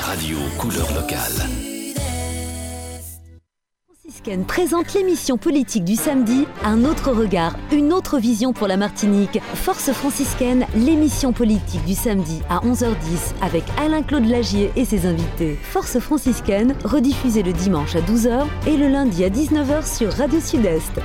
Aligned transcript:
radio 0.00 0.38
couleur 0.58 0.92
locale. 0.94 1.20
Franciscaine 3.86 4.44
présente 4.44 4.92
l'émission 4.94 5.36
politique 5.36 5.84
du 5.84 5.94
samedi, 5.94 6.46
un 6.64 6.84
autre 6.84 7.12
regard, 7.12 7.56
une 7.70 7.92
autre 7.92 8.18
vision 8.18 8.52
pour 8.52 8.66
la 8.66 8.76
Martinique. 8.76 9.40
Force 9.54 9.92
franciscaine, 9.92 10.66
l'émission 10.74 11.32
politique 11.32 11.84
du 11.84 11.94
samedi 11.94 12.40
à 12.48 12.58
11h10 12.58 13.34
avec 13.42 13.64
Alain-Claude 13.78 14.26
Lagier 14.26 14.70
et 14.76 14.84
ses 14.84 15.06
invités. 15.06 15.56
Force 15.62 15.98
franciscaine, 15.98 16.74
rediffusée 16.84 17.42
le 17.42 17.52
dimanche 17.52 17.94
à 17.94 18.00
12h 18.00 18.46
et 18.66 18.76
le 18.76 18.88
lundi 18.88 19.24
à 19.24 19.28
19h 19.28 19.86
sur 19.86 20.12
Radio 20.12 20.40
Sud-Est. 20.40 21.00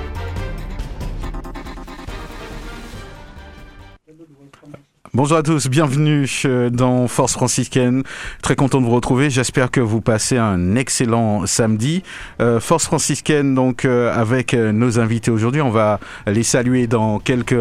Bonjour 5.16 5.38
à 5.38 5.42
tous, 5.42 5.68
bienvenue 5.68 6.28
euh, 6.44 6.68
dans 6.68 7.08
Force 7.08 7.32
franciscaine. 7.32 8.02
Très 8.42 8.54
content 8.54 8.82
de 8.82 8.84
vous 8.84 8.94
retrouver. 8.94 9.30
J'espère 9.30 9.70
que 9.70 9.80
vous 9.80 10.02
passez 10.02 10.36
un 10.36 10.76
excellent 10.76 11.46
samedi. 11.46 12.02
Euh, 12.42 12.60
Force 12.60 12.84
franciscaine, 12.84 13.54
donc 13.54 13.86
euh, 13.86 14.12
avec 14.14 14.52
nos 14.52 15.00
invités 15.00 15.30
aujourd'hui, 15.30 15.62
on 15.62 15.70
va 15.70 16.00
les 16.26 16.42
saluer 16.42 16.86
dans 16.86 17.18
quelques 17.18 17.54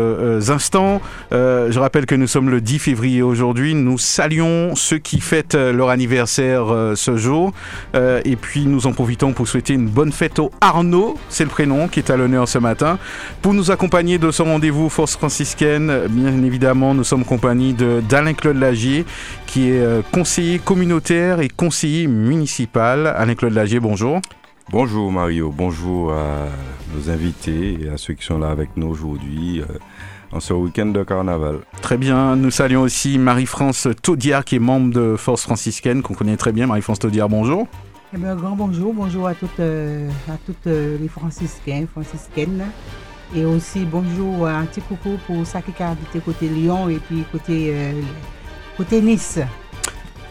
instants. 0.49 1.02
Je 1.31 1.80
rappelle 1.80 2.05
que 2.05 2.16
nous 2.16 2.27
sommes 2.27 2.49
le 2.49 2.59
10 2.59 2.80
février 2.80 3.21
aujourd'hui. 3.21 3.73
Nous 3.73 3.97
saluons 3.97 4.75
ceux 4.75 4.97
qui 4.97 5.22
fêtent 5.22 5.55
leur 5.55 5.88
anniversaire 5.88 6.66
ce 6.95 7.16
jour. 7.16 7.53
Et 7.94 8.35
puis 8.35 8.66
nous 8.66 8.85
en 8.85 8.91
profitons 8.91 9.31
pour 9.31 9.47
souhaiter 9.47 9.73
une 9.73 9.88
bonne 9.88 10.11
fête 10.11 10.39
au 10.39 10.52
Arnaud, 10.59 11.17
c'est 11.30 11.45
le 11.45 11.49
prénom 11.49 11.88
qui 11.88 11.99
est 11.99 12.09
à 12.09 12.17
l'honneur 12.17 12.49
ce 12.49 12.58
matin. 12.58 12.97
Pour 13.41 13.53
nous 13.53 13.72
accompagner 13.72 14.17
de 14.17 14.30
ce 14.31 14.41
rendez-vous 14.41 14.89
Force 14.89 15.16
franciscaine, 15.16 16.08
bien 16.09 16.44
évidemment, 16.44 16.94
nous 16.94 17.05
sommes 17.05 17.23
de 17.54 18.02
d'Alain-Claude 18.09 18.58
Lagier, 18.58 19.05
qui 19.45 19.70
est 19.70 19.80
euh, 19.80 20.02
conseiller 20.12 20.58
communautaire 20.58 21.41
et 21.41 21.48
conseiller 21.48 22.08
municipal. 22.08 23.06
Alain-Claude 23.06 23.53
Lagier, 23.53 23.80
bonjour. 23.80 24.19
Bonjour 24.72 25.11
Mario, 25.11 25.53
bonjour 25.56 26.11
à 26.11 26.47
nos 26.95 27.11
invités 27.11 27.78
et 27.84 27.89
à 27.89 27.97
ceux 27.97 28.16
qui 28.16 28.25
sont 28.25 28.39
là 28.39 28.50
avec 28.50 28.69
nous 28.78 28.88
aujourd'hui 28.88 29.61
euh, 29.61 29.66
en 30.31 30.39
ce 30.39 30.53
week-end 30.53 30.88
de 30.88 31.03
carnaval. 31.03 31.59
Très 31.84 31.97
bien, 31.97 32.36
nous 32.36 32.50
saluons 32.50 32.81
aussi 32.81 33.19
Marie-France 33.19 33.89
Taudiard, 34.02 34.44
qui 34.44 34.56
est 34.56 34.59
membre 34.59 34.91
de 34.91 35.16
Force 35.16 35.44
franciscaine, 35.44 36.02
qu'on 36.02 36.16
connaît 36.16 36.38
très 36.38 36.52
bien. 36.52 36.66
Marie-France 36.66 36.97
Taudiard, 36.97 37.30
bonjour. 37.30 37.67
Eh 38.12 38.17
bien, 38.17 38.31
un 38.31 38.36
grand 38.36 38.56
bonjour, 38.56 38.91
bonjour 38.91 39.28
à 39.28 39.36
toutes, 39.36 39.59
euh, 39.59 40.09
à 40.28 40.38
toutes 40.47 40.66
euh, 40.66 40.97
les 41.00 41.09
franciscains, 41.09 41.86
franciscaines. 41.91 42.66
Et 43.36 43.44
aussi 43.44 43.83
bonjour, 43.83 44.47
un 44.47 44.64
petit 44.66 44.80
coucou 44.80 45.19
pour 45.28 45.45
ça 45.45 45.61
qui 45.61 45.83
a 45.83 45.89
habité 45.89 46.19
côté 46.19 46.47
Lyon 46.47 46.88
et 46.88 47.00
puis 47.00 47.25
côté, 47.30 47.73
euh, 47.75 47.91
côté 48.78 49.02
Nice. 49.02 49.39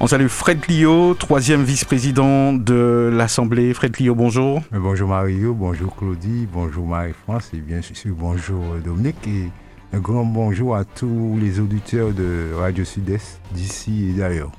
On 0.00 0.06
salue 0.06 0.26
Fred 0.26 0.64
Lio, 0.68 1.12
troisième 1.12 1.64
vice-président 1.64 2.54
de 2.54 3.10
l'Assemblée. 3.12 3.74
Fred 3.74 3.94
Lio, 3.98 4.14
bonjour. 4.14 4.62
Bonjour 4.72 5.10
Mario, 5.10 5.52
bonjour 5.52 5.94
Claudie, 5.94 6.48
bonjour 6.50 6.86
Marie-France 6.86 7.50
et 7.52 7.58
bien 7.58 7.82
sûr 7.82 8.14
bonjour 8.18 8.76
Dominique 8.82 9.26
et 9.26 9.50
un 9.94 10.00
grand 10.00 10.24
bonjour 10.24 10.74
à 10.74 10.84
tous 10.84 11.38
les 11.40 11.60
auditeurs 11.60 12.10
de 12.10 12.52
Radio 12.58 12.84
Sud-Est 12.84 13.40
d'ici 13.52 14.10
et 14.10 14.18
d'ailleurs. 14.18 14.50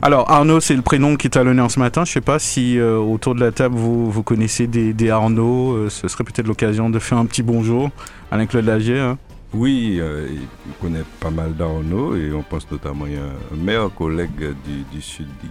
Alors 0.00 0.30
Arnaud, 0.30 0.60
c'est 0.60 0.76
le 0.76 0.82
prénom 0.82 1.16
qui 1.16 1.26
est 1.26 1.36
à 1.36 1.42
l'honneur 1.42 1.70
ce 1.72 1.80
matin. 1.80 2.04
Je 2.04 2.10
ne 2.10 2.14
sais 2.14 2.20
pas 2.20 2.38
si 2.38 2.78
euh, 2.78 2.96
autour 2.96 3.34
de 3.34 3.40
la 3.40 3.50
table 3.50 3.74
vous, 3.74 4.08
vous 4.10 4.22
connaissez 4.22 4.68
des, 4.68 4.92
des 4.92 5.10
Arnaud. 5.10 5.72
Euh, 5.72 5.90
ce 5.90 6.06
serait 6.06 6.22
peut-être 6.22 6.46
l'occasion 6.46 6.88
de 6.88 7.00
faire 7.00 7.18
un 7.18 7.26
petit 7.26 7.42
bonjour. 7.42 7.90
Alain-Claude 8.30 8.64
Lagier. 8.64 8.98
hein. 9.00 9.18
Oui, 9.56 9.96
euh, 10.00 10.28
on 10.68 10.82
connaît 10.82 11.04
pas 11.18 11.30
mal 11.30 11.54
d'Arnaud 11.54 12.14
et 12.14 12.30
on 12.30 12.42
pense 12.42 12.70
notamment 12.70 13.06
à 13.06 13.54
un 13.54 13.56
meilleur 13.56 13.94
collègue 13.94 14.54
du, 14.66 14.82
du 14.92 15.00
Sud 15.00 15.28
qui, 15.40 15.48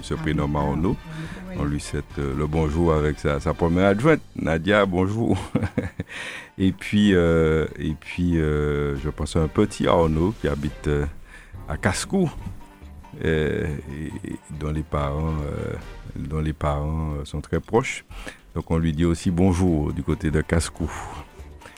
qui 0.00 0.06
se 0.06 0.14
prénomme 0.14 0.54
Arnaud. 0.54 0.96
On 1.58 1.64
lui 1.64 1.80
souhaite 1.80 2.04
euh, 2.20 2.36
le 2.36 2.46
bonjour 2.46 2.92
avec 2.92 3.18
sa, 3.18 3.40
sa 3.40 3.54
première 3.54 3.86
adjointe, 3.86 4.20
Nadia, 4.36 4.86
bonjour. 4.86 5.36
et 6.58 6.70
puis, 6.70 7.12
euh, 7.14 7.66
et 7.80 7.94
puis 7.98 8.38
euh, 8.38 8.96
je 8.96 9.10
pense 9.10 9.34
à 9.34 9.40
un 9.40 9.48
petit 9.48 9.88
Arnaud 9.88 10.34
qui 10.40 10.46
habite 10.46 10.88
à 11.68 11.76
Cascou, 11.76 12.30
et, 13.24 13.26
et 13.26 14.36
dont 14.60 14.70
les 14.70 14.84
parents, 14.84 15.34
dont 16.14 16.40
les 16.40 16.52
parents 16.52 17.14
sont 17.24 17.40
très 17.40 17.58
proches. 17.58 18.04
Donc 18.54 18.70
on 18.70 18.78
lui 18.78 18.92
dit 18.92 19.04
aussi 19.04 19.32
bonjour 19.32 19.92
du 19.92 20.04
côté 20.04 20.30
de 20.30 20.42
Cascou. 20.42 20.88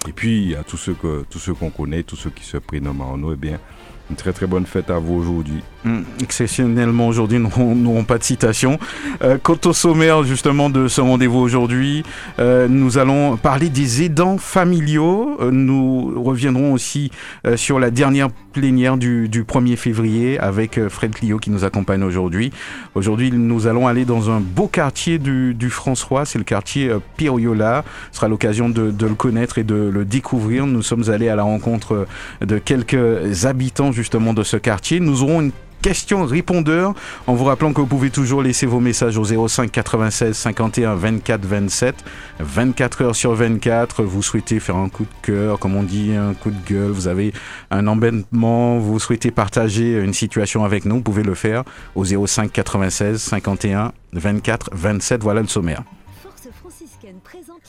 Et 0.09 0.13
puis 0.13 0.55
à 0.57 0.65
tous 0.65 0.77
ceux 0.77 0.95
qu'on 0.95 1.71
connaît, 1.71 2.03
tous 2.03 2.17
ceux 2.17 2.31
qui 2.31 2.45
se 2.45 2.57
prénomment 2.57 3.11
Arnaud, 3.11 3.35
eh 3.35 3.37
bien 3.37 3.61
une 4.11 4.17
très 4.17 4.33
très 4.33 4.47
bonne 4.47 4.67
fête 4.67 4.91
à 4.91 4.99
vous 4.99 5.15
aujourd'hui. 5.15 5.63
Hum, 5.87 6.05
exceptionnellement 6.23 7.09
aujourd'hui, 7.09 7.39
nous 7.39 7.49
n'aurons- 7.75 8.05
pas 8.05 8.19
de 8.19 8.25
citation. 8.25 8.79
Euh, 9.23 9.39
quant 9.43 9.57
au 9.67 9.73
sommaire 9.73 10.25
justement 10.25 10.69
de 10.69 10.89
ce 10.89 11.01
rendez-vous 11.01 11.39
aujourd'hui, 11.39 12.03
euh, 12.39 12.67
nous 12.69 12.99
allons 12.99 13.37
parler 13.37 13.69
des 13.69 14.03
aidants 14.03 14.37
familiaux. 14.37 15.37
Euh, 15.41 15.51
nous 15.51 16.23
reviendrons 16.23 16.73
aussi 16.73 17.11
sur 17.57 17.79
la 17.79 17.91
dernière 17.91 18.29
plénière 18.53 18.97
du, 18.97 19.29
du 19.29 19.45
1er 19.45 19.77
février 19.77 20.39
avec 20.39 20.89
Fred 20.89 21.15
Clio 21.15 21.39
qui 21.39 21.51
nous 21.51 21.65
accompagne 21.65 22.03
aujourd'hui. 22.03 22.51
Aujourd'hui, 22.95 23.31
nous 23.31 23.67
allons 23.67 23.87
aller 23.87 24.05
dans 24.05 24.31
un 24.31 24.41
beau 24.41 24.67
quartier 24.67 25.19
du, 25.19 25.55
du 25.55 25.71
François, 25.71 26.25
c'est 26.25 26.39
le 26.39 26.45
quartier 26.45 26.91
Piriola. 27.17 27.85
Ce 28.11 28.17
sera 28.17 28.29
l'occasion 28.29 28.69
de, 28.69 28.93
le 29.01 29.15
connaître 29.15 29.59
et 29.59 29.65
de 29.65 29.75
le 29.75 30.05
découvrir. 30.05 30.67
Nous 30.67 30.83
sommes 30.83 31.11
allés 31.11 31.29
à 31.29 31.37
la 31.37 31.43
rencontre 31.45 32.07
de 32.41 32.59
quelques 32.59 33.45
habitants 33.47 33.93
justement 34.01 34.33
de 34.33 34.43
ce 34.43 34.57
quartier. 34.57 34.99
Nous 34.99 35.23
aurons 35.23 35.43
une 35.43 35.53
question 35.83 36.25
répondeur 36.25 36.95
en 37.27 37.35
vous 37.35 37.45
rappelant 37.45 37.73
que 37.73 37.81
vous 37.81 37.87
pouvez 37.87 38.11
toujours 38.11 38.43
laisser 38.43 38.67
vos 38.67 38.81
messages 38.81 39.17
au 39.17 39.49
05 39.49 39.71
96 39.71 40.37
51 40.37 40.95
24 40.95 41.45
27 41.45 42.05
24 42.39 43.03
heures 43.03 43.17
sur 43.17 43.35
24 43.35 44.03
vous 44.03 44.23
souhaitez 44.23 44.61
faire 44.61 44.77
un 44.77 44.91
coup 44.91 45.05
de 45.05 45.27
cœur 45.27 45.59
comme 45.59 45.77
on 45.77 45.83
dit 45.83 46.13
un 46.15 46.35
coup 46.35 46.51
de 46.51 46.69
gueule 46.69 46.91
vous 46.91 47.09
avez 47.09 47.33
un 47.71 47.87
embêtement 47.87 48.79
vous 48.79 48.99
souhaitez 48.99 49.31
partager 49.31 49.99
une 50.03 50.13
situation 50.13 50.65
avec 50.65 50.85
nous 50.85 50.97
vous 50.97 51.03
pouvez 51.03 51.23
le 51.23 51.35
faire 51.35 51.65
au 51.95 52.05
05 52.05 52.53
96 52.53 53.19
51 53.19 53.93
24 54.13 54.71
27 54.75 55.23
voilà 55.23 55.41
le 55.41 55.49
sommaire 55.49 55.83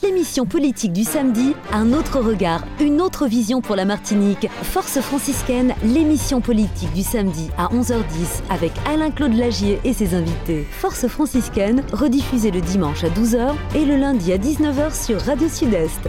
l'émission 0.02 0.46
politique 0.46 0.92
du 0.92 1.04
samedi, 1.04 1.54
un 1.72 1.92
autre 1.92 2.20
regard, 2.20 2.64
une 2.80 3.00
autre 3.00 3.26
vision 3.26 3.60
pour 3.60 3.76
la 3.76 3.84
Martinique. 3.84 4.48
Force 4.62 5.00
franciscaine, 5.00 5.74
l'émission 5.84 6.40
politique 6.40 6.92
du 6.92 7.02
samedi 7.02 7.50
à 7.56 7.68
11h10 7.68 8.42
avec 8.50 8.72
Alain-Claude 8.86 9.34
Lagier 9.34 9.80
et 9.84 9.92
ses 9.92 10.14
invités. 10.14 10.66
Force 10.70 11.06
franciscaine, 11.06 11.84
rediffusée 11.92 12.50
le 12.50 12.60
dimanche 12.60 13.04
à 13.04 13.08
12h 13.08 13.54
et 13.74 13.84
le 13.84 13.96
lundi 13.96 14.32
à 14.32 14.38
19h 14.38 14.92
sur 14.94 15.20
Radio 15.20 15.48
Sud-Est. 15.48 16.08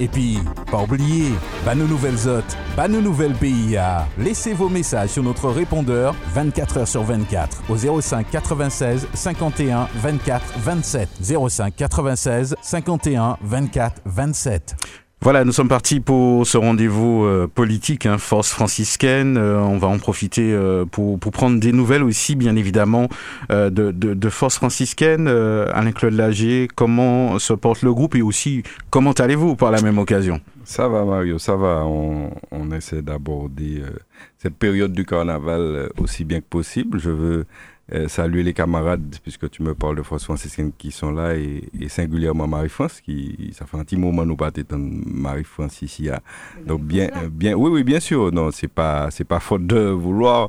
Et 0.00 0.08
puis, 0.08 0.38
pas 0.70 0.82
oublier, 0.82 1.32
bah 1.64 1.74
nos 1.74 1.86
nouvelles 1.86 2.28
hôtes, 2.28 2.56
bah 2.76 2.88
nos 2.88 3.00
nouvelles 3.00 3.34
PIA. 3.34 4.06
Laissez 4.18 4.52
vos 4.52 4.68
messages 4.68 5.10
sur 5.10 5.22
notre 5.22 5.48
répondeur 5.50 6.14
24 6.34 6.78
heures 6.78 6.88
sur 6.88 7.02
24 7.02 7.62
au 7.68 8.00
05 8.00 8.30
96 8.30 9.08
51 9.14 9.88
24 9.96 10.58
27. 10.58 11.08
05 11.22 11.76
96 11.76 12.56
51 12.62 13.36
24 13.42 14.02
27. 14.04 15.01
Voilà, 15.22 15.44
nous 15.44 15.52
sommes 15.52 15.68
partis 15.68 16.00
pour 16.00 16.44
ce 16.48 16.58
rendez-vous 16.58 17.24
euh, 17.24 17.46
politique, 17.46 18.06
hein, 18.06 18.18
Force 18.18 18.50
franciscaine. 18.50 19.36
Euh, 19.36 19.60
on 19.60 19.78
va 19.78 19.86
en 19.86 19.98
profiter 19.98 20.52
euh, 20.52 20.84
pour, 20.84 21.16
pour 21.20 21.30
prendre 21.30 21.60
des 21.60 21.70
nouvelles 21.70 22.02
aussi, 22.02 22.34
bien 22.34 22.56
évidemment, 22.56 23.08
euh, 23.52 23.70
de, 23.70 23.92
de, 23.92 24.14
de 24.14 24.28
Force 24.30 24.56
franciscaine. 24.56 25.28
Euh, 25.28 25.70
Alain-Claude 25.72 26.14
Lagier, 26.14 26.66
comment 26.74 27.38
se 27.38 27.52
porte 27.52 27.82
le 27.82 27.94
groupe 27.94 28.16
et 28.16 28.22
aussi 28.22 28.64
comment 28.90 29.12
allez-vous 29.12 29.54
par 29.54 29.70
la 29.70 29.80
même 29.80 29.98
occasion? 29.98 30.40
Ça 30.64 30.88
va 30.88 31.04
Mario, 31.04 31.38
ça 31.38 31.54
va. 31.54 31.84
On, 31.86 32.32
on 32.50 32.72
essaie 32.72 33.02
d'aborder 33.02 33.80
euh, 33.80 33.90
cette 34.38 34.56
période 34.56 34.92
du 34.92 35.04
carnaval 35.04 35.88
aussi 35.98 36.24
bien 36.24 36.40
que 36.40 36.46
possible. 36.50 36.98
Je 36.98 37.10
veux 37.10 37.44
euh, 37.92 38.06
saluer 38.08 38.42
les 38.42 38.52
camarades, 38.54 39.16
puisque 39.22 39.50
tu 39.50 39.62
me 39.62 39.74
parles 39.74 39.96
de 39.96 40.02
Force 40.02 40.24
franciscaine 40.24 40.72
qui 40.76 40.92
sont 40.92 41.10
là, 41.10 41.34
et, 41.34 41.68
et 41.80 41.88
singulièrement 41.88 42.46
Marie-France, 42.46 43.00
qui 43.00 43.50
ça 43.52 43.66
fait 43.66 43.76
un 43.76 43.84
petit 43.84 43.96
moment 43.96 44.24
nous 44.24 44.36
pas 44.36 44.50
Marie-France 44.70 45.82
ici. 45.82 46.08
ah. 46.08 46.20
Donc 46.66 46.82
bien, 46.82 47.08
bien, 47.30 47.54
oui, 47.54 47.70
oui, 47.70 47.82
bien 47.84 48.00
sûr. 48.00 48.32
Non, 48.32 48.50
c'est 48.52 48.68
pas, 48.68 49.10
c'est 49.10 49.24
pas 49.24 49.40
faute 49.40 49.66
de 49.66 49.78
vouloir. 49.78 50.48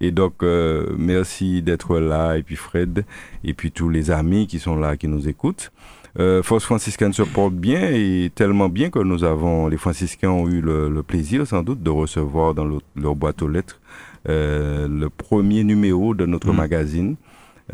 Et 0.00 0.10
donc 0.10 0.42
euh, 0.42 0.94
merci 0.98 1.62
d'être 1.62 1.98
là, 1.98 2.36
et 2.36 2.42
puis 2.42 2.56
Fred, 2.56 3.04
et 3.44 3.54
puis 3.54 3.70
tous 3.70 3.88
les 3.88 4.10
amis 4.10 4.46
qui 4.46 4.58
sont 4.58 4.76
là, 4.76 4.96
qui 4.96 5.08
nous 5.08 5.28
écoutent. 5.28 5.70
Euh, 6.18 6.42
Force 6.42 6.64
franciscaine 6.64 7.14
se 7.14 7.22
porte 7.22 7.54
bien 7.54 7.88
et 7.90 8.30
tellement 8.34 8.68
bien 8.68 8.90
que 8.90 8.98
nous 8.98 9.24
avons, 9.24 9.68
les 9.68 9.78
franciscains 9.78 10.28
ont 10.30 10.46
eu 10.46 10.60
le, 10.60 10.90
le 10.90 11.02
plaisir 11.02 11.46
sans 11.46 11.62
doute 11.62 11.82
de 11.82 11.88
recevoir 11.88 12.52
dans 12.52 12.66
leur, 12.66 12.80
leur 12.96 13.14
boîte 13.16 13.40
aux 13.40 13.48
lettres 13.48 13.80
le 14.26 15.08
premier 15.08 15.64
numéro 15.64 16.14
de 16.14 16.26
notre 16.26 16.50
Mhm. 16.52 16.56
magazine. 16.56 17.16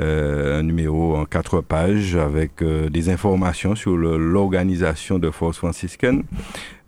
Euh, 0.00 0.60
un 0.60 0.62
numéro 0.62 1.16
en 1.16 1.24
quatre 1.24 1.60
pages 1.62 2.14
avec 2.14 2.62
euh, 2.62 2.88
des 2.90 3.08
informations 3.08 3.74
sur 3.74 3.96
l'organisation 3.96 5.18
de 5.18 5.30
Force 5.30 5.56
franciscaine. 5.56 6.22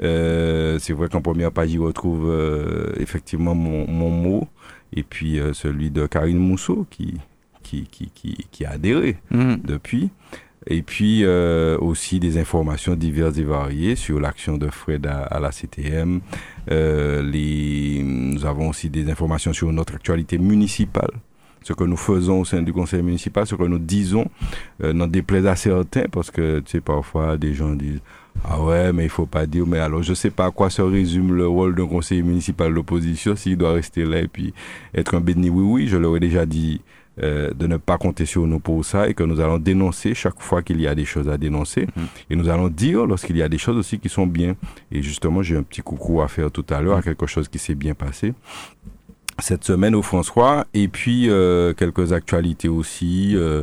Euh, 0.02 0.78
c'est 0.78 0.92
vrai 0.92 1.08
qu'en 1.08 1.22
première 1.22 1.50
page, 1.50 1.72
il 1.72 1.80
retrouve 1.80 2.28
euh, 2.28 2.92
effectivement 2.98 3.54
mon, 3.54 3.86
mon 3.90 4.10
mot 4.10 4.48
et 4.94 5.02
puis 5.02 5.40
euh, 5.40 5.52
celui 5.54 5.90
de 5.90 6.06
Karine 6.06 6.38
Mousseau 6.38 6.86
qui, 6.90 7.14
qui, 7.62 7.84
qui, 7.90 8.10
qui, 8.14 8.46
qui 8.50 8.64
a 8.64 8.72
adhéré 8.72 9.16
Mhm. 9.30 9.60
depuis. 9.64 10.10
Et 10.66 10.82
puis 10.82 11.24
euh, 11.24 11.78
aussi 11.78 12.20
des 12.20 12.38
informations 12.38 12.94
diverses 12.94 13.38
et 13.38 13.44
variées 13.44 13.96
sur 13.96 14.20
l'action 14.20 14.58
de 14.58 14.68
Fred 14.68 15.06
à, 15.06 15.22
à 15.22 15.40
la 15.40 15.52
CTM. 15.52 16.20
Euh, 16.70 17.22
les, 17.22 18.02
nous 18.04 18.44
avons 18.44 18.68
aussi 18.68 18.90
des 18.90 19.10
informations 19.10 19.52
sur 19.52 19.72
notre 19.72 19.94
actualité 19.94 20.36
municipale, 20.38 21.10
ce 21.62 21.72
que 21.72 21.84
nous 21.84 21.96
faisons 21.96 22.40
au 22.40 22.44
sein 22.44 22.62
du 22.62 22.72
conseil 22.72 23.02
municipal, 23.02 23.46
ce 23.46 23.54
que 23.54 23.64
nous 23.64 23.78
disons, 23.78 24.26
euh, 24.82 24.92
n'en 24.92 25.06
déplaise 25.06 25.46
à 25.46 25.56
certains, 25.56 26.04
parce 26.10 26.30
que 26.30 26.60
tu 26.60 26.72
sais, 26.72 26.80
parfois 26.80 27.38
des 27.38 27.54
gens 27.54 27.74
disent 27.74 28.02
Ah 28.44 28.62
ouais, 28.62 28.92
mais 28.92 29.04
il 29.04 29.10
faut 29.10 29.26
pas 29.26 29.46
dire, 29.46 29.66
mais 29.66 29.78
alors 29.78 30.02
je 30.02 30.12
sais 30.12 30.30
pas 30.30 30.46
à 30.46 30.50
quoi 30.50 30.68
se 30.68 30.82
résume 30.82 31.34
le 31.34 31.46
rôle 31.46 31.74
d'un 31.74 31.86
conseiller 31.86 32.22
municipal 32.22 32.72
d'opposition, 32.74 33.34
s'il 33.34 33.56
doit 33.56 33.72
rester 33.72 34.04
là 34.04 34.20
et 34.20 34.28
puis 34.28 34.52
être 34.94 35.14
un 35.14 35.20
béni 35.20 35.48
oui 35.48 35.64
oui, 35.64 35.88
je 35.88 35.96
leur 35.96 36.16
ai 36.16 36.20
déjà 36.20 36.44
dit 36.44 36.82
euh, 37.22 37.50
de 37.52 37.66
ne 37.66 37.76
pas 37.76 37.98
compter 37.98 38.24
sur 38.24 38.46
nous 38.46 38.60
pour 38.60 38.84
ça 38.84 39.08
et 39.08 39.14
que 39.14 39.22
nous 39.24 39.40
allons 39.40 39.58
dénoncer 39.58 40.14
chaque 40.14 40.40
fois 40.40 40.62
qu'il 40.62 40.80
y 40.80 40.86
a 40.86 40.94
des 40.94 41.04
choses 41.04 41.28
à 41.28 41.36
dénoncer. 41.36 41.86
Et 42.30 42.36
nous 42.36 42.48
allons 42.48 42.68
dire 42.68 43.04
lorsqu'il 43.06 43.36
y 43.36 43.42
a 43.42 43.48
des 43.48 43.58
choses 43.58 43.76
aussi 43.76 43.98
qui 43.98 44.08
sont 44.08 44.26
bien. 44.26 44.56
Et 44.92 45.02
justement, 45.02 45.42
j'ai 45.42 45.56
un 45.56 45.62
petit 45.62 45.82
coucou 45.82 46.22
à 46.22 46.28
faire 46.28 46.50
tout 46.50 46.64
à 46.70 46.80
l'heure 46.80 46.96
à 46.98 47.02
quelque 47.02 47.26
chose 47.26 47.48
qui 47.48 47.58
s'est 47.58 47.74
bien 47.74 47.94
passé 47.94 48.32
cette 49.38 49.64
semaine 49.64 49.94
au 49.94 50.02
François. 50.02 50.66
Et 50.74 50.88
puis, 50.88 51.28
euh, 51.30 51.72
quelques 51.74 52.12
actualités 52.12 52.68
aussi 52.68 53.34
euh, 53.36 53.62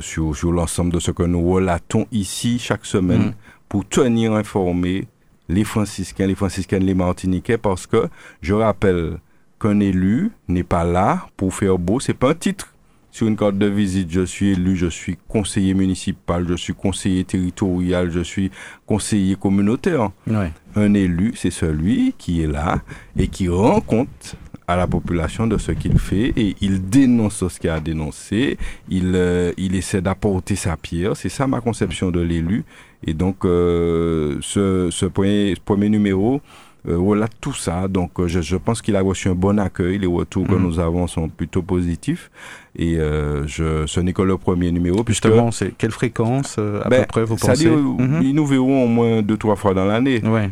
sur, 0.00 0.34
sur 0.36 0.52
l'ensemble 0.52 0.92
de 0.92 1.00
ce 1.00 1.10
que 1.10 1.22
nous 1.22 1.48
relatons 1.48 2.06
ici 2.12 2.58
chaque 2.58 2.84
semaine 2.84 3.26
Mhm. 3.26 3.32
pour 3.68 3.86
tenir 3.88 4.32
informés 4.34 5.06
les 5.48 5.64
franciscains, 5.64 6.26
les 6.26 6.34
franciscaines, 6.34 6.84
les 6.84 6.94
martiniquais, 6.94 7.56
parce 7.58 7.86
que 7.86 8.08
je 8.42 8.52
rappelle 8.54 9.18
qu'un 9.60 9.80
élu 9.80 10.30
n'est 10.48 10.64
pas 10.64 10.84
là 10.84 11.26
pour 11.36 11.54
faire 11.54 11.78
beau, 11.78 12.00
c'est 12.00 12.14
pas 12.14 12.30
un 12.30 12.34
titre. 12.34 12.72
Sur 13.10 13.26
une 13.26 13.36
carte 13.36 13.56
de 13.58 13.66
visite, 13.66 14.10
je 14.12 14.24
suis 14.24 14.50
élu, 14.50 14.76
je 14.76 14.86
suis 14.86 15.16
conseiller 15.28 15.74
municipal, 15.74 16.46
je 16.46 16.54
suis 16.54 16.74
conseiller 16.74 17.24
territorial, 17.24 18.10
je 18.10 18.20
suis 18.20 18.50
conseiller 18.86 19.34
communautaire. 19.34 20.10
Ouais. 20.26 20.52
Un 20.76 20.94
élu, 20.94 21.32
c'est 21.34 21.50
celui 21.50 22.14
qui 22.18 22.42
est 22.42 22.46
là 22.46 22.82
et 23.16 23.26
qui 23.28 23.48
rend 23.48 23.80
compte 23.80 24.36
à 24.68 24.76
la 24.76 24.86
population 24.86 25.46
de 25.46 25.56
ce 25.56 25.72
qu'il 25.72 25.98
fait 25.98 26.34
et 26.36 26.54
il 26.60 26.88
dénonce 26.88 27.48
ce 27.48 27.58
qu'il 27.58 27.70
a 27.70 27.80
dénoncé, 27.80 28.58
il, 28.90 29.12
euh, 29.14 29.50
il 29.56 29.74
essaie 29.74 30.02
d'apporter 30.02 30.56
sa 30.56 30.76
pierre. 30.76 31.16
C'est 31.16 31.30
ça 31.30 31.46
ma 31.46 31.62
conception 31.62 32.10
de 32.10 32.20
l'élu. 32.20 32.64
Et 33.06 33.14
donc, 33.14 33.46
euh, 33.46 34.36
ce, 34.42 34.90
ce 34.90 35.06
premier, 35.06 35.54
ce 35.54 35.60
premier 35.60 35.88
numéro 35.88 36.42
euh, 36.86 36.96
relate 36.98 37.32
tout 37.40 37.54
ça. 37.54 37.88
Donc, 37.88 38.20
euh, 38.20 38.28
je, 38.28 38.40
je 38.40 38.56
pense 38.56 38.82
qu'il 38.82 38.94
a 38.96 39.00
reçu 39.00 39.28
un 39.28 39.34
bon 39.34 39.58
accueil. 39.58 39.98
Les 39.98 40.06
retours 40.06 40.46
que 40.46 40.54
Mhm. 40.54 40.62
nous 40.62 40.78
avons 40.78 41.06
sont 41.06 41.28
plutôt 41.28 41.62
positifs. 41.62 42.30
Et 42.76 42.98
euh, 42.98 43.46
je, 43.46 43.86
ce 43.86 43.98
n'est 44.00 44.12
que 44.12 44.22
le 44.22 44.36
premier 44.36 44.70
numéro. 44.70 45.02
Justement, 45.06 45.50
c'est 45.50 45.72
quelle 45.76 45.90
fréquence 45.90 46.58
à 46.58 46.88
Ben, 46.88 47.00
peu 47.00 47.06
près 47.06 47.24
vous 47.24 47.36
pensez 47.36 47.66
Mhm. 47.68 48.20
ils 48.22 48.34
nous 48.34 48.46
verront 48.46 48.84
au 48.84 48.88
moins 48.88 49.22
deux, 49.22 49.36
trois 49.36 49.56
fois 49.56 49.74
dans 49.74 49.86
l'année. 49.86 50.22
Ouais. 50.24 50.50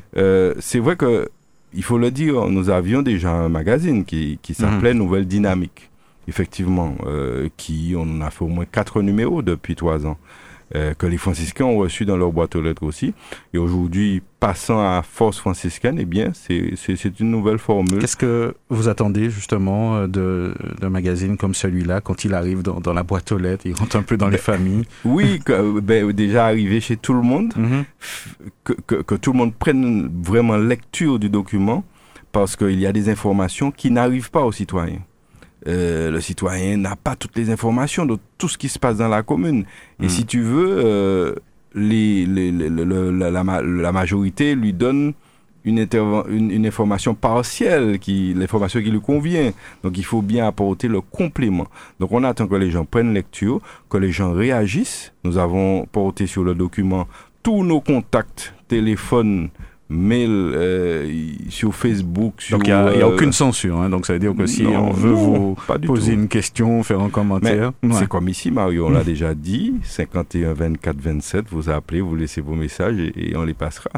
C'est 0.61 0.81
vrai 0.81 0.96
que, 0.96 1.28
il 1.75 1.82
faut 1.82 1.99
le 1.99 2.11
dire, 2.11 2.46
nous 2.49 2.70
avions 2.70 3.02
déjà 3.02 3.31
un 3.31 3.49
magazine 3.49 4.05
qui, 4.05 4.38
qui 4.43 4.55
s'appelait 4.55 4.94
Nouvelle 4.94 5.26
Dynamique. 5.26 5.90
Effectivement, 6.28 6.96
euh, 7.06 7.49
qui, 7.56 7.94
on 7.96 8.02
en 8.02 8.20
a 8.20 8.31
fait 8.31 8.44
au 8.44 8.49
moins 8.49 8.64
quatre 8.64 9.00
numéros 9.00 9.43
depuis 9.43 9.76
trois 9.76 10.06
ans. 10.06 10.17
Euh, 10.74 10.94
que 10.94 11.06
les 11.06 11.16
franciscains 11.16 11.64
ont 11.64 11.78
reçu 11.78 12.04
dans 12.04 12.16
leur 12.16 12.32
boîte 12.32 12.56
aux 12.56 12.60
lettres 12.60 12.82
aussi. 12.82 13.14
Et 13.54 13.58
aujourd'hui, 13.58 14.20
passant 14.40 14.80
à 14.80 15.02
Force 15.02 15.38
franciscaine, 15.38 15.98
eh 16.00 16.04
bien, 16.04 16.32
c'est 16.34 17.20
une 17.20 17.30
nouvelle 17.30 17.58
formule. 17.58 18.00
Qu'est-ce 18.00 18.16
que 18.16 18.54
vous 18.68 18.88
attendez 18.88 19.30
justement 19.30 19.96
euh, 19.96 20.52
d'un 20.80 20.90
magazine 20.90 21.36
comme 21.36 21.54
celui-là 21.54 22.00
quand 22.00 22.24
il 22.24 22.34
arrive 22.34 22.62
dans, 22.62 22.80
dans 22.80 22.92
la 22.92 23.04
boîte 23.04 23.30
aux 23.30 23.38
lettres, 23.38 23.64
il 23.66 23.74
rentre 23.74 23.96
un 23.96 24.02
peu 24.02 24.16
dans 24.16 24.28
les 24.28 24.38
familles? 24.38 24.84
Oui, 25.04 25.40
que, 25.44 25.80
ben, 25.80 26.10
déjà 26.10 26.46
arrivé 26.46 26.80
chez 26.80 26.96
tout 26.96 27.14
le 27.14 27.22
monde. 27.22 27.52
Mhm. 27.56 27.84
que, 28.64 28.72
que, 28.72 28.94
que 28.96 29.14
tout 29.14 29.32
le 29.32 29.38
monde 29.38 29.54
prenne 29.54 30.10
vraiment 30.22 30.56
lecture 30.56 31.18
du 31.18 31.28
document 31.28 31.84
parce 32.32 32.56
qu'il 32.56 32.78
y 32.78 32.86
a 32.86 32.92
des 32.92 33.08
informations 33.08 33.70
qui 33.70 33.90
n'arrivent 33.90 34.30
pas 34.30 34.44
aux 34.44 34.52
citoyens. 34.52 35.00
Euh, 35.66 36.10
le 36.10 36.20
citoyen 36.20 36.76
n'a 36.76 36.94
pas 36.96 37.16
toutes 37.16 37.36
les 37.36 37.50
informations 37.50 38.06
de 38.06 38.16
tout 38.38 38.48
ce 38.48 38.56
qui 38.56 38.68
se 38.68 38.78
passe 38.78 38.98
dans 38.98 39.08
la 39.08 39.22
commune. 39.22 39.64
Et 40.00 40.06
Mm. 40.06 40.08
si 40.08 40.24
tu 40.24 40.40
veux, 40.42 40.78
euh, 40.84 41.34
les, 41.74 42.24
les- 42.24 42.52
les- 42.52 42.68
le- 42.70 42.84
le- 42.84 43.10
la, 43.10 43.30
la 43.30 43.42
ma- 43.44 43.62
la 43.62 43.92
majorité 43.92 44.54
lui 44.54 44.72
donne 44.72 45.12
une, 45.64 45.80
interven- 45.80 46.24
une, 46.28 46.52
une 46.52 46.64
information 46.66 47.14
partielle, 47.16 47.98
qui, 47.98 48.32
l'information 48.34 48.80
qui 48.80 48.90
lui 48.92 49.00
convient. 49.00 49.50
Donc 49.82 49.98
il 49.98 50.04
faut 50.04 50.22
bien 50.22 50.46
apporter 50.46 50.86
le 50.86 51.00
complément. 51.00 51.66
Donc 51.98 52.12
on 52.12 52.22
attend 52.22 52.46
que 52.46 52.54
les 52.54 52.70
gens 52.70 52.84
prennent 52.84 53.12
lecture, 53.12 53.60
que 53.90 53.98
les 53.98 54.12
gens 54.12 54.32
réagissent. 54.32 55.12
Nous 55.24 55.36
avons 55.36 55.84
porté 55.90 56.28
sur 56.28 56.44
le 56.44 56.54
document 56.54 57.08
tous 57.42 57.64
nos 57.64 57.80
contacts, 57.80 58.54
téléphone, 58.68 59.48
mail, 59.88 60.28
euh, 60.30 61.08
sur 61.48 61.74
Facebook, 61.74 62.40
sur... 62.42 62.58
Donc 62.58 62.66
il 62.66 62.70
n'y 62.70 62.76
a, 62.76 62.86
a 62.86 62.88
euh, 62.90 63.14
aucune 63.14 63.32
censure. 63.32 63.78
hein. 63.80 63.88
Donc 63.88 64.04
ça 64.06 64.12
veut 64.14 64.18
dire 64.18 64.34
que 64.34 64.46
si 64.46 64.64
non, 64.64 64.88
on 64.88 64.92
veut 64.92 65.10
non, 65.10 65.16
vous 65.16 65.54
poser 65.86 66.12
tout. 66.14 66.20
une 66.20 66.28
question, 66.28 66.82
faire 66.82 67.00
un 67.00 67.08
commentaire, 67.08 67.72
ouais. 67.82 67.90
C'est 67.92 68.08
comme 68.08 68.28
ici, 68.28 68.50
Mario, 68.50 68.86
on 68.86 68.90
l'a 68.90 69.04
déjà 69.04 69.34
dit, 69.34 69.74
51 69.84 70.54
24 70.54 70.96
27, 71.00 71.44
vous 71.50 71.70
appelez, 71.70 72.00
vous 72.00 72.16
laissez 72.16 72.40
vos 72.40 72.54
messages 72.54 72.98
et, 72.98 73.30
et 73.30 73.36
on 73.36 73.44
les 73.44 73.54
passera, 73.54 73.90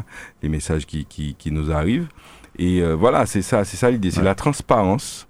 les 0.43 0.49
messages 0.49 0.85
qui, 0.85 1.05
qui, 1.05 1.35
qui 1.37 1.51
nous 1.51 1.71
arrivent. 1.71 2.07
Et 2.57 2.81
euh, 2.81 2.93
voilà, 2.95 3.25
c'est 3.25 3.41
ça, 3.41 3.63
c'est 3.65 3.77
ça 3.77 3.89
l'idée, 3.89 4.11
c'est 4.11 4.19
Ouais. 4.19 4.25
la 4.25 4.35
transparence 4.35 5.27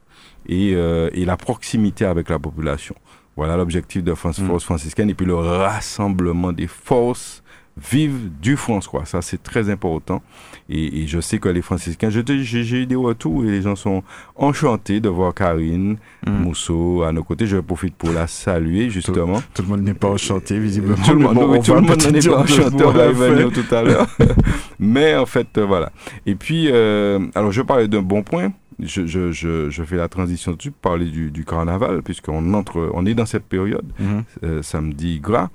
et, 0.48 0.72
euh, 0.74 1.10
et 1.14 1.26
la 1.26 1.38
proximité 1.38 2.04
avec 2.06 2.30
la 2.30 2.40
population. 2.40 2.96
Voilà 3.38 3.56
l'objectif 3.56 4.04
de 4.04 4.14
France 4.14 4.40
Mm. 4.40 4.48
Force 4.48 4.64
franciscaine 4.66 5.10
et 5.10 5.14
puis 5.14 5.26
le 5.26 5.36
rassemblement 5.36 6.52
des 6.52 6.68
forces 6.68 7.44
vives 7.92 8.30
du 8.42 8.56
François. 8.58 9.06
Ça, 9.06 9.22
c'est 9.22 9.42
très 9.42 9.70
important. 9.70 10.22
Et, 10.70 11.02
et 11.04 11.08
je 11.08 11.20
sais 11.20 11.40
que 11.40 11.50
les 11.50 11.62
franciscains, 11.62 12.10
j'ai 12.10 12.82
eu 12.82 12.86
des 12.86 12.96
retours 12.96 13.44
et 13.46 13.52
les 13.52 13.62
gens 13.62 13.76
sont 13.76 14.04
enchantés 14.36 15.00
de 15.00 15.10
voir 15.10 15.34
Karine, 15.34 15.98
Mm. 16.28 16.32
Mousseau 16.44 17.04
à 17.04 17.12
nos 17.14 17.24
côtés. 17.24 17.46
Je 17.48 17.58
profite 17.58 17.96
pour 17.96 18.12
la 18.12 18.28
saluer, 18.28 18.90
justement. 18.90 19.42
Tout 19.54 19.62
le 19.62 19.68
monde 19.70 19.82
n'est 19.84 19.94
pas 19.94 20.10
enchanté, 20.10 20.60
visiblement. 20.60 20.98
Tout 21.06 21.14
le 21.14 21.20
monde, 21.20 21.36
bon, 21.36 21.50
oui, 21.52 21.58
on 21.60 21.62
tout 21.62 21.72
va 21.74 21.80
le 21.80 21.88
monde 21.88 21.98
peut-être 21.98 22.12
n'est 22.12 22.30
pas 22.30 22.40
enchanté, 22.42 22.84
on 22.84 22.92
va 22.92 23.08
venir 23.12 23.52
tout 23.54 23.74
à 23.76 23.82
l'heure. 23.84 24.08
Mais 24.80 25.16
en 25.16 25.26
fait, 25.26 25.48
euh, 25.58 25.66
voilà. 25.66 25.92
Et 26.26 26.36
puis, 26.36 26.68
euh, 26.72 27.20
alors 27.36 27.52
je 27.54 27.62
parlais 27.62 27.88
d'un 27.88 28.02
bon 28.02 28.22
point. 28.24 28.52
Je, 28.80 29.06
je, 29.06 29.32
je, 29.32 29.70
je 29.70 29.84
fais 29.84 29.98
la 29.98 30.08
transition 30.08 30.54
dessus 30.54 30.72
pour 30.72 30.92
parler 30.92 31.06
du, 31.06 31.32
du 31.32 31.44
carnaval, 31.46 32.02
puisqu'on 32.02 32.54
entre, 32.54 32.90
on 32.94 33.06
est 33.06 33.14
dans 33.14 33.26
cette 33.26 33.44
période, 33.46 33.86
Mhm. 34.00 34.24
euh, 34.44 34.62
samedi 34.62 35.20
gras. 35.20 35.50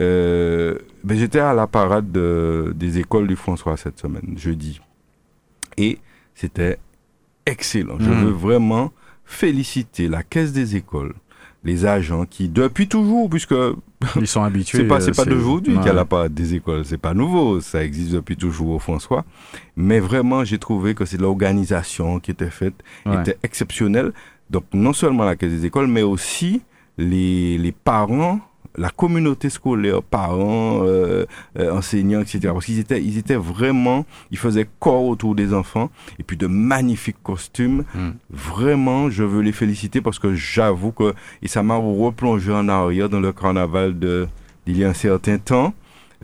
Euh, 0.00 0.76
ben, 1.04 1.16
J'étais 1.16 1.38
à 1.40 1.54
la 1.54 1.66
parade 1.66 2.10
de- 2.10 2.72
des 2.76 2.98
écoles 2.98 3.26
du 3.26 3.36
François 3.36 3.76
cette 3.76 3.98
semaine, 4.00 4.34
jeudi. 4.36 4.80
Et 5.76 5.98
c'était 6.34 6.78
excellent. 7.46 7.96
Je 8.00 8.08
Mhm. 8.10 8.24
veux 8.24 8.30
vraiment 8.32 8.92
féliciter 9.24 10.08
la 10.08 10.22
caisse 10.22 10.52
des 10.52 10.76
écoles, 10.76 11.14
les 11.64 11.86
agents 11.86 12.26
qui, 12.26 12.48
depuis 12.48 12.88
toujours, 12.88 13.28
puisque 13.30 13.54
Ils 14.16 14.26
sont 14.26 14.42
habitués. 14.50 14.78
c'est 14.78 14.84
pas, 14.84 14.96
euh, 14.96 15.00
c'est 15.00 15.16
pas 15.16 15.24
d'aujourd'hui 15.24 15.74
qu'il 15.74 15.82
y 15.82 15.86
a 15.86 15.90
ouais. 15.90 15.96
la 15.96 16.04
parade 16.04 16.34
des 16.34 16.54
écoles, 16.54 16.84
c'est 16.84 16.98
pas 16.98 17.14
nouveau, 17.14 17.60
ça 17.60 17.82
existe 17.84 18.12
depuis 18.12 18.36
toujours 18.36 18.70
au 18.70 18.78
François. 18.78 19.24
Mais 19.76 20.00
vraiment, 20.00 20.44
j'ai 20.44 20.58
trouvé 20.58 20.94
que 20.94 21.04
c'est 21.04 21.20
l'organisation 21.20 22.20
qui 22.20 22.30
était 22.32 22.50
faite, 22.50 22.74
Ouais. 23.06 23.20
était 23.20 23.38
exceptionnelle. 23.42 24.12
Donc, 24.50 24.64
non 24.74 24.92
seulement 24.92 25.24
la 25.24 25.36
caisse 25.36 25.52
des 25.52 25.64
écoles, 25.66 25.86
mais 25.86 26.02
aussi 26.02 26.62
les, 26.98 27.56
les 27.58 27.72
parents, 27.72 28.40
la 28.76 28.90
communauté 28.90 29.50
scolaire, 29.50 30.02
parents, 30.02 30.80
euh, 30.84 31.26
euh, 31.58 31.72
enseignants, 31.72 32.20
etc. 32.20 32.40
Parce 32.52 32.66
qu'ils 32.66 32.78
étaient, 32.78 33.02
ils 33.02 33.18
étaient 33.18 33.36
vraiment, 33.36 34.04
ils 34.30 34.38
faisaient 34.38 34.66
corps 34.80 35.04
autour 35.04 35.34
des 35.34 35.54
enfants, 35.54 35.90
et 36.18 36.22
puis 36.22 36.36
de 36.36 36.46
magnifiques 36.46 37.22
costumes. 37.22 37.84
Mm. 37.94 38.10
Vraiment, 38.30 39.10
je 39.10 39.22
veux 39.22 39.42
les 39.42 39.52
féliciter 39.52 40.00
parce 40.00 40.18
que 40.18 40.34
j'avoue 40.34 40.92
que, 40.92 41.14
et 41.42 41.48
ça 41.48 41.62
m'a 41.62 41.76
replongé 41.76 42.52
en 42.52 42.68
arrière 42.68 43.08
dans 43.08 43.20
le 43.20 43.32
carnaval 43.32 43.98
de, 43.98 44.26
d'il 44.66 44.78
y 44.78 44.84
a 44.84 44.88
un 44.88 44.94
certain 44.94 45.38
temps, 45.38 45.74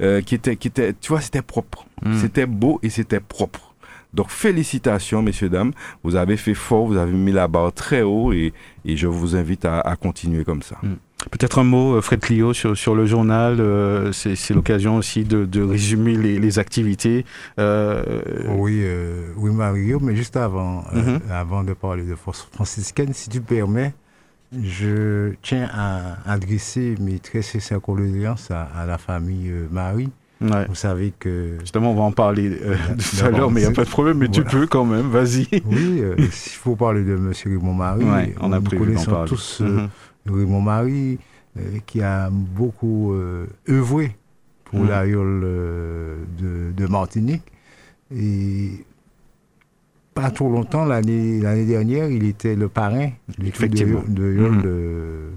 euh, 0.01 0.21
qui 0.21 0.35
était, 0.35 0.57
qui 0.57 0.69
était, 0.69 0.95
tu 0.95 1.09
vois, 1.09 1.21
c'était 1.21 1.43
propre. 1.43 1.87
Mm. 2.03 2.15
C'était 2.17 2.47
beau 2.47 2.81
et 2.83 2.91
c'était 2.91 3.21
propre. 3.21 3.75
Donc 4.13 4.29
félicitations, 4.31 5.23
messieurs, 5.23 5.49
dames. 5.49 5.73
Vous 6.03 6.17
avez 6.17 6.37
fait 6.37 6.55
fort, 6.55 6.87
vous 6.87 6.97
avez 6.97 7.13
mis 7.13 7.31
la 7.31 7.47
barre 7.47 7.73
très 7.73 8.03
haut 8.03 8.33
et, 8.33 8.53
et 8.85 8.97
je 8.97 9.07
vous 9.07 9.37
invite 9.37 9.65
à, 9.65 9.79
à 9.81 9.95
continuer 9.95 10.43
comme 10.43 10.63
ça. 10.63 10.81
Peut-être 11.31 11.59
un 11.59 11.65
mot, 11.65 11.95
euh, 11.97 12.01
Fred 12.01 12.21
Clio, 12.21 12.53
sur, 12.55 12.77
sur 12.77 12.95
le 12.95 13.05
journal. 13.07 13.57
euh, 13.61 14.11
c'est 14.13 14.55
l'occasion 14.55 14.97
aussi 14.97 15.25
de, 15.25 15.45
de 15.45 15.63
résumer 15.63 16.17
les, 16.17 16.39
les 16.39 16.59
activités. 16.59 17.25
Euh, 17.59 18.23
Oui, 18.49 18.81
euh, 18.83 19.27
oui, 19.37 19.51
Mario, 19.51 20.01
mais 20.01 20.17
juste 20.17 20.37
avant, 20.37 20.85
Mhm. 20.95 21.21
avant 21.31 21.63
de 21.63 21.75
parler 21.75 22.05
de 22.05 22.15
force 22.15 22.49
franciscaine, 22.53 23.13
si 23.13 23.29
tu 23.29 23.41
permets, 23.41 23.93
je 24.63 25.33
tiens 25.43 25.69
à 25.73 26.17
adresser 26.27 26.95
mes 27.01 27.19
très 27.19 27.43
sincères 27.43 27.81
condoléances 27.81 28.51
à, 28.51 28.63
à 28.63 28.87
la 28.87 28.99
famille 28.99 29.53
Marie. 29.71 30.09
ouais. 30.41 30.67
Vous 30.69 30.75
savez 30.75 31.13
que, 31.19 31.57
Justement, 31.61 31.93
on 31.93 31.95
va 31.95 32.03
en 32.03 32.13
parler 32.13 32.51
euh, 32.63 32.75
tout 32.99 33.25
à 33.27 33.31
l'heure, 33.31 33.51
mais 33.51 33.61
il 33.61 33.65
n'y 33.67 33.71
a 33.71 33.75
pas 33.75 33.85
de 33.85 33.91
problème, 33.91 34.19
mais 34.19 34.29
tu 34.29 34.43
peux 34.43 34.67
quand 34.67 34.85
même, 34.87 35.09
vas-y. 35.11 35.47
oui, 35.67 36.01
euh, 36.01 36.17
s'il 36.31 36.53
faut 36.59 36.77
parler 36.77 37.05
de 37.05 37.15
M. 37.15 37.33
Raymond 37.45 37.75
Marie, 37.75 38.05
Ouais, 38.05 38.35
on 38.41 38.53
a 38.53 38.59
nous 38.59 38.71
connaissons 38.71 39.25
tous 39.27 39.61
euh, 39.61 39.87
Mhm. 40.27 40.35
Raymond 40.35 40.61
Marie, 40.61 41.19
qui 41.87 42.01
a 42.03 42.31
beaucoup 42.31 43.15
œuvré 43.69 44.17
pour 44.65 44.81
mmh. 44.81 44.87
de, 46.39 46.73
de, 46.77 46.87
Martinique. 46.87 47.43
Et 48.15 48.85
pas 50.15 50.31
trop 50.31 50.51
longtemps, 50.51 50.85
l'année 50.85 51.65
dernière, 51.65 52.09
il 52.11 52.25
était 52.25 52.55
le 52.55 52.69
parrain 52.69 53.11
du 53.39 53.51
de, 53.51 54.03
de, 54.09 55.31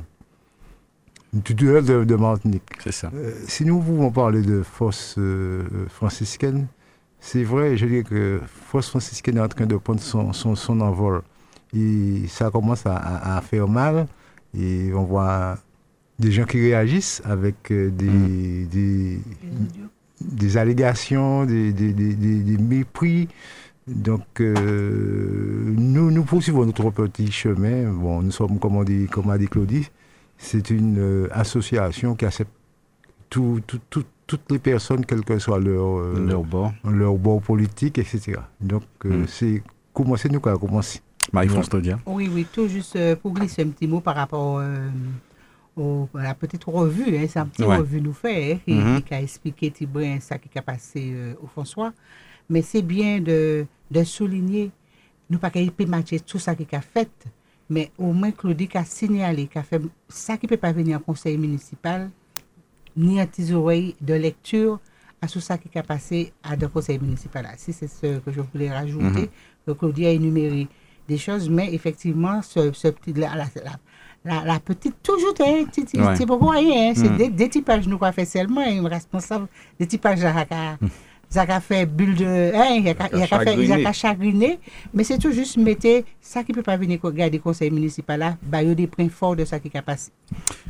du 1.33 1.53
duel 1.55 1.85
de, 1.85 2.15
Martinique. 2.15 2.63
C'est 2.83 2.91
ça. 2.91 3.11
Euh, 3.13 3.31
si 3.47 3.65
nous 3.65 3.79
pouvons 3.79 4.11
parler 4.11 4.41
de 4.41 4.61
force 4.61 5.15
euh, 5.17 5.63
franciscaine, 5.89 6.67
c'est 7.19 7.43
vrai, 7.43 7.77
je 7.77 7.85
dis 7.85 8.03
que 8.03 8.41
force 8.45 8.89
franciscaine 8.89 9.37
est 9.37 9.41
en 9.41 9.47
train 9.47 9.65
de 9.65 9.77
prendre 9.77 10.01
son, 10.01 10.33
son, 10.33 10.81
envol. 10.81 11.21
Et 11.75 12.27
ça 12.27 12.51
commence 12.51 12.83
à, 12.85 13.41
faire 13.41 13.67
mal. 13.67 14.07
Et 14.57 14.91
on 14.93 15.03
voit 15.03 15.57
des 16.19 16.31
gens 16.31 16.45
qui 16.45 16.59
réagissent 16.61 17.21
avec 17.25 17.71
euh, 17.71 17.89
mm. 17.89 18.67
des, 18.67 19.19
des, 20.21 20.57
allégations, 20.57 21.45
des, 21.45 21.73
des, 21.73 22.57
mépris. 22.57 23.27
Donc, 23.87 24.39
nous, 24.39 26.11
nous 26.11 26.23
poursuivons 26.23 26.65
notre 26.65 26.89
petit 26.91 27.31
chemin. 27.31 27.91
Bon, 27.91 28.21
nous 28.21 28.31
sommes, 28.31 28.59
comme, 28.59 28.77
on 28.77 28.83
dit, 28.83 29.07
comme 29.07 29.29
a 29.29 29.37
dit 29.37 29.47
Claudie, 29.47 29.89
c'est 30.43 30.69
une 30.69 30.99
euh, 30.99 31.27
association 31.31 32.15
qui 32.15 32.25
accepte 32.25 32.51
toutes 33.29 34.51
les 34.51 34.59
personnes, 34.59 35.05
quel 35.05 35.23
que 35.23 35.39
soit 35.39 35.59
leur, 35.59 35.99
euh, 35.99 36.25
leur, 36.27 36.43
bord. 36.43 36.73
leur 36.85 37.15
bord 37.15 37.41
politique, 37.41 37.97
etc. 37.97 38.33
Donc, 38.61 38.83
euh, 39.05 39.23
mm. 39.23 39.27
c'est 39.27 39.63
commencer, 39.93 40.29
nous, 40.29 40.41
à 40.47 40.57
commencer. 40.57 41.01
Marie-France 41.31 41.69
Taudia. 41.69 41.99
Oui, 42.05 42.29
oui, 42.31 42.45
tout 42.51 42.67
juste 42.67 42.97
pour 43.15 43.33
glisser 43.33 43.63
un 43.63 43.69
petit 43.69 43.87
mot 43.87 44.01
par 44.01 44.15
rapport 44.15 44.61
au, 45.75 46.09
à 46.15 46.23
la 46.23 46.33
petite 46.35 46.63
revue, 46.65 47.17
hein, 47.17 47.25
c'est 47.27 47.39
un 47.39 47.45
petit 47.45 47.63
revue 47.63 48.01
nous 48.01 48.13
fait, 48.13 48.53
hein, 48.53 48.59
qui, 48.65 48.73
mm-hmm. 48.73 49.13
a 49.13 49.21
expliqué 49.21 49.71
Tibrin 49.71 50.19
ça 50.19 50.37
qui 50.37 50.57
a 50.57 50.61
passé 50.61 51.13
au 51.41 51.47
François. 51.47 51.93
Mais 52.49 52.61
c'est 52.61 52.81
bien 52.81 53.19
de, 53.19 53.65
de 53.89 54.03
souligner, 54.03 54.71
nous 55.29 55.39
pas 55.39 55.49
qu'il 55.49 55.71
matcher 55.87 56.19
tout 56.19 56.39
ça 56.39 56.55
qui 56.55 56.67
a 56.75 56.81
fait, 56.81 57.09
mais 57.69 57.91
au 57.97 58.11
moins 58.13 58.31
Claudie 58.31 58.69
a 58.73 58.83
signalé, 58.83 59.49
a 59.55 59.63
fait 59.63 59.81
ça 60.09 60.37
qui 60.37 60.45
ne 60.45 60.49
peut 60.49 60.57
pas 60.57 60.71
venir 60.71 60.97
en 60.97 61.01
conseil 61.01 61.37
municipal, 61.37 62.09
ni 62.95 63.19
à 63.19 63.25
tes 63.25 63.53
oreilles 63.53 63.95
de 64.01 64.13
lecture 64.13 64.79
à 65.21 65.27
tout 65.27 65.39
ça 65.39 65.57
qui 65.57 65.75
a 65.77 65.83
passé 65.83 66.33
à 66.43 66.55
le 66.55 66.67
conseil 66.67 66.99
municipal. 66.99 67.47
Si 67.57 67.71
c'est 67.71 67.87
ce 67.87 68.19
que 68.19 68.31
je 68.31 68.41
voulais 68.41 68.69
rajouter, 68.69 69.29
que 69.65 69.71
mhm. 69.71 69.77
Claudie 69.77 70.05
a 70.05 70.11
énuméré 70.11 70.67
des 71.07 71.17
choses, 71.17 71.49
mais 71.49 71.73
effectivement, 71.73 72.41
ce, 72.41 72.69
petit, 72.89 73.13
la, 73.13 73.31
la, 74.25 74.43
la, 74.45 74.59
petite, 74.59 74.95
toujours, 75.03 75.33
hein, 75.41 75.65
c'est 76.15 76.25
pas 76.25 76.37
rien, 76.51 76.93
c'est 76.95 77.09
mhm. 77.09 77.35
des, 77.35 77.49
typages 77.49 77.87
nous 77.87 77.97
avons 78.01 78.11
fait 78.13 78.25
seulement, 78.25 78.61
un 78.61 78.87
responsable 78.87 79.47
des 79.79 79.87
typages 79.87 80.23
à 80.23 80.77
ça 81.33 81.45
a 81.47 81.59
fait 81.59 81.87
bulle 81.87 82.15
de. 82.15 82.51
Hein, 82.53 82.77
il 82.77 82.87
a, 82.89 83.89
a 83.89 83.93
chagriné. 83.93 84.59
Mais 84.93 85.03
c'est 85.03 85.17
tout 85.17 85.31
juste 85.31 85.57
mettre 85.57 86.03
ça 86.21 86.43
qui 86.43 86.51
ne 86.51 86.57
peut 86.57 86.63
pas 86.63 86.77
venir 86.77 86.99
regarder 87.01 87.37
le 87.37 87.43
conseil 87.43 87.71
municipal 87.71 88.19
là, 88.19 88.37
bah, 88.43 88.61
il 88.61 88.69
y 88.69 88.71
a 88.71 88.75
des 88.75 88.87
points 88.87 89.09
forts 89.09 89.35
de 89.35 89.43
ça 89.43 89.59
qui 89.59 89.71
est 89.73 89.81
passé. 89.81 90.11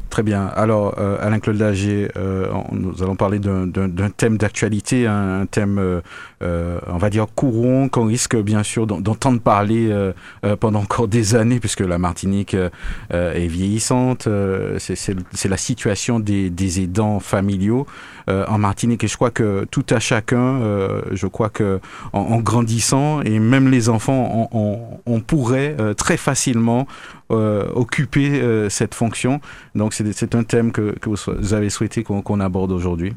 Très 0.09 0.23
bien. 0.23 0.45
Alors, 0.45 0.95
euh, 0.99 1.17
Alain-Claude 1.19 1.57
Lager, 1.57 2.07
euh, 2.17 2.47
nous 2.71 3.01
allons 3.03 3.15
parler 3.15 3.39
d'un 3.39 4.09
thème 4.15 4.37
d'actualité, 4.37 5.07
un, 5.07 5.45
thème, 5.47 5.79
euh, 5.79 6.79
on 6.87 6.97
va 6.97 7.09
dire, 7.09 7.25
courant, 7.33 7.89
qu'on 7.89 8.05
risque 8.05 8.35
bien 8.37 8.63
sûr 8.63 8.87
d'entendre 8.87 9.41
parler 9.41 9.91
pendant 10.59 10.81
encore 10.81 11.07
des 11.07 11.35
années, 11.35 11.59
puisque 11.59 11.81
la 11.81 11.97
Martinique 11.97 12.55
est 13.09 13.47
vieillissante. 13.47 14.27
C'est 14.77 15.49
la 15.49 15.57
situation 15.57 16.19
des, 16.19 16.49
des 16.49 16.81
aidants 16.81 17.19
familiaux 17.19 17.85
en 18.27 18.57
Martinique. 18.57 19.03
Et 19.03 19.07
je 19.07 19.15
crois 19.15 19.31
que 19.31 19.65
tout 19.69 19.85
à 19.89 19.99
chacun 19.99 20.43
euh, 20.61 21.01
je 21.11 21.27
crois 21.27 21.49
que 21.49 21.79
en, 22.11 22.39
grandissant 22.39 23.21
et 23.21 23.39
même 23.39 23.69
les 23.69 23.89
enfants, 23.89 24.49
on, 24.53 25.19
pourrait 25.21 25.75
euh, 25.79 25.93
très 25.93 26.17
facilement 26.17 26.87
euh, 27.31 27.67
occuper 27.73 28.41
cette 28.69 28.95
fonction. 28.95 29.39
Donc 29.75 29.93
c'est 29.93 30.35
un 30.35 30.43
thème 30.43 30.71
que, 30.71 30.95
vous 31.05 31.53
avez 31.53 31.69
souhaité 31.69 32.03
qu'on 32.03 32.39
aborde 32.39 32.71
aujourd'hui. 32.71 33.13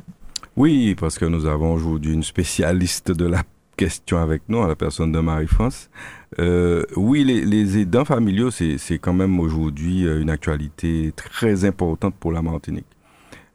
Oui, 0.56 0.94
parce 0.98 1.18
que 1.18 1.24
nous 1.24 1.46
avons 1.46 1.74
aujourd'hui 1.74 2.14
une 2.14 2.22
spécialiste 2.22 3.10
de 3.10 3.26
la 3.26 3.42
question 3.76 4.18
avec 4.18 4.42
nous, 4.48 4.62
à 4.62 4.68
la 4.68 4.76
personne 4.76 5.12
de 5.12 5.20
Marie-France. 5.20 5.90
oui, 6.38 7.24
les, 7.24 7.44
les, 7.44 7.78
aidants 7.78 8.06
familiaux, 8.06 8.50
c'est 8.50 8.98
quand 8.98 9.12
même 9.12 9.38
aujourd'hui 9.38 10.02
une 10.02 10.30
actualité 10.30 11.12
très 11.14 11.64
importante 11.64 12.14
pour 12.18 12.32
la 12.32 12.40
Martinique. 12.40 12.95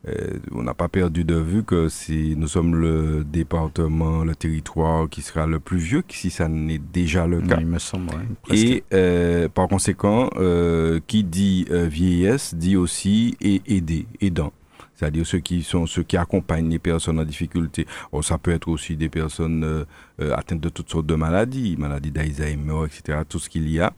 Euh, 0.08 0.40
on 0.52 0.64
n'a 0.64 0.74
pas 0.74 0.88
perdu 0.88 1.24
de 1.24 1.36
vue 1.36 1.64
que 1.64 1.88
si 1.88 2.34
nous 2.36 2.48
sommes 2.48 2.76
le 2.76 3.24
département, 3.24 4.24
le 4.24 4.36
territoire 4.36 5.08
qui 5.08 5.22
sera 5.22 5.46
le 5.46 5.60
plus 5.60 5.78
vieux, 5.78 6.04
si 6.10 6.32
ça 6.32 6.48
n'est 6.48 6.80
déjà 6.80 7.28
le 7.28 7.40
cas. 7.42 7.58
il 7.60 7.68
me 7.68 7.78
semble, 7.78 8.10
Et 8.52 8.84
euh, 8.94 9.48
par 9.48 9.68
conséquent, 9.68 10.30
euh, 10.38 11.00
qui 11.06 11.24
dit 11.24 11.68
vieillesse 11.70 12.56
dit 12.56 12.76
aussi 12.76 13.38
et 13.42 13.62
aider, 13.68 14.08
aidant 14.22 14.52
c'est-à-dire 14.96 15.26
ceux 15.26 15.40
qui 15.40 15.64
sont 15.64 15.88
ceux 15.88 16.04
qui 16.04 16.16
accompagnent 16.16 16.70
les 16.70 16.78
personnes 16.78 17.18
en 17.20 17.24
difficulté. 17.24 17.88
Oh, 18.12 18.22
ça 18.22 18.38
peut 18.38 18.52
être 18.52 18.68
aussi 18.68 18.96
des 18.96 19.10
personnes 19.10 19.86
atteintes 20.20 20.60
de 20.60 20.70
toutes 20.70 20.92
sortes 20.92 21.08
de 21.08 21.16
maladies, 21.16 21.76
maladies 21.76 22.12
d'Alzheimer, 22.12 22.86
etc. 22.86 23.22
Tout 23.28 23.40
ce 23.40 23.50
qu'il 23.50 23.68
y 23.68 23.80
a, 23.80 23.94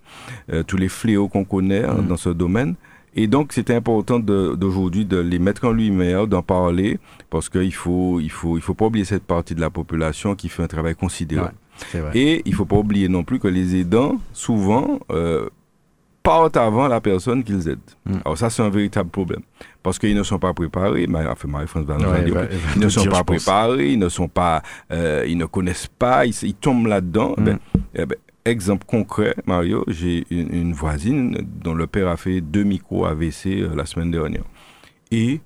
tous 0.65 0.77
les 0.77 0.87
fléaux 0.87 1.27
qu'on 1.27 1.43
connaît 1.43 1.83
hein, 1.83 1.95
mm. 1.95 2.07
dans 2.07 2.15
ce 2.15 2.29
domaine. 2.29 2.75
Et 3.15 3.27
donc, 3.27 3.51
c'est 3.53 3.69
important 3.69 4.19
d'aujourd'hui 4.19 5.05
de, 5.05 5.17
les 5.17 5.39
mettre 5.39 5.65
en 5.65 5.71
lumière, 5.71 6.27
d'en 6.27 6.41
parler, 6.41 6.99
parce 7.29 7.49
qu'il 7.49 7.73
faut, 7.73 8.19
il 8.19 8.31
faut, 8.31 8.57
il 8.57 8.61
faut 8.61 8.73
pas 8.73 8.85
oublier 8.85 9.05
cette 9.05 9.23
partie 9.23 9.55
de 9.55 9.61
la 9.61 9.69
population 9.69 10.35
qui 10.35 10.49
fait 10.49 10.63
un 10.63 10.67
travail 10.67 10.95
considérable. 10.95 11.53
Et 12.13 12.41
il 12.45 12.53
faut 12.53 12.65
pas 12.65 12.77
oublier 12.77 13.07
non 13.09 13.23
plus 13.23 13.39
que 13.39 13.47
les 13.47 13.75
aidants, 13.75 14.19
souvent, 14.31 14.99
euh, 15.11 15.47
partent 16.23 16.57
avant 16.57 16.87
la 16.87 17.01
personne 17.01 17.43
qu'ils 17.43 17.67
aident. 17.67 17.79
Mm. 18.05 18.17
Alors 18.25 18.37
ça, 18.37 18.49
c'est 18.49 18.63
un 18.63 18.69
véritable 18.69 19.09
problème. 19.09 19.41
Parce 19.83 19.99
qu'ils 19.99 20.15
ne 20.15 20.23
sont 20.23 20.39
pas 20.39 20.53
préparés, 20.53 21.07
enfin 21.27 21.47
Marie-France 21.49 21.85
va 21.85 21.97
nous 21.97 22.23
dire, 22.23 22.47
ils 22.75 22.81
ne 22.81 22.89
sont 22.89 23.05
pas 23.05 23.23
préparés, 23.23 23.91
ils 23.91 23.99
ne 23.99 24.09
sont 24.09 24.29
pas, 24.29 24.63
euh, 24.91 25.25
ils 25.27 25.37
ne 25.37 25.45
connaissent 25.45 25.89
pas, 25.99 26.25
ils, 26.25 26.53
tombent 26.55 26.87
là-dedans. 26.87 27.35
Mm. 27.37 27.43
Ben, 27.43 27.59
eh 27.95 28.05
ben, 28.05 28.17
Exemple 28.45 28.85
concret, 28.85 29.35
Mario, 29.45 29.85
j'ai 29.87 30.25
une, 30.29 30.73
voisine 30.73 31.37
dont 31.61 31.73
le 31.73 31.87
père 31.87 32.09
a 32.09 32.17
fait 32.17 32.41
deux 32.41 32.63
micros 32.63 33.05
AVC 33.05 33.47
euh, 33.47 33.73
la 33.73 33.85
semaine 33.85 34.11
dernière. 34.11 34.43
Et 35.11 35.39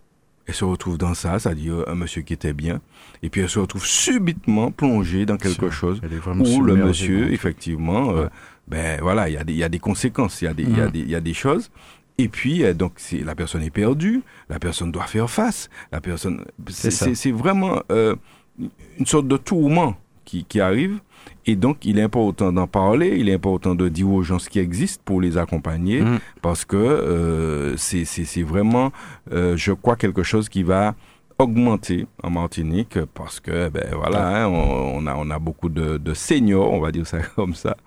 elle 0.47 0.53
se 0.55 0.65
retrouve 0.65 0.97
dans 0.97 1.13
ça, 1.13 1.37
c'est-à-dire 1.37 1.83
un 1.87 1.93
monsieur 1.93 2.23
qui 2.23 2.33
était 2.33 2.53
bien, 2.53 2.81
et 3.21 3.29
puis 3.29 3.41
elle 3.41 3.49
se 3.49 3.59
retrouve 3.59 3.85
subitement 3.85 4.71
plongée 4.71 5.27
dans 5.27 5.37
quelque 5.37 5.69
chose 5.69 6.01
où 6.39 6.61
le 6.61 6.75
monsieur, 6.75 7.31
effectivement, 7.31 8.15
euh, 8.15 8.27
ben 8.67 8.99
voilà, 9.01 9.29
il 9.29 9.33
y, 9.33 9.37
a 9.37 9.43
des, 9.43 9.53
y 9.53 9.63
a 9.63 9.69
des 9.69 9.79
conséquences, 9.79 10.41
il 10.41 10.45
y, 10.45 10.47
a 10.47 10.53
des, 10.55 10.63
y, 10.63 10.81
a 10.81 10.87
mm. 10.87 10.91
des, 10.91 11.01
y 11.01 11.15
a 11.15 11.21
des 11.21 11.33
choses. 11.35 11.69
Et 12.17 12.29
puis, 12.29 12.63
euh, 12.63 12.73
donc, 12.73 12.93
la 13.11 13.35
personne 13.35 13.61
est 13.61 13.69
perdue, 13.69 14.23
la 14.49 14.57
personne 14.57 14.91
doit 14.91 15.05
faire 15.05 15.29
face, 15.29 15.69
la 15.91 16.01
personne... 16.01 16.45
C'est 16.69 17.31
vraiment 17.31 17.83
une 17.89 19.05
sorte 19.05 19.27
de 19.27 19.37
tourment 19.37 19.95
qui, 20.25 20.45
qui 20.45 20.59
arrive. 20.59 20.99
Et 21.45 21.55
donc, 21.55 21.85
il 21.85 21.99
est 21.99 22.01
important 22.01 22.51
d'en 22.51 22.67
parler, 22.67 23.17
il 23.17 23.29
est 23.29 23.33
important 23.33 23.75
de 23.75 23.89
dire 23.89 24.09
aux 24.09 24.23
gens 24.23 24.39
ce 24.39 24.49
qui 24.49 24.59
existe 24.59 25.01
pour 25.03 25.21
les 25.21 25.37
accompagner, 25.37 26.01
mm. 26.01 26.19
parce 26.41 26.65
que 26.65 26.75
euh, 26.75 27.77
c'est 27.77 28.43
vraiment, 28.43 28.91
euh, 29.31 29.55
je 29.55 29.71
crois, 29.71 29.95
quelque 29.95 30.23
chose 30.23 30.49
qui 30.49 30.63
va 30.63 30.95
augmenter 31.39 32.07
en 32.23 32.31
Martinique 32.31 32.97
parce 33.13 33.39
que 33.39 33.69
ben 33.69 33.93
voilà 33.93 34.45
hein, 34.45 34.47
on, 34.47 35.05
a 35.05 35.15
on 35.15 35.29
a 35.29 35.37
beaucoup 35.37 35.69
de, 35.69 35.97
de, 35.97 36.13
seniors 36.15 36.73
on 36.73 36.79
va 36.79 36.91
dire 36.91 37.05
ça 37.05 37.19
comme 37.35 37.53
ça 37.53 37.77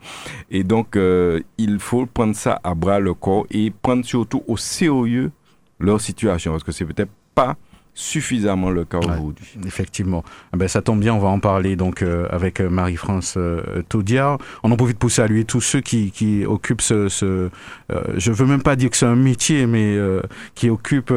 et 0.52 0.62
donc 0.62 0.94
euh, 0.94 1.40
il 1.58 1.80
faut 1.80 2.06
prendre 2.06 2.36
ça 2.36 2.60
à 2.62 2.74
bras 2.74 3.00
le 3.00 3.12
corps 3.12 3.46
et 3.50 3.70
prendre 3.70 4.04
surtout 4.04 4.44
au 4.46 4.56
sérieux 4.56 5.32
leur 5.80 6.00
situation 6.00 6.52
parce 6.52 6.62
que 6.62 6.70
c'est 6.70 6.84
peut-être 6.84 7.10
pas 7.34 7.56
suffisamment 8.00 8.70
le 8.70 8.84
cas 8.84 8.98
aujourd'hui. 8.98 9.46
Effectivement. 9.66 10.24
Ah 10.52 10.56
ben, 10.56 10.68
ça 10.68 10.80
tombe 10.80 11.00
bien, 11.00 11.14
on 11.14 11.18
va 11.18 11.28
en 11.28 11.38
parler 11.38 11.76
donc 11.76 12.00
euh, 12.00 12.26
avec 12.30 12.60
euh, 12.60 12.70
Marie-France 12.70 13.34
euh, 13.36 13.82
Taudiard. 13.88 14.38
On 14.62 14.72
en 14.72 14.76
profite 14.76 14.98
pour 14.98 15.10
saluer 15.10 15.44
tous 15.44 15.60
ceux 15.60 15.80
qui, 15.80 16.10
qui 16.10 16.44
occupent 16.46 16.80
ce... 16.80 17.08
ce 17.08 17.50
je 18.16 18.32
veux 18.32 18.46
même 18.46 18.62
pas 18.62 18.76
dire 18.76 18.88
que 18.90 18.96
c'est 18.96 19.06
un 19.06 19.16
métier, 19.16 19.66
mais 19.66 19.98
qui 20.54 20.70
occupent 20.70 21.12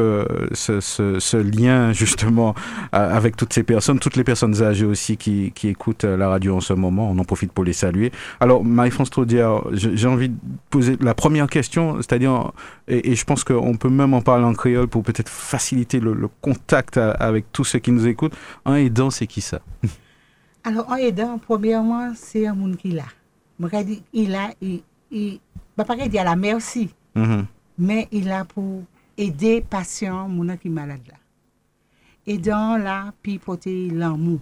ce, 0.52 0.80
ce, 0.80 1.20
ce, 1.20 1.36
lien 1.36 1.92
justement 2.02 2.54
avec 2.92 3.36
toutes 3.36 3.52
ces 3.52 3.62
personnes, 3.62 4.00
toutes 4.00 4.16
les 4.16 4.24
personnes 4.24 4.60
âgées 4.62 4.84
aussi 4.84 5.16
qui, 5.16 5.52
qui 5.54 5.68
écoutent 5.68 6.04
la 6.04 6.28
radio 6.28 6.56
en 6.56 6.60
ce 6.60 6.72
moment. 6.72 7.08
On 7.10 7.18
en 7.18 7.24
profite 7.24 7.52
pour 7.52 7.64
les 7.64 7.72
saluer. 7.72 8.10
Alors, 8.40 8.64
Marie-France 8.64 9.10
Taudiard, 9.10 9.64
j'ai 9.72 10.08
envie 10.08 10.30
de 10.30 10.36
poser 10.70 10.96
la 11.00 11.14
première 11.14 11.46
question, 11.46 11.96
c'est-à-dire, 11.98 12.50
et, 12.88 13.14
je 13.14 13.24
pense 13.24 13.44
qu'on 13.44 13.76
peut 13.76 13.88
même 13.88 14.12
en 14.14 14.20
parler 14.20 14.44
en 14.44 14.52
créole 14.52 14.88
pour 14.88 15.04
peut-être 15.04 15.28
faciliter 15.28 16.00
le, 16.00 16.12
le 16.12 16.28
contact 16.40 16.73
avec 16.74 17.52
tous 17.52 17.64
ceux 17.64 17.78
qui 17.78 17.92
nous 17.92 18.06
écoutent. 18.06 18.36
Un 18.64 18.74
aidant, 18.76 19.10
c'est 19.10 19.26
qui 19.26 19.40
ça? 19.40 19.60
Alors, 20.64 20.90
un 20.92 20.96
aidant, 20.96 21.38
premièrement, 21.38 22.12
c'est 22.14 22.46
un 22.46 22.54
monde 22.54 22.76
qui 22.76 22.90
l'a. 22.90 23.04
Il 24.12 24.34
a, 24.34 24.50
il, 24.60 24.82
il, 25.10 25.40
pas 25.76 25.84
dire 26.08 26.22
à 26.22 26.24
la 26.24 26.36
merci. 26.36 26.90
Mm-hmm. 27.16 27.44
mais 27.78 28.08
il 28.10 28.30
a 28.32 28.44
pour 28.44 28.82
aider 29.16 29.64
patient 29.68 30.28
moun 30.28 30.56
qui 30.58 30.68
malade 30.68 31.00
là. 31.06 31.14
Aidant 32.26 32.76
là, 32.76 33.12
puis 33.22 33.38
porter 33.38 33.90
l'amour, 33.90 34.40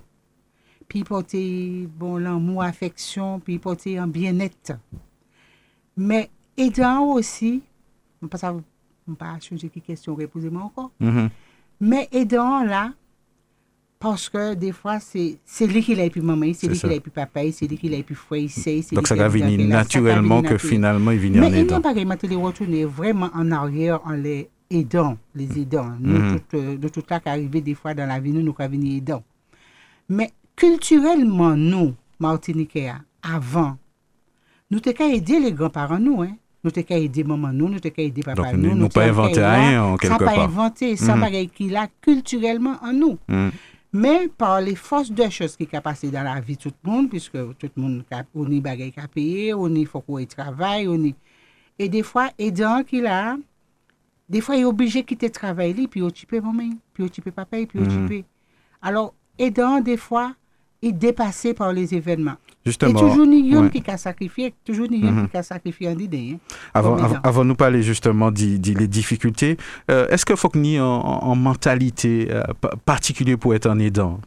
puis 0.89 1.05
porter 1.05 1.89
bon 1.99 2.17
l'amour, 2.17 2.63
affection, 2.63 3.41
puis 3.41 3.59
porter 3.59 3.99
un 3.99 4.07
bien-être. 4.07 4.73
Mais 5.97 6.31
aidant 6.57 7.05
aussi, 7.07 7.63
pas 8.31 8.39
ça, 8.39 8.55
on 9.09 9.15
pas 9.15 9.39
changer 9.41 9.69
qui 9.69 9.81
question 9.81 10.15
reposez-moi 10.15 10.63
encore. 10.63 10.93
Mhm. 11.01 11.29
Mais 11.85 12.09
aidant 12.13 12.63
là, 12.65 12.93
parce 13.99 14.29
que 14.29 14.55
des 14.55 14.71
fois, 14.73 14.99
c'est 15.01 15.67
lui 15.67 15.83
qui 15.83 15.95
l'a 15.97 16.09
puis 16.09 16.21
maman, 16.21 16.53
c'est 16.55 16.69
lui 16.69 16.79
qui 16.79 16.87
l'a 16.87 17.01
puis 17.01 17.11
papa, 17.11 17.41
c'est 17.53 17.67
lui 17.67 17.77
qui 17.77 17.89
l'a 17.89 18.03
puis 18.05 18.15
frère, 18.15 18.49
c'est 18.49 18.81
Donc 18.93 19.09
ça 19.09 19.17
va 19.17 19.27
venir 19.29 19.67
naturellement 19.69 20.43
que 20.43 20.59
finalement 20.59 21.11
il 21.11 21.19
vient 21.19 21.39
en 21.39 21.41
Mais 21.41 21.49
il 21.49 21.53
n'y 21.55 21.59
aidant. 21.61 21.77
a 21.79 21.81
pas 21.81 21.93
vraiment 21.93 22.15
les 22.23 22.37
retourner 22.37 22.85
vraiment 22.85 23.31
en 23.35 23.51
arrière 23.51 24.01
en 24.05 24.13
les 24.13 24.49
aidant, 24.71 25.19
les 25.35 25.59
aidants. 25.61 25.93
Nous, 26.01 26.19
Mhm. 26.19 26.41
tout, 26.41 26.57
euh, 26.57 26.77
de 26.79 26.89
tout 26.89 27.03
là 27.11 27.19
qui 27.21 27.29
arrivé 27.29 27.61
des 27.61 27.75
fois 27.75 27.95
dans 27.95 28.07
la 28.07 28.19
vie, 28.21 28.31
nous, 28.33 28.43
nous 28.43 28.55
avons 28.59 28.71
venir 28.71 28.97
aidants. 28.99 29.25
Mais 30.09 30.31
culturellement, 30.57 31.57
nous, 31.57 31.95
Martiniquais, 32.21 32.93
avant, 33.23 33.77
nous 34.71 34.79
qu'à 34.81 35.09
aider 35.09 35.41
les 35.41 35.53
grands-parents, 35.53 35.99
nous, 35.99 36.23
hein. 36.23 36.37
Nous 36.65 36.71
t'es 36.71 36.85
qu'à 36.85 36.97
aider 36.97 37.25
maman, 37.25 37.49
nous, 37.53 37.69
nous 37.69 37.81
t'es 37.81 37.91
qu'à 37.91 38.03
aider 38.03 38.23
papa, 38.23 38.43
Donc, 38.53 38.53
nous. 38.55 38.75
nous 38.77 38.89
pas 38.89 39.05
inventé 39.05 39.45
rien, 39.45 39.83
en 39.85 39.97
quelque 39.97 40.13
Ça 40.13 40.19
pas 40.19 40.25
part. 40.35 40.45
inventé, 40.45 40.97
ça 40.97 41.15
Mhm. 41.17 41.21
bagaille 41.21 41.49
qu'il 41.49 41.75
a 41.77 41.89
culturellement 42.01 42.77
en 42.83 42.93
nous. 42.93 43.19
Mhm. 43.29 43.51
Mais 43.95 44.29
par 44.29 44.61
les 44.61 44.77
forces 44.77 45.11
de 45.11 45.29
choses 45.29 45.57
qui 45.57 45.69
sont 45.73 45.81
passées 45.81 46.11
dans 46.11 46.23
la 46.23 46.41
vie 46.41 46.57
de 46.57 46.63
tout 46.63 46.73
le 46.85 46.91
monde, 46.91 47.11
puisque 47.11 47.33
tout 47.59 47.69
le 47.77 47.83
monde, 47.83 48.05
a- 48.13 48.23
on 48.35 48.49
y 48.51 48.61
bagaille 48.61 48.93
qu'à 48.93 49.09
payer, 49.09 49.53
on 49.55 49.69
y 49.75 49.85
faut 49.85 50.01
qu'on 50.01 50.25
travaille, 50.25 50.87
on 50.89 50.95
y... 51.03 51.15
Et 51.79 51.89
des 51.89 52.03
fois, 52.03 52.31
aidant 52.39 52.85
qu'il 52.85 53.07
a, 53.07 53.37
des 54.29 54.41
fois, 54.41 54.55
il 54.57 54.61
est 54.63 54.65
obligé 54.65 55.03
de 55.03 55.07
quitter 55.07 55.27
le 55.27 55.33
travail, 55.33 55.75
puis 55.89 56.01
il 56.01 56.05
occupe 56.05 56.33
maman, 56.33 56.71
puis 56.95 57.03
il 57.03 57.07
occupe 57.07 57.31
papa, 57.33 57.57
puis 57.67 57.69
il 57.75 57.81
Mhm. 57.83 58.05
occupe. 58.05 58.27
Alors, 58.81 59.13
aidant, 59.39 59.81
des 59.81 59.97
fois, 59.97 60.35
il 60.81 60.91
est 60.91 60.93
dépassé 60.93 61.55
par 61.55 61.73
les 61.73 61.93
événements. 61.95 62.37
Justement. 62.65 62.91
Et 62.93 62.95
toujours 62.95 63.27
Nyon 63.27 63.63
ouais. 63.63 63.71
qui 63.71 63.91
a 63.91 63.97
sacrifié, 63.97 64.55
toujours 64.65 64.87
Nyon 64.89 65.11
Mhm. 65.11 65.29
qui 65.29 65.37
a 65.37 65.43
sacrifié 65.43 65.89
en 65.89 65.99
idée. 65.99 66.35
Hein. 66.35 66.39
Avant, 66.75 66.97
Comme 66.97 67.19
avant, 67.25 67.45
nous 67.45 67.57
parler 67.57 67.83
justement 67.83 68.31
des 68.31 68.59
difficultés, 68.59 69.57
euh, 69.91 70.07
est-ce 70.09 70.25
qu'il 70.25 70.37
faut 70.37 70.49
que 70.49 70.59
nous 70.59 70.79
en, 70.81 71.01
en 71.01 71.35
mentalité 71.35 72.29
euh, 72.31 72.43
pa- 72.61 72.75
particulière 72.85 73.37
pour 73.39 73.53
être 73.55 73.67
un 73.69 73.79
aidant? 73.81 74.21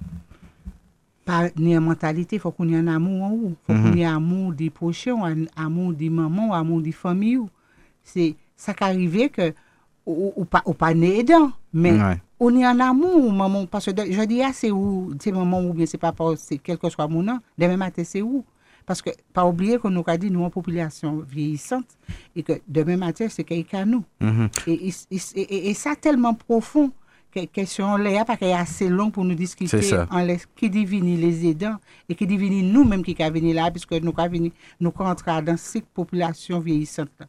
Pas 1.23 1.49
ni 1.57 1.75
en 1.77 1.81
mentalité, 1.81 2.35
il 2.35 2.39
faut 2.39 2.51
qu'on 2.51 2.69
ait 2.69 2.75
un 2.77 2.87
amour 2.87 3.23
en 3.23 3.31
haut. 3.31 3.53
Il 3.69 3.73
faut 3.73 3.73
Mhm. 3.79 3.91
qu'on 3.91 3.97
ait 3.97 4.05
un 4.05 4.17
amour 4.17 4.53
des 4.53 4.69
prochains, 4.69 5.15
un 5.23 5.45
amour 5.55 5.93
des 5.93 6.09
mamans, 6.09 6.53
un 6.53 6.59
amour 6.59 6.81
des 6.81 6.91
familles. 6.91 7.39
C'est 8.03 8.35
ça 8.55 8.73
qui 8.73 8.83
arrive 8.83 9.29
que, 9.29 9.53
ou, 10.05 10.33
ou 10.35 10.45
pas, 10.45 10.61
ou 10.65 10.73
pas 10.73 10.93
né 10.93 11.19
aidant, 11.19 11.51
mais 11.73 11.93
Ouais. 11.93 12.17
On 12.39 12.55
est 12.57 12.65
en 12.65 12.79
amour, 12.79 13.31
maman. 13.31 13.65
Parce 13.65 13.85
que 13.85 13.91
je 14.11 14.21
dis, 14.25 14.41
ah, 14.41 14.51
c'est 14.53 14.71
où, 14.71 15.13
c'est 15.21 15.31
maman 15.31 15.61
ou 15.63 15.73
bien 15.73 15.85
c'est 15.85 15.97
papa, 15.97 16.23
c'est 16.37 16.57
quel 16.57 16.77
que 16.77 16.89
soit 16.89 17.07
mon 17.07 17.23
nom, 17.23 17.39
demain 17.57 17.77
matin, 17.77 18.03
c'est 18.05 18.21
où. 18.21 18.43
Parce 18.85 19.01
que, 19.01 19.09
pas 19.33 19.45
oublier 19.45 19.79
qu'on 19.79 19.89
nous 19.89 20.03
a 20.05 20.15
dit, 20.15 20.29
nous, 20.29 20.43
en 20.43 20.49
population 20.51 21.23
vieillissante, 21.27 21.87
et 22.35 22.43
que 22.43 22.53
demain 22.67 22.97
matin, 22.97 23.27
c'est 23.29 23.43
quelqu'un 23.43 23.85
nous. 23.85 24.03
Mhm. 24.21 24.49
Et, 24.67 24.89
et, 24.89 24.93
et- 25.11 25.41
et- 25.41 25.69
et 25.69 25.73
ça 25.73 25.95
tellement 25.95 26.33
profond 26.35 26.91
que 27.31 27.43
question 27.45 27.97
là 27.97 28.23
parce 28.23 28.39
qu'elle 28.39 28.49
est 28.49 28.53
assez 28.53 28.87
long 28.87 29.09
pour 29.11 29.25
nous 29.25 29.35
discuter 29.35 29.81
C'est 29.81 29.81
ça. 29.81 30.07
en 30.09 30.19
laisse- 30.21 30.47
qui 30.55 30.69
divine 30.69 31.19
les 31.19 31.47
aidants 31.47 31.75
et 32.07 32.15
qui 32.15 32.25
divine 32.25 32.71
nous-mêmes 32.71 33.03
qui 33.03 33.13
avons 33.21 33.33
venir 33.33 33.55
là 33.55 33.69
puisque 33.71 33.91
nous 33.91 34.13
avons 34.15 34.49
nous 34.79 34.93
rentrons 34.95 35.41
dans 35.41 35.57
cette 35.57 35.85
population 35.87 36.59
vieillissante 36.61 37.09
là. 37.19 37.25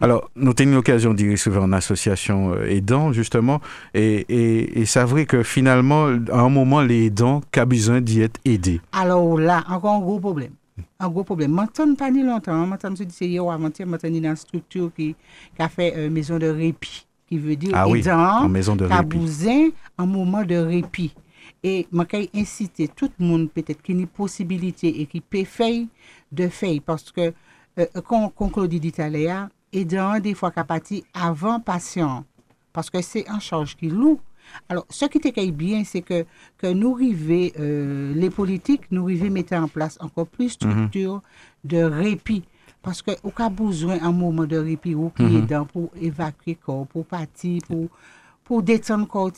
Alors, 0.00 0.30
nous 0.36 0.52
avons 0.58 0.70
eu 0.70 0.74
l'occasion 0.74 1.14
d'y 1.14 1.30
recevoir 1.30 1.64
en 1.64 1.72
association 1.72 2.52
euh, 2.54 2.66
aidant, 2.66 3.12
justement, 3.12 3.60
et, 3.94 4.24
et, 4.28 4.80
et 4.80 4.84
c'est 4.86 5.04
vrai 5.04 5.26
que 5.26 5.42
finalement, 5.42 6.06
à 6.32 6.40
un 6.40 6.48
moment, 6.48 6.80
les 6.80 7.06
aidants 7.06 7.40
ont 7.56 7.66
besoin 7.66 8.00
d'y 8.00 8.22
être 8.22 8.40
aidés. 8.44 8.80
Alors 8.92 9.38
là, 9.38 9.64
encore 9.68 9.94
un 9.94 10.00
gros 10.00 10.20
problème. 10.20 10.52
Un 10.98 11.08
gros 11.08 11.24
problème. 11.24 11.52
Maintenant, 11.52 11.94
pas 11.94 12.10
ni 12.10 12.22
longtemps, 12.22 12.66
maintenant, 12.66 12.94
je 12.96 13.04
dis 13.04 13.14
c'est 13.14 13.28
hier 13.28 13.44
ou 13.44 13.50
avant-hier, 13.50 13.86
maintenant, 13.86 14.10
il 14.10 14.22
y 14.22 14.26
a 14.26 14.30
une 14.30 14.36
structure 14.36 14.90
qui, 14.94 15.14
qui 15.56 15.62
a 15.62 15.68
fait 15.68 15.94
euh, 15.96 16.10
maison 16.10 16.38
de 16.38 16.46
répit, 16.48 17.06
qui 17.28 17.38
veut 17.38 17.56
dire 17.56 17.72
Ah 17.74 17.88
oui, 17.88 18.00
aidant, 18.00 18.44
en 18.44 18.48
maison 18.48 18.76
de 18.76 18.84
répit. 18.84 19.74
un 19.98 20.06
moment 20.06 20.44
de 20.44 20.56
répit. 20.56 21.14
Et 21.62 21.86
je 21.92 21.98
vais 21.98 22.30
inciter 22.34 22.88
tout 22.88 23.10
le 23.18 23.26
monde, 23.26 23.50
peut-être, 23.50 23.82
qui 23.82 23.92
a 23.92 23.94
une 23.94 24.06
possibilité 24.06 25.00
et 25.00 25.06
qui 25.06 25.20
peut 25.20 25.44
faire, 25.44 25.84
de 26.32 26.48
faire. 26.48 26.80
Parce 26.84 27.10
que, 27.12 27.32
euh, 27.78 27.86
comme, 28.06 28.30
comme 28.30 28.50
Claudie 28.50 28.80
dit 28.80 28.94
à 28.98 29.08
l'heure, 29.72 29.80
aidant, 29.80 30.20
des 30.20 30.34
fois, 30.34 30.50
qu'à 30.50 30.64
partir 30.64 31.02
avant 31.14 31.60
patient. 31.60 32.24
Parce 32.72 32.90
que 32.90 33.02
c'est 33.02 33.28
en 33.30 33.40
charge 33.40 33.76
qui 33.76 33.88
loue. 33.88 34.20
Alors, 34.68 34.86
ce 34.88 35.04
qui 35.06 35.18
était 35.18 35.50
bien, 35.50 35.84
c'est 35.84 36.02
que, 36.02 36.24
que 36.58 36.66
nous 36.72 36.94
arrivons, 36.94 37.50
euh, 37.58 38.14
les 38.14 38.30
politiques, 38.30 38.82
nous 38.90 39.04
arrivons 39.04 39.30
mettre 39.30 39.54
en 39.54 39.68
place 39.68 39.96
encore 40.00 40.26
plus 40.26 40.46
de 40.46 40.50
structures 40.50 41.22
de 41.64 41.82
répit. 41.82 42.42
Parce 42.82 43.02
qu'on 43.02 43.30
a 43.36 43.48
besoin 43.50 43.98
un 44.00 44.12
moment 44.12 44.46
de 44.46 44.56
répit 44.56 44.94
ou 44.94 45.10
qui 45.10 45.22
est 45.36 45.42
dans 45.42 45.66
pour 45.66 45.90
évacuer 46.00 46.58
le 46.58 46.64
corps, 46.64 46.86
pour 46.86 47.04
partir, 47.04 47.60
pour, 47.68 47.88
pour 48.42 48.62
détendre 48.62 49.04
le 49.04 49.06
corps. 49.06 49.30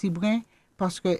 Parce 0.77 1.01
que, 1.01 1.19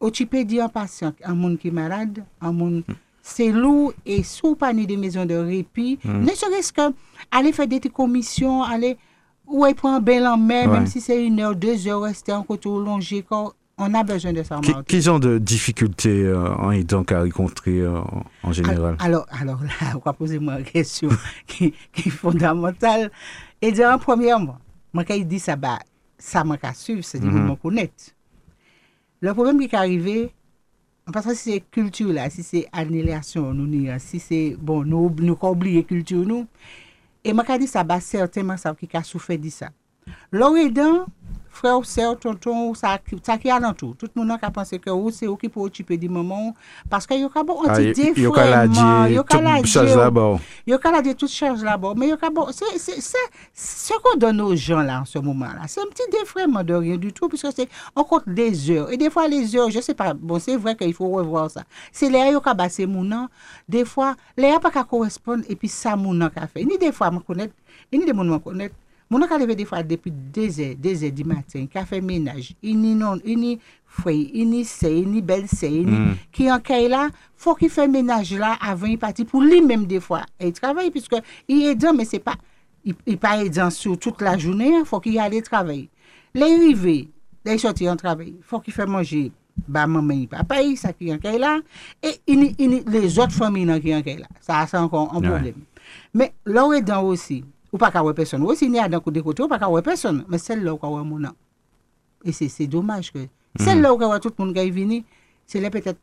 au 0.00 0.10
tu 0.10 0.26
peux 0.26 0.44
dire 0.44 0.64
un 0.64 0.68
patient, 0.68 1.12
un 1.22 1.34
monde 1.34 1.58
qui 1.58 1.68
est 1.68 1.72
malade, 1.72 2.24
un 2.40 2.52
monde, 2.52 2.82
c'est 3.22 3.50
lourd 3.52 3.94
et 4.04 4.22
sous 4.24 4.56
panier 4.56 4.84
des 4.86 4.96
maisons 4.96 5.24
de 5.24 5.34
répit, 5.34 5.98
ne 6.04 6.28
serait-ce 6.30 6.72
que 6.72 6.92
aller 7.30 7.52
faire 7.52 7.68
des 7.68 7.78
commissions, 7.80 8.62
aller, 8.62 8.96
ou 9.46 9.64
aller 9.64 9.74
prendre 9.74 9.96
un 9.96 10.00
bain 10.00 10.32
en 10.32 10.36
mer, 10.36 10.68
Ouais. 10.68 10.74
même 10.78 10.86
si 10.86 11.00
c'est 11.00 11.24
une 11.24 11.40
heure, 11.40 11.54
deux 11.54 11.86
heures, 11.86 12.02
rester 12.02 12.32
en 12.32 12.42
côté 12.42 12.68
quand 13.28 13.52
on 13.78 13.94
a 13.94 14.02
besoin 14.04 14.32
de 14.32 14.42
ça. 14.42 14.60
Quels 14.86 15.10
ont 15.10 15.18
de 15.18 15.38
difficultés 15.38 16.24
euh, 16.24 16.52
en 16.56 16.70
aidant 16.72 17.04
qu'à 17.04 17.20
rencontrer 17.22 17.80
euh, 17.80 18.00
en 18.42 18.52
général? 18.52 18.96
Alors, 18.98 19.26
alors 19.40 19.60
là, 19.62 19.70
on 19.96 19.98
va 20.04 20.12
poser 20.12 20.38
moi 20.38 20.58
une 20.58 20.64
question 20.64 21.08
qui, 21.46 21.72
qui 21.92 22.08
est 22.08 22.12
fondamentale. 22.12 23.10
Et 23.60 23.72
dire, 23.72 23.96
premièrement, 24.00 24.58
moi, 24.92 25.04
quand 25.04 25.14
il 25.14 25.26
dit 25.26 25.38
ça, 25.38 25.56
bah, 25.56 25.78
ça 26.18 26.44
m'a 26.44 26.56
qu'à 26.58 26.74
suivre, 26.74 27.02
c'est-à-dire 27.02 27.30
Mhm. 27.30 27.50
me 27.50 27.54
connaître. 27.56 28.04
Le 29.20 29.32
problème 29.32 29.58
qui 29.58 29.64
est 29.64 29.74
arrivé, 29.74 30.32
An 31.02 31.14
pasan 31.14 31.34
si 31.34 31.50
se 31.50 31.62
kultur 31.74 32.12
la, 32.14 32.28
si 32.30 32.44
se 32.46 32.64
anilasyon 32.78 33.56
nou 33.58 33.66
ni, 33.66 33.88
si 34.02 34.20
se, 34.22 34.40
bon, 34.58 34.86
nou, 34.86 35.10
nou 35.18 35.38
ka 35.38 35.50
oubliye 35.50 35.82
kultur 35.86 36.28
nou, 36.28 36.46
e 37.26 37.34
maka 37.34 37.58
di 37.58 37.66
sa 37.70 37.82
ba 37.86 37.98
certainman 38.02 38.60
sa 38.60 38.74
ki 38.78 38.86
ka 38.90 39.02
soufe 39.06 39.34
di 39.40 39.50
sa. 39.50 39.72
Lor 40.34 40.58
edan, 40.62 41.02
frère, 41.52 41.84
sœur, 41.84 42.18
tonton, 42.18 42.74
ça, 42.74 42.98
ça 43.22 43.36
qui 43.38 43.50
a 43.50 43.60
dans 43.60 43.72
tout. 43.74 43.94
Tout 43.98 44.08
le 44.16 44.24
monde 44.24 44.38
a 44.42 44.50
pensé 44.50 44.78
que 44.78 44.90
ou 44.90 45.10
c'est 45.10 45.26
eux 45.26 45.36
qui 45.40 45.48
peut 45.48 45.60
occuper 45.60 45.96
du 45.96 46.08
moment. 46.08 46.54
Parce 46.90 47.06
que 47.06 47.14
y 47.14 47.22
a 47.22 47.28
bon, 47.44 47.58
on 47.64 47.68
Ah, 47.68 47.74
y- 47.90 47.92
y 48.18 48.26
a 48.26 48.30
la 48.50 48.66
y 49.10 49.18
a 49.18 49.22
qu'à 49.22 49.40
la 49.40 49.50
toute 49.58 49.66
dire, 49.86 49.96
là-bas. 49.96 50.38
y 50.66 50.72
a. 50.72 51.94
Mais 51.96 52.08
y 52.08 52.12
a 52.12 52.30
bon, 52.30 52.46
c'est 52.50 52.78
c'est- 52.78 53.00
c'est- 53.00 53.18
ce 53.54 53.92
qu'on 54.02 54.16
donne 54.18 54.40
aux 54.40 54.56
gens 54.56 54.80
là 54.82 55.00
en 55.02 55.04
ce 55.04 55.18
moment-là. 55.18 55.60
C'est 55.68 55.80
un 55.80 55.86
petit 55.86 56.08
défraiement 56.10 56.64
de 56.64 56.74
rien 56.74 56.96
du 56.96 57.12
tout, 57.12 57.28
puisque 57.28 57.48
c'est 57.54 57.68
on 57.94 58.04
compte 58.04 58.28
des 58.28 58.70
heures. 58.70 58.90
Et 58.90 58.96
des 58.96 59.10
fois, 59.10 59.28
les 59.28 59.54
heures, 59.56 59.70
je 59.70 59.80
sais 59.80 59.94
pas, 59.94 60.14
bon, 60.14 60.38
c'est 60.38 60.56
vrai 60.56 60.74
qu'il 60.74 60.94
faut 60.94 61.08
revoir 61.08 61.50
ça. 61.50 61.62
C'est 61.92 62.08
les 62.08 62.18
heures 62.32 62.42
qui 62.42 62.54
bassé 62.54 62.86
mon. 62.86 63.28
Des 63.68 63.84
fois, 63.84 64.14
les 64.36 64.46
heures 64.48 64.60
pas 64.60 64.70
qu'à 64.70 64.84
correspondre 64.84 65.44
et 65.48 65.56
puis 65.56 65.68
ça 65.68 65.96
mon 65.96 66.14
nom 66.14 66.28
qu'a 66.28 66.46
fait. 66.46 66.64
Ni 66.64 66.78
des 66.78 66.92
fois, 66.92 67.10
me 67.10 67.18
connaître, 67.20 67.54
ni 67.92 68.04
des 68.04 68.12
gens 68.12 68.24
me 68.24 68.38
connaître. 68.38 68.74
Mon 69.12 69.18
nom 69.18 69.26
levé 69.38 69.54
des 69.54 69.66
fois 69.66 69.82
depuis 69.82 70.10
deux 70.10 70.58
heures, 70.58 70.74
deux 70.78 71.04
heures 71.04 71.12
du 71.12 71.22
matin, 71.22 71.66
qui 71.70 71.76
a 71.76 71.84
fait 71.84 72.00
ménage. 72.00 72.54
Il 72.62 72.80
ni 72.80 72.94
non, 72.94 73.18
il 73.26 73.38
ni 73.38 73.58
frère, 73.84 74.14
il 74.14 74.48
ni 74.48 74.64
sœur, 74.64 74.90
il 74.90 75.06
ni 75.10 75.20
belle 75.20 75.44
ni 75.62 75.84
Mm. 75.84 76.14
qui 76.32 76.50
en 76.50 76.58
caille 76.58 76.88
là, 76.88 77.10
faut 77.36 77.54
qu'il 77.54 77.68
fait 77.68 77.86
ménage 77.86 78.32
là 78.32 78.56
avant 78.58 78.86
il 78.86 78.96
partir 78.98 79.26
pour 79.26 79.42
lui-même 79.42 79.84
des 79.84 80.00
fois. 80.00 80.22
Et 80.40 80.46
il 80.46 80.52
travaille 80.54 80.90
puisque 80.90 81.14
il 81.46 81.60
est 81.62 81.72
aidant, 81.72 81.92
mais 81.92 82.06
c'est 82.06 82.20
pas, 82.20 82.36
il, 82.86 82.94
il 83.06 83.18
pas 83.18 83.44
aidant 83.44 83.68
sur 83.68 83.98
toute 83.98 84.22
la 84.22 84.38
journée, 84.38 84.72
il 84.80 84.86
faut 84.86 84.98
qu'il 84.98 85.18
aille 85.18 85.42
travailler. 85.42 85.90
Les 86.32 86.44
arrivés, 86.44 87.10
les 87.44 87.58
sortir 87.58 87.92
en 87.92 87.96
travail, 87.96 88.36
faut 88.42 88.60
qu'il 88.60 88.72
fait 88.72 88.86
manger. 88.86 89.30
Bah, 89.68 89.86
maman, 89.86 90.14
il 90.14 90.26
papa, 90.26 90.56
ça 90.74 90.94
qui 90.94 91.12
en 91.12 91.18
caille 91.18 91.38
là. 91.38 91.58
Et 92.02 92.14
il, 92.26 92.54
il, 92.58 92.82
les 92.86 93.18
autres 93.18 93.32
familles 93.34 93.78
qui 93.82 93.94
en 93.94 94.00
caille 94.00 94.20
là. 94.20 94.28
Ça, 94.40 94.66
c'est 94.66 94.78
encore 94.78 95.14
un 95.14 95.20
Ouais. 95.20 95.28
problème. 95.28 95.54
Mais 96.14 96.32
là 96.46 96.66
où 96.66 96.72
aidant 96.72 97.02
aussi, 97.02 97.44
ou 97.72 97.78
pas 97.78 97.90
qu'à 97.90 98.02
personne. 98.12 98.42
Aussi, 98.42 98.66
il 98.66 98.74
y 98.74 98.78
a 98.78 98.88
d'un 98.88 99.00
côté 99.00 99.22
côté, 99.22 99.42
ou 99.42 99.48
pas 99.48 99.58
qu'à 99.58 99.82
personne. 99.82 100.24
Mais 100.28 100.38
celle-là, 100.38 100.76
qu'à 100.80 100.88
ouais 100.88 101.02
mon. 101.02 101.22
Et 102.24 102.32
c'est 102.32 102.66
dommage 102.66 103.12
que. 103.12 103.18
Celle-là 103.58 103.92
où 103.94 103.98
qu'à 103.98 104.08
ouais 104.08 104.20
tout 104.20 104.32
le 104.38 104.44
monde 104.44 104.54
qui 104.54 104.60
est 104.60 104.70
venu, 104.70 105.04
c'est 105.46 105.60
peut-être 105.70 105.98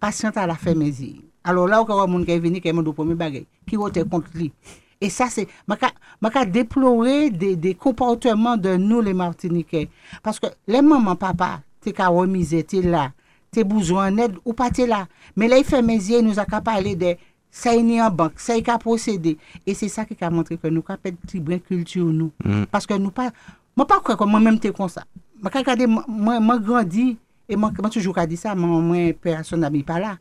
patiente 0.00 0.36
à 0.36 0.46
la 0.46 0.54
fin 0.54 0.74
yeux. 1.02 1.22
Alors 1.44 1.68
là 1.68 1.84
qu'à 1.84 1.96
ouais 1.96 2.06
monde 2.06 2.24
qui 2.24 2.32
est 2.32 2.38
venu, 2.38 2.60
qui 2.60 2.68
est 2.68 2.72
mon 2.72 2.82
premier 2.92 3.14
bagage, 3.14 3.44
qui 3.68 3.76
vote 3.76 4.02
contre 4.08 4.28
lui. 4.34 4.52
Et 5.00 5.10
ça, 5.10 5.26
c'est. 5.28 5.48
Je 5.68 5.74
vais 5.74 6.46
déplorer 6.46 7.30
des, 7.30 7.56
des 7.56 7.74
comportements 7.74 8.56
de 8.56 8.76
nous, 8.76 9.00
les 9.00 9.14
Martiniquais. 9.14 9.88
Parce 10.22 10.38
que 10.38 10.46
les 10.68 10.80
mamans, 10.80 11.16
papa, 11.16 11.60
t'es 11.80 11.92
qu'à 11.92 12.06
remiser, 12.08 12.62
t'es 12.62 12.82
là. 12.82 13.12
T'es 13.50 13.64
besoin 13.64 14.12
d'aide 14.12 14.36
ou 14.44 14.52
pas 14.52 14.70
t'es 14.70 14.86
là. 14.86 15.08
Mais 15.36 15.48
là, 15.48 15.58
il 15.58 15.64
fait 15.64 15.82
mes 15.82 15.96
yeux, 15.96 16.20
il 16.20 16.24
nous 16.24 16.38
a 16.38 16.44
qu'à 16.44 16.60
parler 16.60 16.94
de 16.94 17.16
ça 17.54 17.76
est 17.76 17.82
né 17.82 18.00
en 18.02 18.10
banque, 18.10 18.40
ça 18.40 18.56
est 18.56 18.62
qu'à 18.62 18.78
procéder. 18.78 19.36
Et 19.66 19.74
c'est 19.74 19.88
ça 19.88 20.06
qui 20.06 20.16
a 20.24 20.30
montré 20.30 20.56
que 20.56 20.66
nous 20.68 20.82
avons 20.88 20.98
petit 21.02 21.38
brin 21.38 21.58
culture 21.58 22.06
nous. 22.06 22.32
Mm. 22.42 22.64
Parce 22.70 22.86
que 22.86 22.94
nous 22.94 23.10
pas, 23.10 23.30
moi 23.76 23.86
pas 23.86 24.00
croire 24.00 24.16
que 24.16 24.24
moi-même 24.24 24.58
t'es 24.58 24.72
comme 24.72 24.88
ça. 24.88 25.04
Moi 25.40 25.50
regarder 25.54 25.86
moi 25.86 26.40
moi 26.40 26.58
grandi 26.58 27.18
et 27.46 27.54
moi 27.54 27.70
moi 27.78 27.90
toujours 27.90 28.14
dit 28.26 28.38
ça, 28.38 28.54
moi 28.54 28.80
moi 28.80 29.12
personne 29.12 29.60
n'a 29.60 29.70
pas 29.86 30.00
là. 30.00 30.18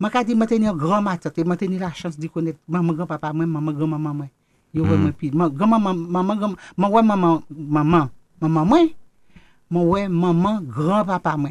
Moi 0.00 0.10
quand 0.10 0.24
dit 0.24 0.34
moi 0.34 0.46
tenir 0.48 0.74
grand 0.74 1.00
ma 1.00 1.16
tante, 1.16 1.38
et 1.38 1.44
moi 1.44 1.56
tenir 1.56 1.80
la 1.80 1.92
chance 1.92 2.18
de 2.18 2.26
connaître 2.26 2.58
maman 2.66 2.92
grand 2.92 3.06
papa 3.06 3.32
moi, 3.32 3.46
maman 3.46 3.72
grand 3.72 3.86
maman 3.86 4.12
moi. 4.12 4.26
Yo 4.74 4.84
pile. 5.16 5.36
Moi 5.36 5.50
grand 5.50 5.68
maman 5.68 5.94
maman 5.94 6.34
grand 6.34 6.54
moi 6.76 7.02
maman 7.02 7.42
maman 7.48 8.10
maman 8.40 8.64
moi. 8.66 10.08
Maman 10.08 10.60
grand 10.62 11.04
papa 11.04 11.36
moi. 11.36 11.50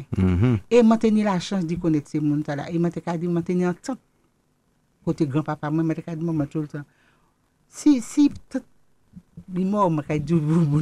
Et 0.70 0.82
moi 0.82 0.98
tenir 0.98 1.24
la 1.24 1.40
chance 1.40 1.64
de 1.64 1.74
connaître 1.76 2.10
ces 2.10 2.20
monde 2.20 2.44
là 2.46 2.70
et 2.70 2.78
moi 2.78 2.90
te 2.90 3.00
tante 3.00 3.98
côté 5.04 5.26
grand-papa, 5.26 5.70
moi, 5.70 5.84
je 5.84 6.12
me 6.12 6.22
maman 6.22 6.46
tout 6.46 6.60
le 6.60 6.68
temps. 6.68 6.84
Si, 7.68 8.00
si, 8.00 8.30
tout, 8.48 8.62
il 9.54 9.66
mort, 9.66 9.90
je 9.90 9.94
me 9.96 10.18
dis, 10.18 10.34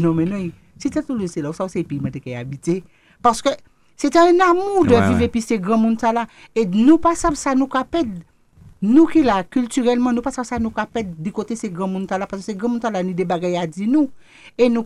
non, 0.03 0.15
mais 0.15 0.25
non, 0.25 0.51
si 0.79 0.91
tout 0.91 1.03
le 1.15 1.27
c'est 1.27 1.43
là, 1.43 1.53
ça, 1.53 1.69
c'est 1.69 1.85
puis, 1.85 2.01
je 2.03 2.35
habité. 2.35 2.85
Parce 3.23 3.43
que 3.43 3.51
c'était 3.97 4.19
un 4.19 4.39
amour 4.41 4.87
de 4.87 4.95
Ouais, 4.95 5.09
vivre 5.09 5.21
ouais. 5.21 5.29
puis 5.29 5.43
ces 5.43 5.59
grands 5.59 5.77
monde 5.77 6.01
là. 6.03 6.27
Et 6.55 6.65
nous, 6.67 6.99
pas 6.99 7.15
ça, 7.15 7.35
ça 7.35 7.55
nous 7.55 7.67
capête. 7.67 8.09
Nous 8.83 9.07
qui 9.07 9.23
là, 9.23 9.45
culturellement, 9.45 10.11
nous 10.13 10.23
pas 10.23 10.31
ça, 10.31 10.43
ça 10.43 10.59
nous 10.59 10.71
capête 10.71 11.21
du 11.21 11.33
côté 11.33 11.55
ces 11.55 11.69
grands 11.69 11.87
monde 11.87 12.07
là. 12.11 12.27
Parce 12.27 12.41
que 12.43 12.47
ces 12.47 12.55
grands 12.55 12.71
monde 12.71 12.83
là, 12.91 13.03
nous 13.03 13.13
des 13.13 13.27
bagailles 13.27 13.59
à 13.59 13.67
dire 13.67 13.89
nous. 13.89 14.11
Et 14.57 14.69
nous, 14.71 14.85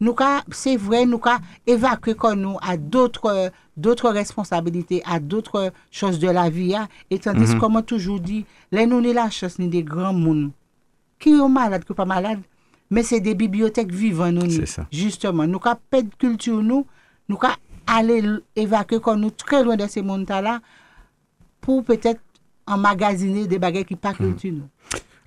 nous 0.00 0.16
c'est 0.50 0.76
vrai, 0.76 1.06
nous 1.06 1.20
évacuer 1.66 2.14
comme 2.14 2.40
nous 2.40 2.56
à 2.60 2.76
d'autres, 2.76 3.52
d'autres 3.76 4.10
responsabilités, 4.10 5.00
à 5.06 5.20
d'autres 5.20 5.72
choses 5.92 6.18
de 6.18 6.28
la 6.28 6.50
vie. 6.50 6.74
hein. 6.74 6.88
Et 7.10 7.18
tandis 7.20 7.54
que, 7.54 7.60
comme 7.60 7.76
on 7.76 7.82
toujours 7.82 8.18
dit, 8.18 8.44
les 8.72 8.86
nous 8.86 9.00
ni 9.00 9.12
la 9.12 9.30
chance 9.30 9.58
ni 9.60 9.68
des 9.68 9.84
grands 9.84 10.12
monde 10.12 10.50
qui 11.18 11.36
sont 11.36 11.48
malades, 11.48 11.84
qui 11.84 11.94
pas 11.94 12.04
malades, 12.04 12.40
mais 12.90 13.02
c'est 13.02 13.20
des 13.20 13.34
bibliothèques 13.34 13.92
vivantes, 13.92 14.34
nous. 14.34 14.66
ça. 14.66 14.86
Justement, 14.90 15.46
nous 15.46 15.58
de 15.60 16.14
culture, 16.18 16.62
nous, 16.62 16.84
nous 17.28 17.38
aller 17.86 18.22
évacuer 18.54 19.00
comme 19.00 19.20
nous 19.20 19.30
très 19.30 19.62
loin 19.62 19.76
de 19.76 19.86
ces 19.86 20.02
mondes-là 20.02 20.60
pour 21.60 21.84
peut-être 21.84 22.20
emmagasiner 22.66 23.46
des 23.46 23.58
bagages 23.58 23.84
qui 23.84 23.96
pas 23.96 24.12
culture, 24.12 24.52
nous. 24.52 24.68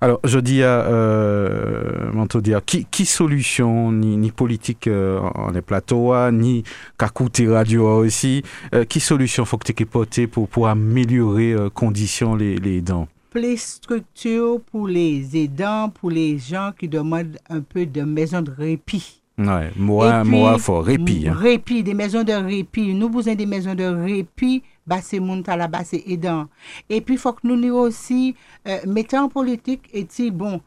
Alors, 0.02 0.18
je 0.24 0.38
dis 0.38 0.62
à 0.62 0.86
euh, 0.86 2.10
Mantodia, 2.12 2.62
qui, 2.64 2.86
qui 2.90 3.04
solution, 3.04 3.92
ni, 3.92 4.16
ni 4.16 4.30
politique 4.30 4.86
euh, 4.86 5.20
en 5.34 5.50
les 5.50 5.60
plateaux, 5.60 6.12
ah, 6.12 6.32
ni 6.32 6.62
Kakouti 6.96 7.46
Radio 7.46 7.86
aussi, 7.86 8.42
euh, 8.74 8.84
qui 8.84 8.98
solution 8.98 9.44
faut 9.44 9.58
que 9.58 9.70
tu 9.70 9.84
porter 9.84 10.26
pour, 10.26 10.48
pour 10.48 10.68
améliorer 10.68 11.52
euh, 11.52 11.68
conditions 11.68 12.34
les, 12.34 12.56
les 12.56 12.80
dents? 12.80 13.08
Plus 13.28 13.58
structure 13.60 14.60
pour 14.72 14.88
les 14.88 15.36
aidants, 15.36 15.90
pour 15.90 16.10
les 16.10 16.38
gens 16.38 16.70
qui 16.78 16.88
demandent 16.88 17.36
un 17.50 17.60
peu 17.60 17.84
de 17.84 18.00
maison 18.00 18.40
de 18.40 18.50
répit. 18.50 19.20
Ouais, 19.38 19.70
moi, 19.76 20.24
moi, 20.24 20.58
fort, 20.58 20.84
répit. 20.84 21.28
hein. 21.28 21.34
Répit, 21.34 21.82
des 21.82 21.94
maisons 21.94 22.24
de 22.24 22.32
répit. 22.32 22.92
Nous 22.94 23.08
besoin 23.08 23.34
des 23.34 23.46
maisons 23.46 23.74
de 23.74 23.84
répit, 23.84 24.62
c'est 25.00 25.20
moun 25.20 25.42
ta 25.42 25.56
là-bas, 25.56 25.84
c'est 25.84 26.02
aidant. 26.06 26.48
Et 26.88 27.00
puis, 27.00 27.16
faut 27.16 27.32
que 27.32 27.40
nous 27.44 27.56
nous 27.56 27.74
aussi, 27.74 28.34
euh, 28.66 28.78
mettons 28.86 29.20
en 29.20 29.28
politique, 29.28 29.88
et 29.92 30.06
si, 30.08 30.30
bon, 30.30 30.60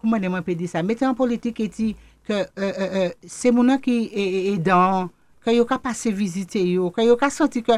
comment 0.00 0.18
on 0.18 0.42
peut 0.42 0.54
dire 0.54 0.68
ça, 0.68 0.82
mettons 0.82 1.08
en 1.08 1.14
politique, 1.14 1.60
et 1.60 1.70
si, 1.72 1.96
que 2.26 2.32
euh, 2.32 2.44
euh, 2.58 2.72
euh, 2.78 3.10
c'est 3.26 3.50
moun 3.50 3.80
qui 3.80 4.10
est 4.14 4.52
aidant, 4.54 5.10
que 5.44 5.50
yo 5.50 5.64
ka 5.64 5.78
passer 5.78 6.12
visiter 6.12 6.62
yo, 6.62 6.90
que 6.90 7.02
yo 7.02 7.16
ka 7.16 7.30
senti 7.30 7.62
que 7.62 7.72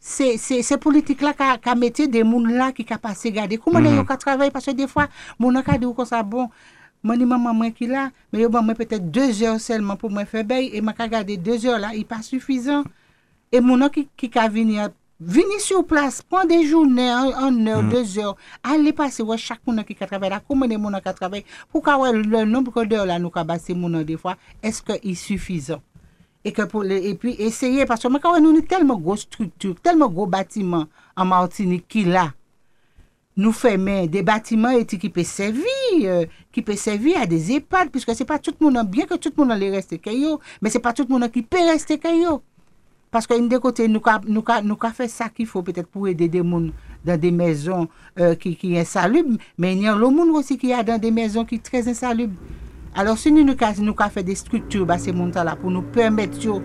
c'est 0.00 0.36
c'est 0.36 0.62
c'est 0.62 0.78
politique 0.78 1.20
là 1.20 1.32
qui 1.32 1.68
a 1.68 1.74
mettre 1.74 2.06
des 2.06 2.24
moun 2.24 2.50
là 2.50 2.72
qui 2.72 2.84
ka 2.84 2.98
passer 2.98 3.30
garder. 3.30 3.58
Comment 3.58 3.80
mm 3.80 3.96
yo 3.96 4.04
ka 4.04 4.16
travailler 4.16 4.50
parce 4.50 4.66
que 4.66 4.70
des 4.70 4.86
fois 4.86 5.08
moun 5.38 5.62
ka 5.62 5.78
dit 5.78 5.86
comme 5.94 6.04
ça 6.04 6.22
bon 6.22 6.48
moi 7.02 7.16
ni 7.16 7.26
maman 7.26 7.52
moi 7.52 7.70
qui 7.70 7.86
là 7.86 8.10
mais 8.32 8.40
yo 8.40 8.48
moi 8.48 8.74
peut-être 8.74 9.10
deux 9.10 9.42
heures 9.42 9.60
seulement 9.60 9.96
pour 9.96 10.10
moi 10.10 10.24
faire 10.24 10.44
bail 10.44 10.70
et 10.72 10.80
m'a 10.80 10.92
ka 10.92 11.08
garder 11.08 11.36
deux 11.36 11.66
heures 11.66 11.78
là 11.78 11.94
il 11.94 12.06
pas 12.06 12.22
suffisant. 12.22 12.84
Et 13.52 13.60
moun 13.60 13.88
qui 13.90 14.08
qui 14.16 14.30
ka 14.30 14.48
venir 14.48 14.88
venir 15.20 15.60
sur 15.60 15.86
place 15.86 16.22
prendre 16.22 16.48
des 16.48 16.66
journées 16.66 17.10
en 17.10 17.66
heure 17.66 17.82
deux 17.84 18.18
heures. 18.18 18.36
Aller 18.62 18.92
passer 18.92 19.22
ouais 19.22 19.38
chaque 19.38 19.66
moun 19.66 19.82
qui 19.84 19.94
ka 19.94 20.06
travaille 20.06 20.30
là. 20.30 20.42
Comment 20.46 20.66
des 20.66 20.76
moun 20.76 20.98
qui 21.04 21.14
travaille 21.14 21.44
pour 21.70 21.82
ka 21.82 21.98
ouais 21.98 22.12
le 22.12 22.44
nombre 22.44 22.84
d'heures 22.84 23.06
là 23.06 23.18
nous 23.18 23.30
ka 23.30 23.44
passer 23.44 23.74
moun 23.74 24.02
des 24.02 24.16
fois 24.16 24.36
est-ce 24.62 24.82
que 24.82 24.92
il 25.02 25.16
suffisant? 25.16 25.82
Et 26.44 26.52
que 26.52 26.62
pour 26.62 26.84
et 26.84 27.14
puis 27.14 27.34
essayer 27.38 27.86
parce 27.86 28.02
que 28.02 28.08
nous 28.08 28.18
avons 28.22 28.60
tellement 28.60 28.98
grosse 28.98 29.22
structure 29.22 29.74
tellement 29.80 30.08
gros 30.08 30.26
bâtiment 30.26 30.86
en 31.16 31.24
Martinique 31.24 31.88
qui 31.88 32.04
là 32.04 32.32
nous 33.36 33.52
fermer 33.52 34.06
des 34.06 34.22
bâtiments 34.22 34.74
euh, 34.76 34.84
qui 34.84 35.08
peut 35.08 35.24
servir 36.76 37.20
à 37.20 37.26
des 37.26 37.52
EHPAD 37.52 37.90
puisque 37.90 38.14
c'est 38.14 38.24
pas 38.24 38.38
tout 38.38 38.54
le 38.60 38.70
monde 38.70 38.88
bien 38.88 39.06
que 39.06 39.14
tout 39.14 39.32
le 39.36 39.44
monde 39.44 39.58
les 39.58 39.70
rester 39.70 39.98
caillou 39.98 40.38
mais 40.60 40.70
c'est 40.70 40.78
pas 40.78 40.92
tout 40.92 41.06
le 41.08 41.12
monde 41.18 41.30
qui 41.32 41.42
peut 41.42 41.56
rester 41.58 41.98
Paske 43.14 43.36
yon 43.38 43.46
de 43.50 43.60
kote 43.62 43.86
nou 43.90 44.02
ka, 44.02 44.18
nou 44.26 44.42
ka, 44.46 44.58
nou 44.64 44.78
ka 44.80 44.90
fe 44.96 45.06
sa 45.10 45.30
ki 45.30 45.46
fo 45.46 45.62
petet 45.66 45.86
pou 45.86 46.10
ede 46.10 46.26
de 46.32 46.42
moun 46.42 46.72
dan 47.06 47.20
de 47.22 47.30
mezon 47.30 47.86
euh, 48.18 48.34
ki, 48.34 48.56
ki 48.58 48.74
insalub, 48.80 49.36
men 49.60 49.86
yon 49.86 50.02
lo 50.02 50.10
moun 50.10 50.34
wosi 50.34 50.58
ki 50.58 50.72
ya 50.74 50.82
dan 50.86 50.98
de 51.02 51.12
mezon 51.14 51.46
ki 51.46 51.60
trez 51.62 51.86
insalub. 51.90 52.34
Alors 52.94 53.18
si 53.18 53.30
nou 53.34 53.46
nou 53.46 53.58
ka, 53.58 53.72
nou 53.78 53.94
ka 53.98 54.10
fe 54.10 54.22
de 54.26 54.34
struktur 54.38 54.84
ba 54.86 54.98
se 55.02 55.14
moun 55.14 55.30
ta 55.34 55.46
la 55.46 55.54
pou 55.58 55.70
nou 55.70 55.86
permet 55.94 56.34
yo 56.42 56.60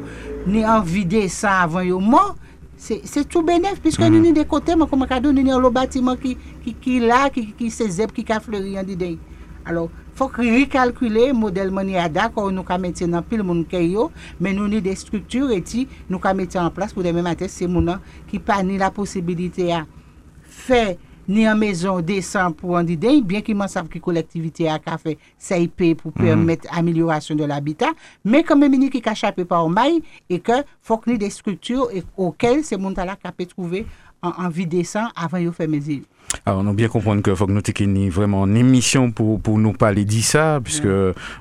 ni 0.50 0.66
anvide 0.66 1.28
sa 1.34 1.62
avan 1.68 1.88
yo 1.90 2.02
moun, 2.04 2.38
Se 2.80 3.26
tou 3.28 3.44
benef, 3.44 3.82
piske 3.84 4.00
mm. 4.00 4.06
Mm-hmm. 4.06 4.14
nou 4.16 4.24
ni 4.24 4.32
de 4.38 4.46
kote, 4.48 4.72
mwen 4.72 4.88
kon 4.88 5.02
mwen 5.02 5.10
ka 5.12 5.18
do, 5.20 5.34
nou 5.36 5.44
ni 5.44 5.52
an 5.52 5.60
lo 5.60 5.68
batiman 5.76 6.16
ki, 6.20 6.38
ki, 6.64 6.74
ki 6.80 6.94
la, 7.04 7.26
ki, 7.34 7.50
ki 7.60 7.68
se 7.76 7.90
zep, 7.92 8.14
ki 8.16 8.24
ka 8.24 8.38
fleuri 8.40 8.78
an 8.80 8.88
di 8.88 8.96
dey. 8.96 9.18
Alors, 9.66 9.92
Fok 10.20 10.42
rikalkule 10.44 11.30
model 11.32 11.70
manyada 11.72 12.26
kon 12.36 12.52
nou 12.52 12.68
ka 12.68 12.76
mette 12.76 13.06
nan 13.08 13.24
pil 13.24 13.40
moun 13.40 13.62
ke 13.64 13.80
yo, 13.80 14.10
men 14.36 14.58
nou 14.60 14.68
ni 14.68 14.82
de 14.84 14.92
struktur 15.00 15.54
eti 15.56 15.86
nou 16.10 16.20
ka 16.20 16.34
mette 16.36 16.60
an 16.60 16.74
plas 16.76 16.92
pou 16.92 17.06
de 17.06 17.14
menmate 17.16 17.48
se 17.48 17.70
mounan 17.72 18.02
ki 18.28 18.42
pa 18.44 18.58
ni 18.60 18.76
la 18.82 18.90
posibilite 18.92 19.70
a 19.72 19.86
fe 20.44 20.98
ni 21.24 21.46
an 21.48 21.56
mezon 21.62 22.04
desan 22.04 22.52
pou 22.52 22.76
an 22.76 22.90
didey, 22.90 23.22
bien 23.24 23.46
ki 23.46 23.56
man 23.56 23.72
sav 23.72 23.88
ki 23.88 24.02
kolektivite 24.04 24.68
a 24.68 24.76
ka 24.84 24.98
fe 25.00 25.16
CIP 25.38 25.86
pou 26.02 26.12
mhm. 26.12 26.20
permette 26.20 26.68
mm 26.68 26.74
-hmm. 26.74 26.80
ameliorasyon 26.84 27.40
de 27.40 27.48
l'habitat, 27.48 27.96
men 28.22 28.44
kan 28.44 28.60
men 28.60 28.76
meni 28.76 28.90
ki 28.92 29.00
ka 29.00 29.16
chape 29.16 29.48
pa 29.48 29.64
ou 29.64 29.72
may, 29.72 30.02
e 30.28 30.44
ke 30.44 30.66
fok 30.82 31.08
ni 31.08 31.16
de 31.18 31.30
struktur 31.30 31.96
e, 31.96 32.04
okel 32.18 32.64
se 32.64 32.76
moun 32.76 32.94
tala 32.94 33.16
ka 33.16 33.32
pe 33.32 33.48
trouve 33.48 33.86
an, 34.22 34.34
an 34.36 34.52
vi 34.52 34.66
desan 34.66 35.14
avan 35.16 35.48
yo 35.48 35.56
fe 35.56 35.68
mezi 35.68 36.02
yo. 36.02 36.19
Alors, 36.46 36.62
on 36.64 36.68
a 36.68 36.74
bien 36.74 36.88
comprendre 36.88 37.22
que 37.22 37.34
faut 37.34 37.48
que 37.48 37.52
nous 37.52 37.62
t'ayons 37.62 38.10
vraiment 38.10 38.46
une 38.46 38.58
émission 38.58 39.12
pour, 39.12 39.40
pour 39.40 39.58
nous 39.58 39.74
parler 39.74 40.06
de 40.06 40.12
ça, 40.12 40.60
puisque 40.64 40.88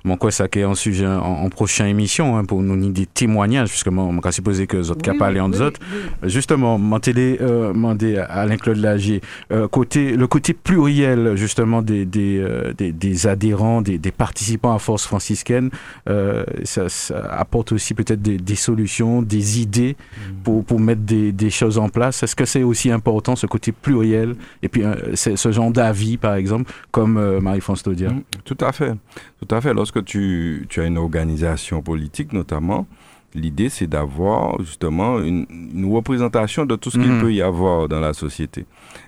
mon 0.05 0.16
quoi 0.16 0.31
ça 0.31 0.48
qui 0.48 0.61
est 0.61 0.62
un 0.64 0.74
sujet 0.74 1.07
en, 1.07 1.20
en 1.20 1.48
prochaine 1.51 1.88
émission, 1.88 2.37
hein, 2.37 2.44
pour 2.44 2.62
nous 2.62 2.74
donner 2.74 2.90
des 2.90 3.07
témoignages, 3.07 3.68
puisque 3.68 3.88
moi, 3.88 4.05
on 4.05 4.33
supposé 4.33 4.66
que 4.66 4.77
les 4.77 4.90
autres 4.90 5.03
qui 5.03 5.11
parlé 5.18 5.40
en 5.40 5.51
autres. 5.53 5.81
Justement, 6.22 6.79
mon 6.79 6.98
télé, 7.01 7.38
euh, 7.40 7.72
demandé 7.72 8.18
à 8.18 8.24
Alain-Claude 8.24 8.79
Lagier, 8.79 9.20
euh, 9.53 9.68
côté, 9.68 10.16
le 10.16 10.27
côté 10.27 10.55
pluriel, 10.55 11.37
justement, 11.37 11.83
des, 11.83 12.05
des, 12.05 12.38
euh, 12.38 12.72
des, 12.72 12.92
des 12.92 13.27
adhérents, 13.27 13.83
des, 13.83 13.98
des 13.98 14.12
participants 14.12 14.74
à 14.74 14.79
Force 14.79 15.05
franciscaine, 15.07 15.70
euh, 16.09 16.44
ça, 16.64 16.88
ça 16.88 17.20
apporte 17.31 17.72
aussi 17.72 17.94
peut-être 17.94 18.22
des, 18.22 18.38
des 18.38 18.57
solutions, 18.57 19.22
des 19.22 19.61
idées 19.61 19.96
pour, 20.44 20.64
pour 20.64 20.81
mettre 20.81 21.03
des, 21.03 21.33
des 21.33 21.51
choses 21.51 21.79
en 21.79 21.88
place. 21.88 22.22
Est-ce 22.22 22.37
que 22.37 22.44
c'est 22.44 22.62
aussi 22.62 22.90
important, 22.90 23.37
ce 23.37 23.46
côté 23.46 23.72
pluriel, 23.72 24.35
et 24.62 24.68
puis 24.68 24.78
ce 25.14 25.53
genre 25.53 25.71
d'avis, 25.71 26.17
par 26.17 26.35
exemple, 26.35 26.73
comme 26.91 27.17
euh, 27.17 27.41
Marie-France 27.41 27.83
Taudia 27.83 28.11
Mm, 28.11 28.23
Tout 28.45 28.57
à 28.61 28.73
fait. 28.73 28.93
Tout 29.41 29.55
à 29.55 29.61
fait. 29.61 29.75
Lorsque 29.75 30.05
tu, 30.05 30.67
tu 30.69 30.81
as 30.81 30.87
une 30.87 30.99
organisation 30.99 31.83
politique, 31.83 32.33
notamment, 32.33 32.87
l'idée, 33.35 33.69
c'est 33.69 33.87
d'avoir 33.87 34.61
justement 34.62 35.19
une, 35.21 35.47
une 35.75 35.93
représentation 35.93 36.64
de 36.67 36.77
tout 36.77 36.91
ce 36.91 36.99
qu'il 36.99 37.12
Mhm. 37.12 37.21
peut 37.21 37.33
y 37.33 37.43
avoir 37.43 37.88
dans 37.88 38.01
la 38.01 38.12
société. 38.14 38.64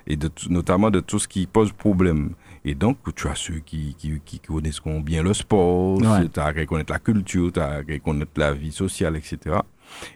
Et 0.07 0.15
de, 0.15 0.29
notamment 0.49 0.89
de 0.91 0.99
tout 0.99 1.19
ce 1.19 1.27
qui 1.27 1.47
pose 1.47 1.71
problème. 1.71 2.31
Et 2.63 2.75
donc, 2.75 2.97
tu 3.15 3.27
as 3.27 3.33
ceux 3.35 3.59
qui, 3.65 3.95
qui, 3.97 4.21
qui 4.23 4.39
connaissent 4.39 4.81
bien 5.03 5.23
le 5.23 5.33
sport, 5.33 5.97
Ouais. 5.99 6.27
tu 6.31 6.39
as 6.39 6.53
qu'à 6.53 6.65
connaître 6.67 6.93
la 6.93 6.99
culture, 6.99 7.51
tu 7.51 7.59
as 7.59 7.83
qu'à 7.83 7.97
connaître 7.97 8.31
la 8.37 8.53
vie 8.53 8.71
sociale, 8.71 9.15
etc. 9.17 9.37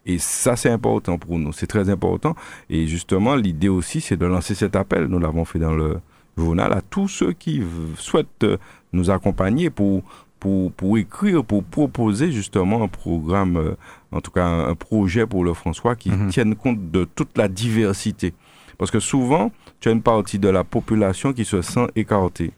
Et 0.05 0.17
ça, 0.19 0.55
c'est 0.55 0.69
important 0.69 1.17
pour 1.17 1.37
nous. 1.39 1.51
C'est 1.53 1.67
très 1.67 1.89
important. 1.89 2.35
Et 2.69 2.87
justement, 2.87 3.35
l'idée 3.35 3.69
aussi, 3.69 4.01
c'est 4.01 4.17
de 4.17 4.25
lancer 4.25 4.55
cet 4.55 4.75
appel. 4.75 5.05
Nous 5.05 5.19
l'avons 5.19 5.45
fait 5.45 5.59
dans 5.59 5.73
le 5.75 5.99
journal 6.37 6.73
à 6.73 6.81
tous 6.81 7.07
ceux 7.07 7.33
qui 7.33 7.61
souhaitent 7.97 8.43
euh, 8.43 8.57
nous 8.93 9.09
accompagner 9.09 9.69
pour, 9.69 10.03
pour, 10.39 10.71
pour 10.73 10.97
écrire, 10.97 11.43
pour 11.43 11.63
proposer 11.63 12.31
justement 12.31 12.83
un 12.83 12.87
programme, 12.87 13.57
euh, 13.57 13.75
en 14.11 14.21
tout 14.21 14.31
cas 14.31 14.45
un, 14.45 14.75
projet 14.75 15.25
pour 15.25 15.43
le 15.43 15.53
François 15.53 15.95
qui 15.95 16.11
Mhm. 16.11 16.27
tienne 16.29 16.55
compte 16.55 16.91
de 16.91 17.05
toute 17.05 17.37
la 17.37 17.47
diversité. 17.47 18.33
Parce 18.77 18.91
que 18.91 18.99
souvent, 18.99 19.51
tu 19.79 19.89
as 19.89 19.91
une 19.93 20.01
partie 20.01 20.39
de 20.39 20.49
la 20.49 20.63
population 20.65 21.31
qui 21.31 21.45
se 21.45 21.61
sent 21.61 21.87
écartée, 21.95 22.51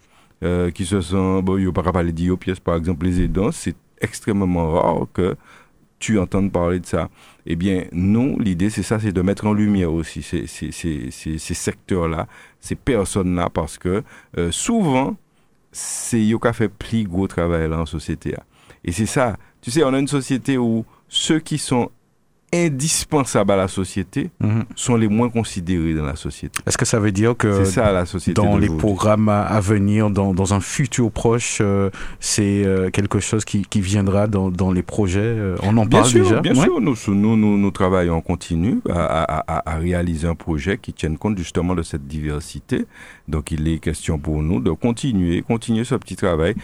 euh, 0.44 0.72
qui 0.72 0.86
se 0.86 1.00
sent, 1.02 1.42
bon, 1.44 1.58
il 1.58 1.64
n'y 1.64 1.70
a 1.70 1.72
pas 1.72 1.84
qu'à 1.84 1.92
parler 1.92 2.12
d'IOPS, 2.12 2.60
par 2.64 2.76
exemple, 2.76 3.06
les 3.06 3.22
aidants, 3.22 3.52
c'est 3.52 3.76
extrêmement 4.02 4.72
rare 4.72 5.06
que 5.14 5.36
tu 6.00 6.20
entends 6.20 6.48
parler 6.50 6.80
de 6.80 6.86
ça. 6.86 7.10
Eh 7.46 7.56
bien, 7.56 7.86
nous, 7.92 8.38
l'idée, 8.40 8.70
c'est 8.70 8.84
ça, 8.84 9.00
c'est 9.00 9.12
de 9.12 9.22
mettre 9.22 9.48
en 9.48 9.54
lumière 9.54 9.92
aussi 9.92 10.22
ces, 10.22 10.48
ces, 10.48 10.72
ces, 10.72 11.10
ces, 11.12 11.54
secteurs-là, 11.54 12.28
ces 12.60 12.76
personnes-là, 12.76 13.50
parce 13.50 13.78
que 13.78 14.04
euh, 14.38 14.52
souvent, 14.52 15.16
c'est 15.72 16.32
eux 16.32 16.38
qui 16.40 16.54
fait 16.54 16.70
plus 16.70 17.04
gros 17.04 17.28
travail 17.28 17.70
là 17.70 17.80
en 17.80 17.86
société. 17.86 18.32
là. 18.32 18.44
Et 18.84 18.92
c'est 18.92 19.06
ça. 19.06 19.38
Tu 19.62 19.72
sais, 19.72 19.84
on 19.84 19.94
a 19.94 20.00
une 20.00 20.08
société 20.08 20.58
où 20.58 20.86
ceux 21.08 21.40
qui 21.40 21.58
sont 21.58 21.90
indispensables 22.54 23.52
à 23.52 23.56
la 23.58 23.68
société 23.68 24.30
Mhm. 24.40 24.64
sont 24.76 24.96
les 24.96 25.08
moins 25.08 25.30
considérés 25.30 25.94
dans 25.94 26.06
la 26.06 26.16
société. 26.16 26.60
Est-ce 26.66 26.78
que 26.78 26.86
ça 26.86 27.00
veut 27.00 27.12
dire 27.12 27.36
que 27.36 27.64
c'est 27.66 27.72
ça 27.72 27.92
la 27.92 28.06
société. 28.06 28.42
Dans 28.42 28.58
les 28.58 28.70
programmes 28.70 29.30
à 29.30 29.60
venir, 29.60 30.10
dans, 30.10 30.34
dans 30.34 30.54
un 30.54 30.60
futur 30.62 31.12
proche, 31.12 31.60
euh, 31.62 31.90
c'est 32.20 32.64
euh, 32.66 32.90
quelque 32.90 33.20
chose 33.20 33.44
qui, 33.46 33.64
qui 33.64 33.82
viendra 33.82 34.28
dans, 34.28 34.50
dans 34.50 34.72
les 34.72 34.84
projets 34.84 35.20
euh, 35.22 35.56
On 35.64 35.76
en 35.78 35.86
Bien 35.86 36.00
parle 36.00 36.10
sûr, 36.12 36.24
déjà? 36.24 36.40
bien 36.42 36.54
Ouais. 36.56 36.64
sûr, 36.64 36.80
nous, 36.82 36.96
nous, 37.08 37.36
nous, 37.38 37.58
nous 37.58 37.72
travaillons 37.72 38.16
en 38.16 38.22
continu 38.22 38.80
à, 38.90 39.44
à 39.72 39.76
réaliser 39.78 40.28
un 40.28 40.36
projet 40.36 40.78
qui 40.78 40.94
tienne 40.94 41.18
compte 41.18 41.38
justement 41.38 41.76
de 41.76 41.84
cette 41.84 42.08
diversité. 42.08 42.86
Donc, 43.28 43.52
il 43.52 43.68
est 43.68 43.80
question 43.80 44.18
pour 44.20 44.42
nous 44.42 44.60
de 44.62 44.72
continuer, 44.72 45.42
continuer 45.42 45.84
ce 45.84 45.96
petit 45.96 46.16
travail, 46.16 46.56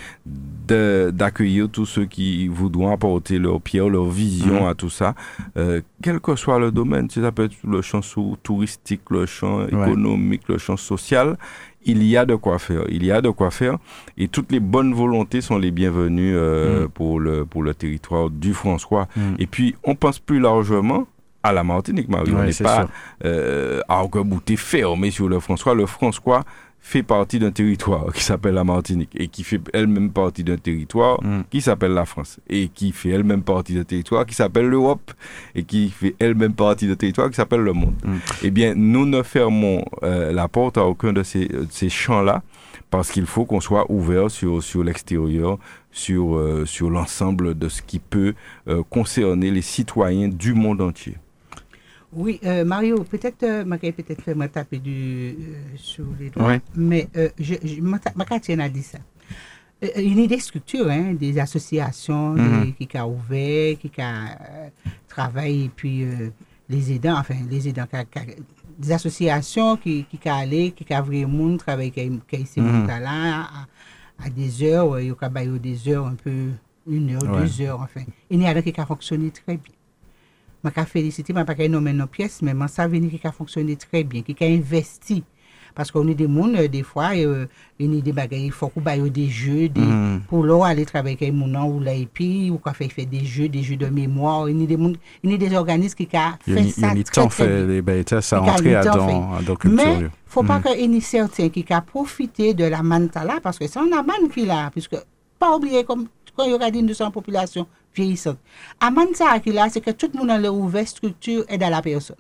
d'accueillir 0.68 1.70
tous 1.70 1.86
ceux 1.86 2.06
qui 2.06 2.48
voudront 2.48 2.92
apporter 2.92 3.38
leur 3.38 3.62
pierre, 3.62 3.90
leur 3.90 4.06
vision 4.06 4.62
Mhm. 4.62 4.68
à 4.68 4.74
tout 4.74 4.90
ça, 4.90 5.14
euh, 5.58 5.82
quel 6.02 6.20
que 6.20 6.36
soit 6.36 6.60
le 6.60 6.72
domaine. 6.72 7.10
Sais, 7.10 7.22
ça 7.22 7.32
peut 7.32 7.44
être 7.46 7.56
le 7.68 7.82
champ 7.82 8.00
touristique, 8.44 9.02
le 9.10 9.26
champ 9.26 9.66
économique, 9.68 10.44
le 10.48 10.58
champ 10.58 10.78
social. 10.78 11.38
Il 11.86 12.02
y 12.04 12.16
a 12.16 12.26
de 12.26 12.36
quoi 12.36 12.60
faire. 12.60 12.84
Il 12.90 13.04
y 13.06 13.12
a 13.12 13.22
de 13.22 13.30
quoi 13.30 13.52
faire. 13.52 13.78
Et 14.18 14.30
toutes 14.30 14.54
les 14.54 14.62
bonnes 14.62 14.94
volontés 14.94 15.42
sont 15.42 15.58
les 15.58 15.72
bienvenues 15.72 16.34
euh, 16.36 16.84
Mhm. 16.84 16.88
pour, 16.90 17.20
le, 17.20 17.44
pour 17.46 17.62
le 17.62 17.74
territoire 17.74 18.30
du 18.30 18.54
François. 18.54 19.08
Mhm. 19.18 19.36
Et 19.40 19.48
puis, 19.48 19.76
on 19.84 19.96
pense 19.96 20.18
plus 20.20 20.40
largement 20.40 21.08
à 21.44 21.52
la 21.52 21.64
Martinique, 21.64 22.08
Marie. 22.10 22.32
on 22.34 22.44
n'est 22.44 22.54
pas 22.54 22.88
euh, 23.26 23.82
arc-bouté 23.88 24.56
fermé 24.56 25.12
sur 25.12 25.28
le 25.28 25.40
François. 25.40 25.76
Le 25.76 25.86
François 25.86 26.44
fait 26.80 27.04
partie 27.04 27.40
d'un 27.40 27.52
territoire 27.52 28.12
qui 28.14 28.24
s'appelle 28.24 28.56
la 28.56 28.64
Martinique 28.64 29.12
et 29.16 29.28
qui 29.28 29.44
fait 29.44 29.62
elle-même 29.74 30.12
partie 30.12 30.44
d'un 30.44 30.58
territoire 30.58 31.22
Mm. 31.24 31.44
qui 31.50 31.62
s'appelle 31.62 31.94
la 31.94 32.06
France 32.06 32.40
et 32.50 32.68
qui 32.68 32.92
fait 32.92 33.10
elle-même 33.12 33.42
partie 33.42 33.74
d'un 33.76 33.84
territoire 33.86 34.26
qui 34.26 34.36
s'appelle 34.36 34.68
l'Europe 34.68 35.12
et 35.56 35.64
qui 35.64 35.90
fait 35.90 36.16
elle-même 36.20 36.54
partie 36.54 36.88
d'un 36.88 36.96
territoire 36.96 37.30
qui 37.30 37.36
s'appelle 37.36 37.62
le 37.62 37.72
monde. 37.74 37.96
Mm. 38.04 38.16
Eh 38.44 38.52
bien, 38.52 38.74
nous 38.76 39.06
ne 39.06 39.24
fermons 39.24 39.86
euh, 40.04 40.32
la 40.34 40.48
porte 40.50 40.78
à 40.78 40.86
aucun 40.86 41.14
de 41.14 41.24
ces, 41.24 41.46
de 41.48 41.68
ces 41.70 41.90
champs-là 41.90 42.42
parce 42.90 43.12
qu'il 43.12 43.26
faut 43.26 43.46
qu'on 43.46 43.62
soit 43.62 43.90
ouvert 43.90 44.30
sur, 44.30 44.62
sur 44.62 44.84
l'extérieur, 44.84 45.58
sur, 45.92 46.36
euh, 46.36 46.66
sur 46.66 46.90
l'ensemble 46.90 47.58
de 47.58 47.70
ce 47.70 47.82
qui 47.82 48.00
peut 48.00 48.34
euh, 48.68 48.84
concerner 48.90 49.52
les 49.52 49.62
citoyens 49.62 50.28
du 50.28 50.54
monde 50.54 50.82
entier. 50.82 51.16
Oui, 52.16 52.40
euh, 52.46 52.64
Mario, 52.66 53.04
peut-être, 53.04 53.44
euh, 53.44 53.66
ma 53.66 53.78
peut-être 53.78 54.22
fait 54.22 54.36
me 54.36 54.48
taper 54.48 54.80
du, 54.80 55.36
euh, 55.40 55.56
sur 55.76 56.06
les 56.20 56.30
doigts, 56.30 56.48
Ouais. 56.48 56.62
mais 56.76 57.08
euh, 57.16 57.30
je, 57.40 57.56
je, 57.64 57.82
ma, 57.82 58.00
ma 58.16 58.26
a 58.60 58.70
dit 58.70 58.84
ça. 58.84 59.00
Euh, 59.84 59.88
il 59.98 60.20
y 60.20 60.24
a 60.24 60.28
des 60.28 60.40
structures, 60.40 60.90
hein, 60.90 61.14
des 61.14 61.40
associations 61.40 62.34
Mhm. 62.34 62.74
des- 62.80 62.86
qui 62.86 62.98
ont 62.98 63.14
ouvert, 63.16 63.78
qui 63.80 63.90
ont 63.98 64.04
euh, 64.04 64.68
travaillé, 65.08 65.66
et 65.66 65.70
puis 65.76 66.04
euh, 66.04 66.30
les 66.70 66.92
aidants, 66.94 67.18
enfin, 67.18 67.36
les 67.50 67.68
aidants, 67.68 67.88
qui 67.88 67.98
des 68.78 68.92
associations 68.92 69.78
qui, 69.78 70.06
qui 70.06 70.20
ont 70.30 70.34
allé, 70.34 70.72
qui 70.72 70.86
ont 70.94 71.02
vraiment 71.04 71.58
travaillé, 71.58 71.92
qui 71.92 72.02
ont 72.02 72.20
qui 72.28 72.42
ont 72.42 72.46
ces 72.46 72.62
Mhm. 72.62 72.88
là 72.88 73.42
à, 74.20 74.26
à 74.26 74.30
des 74.30 74.64
heures, 74.64 75.00
ils 75.00 75.12
ont 75.12 75.16
travaillé 75.16 75.58
des 75.60 75.88
heures, 75.90 76.06
un 76.08 76.16
peu, 76.16 76.50
une 76.88 77.10
heure, 77.16 77.24
Ouais. 77.24 77.46
deux 77.48 77.62
heures, 77.62 77.82
enfin. 77.82 78.02
Il 78.30 78.42
y 78.42 78.48
en 78.48 78.56
a 78.56 78.62
qui 78.62 78.74
ont 78.80 78.86
fonctionné 78.86 79.32
très 79.32 79.58
bien. 79.58 79.74
Je 80.64 80.70
ne 80.70 81.34
vais 81.40 81.46
pas 81.46 81.68
nommer 81.68 81.94
nos 81.94 82.08
pièces, 82.08 82.42
mais 82.42 82.54
je 82.54 82.68
sais 82.68 83.18
qui 83.20 83.28
a 83.28 83.32
fonctionné 83.32 83.76
très 83.76 84.04
bien, 84.04 84.22
qui 84.22 84.36
a 84.40 84.48
investi. 84.48 85.24
Parce 85.76 85.90
qu'on 85.92 86.08
est 86.08 86.14
des 86.14 86.26
gens, 86.28 86.54
euh, 86.56 86.68
des 86.68 86.84
fois, 86.84 87.10
euh, 87.16 87.48
il 87.80 87.96
y 87.96 87.98
a 87.98 88.28
des 88.28 88.38
il 88.38 88.52
faut 88.52 88.68
qu'on 88.68 88.86
ait 88.86 89.10
des 89.10 89.28
jeux, 89.28 89.68
des, 89.70 89.82
Mhm. 89.82 90.22
pour 90.30 90.44
leur 90.44 90.64
aller 90.66 90.86
travailler 90.86 91.18
avec 91.20 91.34
les 91.34 91.52
gens, 91.52 91.68
ou 91.68 91.80
là, 91.80 91.94
et 91.96 92.06
puis, 92.06 92.52
ou 92.52 92.60
qu'on 92.60 92.74
fait, 92.74 92.88
fait 92.90 93.08
des 93.08 93.26
jeux, 93.26 93.50
des 93.50 93.64
jeux 93.64 93.76
de 93.76 93.88
mémoire. 93.88 94.48
Il 94.50 94.62
y 94.62 94.64
a 94.64 94.68
des, 94.68 94.78
il 95.24 95.32
y 95.32 95.34
a 95.34 95.38
des 95.38 95.56
organismes 95.56 95.96
qui 95.96 96.04
ont 96.16 96.20
y 96.48 96.52
fait 96.54 96.62
ni- 96.62 96.74
il 96.78 96.82
y 96.84 96.86
a 96.86 97.04
ça 97.12 97.26
très, 97.26 97.30
fait 97.30 97.66
les 97.66 97.82
bêtes, 97.82 98.20
ça 98.22 98.40
Il 98.40 98.46
y 98.46 98.50
a 98.50 98.54
entrer 98.54 98.70
ni 98.70 98.76
à 98.76 98.84
dans, 98.84 98.96
dans 98.98 99.38
Mais 99.40 99.56
culture. 99.58 99.86
il 99.98 100.04
ne 100.04 100.10
faut 100.28 100.44
pas 100.44 100.60
Mm. 100.60 100.64
qu'il 100.64 100.94
y 100.94 100.98
ait 100.98 101.02
certains 101.02 101.50
qui 101.50 101.66
a 101.74 101.82
profité 101.82 102.54
de 102.54 102.66
la 102.66 102.84
manta 102.84 103.26
là, 103.26 103.40
parce 103.42 103.58
que 103.58 103.66
c'est 103.68 103.80
un 103.80 103.86
man 103.88 104.30
qui 104.32 104.46
l'a, 104.46 104.70
puisque, 104.72 104.96
pas 105.40 105.56
oublier, 105.58 105.84
comme 105.84 106.06
quand 106.38 106.44
il 106.46 106.52
y 106.52 106.54
aura 106.54 106.70
une 106.70 106.94
population 107.12 107.66
vieillissante. 107.96 108.40
À 108.80 108.92
manta 108.92 109.40
qui 109.40 109.52
l'a, 109.52 109.70
c'est 109.70 109.82
que 109.82 109.92
tout 109.92 110.10
le 110.14 110.20
monde 110.20 110.32
a 110.32 110.52
ouvert 110.52 110.88
structure 110.88 111.46
aide 111.48 111.64
à 111.64 111.70
la 111.70 111.82
personne. 111.82 112.18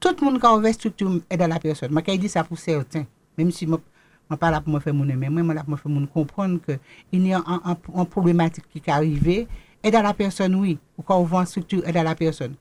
Tout 0.00 0.14
le 0.20 0.24
monde 0.24 0.40
qui 0.40 0.46
a 0.46 0.54
ouvert 0.54 0.74
structure 0.74 1.20
aide 1.30 1.42
à 1.42 1.48
la 1.48 1.58
personne. 1.58 1.90
Je 2.06 2.16
dis 2.16 2.28
ça 2.28 2.44
pour 2.44 2.58
certains, 2.58 3.04
même 3.36 3.50
si 3.50 3.66
je 3.66 3.70
ne 3.70 3.76
suis 3.76 4.36
pas 4.38 4.50
là 4.50 4.60
pour 4.60 4.80
faire 4.82 4.94
mon 4.94 5.04
mais 5.04 5.28
moi, 5.28 5.42
je 5.42 5.52
là 5.52 5.64
pour 5.64 5.90
me 5.90 6.00
faire 6.00 6.12
comprendre 6.12 6.58
qu'il 6.64 7.26
y 7.26 7.32
a 7.32 7.38
un, 7.38 7.60
un, 7.64 7.76
un 7.94 8.04
problématique 8.04 8.64
qui 8.70 8.78
est 8.78 8.90
arrivé, 8.90 9.46
aide 9.82 9.94
à 9.94 10.02
la 10.02 10.14
personne, 10.14 10.54
oui, 10.54 10.78
ou 10.98 11.02
quand 11.02 11.18
on 11.18 11.24
vend 11.24 11.44
structure 11.44 11.86
aide 11.86 11.96
à 11.96 12.02
la 12.02 12.14
personne. 12.14 12.54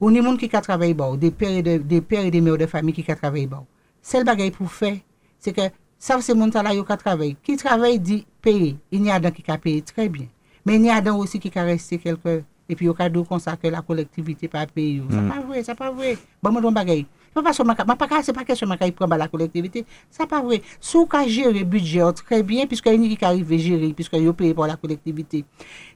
Ou 0.00 0.10
ni 0.10 0.20
moun 0.20 0.36
qui 0.36 0.48
ka 0.48 0.60
travaille 0.60 0.94
bon, 0.94 1.14
des 1.14 1.30
pères 1.30 1.50
et 1.50 1.62
de- 1.62 1.78
des 1.78 2.00
pères 2.00 2.24
et 2.24 2.30
des 2.30 2.40
mères 2.40 2.58
de 2.58 2.66
famille 2.66 2.92
qui 2.92 3.04
ka 3.04 3.14
travaille 3.14 3.46
bon. 3.46 3.64
Seul 4.02 4.24
bagay 4.24 4.50
pour 4.50 4.72
faire, 4.72 4.96
c'est 5.38 5.52
que 5.52 5.62
ça 5.96 6.20
c'est 6.20 6.34
mon 6.34 6.48
là 6.48 6.74
yo 6.74 6.82
ka 6.82 6.96
travaille. 6.96 7.36
Qui 7.40 7.56
travaille 7.56 8.00
dit 8.00 8.26
payer. 8.40 8.76
Il 8.90 9.04
y 9.04 9.10
a 9.12 9.20
des 9.20 9.30
qui 9.30 9.42
ka 9.44 9.56
payer 9.58 9.80
très 9.82 10.08
bien. 10.08 10.26
Mais 10.64 10.76
il 10.76 10.84
y 10.84 10.90
a 10.90 11.00
des 11.00 11.10
aussi 11.10 11.38
qui 11.38 11.50
ka 11.50 11.62
rester 11.64 11.98
quelque 11.98 12.44
et 12.68 12.76
puis 12.76 12.86
yo 12.86 12.94
ka 12.94 13.08
do 13.08 13.24
comme 13.24 13.40
ça 13.40 13.56
que 13.56 13.66
la 13.68 13.82
collectivité 13.82 14.46
pas 14.48 14.66
payer. 14.66 14.96
yo. 14.98 15.04
C'est 15.10 15.28
pas 15.28 15.40
vrai, 15.46 15.62
c'est 15.64 15.74
pas 15.74 15.90
vrai. 15.90 16.16
Bon 16.42 16.52
moi 16.52 16.72
pas 16.72 16.84
ka- 16.84 18.22
c'est 18.22 18.32
pas 18.32 18.44
question 18.44 18.66
ma 18.68 18.76
ka 18.76 18.90
prend 18.92 19.08
ba 19.08 19.16
la 19.16 19.26
collectivité, 19.26 19.84
c'est 20.10 20.26
pas 20.26 20.40
vrai. 20.40 20.62
Sou 20.80 21.06
ka 21.06 21.26
gérer 21.26 21.64
budget 21.64 22.12
très 22.12 22.42
bien 22.42 22.66
puisque 22.66 22.86
il 22.86 23.04
y 23.04 23.12
a 23.12 23.16
qui 23.16 23.24
arrive 23.24 23.56
gérer 23.58 23.92
puisque 23.92 24.12
yo 24.14 24.32
paye 24.32 24.54
pour 24.54 24.66
la 24.66 24.76
collectivité. 24.76 25.44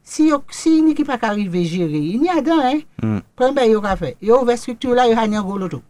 Si 0.02 0.30
si 0.50 0.78
il 0.78 0.88
y 0.88 0.90
a 0.90 0.94
qui 0.94 1.04
pas 1.04 1.18
arrive 1.22 1.62
gérer, 1.62 1.98
il 1.98 2.22
y 2.24 2.28
a 2.28 2.40
dans 2.42 2.58
hein. 2.60 2.80
Mm. 3.02 3.18
Premier 3.36 3.70
yo 3.70 3.80
ka 3.80 3.94
fait. 3.96 4.16
Yo 4.20 4.42
ouvert 4.42 4.58
structure 4.58 4.94
là, 4.94 5.06
yo 5.08 5.14
a 5.16 5.22
un 5.22 5.42
gros 5.42 5.58
loto. 5.58 5.82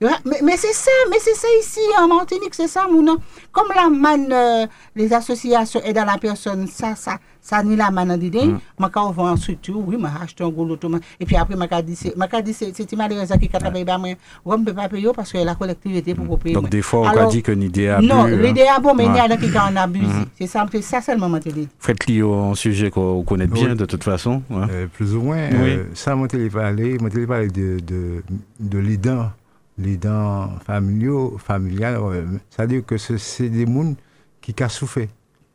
Mais, 0.00 0.10
mais 0.44 0.56
c'est 0.56 0.72
ça, 0.72 0.90
mais 1.10 1.16
c'est 1.20 1.34
ça 1.34 1.48
ici 1.60 1.80
en 2.00 2.06
Martinique, 2.06 2.54
c'est 2.54 2.68
ça 2.68 2.86
mon 2.88 3.02
nom. 3.02 3.16
Comme 3.50 3.66
la 3.74 3.88
manne, 3.90 4.28
euh, 4.32 4.64
les 4.94 5.12
associations 5.12 5.80
aident 5.84 5.98
à 5.98 6.04
la 6.04 6.18
personne, 6.18 6.68
ça, 6.68 6.94
ça, 6.94 7.18
ça 7.40 7.64
ni 7.64 7.74
la 7.74 7.90
manne 7.90 8.16
d'idée. 8.16 8.46
Mm. 8.46 8.60
Ma 8.78 8.90
ka 8.90 9.02
ouvert 9.02 9.24
en 9.24 9.36
structure, 9.36 9.76
oui, 9.84 9.96
ma 9.96 10.10
acheté 10.22 10.44
un 10.44 10.50
gros 10.50 10.64
loto. 10.64 10.88
ma- 10.88 11.00
Et 11.18 11.24
puis 11.26 11.34
après, 11.34 11.56
ka 11.68 11.82
dit, 11.82 11.96
c'est, 11.96 12.14
dit, 12.44 12.52
c'est, 12.54 12.72
c'est 12.76 12.92
malheureux 12.94 13.24
qui 13.26 13.50
a 13.52 13.58
travaillé 13.58 13.84
ba 13.84 13.98
moi. 13.98 14.10
On 14.44 14.56
ne 14.56 14.64
peut 14.64 14.72
pas 14.72 14.88
payer 14.88 15.08
parce 15.16 15.32
que 15.32 15.38
la 15.38 15.56
collectivité 15.56 16.14
pour 16.14 16.28
qu'on 16.28 16.36
paye. 16.36 16.52
Donc 16.52 16.62
moi. 16.62 16.70
des 16.70 16.82
fois, 16.82 17.00
on 17.00 17.08
a 17.08 17.26
dit 17.26 17.42
que 17.42 17.50
l'idée 17.50 17.88
a 17.88 18.00
Non, 18.00 18.24
bu, 18.24 18.34
hein. 18.34 18.36
l'idée 18.42 18.60
est 18.76 18.80
bon, 18.80 18.94
mais 18.94 19.06
il 19.06 19.14
y 19.16 19.18
a 19.18 19.36
qui 19.36 19.58
en 19.58 19.74
abusé. 19.74 20.06
C'est 20.38 20.46
ça, 20.46 20.64
c'est 20.70 20.80
ça 20.82 21.00
seulement, 21.00 21.28
moi, 21.28 21.40
te 21.40 21.48
dis. 21.48 21.66
Faites 21.80 21.98
Clio, 21.98 22.32
un 22.34 22.54
sujet 22.54 22.90
qu'on 22.92 23.24
connaît 23.24 23.48
bien 23.48 23.74
de 23.74 23.84
toute 23.84 24.04
façon. 24.04 24.42
ouais. 24.48 24.66
Euh, 24.70 24.86
plus 24.86 25.12
ou 25.16 25.22
moins. 25.22 25.38
Euh, 25.38 25.86
ça, 25.94 26.14
mon 26.14 26.28
téléparlé, 26.28 26.98
mon 26.98 27.08
téléparlé 27.08 27.48
de, 27.48 27.80
de, 27.80 28.22
de 28.60 28.78
l'aidant, 28.78 29.30
l'aidant 29.78 30.50
familiaux, 30.66 31.38
familial, 31.38 32.00
ouais. 32.00 32.24
c'est-à-dire 32.50 32.84
que 32.84 32.96
ce- 32.98 33.16
c'est 33.18 33.48
des 33.48 33.66
gens 33.66 33.94
qui 34.40 34.54
ont 34.62 34.68
souffert. 34.68 35.08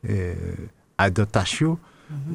Euh, 0.09 0.33
adaptation, 0.97 1.77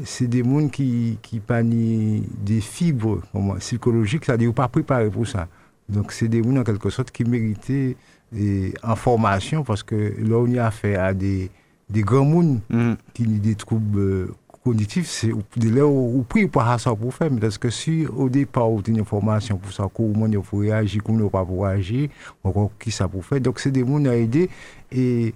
c'est 0.05 0.27
des 0.27 0.43
gens 0.43 0.69
qui, 0.69 1.19
qui 1.23 1.39
panient 1.41 2.25
des 2.45 2.61
fibres 2.61 3.21
comment, 3.33 3.55
psychologiques, 3.57 4.25
c'est-à-dire 4.25 4.53
pas 4.53 4.69
préparés 4.69 5.11
pour 5.11 5.27
ça. 5.27 5.49
Donc, 5.89 6.13
c'est 6.13 6.29
des 6.29 6.43
gens, 6.43 6.57
en 6.57 6.65
quelque 6.65 6.91
sorte, 6.91 7.11
qui 7.11 7.25
méritaient 7.25 7.97
eh, 8.37 8.75
en 8.83 8.95
formation, 8.97 9.65
parce 9.65 9.83
que 9.83 9.95
là, 10.19 10.37
on 10.37 10.47
y 10.47 10.59
a 10.59 10.67
affaire 10.67 11.03
à 11.05 11.15
des, 11.15 11.51
des 11.89 12.03
grands 12.03 12.25
mondes 12.25 12.61
Mm. 12.69 12.93
qui 13.15 13.23
ont 13.27 13.39
des 13.39 13.55
troubles 13.55 14.29
cognitifs, 14.65 15.09
c'est 15.09 15.29
de 15.57 15.69
là 15.75 15.87
où 15.87 16.25
pris 16.29 16.47
pour 16.47 16.63
ça 16.79 16.95
pour 16.95 17.15
faire. 17.15 17.31
Mais 17.31 17.41
parce 17.41 17.59
que 17.59 17.71
si 17.71 18.07
au 18.07 18.29
départ, 18.29 18.71
on 18.71 18.81
a 18.81 18.89
une 18.89 19.05
formation 19.05 19.57
pour 19.57 19.73
ça, 19.73 19.87
comment 19.93 20.27
il 20.27 20.43
faut 20.43 20.59
réagir, 20.59 21.03
comment 21.03 21.25
il 21.25 21.31
pas 21.31 21.45
pour 21.45 21.65
réagir, 21.65 22.09
encore 22.45 22.71
qui 22.79 22.91
ça 22.91 23.09
pour 23.09 23.25
faire. 23.25 23.41
Donc, 23.41 23.61
c'est 23.61 23.71
des 23.71 23.87
gens 23.87 24.05
à 24.07 24.15
aider. 24.15 24.49
Et, 24.93 25.35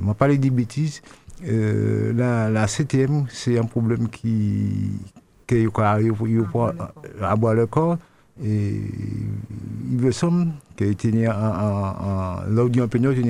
on 0.00 0.06
m'a 0.06 0.14
parlé 0.14 0.38
des 0.38 0.50
bêtises. 0.50 1.02
Euh, 1.46 2.12
la, 2.12 2.50
la 2.50 2.66
CTM, 2.66 3.26
c'est 3.28 3.58
un 3.58 3.64
problème 3.64 4.08
qui, 4.08 4.90
qui 5.46 5.68
arrive 5.76 6.14
à 7.22 7.36
boire 7.36 7.54
le 7.54 7.66
corps. 7.66 7.96
Et 8.42 8.80
il 9.90 9.98
me 10.00 10.10
semble 10.10 10.52
qu'il 10.76 11.20
y 11.20 11.26
a 11.26 11.36
un, 11.36 12.44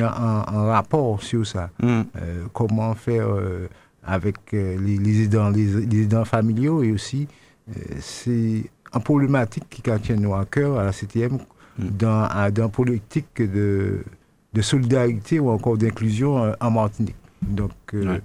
un, 0.08 0.44
un 0.48 0.64
rapport 0.72 1.22
sur 1.22 1.46
ça. 1.46 1.68
Mm. 1.82 2.02
Euh, 2.16 2.44
comment 2.54 2.94
faire 2.94 3.28
euh, 3.28 3.68
avec 4.06 4.36
euh, 4.54 4.76
les, 4.78 4.98
les, 4.98 5.22
aidants, 5.24 5.50
les, 5.50 5.86
les 5.86 6.02
aidants 6.02 6.24
familiaux 6.24 6.82
et 6.82 6.92
aussi 6.92 7.26
euh, 7.70 7.72
c'est 8.00 8.64
une 8.94 9.02
problématique 9.02 9.64
qui 9.70 9.82
tient 9.82 10.16
nous 10.16 10.34
à 10.34 10.44
cœur 10.44 10.78
à 10.78 10.84
la 10.84 10.92
CTM 10.92 11.38
Mm. 11.76 11.88
dans, 11.98 12.22
à- 12.30 12.52
dans 12.52 12.62
la 12.64 12.68
politique 12.68 13.42
de, 13.42 14.04
de 14.52 14.62
solidarité 14.62 15.40
ou 15.40 15.48
encore 15.50 15.76
d'inclusion 15.76 16.44
euh, 16.44 16.52
en 16.60 16.70
Martinique. 16.70 17.16
Donc, 17.42 17.72
euh, 17.94 18.12
Ouais. 18.12 18.20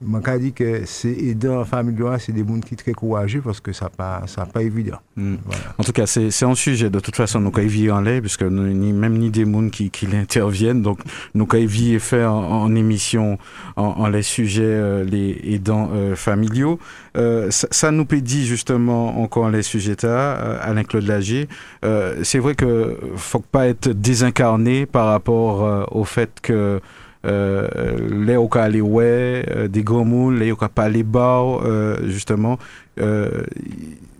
Mwen 0.00 0.22
ka 0.24 0.38
di 0.40 0.48
ke 0.56 0.86
se 0.88 1.10
edan 1.28 1.64
familia, 1.68 2.18
c'est 2.18 2.32
des 2.32 2.42
moun 2.42 2.62
qui 2.64 2.74
très 2.74 2.92
courageux 2.92 3.42
parce 3.42 3.60
que 3.60 3.72
ça 3.72 3.90
pas 3.90 4.22
ça 4.26 4.46
pas 4.46 4.62
évident. 4.62 4.98
Mm. 5.16 5.34
Voilà. 5.44 5.62
En 5.76 5.84
tout 5.84 5.92
cas, 5.92 6.06
c'est 6.06 6.30
c'est 6.30 6.46
un 6.46 6.54
sujet 6.54 6.88
de 6.88 7.00
toute 7.00 7.16
façon 7.16 7.40
nous 7.40 7.52
vivre 7.52 7.96
en 7.96 8.00
l'air 8.00 8.22
puisque 8.22 8.42
nous 8.42 8.66
ni 8.68 8.94
même 8.94 9.18
ni 9.18 9.30
des 9.30 9.44
monde 9.44 9.70
qui 9.70 9.90
qui 9.90 10.06
l'interviennent 10.06 10.80
donc 10.80 11.00
nous 11.34 11.46
vivre 11.52 11.96
et 11.96 11.98
faire 11.98 12.32
en, 12.32 12.62
en 12.62 12.74
émission 12.74 13.38
en, 13.76 13.84
en, 13.84 14.08
les 14.08 14.22
sujets 14.22 14.62
euh, 14.64 15.04
les 15.04 15.38
aidants 15.44 15.90
euh, 15.92 16.16
familiaux. 16.16 16.78
Euh, 17.16 17.48
ça, 17.50 17.90
nous 17.90 18.04
peut 18.04 18.22
justement 18.24 19.20
encore 19.20 19.50
les 19.50 19.62
sujets 19.62 19.96
là, 20.02 20.60
Alain 20.62 20.84
Claude 20.84 21.06
Lager. 21.06 21.48
Euh, 21.84 22.20
c'est 22.22 22.38
vrai 22.38 22.54
que 22.54 22.98
faut 23.16 23.40
pas 23.40 23.66
être 23.66 23.88
désincarné 23.88 24.86
par 24.86 25.06
rapport 25.06 25.64
euh, 25.64 25.84
au 25.90 26.04
fait 26.04 26.30
que 26.40 26.52
euh, 26.52 26.80
les 27.24 28.36
au 28.36 28.48
cas 28.48 28.68
les 28.68 28.80
ouais 28.80 29.44
euh, 29.50 29.68
des 29.68 29.82
grands 29.82 30.04
moules 30.04 30.38
les 30.38 30.52
au 30.52 30.56
euh, 30.56 32.08
justement. 32.08 32.58
Euh, 33.00 33.42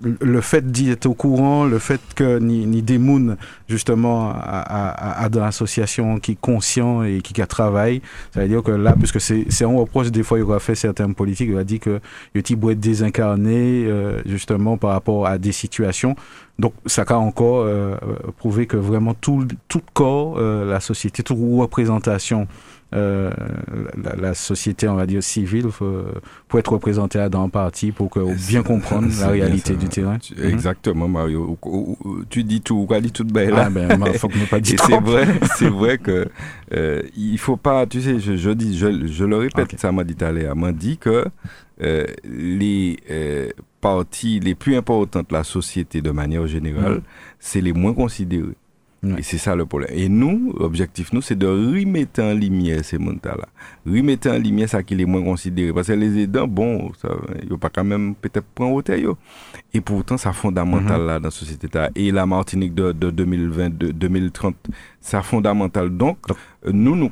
le 0.02 0.40
fait 0.40 0.70
d'être 0.70 1.04
au 1.04 1.12
courant 1.12 1.66
le 1.66 1.78
fait 1.78 2.00
que 2.14 2.38
ni, 2.38 2.64
ni 2.64 2.80
des 2.80 2.96
mounes 2.96 3.36
justement 3.68 4.30
à, 4.30 4.34
à, 4.34 5.24
à 5.24 5.28
l'association 5.28 6.18
qui 6.18 6.32
est 6.32 6.40
conscient 6.40 7.02
et 7.02 7.20
qui, 7.20 7.34
qui 7.34 7.46
travaille 7.46 8.00
ça 8.32 8.40
veut 8.40 8.48
dire 8.48 8.62
que 8.62 8.70
là 8.70 8.94
puisque 8.98 9.20
c'est 9.20 9.44
c'est 9.50 9.64
un 9.64 9.76
reproche 9.76 10.10
des 10.10 10.22
fois 10.22 10.38
il 10.38 10.42
aura 10.44 10.58
fait 10.58 10.74
certains 10.74 11.12
politiques 11.12 11.50
il 11.50 11.58
a 11.58 11.64
dit 11.64 11.80
que 11.80 12.00
il 12.34 12.58
doit 12.58 12.72
être 12.72 12.80
désincarné 12.80 13.84
euh, 13.86 14.22
justement 14.26 14.76
par 14.76 14.90
rapport 14.90 15.26
à 15.26 15.38
des 15.38 15.52
situations. 15.52 16.16
Donc 16.58 16.74
ça 16.86 17.04
a 17.08 17.14
encore 17.14 17.62
euh, 17.62 17.96
prouvé 18.38 18.66
que 18.66 18.76
vraiment 18.76 19.14
tout 19.14 19.46
tout 19.68 19.82
corps 19.94 20.36
euh, 20.38 20.70
la 20.70 20.80
société 20.80 21.22
toute 21.22 21.38
représentation 21.38 22.46
euh, 22.94 23.30
la, 24.02 24.16
la, 24.16 24.34
société, 24.34 24.88
on 24.88 24.96
va 24.96 25.06
dire, 25.06 25.22
civile 25.22 25.66
pour 26.48 26.58
être 26.58 26.72
représentée 26.72 27.28
dans 27.30 27.44
un 27.44 27.48
parti 27.48 27.92
pour 27.92 28.10
que, 28.10 28.20
bien 28.48 28.62
comprendre 28.62 29.08
la 29.20 29.28
réalité 29.28 29.74
du 29.74 29.88
terrain. 29.88 30.18
Exactement, 30.42 31.08
Mario. 31.08 31.56
Tu 32.28 32.44
dis 32.44 32.60
tout, 32.60 32.86
tu 32.90 33.00
dis 33.00 33.12
tout 33.12 33.24
bien 33.24 33.50
là. 33.50 33.64
Ah, 33.66 33.70
ben, 33.70 34.12
faut 34.14 34.28
que 34.28 34.38
pas 34.48 34.60
dire 34.60 34.80
C'est 34.84 35.00
vrai, 35.00 35.26
c'est 35.56 35.68
vrai 35.68 35.98
que 35.98 36.28
euh, 36.72 37.02
il 37.16 37.38
faut 37.38 37.56
pas, 37.56 37.86
tu 37.86 38.00
sais, 38.02 38.18
je, 38.18 38.36
je 38.36 38.50
dis, 38.50 38.76
je, 38.76 39.06
je 39.06 39.24
le 39.24 39.36
répète, 39.36 39.64
okay. 39.64 39.78
ça 39.78 39.92
m'a 39.92 40.04
dit 40.04 40.16
l'heure, 40.20 40.56
m'a 40.56 40.72
dit 40.72 40.98
que 40.98 41.26
euh, 41.82 42.04
les 42.24 42.98
euh, 43.10 43.50
parties 43.80 44.38
les 44.40 44.54
plus 44.54 44.76
importantes 44.76 45.30
de 45.30 45.34
la 45.34 45.44
société 45.44 46.02
de 46.02 46.10
manière 46.10 46.46
générale, 46.46 46.96
mmh. 46.96 47.02
c'est 47.38 47.60
les 47.60 47.72
moins 47.72 47.94
considérés. 47.94 48.54
Et 49.02 49.22
c'est 49.22 49.38
ça 49.38 49.56
le 49.56 49.64
problème. 49.64 49.90
Et 49.94 50.10
nous, 50.10 50.54
l'objectif, 50.58 51.12
nous, 51.14 51.22
c'est 51.22 51.34
de 51.38 51.46
remettre 51.46 52.22
en 52.22 52.34
lumière 52.34 52.84
ces 52.84 52.98
montas-là. 52.98 53.48
Remettre 53.86 54.28
en 54.28 54.36
lumière 54.38 54.68
ça 54.68 54.82
qui 54.82 54.92
est 55.00 55.04
moins 55.06 55.22
considéré. 55.22 55.72
Parce 55.72 55.86
que 55.86 55.94
les 55.94 56.18
aidants, 56.18 56.46
bon, 56.46 56.92
ils 57.42 57.56
pas 57.56 57.70
quand 57.70 57.84
même 57.84 58.14
peut-être 58.14 58.44
au 58.60 58.82
yo. 58.82 59.16
Et 59.72 59.80
pourtant, 59.80 60.18
ça 60.18 60.32
fondamental 60.32 61.00
mm 61.00 61.04
-hmm. 61.04 61.06
là 61.06 61.18
dans 61.18 61.28
la 61.28 61.30
société. 61.30 61.68
Et 61.96 62.10
la 62.12 62.26
Martinique 62.26 62.74
de, 62.74 62.92
de 62.92 63.10
2020, 63.10 63.78
de 63.78 63.90
2030, 63.92 64.54
ça 65.00 65.22
fondamental. 65.22 65.88
Donc, 65.88 66.18
nous, 66.70 66.94
nous, 66.94 67.10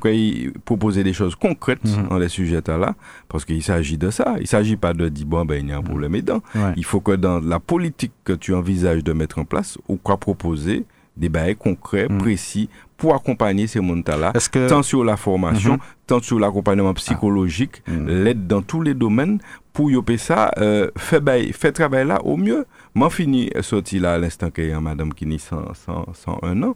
proposer 0.65 1.03
des 1.03 1.13
choses 1.13 1.35
concrètes 1.35 1.83
mm 1.83 1.89
-hmm. 1.89 2.09
dans 2.09 2.19
les 2.19 2.29
sujets 2.29 2.61
là, 2.67 2.93
parce 3.29 3.45
qu'il 3.45 3.63
s'agit 3.63 3.97
de 3.97 4.11
ça. 4.11 4.35
Il 4.39 4.47
s'agit 4.47 4.77
pas 4.77 4.93
de 4.93 5.09
dire, 5.09 5.25
bon, 5.25 5.43
ben, 5.43 5.57
il 5.63 5.69
y 5.69 5.71
a 5.71 5.77
un 5.77 5.81
problème 5.91 6.13
aidant. 6.15 6.41
Ouais. 6.53 6.73
Il 6.77 6.85
faut 6.85 7.01
que 7.01 7.15
dans 7.15 7.39
la 7.53 7.59
politique 7.59 8.13
que 8.23 8.33
tu 8.33 8.53
envisages 8.53 9.03
de 9.03 9.13
mettre 9.13 9.39
en 9.39 9.45
place, 9.45 9.71
ou 9.87 9.95
quoi 10.05 10.17
proposer, 10.17 10.85
des 11.19 11.29
bails 11.29 11.55
concrets, 11.55 12.07
mmh. 12.09 12.17
précis, 12.17 12.69
pour 12.97 13.15
accompagner 13.15 13.67
ces 13.67 13.79
montas-là, 13.79 14.33
que... 14.51 14.67
tant 14.67 14.83
sur 14.83 15.03
la 15.03 15.17
formation, 15.17 15.75
mmh. 15.75 15.79
tant 16.07 16.21
sur 16.21 16.39
l'accompagnement 16.39 16.93
psychologique, 16.93 17.83
mmh. 17.87 18.07
l'aide 18.07 18.47
dans 18.47 18.61
tous 18.61 18.81
les 18.81 18.93
domaines, 18.93 19.39
pour 19.73 19.91
y 19.91 20.17
ça, 20.17 20.51
euh, 20.57 20.89
fait, 20.97 21.21
bail, 21.21 21.53
fait 21.53 21.71
travail 21.71 22.05
là 22.05 22.21
au 22.25 22.35
mieux. 22.35 22.65
M'en 22.95 23.09
fini 23.09 23.49
sorti 23.61 23.99
là 23.99 24.13
à 24.15 24.17
l'instant 24.17 24.49
qu'il 24.49 24.67
y 24.67 24.71
a 24.71 24.81
madame 24.81 25.13
qui 25.13 25.25
n'y 25.25 25.39
100, 25.39 25.73
100, 25.73 26.13
101 26.13 26.63
ans. 26.63 26.75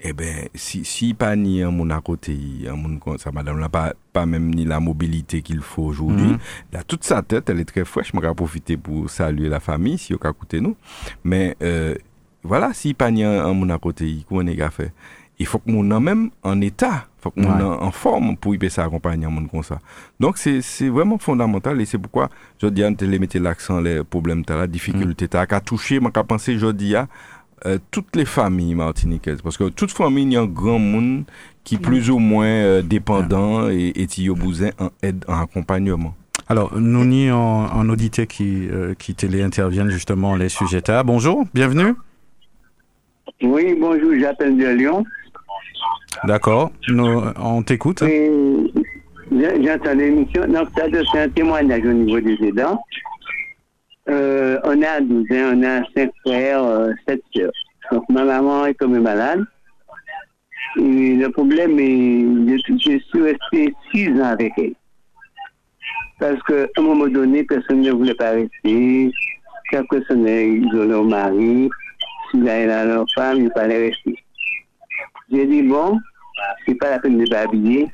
Eh 0.00 0.12
ben, 0.12 0.48
si, 0.54 0.84
si 0.84 1.12
pas 1.12 1.34
ni 1.34 1.60
un 1.62 1.72
mon 1.72 1.90
à 1.90 2.00
côté, 2.00 2.36
un 2.68 2.98
comme 2.98 3.18
ça, 3.18 3.32
madame 3.32 3.58
n'a 3.58 3.68
pas, 3.68 3.94
pas 4.12 4.26
même 4.26 4.54
ni 4.54 4.64
la 4.64 4.78
mobilité 4.78 5.42
qu'il 5.42 5.60
faut 5.60 5.82
aujourd'hui. 5.82 6.36
Là, 6.72 6.84
toute 6.84 7.02
sa 7.02 7.22
tête, 7.22 7.50
elle 7.50 7.58
est 7.58 7.64
très 7.64 7.84
fraîche. 7.84 8.12
Je 8.14 8.20
vais 8.20 8.34
profiter 8.34 8.76
pour 8.76 9.10
saluer 9.10 9.48
la 9.48 9.58
famille, 9.58 9.98
si 9.98 10.12
vous 10.12 10.20
écouter 10.28 10.60
nous. 10.60 10.76
Mais, 11.24 11.56
euh, 11.62 11.94
voilà, 12.48 12.72
si 12.72 12.94
pas 12.94 13.10
n'y 13.10 13.22
a 13.22 13.44
un 13.44 13.52
mon 13.52 13.68
à 13.68 13.78
côté, 13.78 14.24
comment 14.28 14.40
on 14.40 14.70
fait 14.70 14.92
Il 15.38 15.46
faut 15.46 15.58
que 15.58 15.70
mon 15.70 16.00
même 16.00 16.30
en 16.42 16.60
état, 16.60 17.06
il 17.18 17.22
faut 17.22 17.30
que 17.30 17.40
ouais. 17.40 17.62
en 17.62 17.90
forme 17.90 18.36
pour 18.36 18.54
y 18.54 18.70
s'accompagner 18.70 19.26
un 19.26 19.30
monde 19.30 19.50
comme 19.50 19.62
ça. 19.62 19.78
Donc 20.18 20.38
c'est 20.38 20.62
c'est 20.62 20.88
vraiment 20.88 21.18
fondamental 21.18 21.80
et 21.80 21.84
c'est 21.84 21.98
pourquoi 21.98 22.30
je 22.60 22.66
dis 22.68 22.82
à 22.82 22.90
les 22.90 23.18
mettre 23.18 23.38
l'accent 23.38 23.80
les 23.80 24.02
problèmes 24.02 24.44
la 24.48 24.66
difficulté 24.66 25.26
mm. 25.26 25.28
t'as 25.28 25.46
qu'à 25.46 25.60
toucher, 25.60 26.00
m'a 26.00 26.10
qu'à 26.10 26.24
penser 26.24 26.58
je 26.58 26.68
dis 26.68 26.96
à 26.96 27.06
euh, 27.66 27.78
toutes 27.90 28.16
les 28.16 28.24
familles 28.24 28.74
martiniquaises 28.74 29.42
parce 29.42 29.56
que 29.56 29.68
toute 29.68 29.90
famille 29.90 30.24
il 30.24 30.32
y 30.32 30.36
a 30.36 30.40
un 30.40 30.46
grand 30.46 30.78
monde 30.78 31.24
qui 31.64 31.76
plus 31.76 32.08
ou 32.08 32.18
moins 32.18 32.46
euh, 32.46 32.82
dépendant 32.82 33.68
et 33.68 33.92
et 33.94 34.30
besoin 34.30 34.70
en 34.78 34.90
aide 35.02 35.24
en 35.28 35.40
accompagnement. 35.42 36.14
Alors, 36.50 36.78
nous 36.78 37.04
n'y 37.04 37.30
en, 37.30 37.36
en 37.38 37.88
audité 37.90 38.26
qui, 38.26 38.68
euh, 38.70 38.94
qui 38.94 39.14
télé 39.14 39.42
interviennent 39.42 39.90
justement 39.90 40.34
les 40.34 40.48
sujets. 40.48 40.82
Bonjour, 41.04 41.44
bienvenue. 41.52 41.94
Oui, 43.42 43.76
bonjour, 43.78 44.12
j'appelle 44.18 44.56
de 44.56 44.66
Lyon. 44.66 45.04
D'accord, 46.24 46.72
on 46.90 47.62
t'écoute. 47.62 48.02
J'entends 49.30 49.94
l'émission. 49.94 50.44
Donc, 50.48 50.68
ça, 50.76 50.86
c'est 51.12 51.18
un 51.20 51.28
témoignage 51.28 51.84
au 51.84 51.92
niveau 51.92 52.18
des 52.18 52.36
aidants. 52.42 52.82
Euh, 54.08 54.58
on 54.64 54.82
a 54.82 55.00
12 55.00 55.24
ans, 55.32 55.52
on 55.54 55.62
a 55.62 55.82
5 55.96 56.10
frères, 56.26 56.64
euh, 56.64 56.92
7 57.06 57.22
sœurs. 57.36 57.52
Donc, 57.92 58.04
ma 58.08 58.24
maman 58.24 58.66
est 58.66 58.74
tombée 58.74 58.98
malade. 58.98 59.44
Et 60.76 61.14
le 61.14 61.28
problème 61.28 61.78
est, 61.78 62.58
je, 62.58 62.72
je 62.72 62.98
suis 62.98 63.22
resté 63.22 63.74
6 63.94 64.20
ans 64.20 64.30
avec 64.30 64.52
elle. 64.58 64.74
Parce 66.18 66.42
qu'à 66.42 66.66
un 66.76 66.82
moment 66.82 67.06
donné, 67.06 67.44
personne 67.44 67.82
ne 67.82 67.92
voulait 67.92 68.14
pas 68.14 68.30
rester. 68.30 69.12
Chaque 69.70 69.86
personne 69.88 70.26
est 70.26 70.48
isolée 70.48 70.94
au 70.94 71.04
mari 71.04 71.70
dans 72.34 72.88
leur 72.88 73.06
femme, 73.14 73.38
il 73.38 73.50
fallait 73.54 73.88
rester. 73.88 74.14
J'ai 75.30 75.46
dit, 75.46 75.62
bon, 75.62 75.98
c'est 76.66 76.74
pas 76.74 76.90
la 76.90 76.98
peine 76.98 77.18
de 77.18 77.30
m'habiller. 77.30 77.88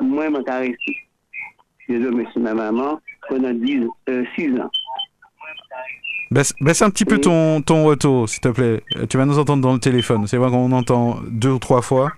Moi, 0.00 0.26
je 0.26 0.30
m'en 0.30 0.38
rester. 0.38 0.96
J'ai 1.88 1.98
dormi 2.00 2.24
chez 2.32 2.40
ma 2.40 2.54
maman 2.54 3.00
pendant 3.28 3.52
10, 3.52 3.86
euh, 4.08 4.24
6 4.36 4.60
ans. 4.60 4.70
Baisse, 6.30 6.54
baisse 6.60 6.82
un 6.82 6.90
petit 6.90 7.04
peu 7.04 7.18
ton, 7.18 7.60
ton 7.62 7.84
retour, 7.84 8.28
s'il 8.28 8.40
te 8.40 8.48
plaît. 8.48 8.82
Tu 9.08 9.16
vas 9.16 9.26
nous 9.26 9.38
entendre 9.38 9.62
dans 9.62 9.74
le 9.74 9.78
téléphone. 9.78 10.26
C'est 10.26 10.36
vrai 10.36 10.50
qu'on 10.50 10.72
entend 10.72 11.20
deux 11.28 11.50
ou 11.50 11.58
trois 11.58 11.82
fois. 11.82 12.12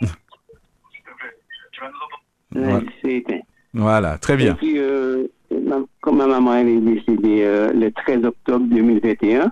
voilà. 2.50 2.82
voilà, 3.72 4.18
très 4.18 4.36
bien. 4.36 4.52
Et 4.52 4.56
puis, 4.56 4.78
euh, 4.78 5.28
comme 6.00 6.18
ma 6.18 6.26
maman 6.26 6.54
elle 6.54 6.68
est 6.68 6.80
décédée 6.80 7.42
euh, 7.42 7.72
le 7.72 7.90
13 7.92 8.24
octobre 8.24 8.66
2021, 8.66 9.50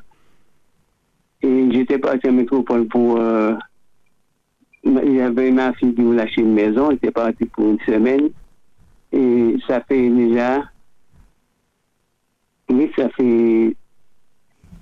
et 1.42 1.72
j'étais 1.72 1.98
parti 1.98 2.28
à 2.28 2.32
métropole 2.32 2.86
pour. 2.86 3.18
Euh, 3.18 3.54
il 4.84 5.14
y 5.14 5.20
avait 5.20 5.50
ma 5.50 5.72
fille 5.74 5.94
qui 5.94 6.02
voulait 6.02 6.22
acheter 6.22 6.40
une 6.40 6.54
maison. 6.54 6.90
J'étais 6.90 7.10
parti 7.10 7.44
pour 7.46 7.64
une 7.66 7.80
semaine. 7.80 8.30
Et 9.12 9.56
ça 9.66 9.80
fait 9.82 10.08
déjà. 10.08 10.64
Oui, 12.68 12.90
ça 12.96 13.08
fait 13.10 13.76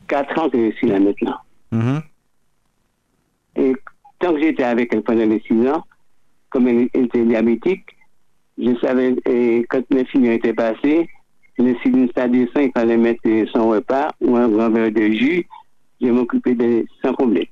quatre 0.07 0.39
ans 0.39 0.51
que 0.51 0.71
je 0.71 0.77
suis 0.77 0.89
là 0.89 1.01
maintenant. 1.01 1.39
Mm 1.73 1.81
-hmm. 1.81 2.03
Et 3.57 3.73
tant 4.19 4.33
que 4.35 4.41
j'étais 4.41 4.65
avec 4.65 4.93
elle 4.93 5.03
pendant 5.03 5.27
les 5.27 5.41
six 5.41 5.69
ans, 5.69 5.85
comme 6.51 6.69
elle, 6.69 6.89
était 6.95 7.25
diabétique, 7.25 7.87
je 8.59 8.75
savais, 8.81 9.17
et 9.27 9.65
quand 9.69 9.85
mes 9.91 10.05
filles 10.05 10.29
étaient 10.29 10.55
passées, 10.55 11.09
le 11.59 11.75
signe 11.83 12.09
stade 12.09 12.35
5, 12.55 12.61
il 12.67 12.73
fallait 12.73 12.97
mettre 12.97 13.29
son 13.53 13.71
repas 13.71 14.09
ou 14.21 14.37
un 14.37 14.49
grand 14.49 14.71
verre 14.71 14.93
de 14.93 15.07
jus 15.11 15.47
je 16.01 16.09
m'occupais 16.09 16.55
de 16.55 16.85
sans 17.03 17.13
problème. 17.13 17.45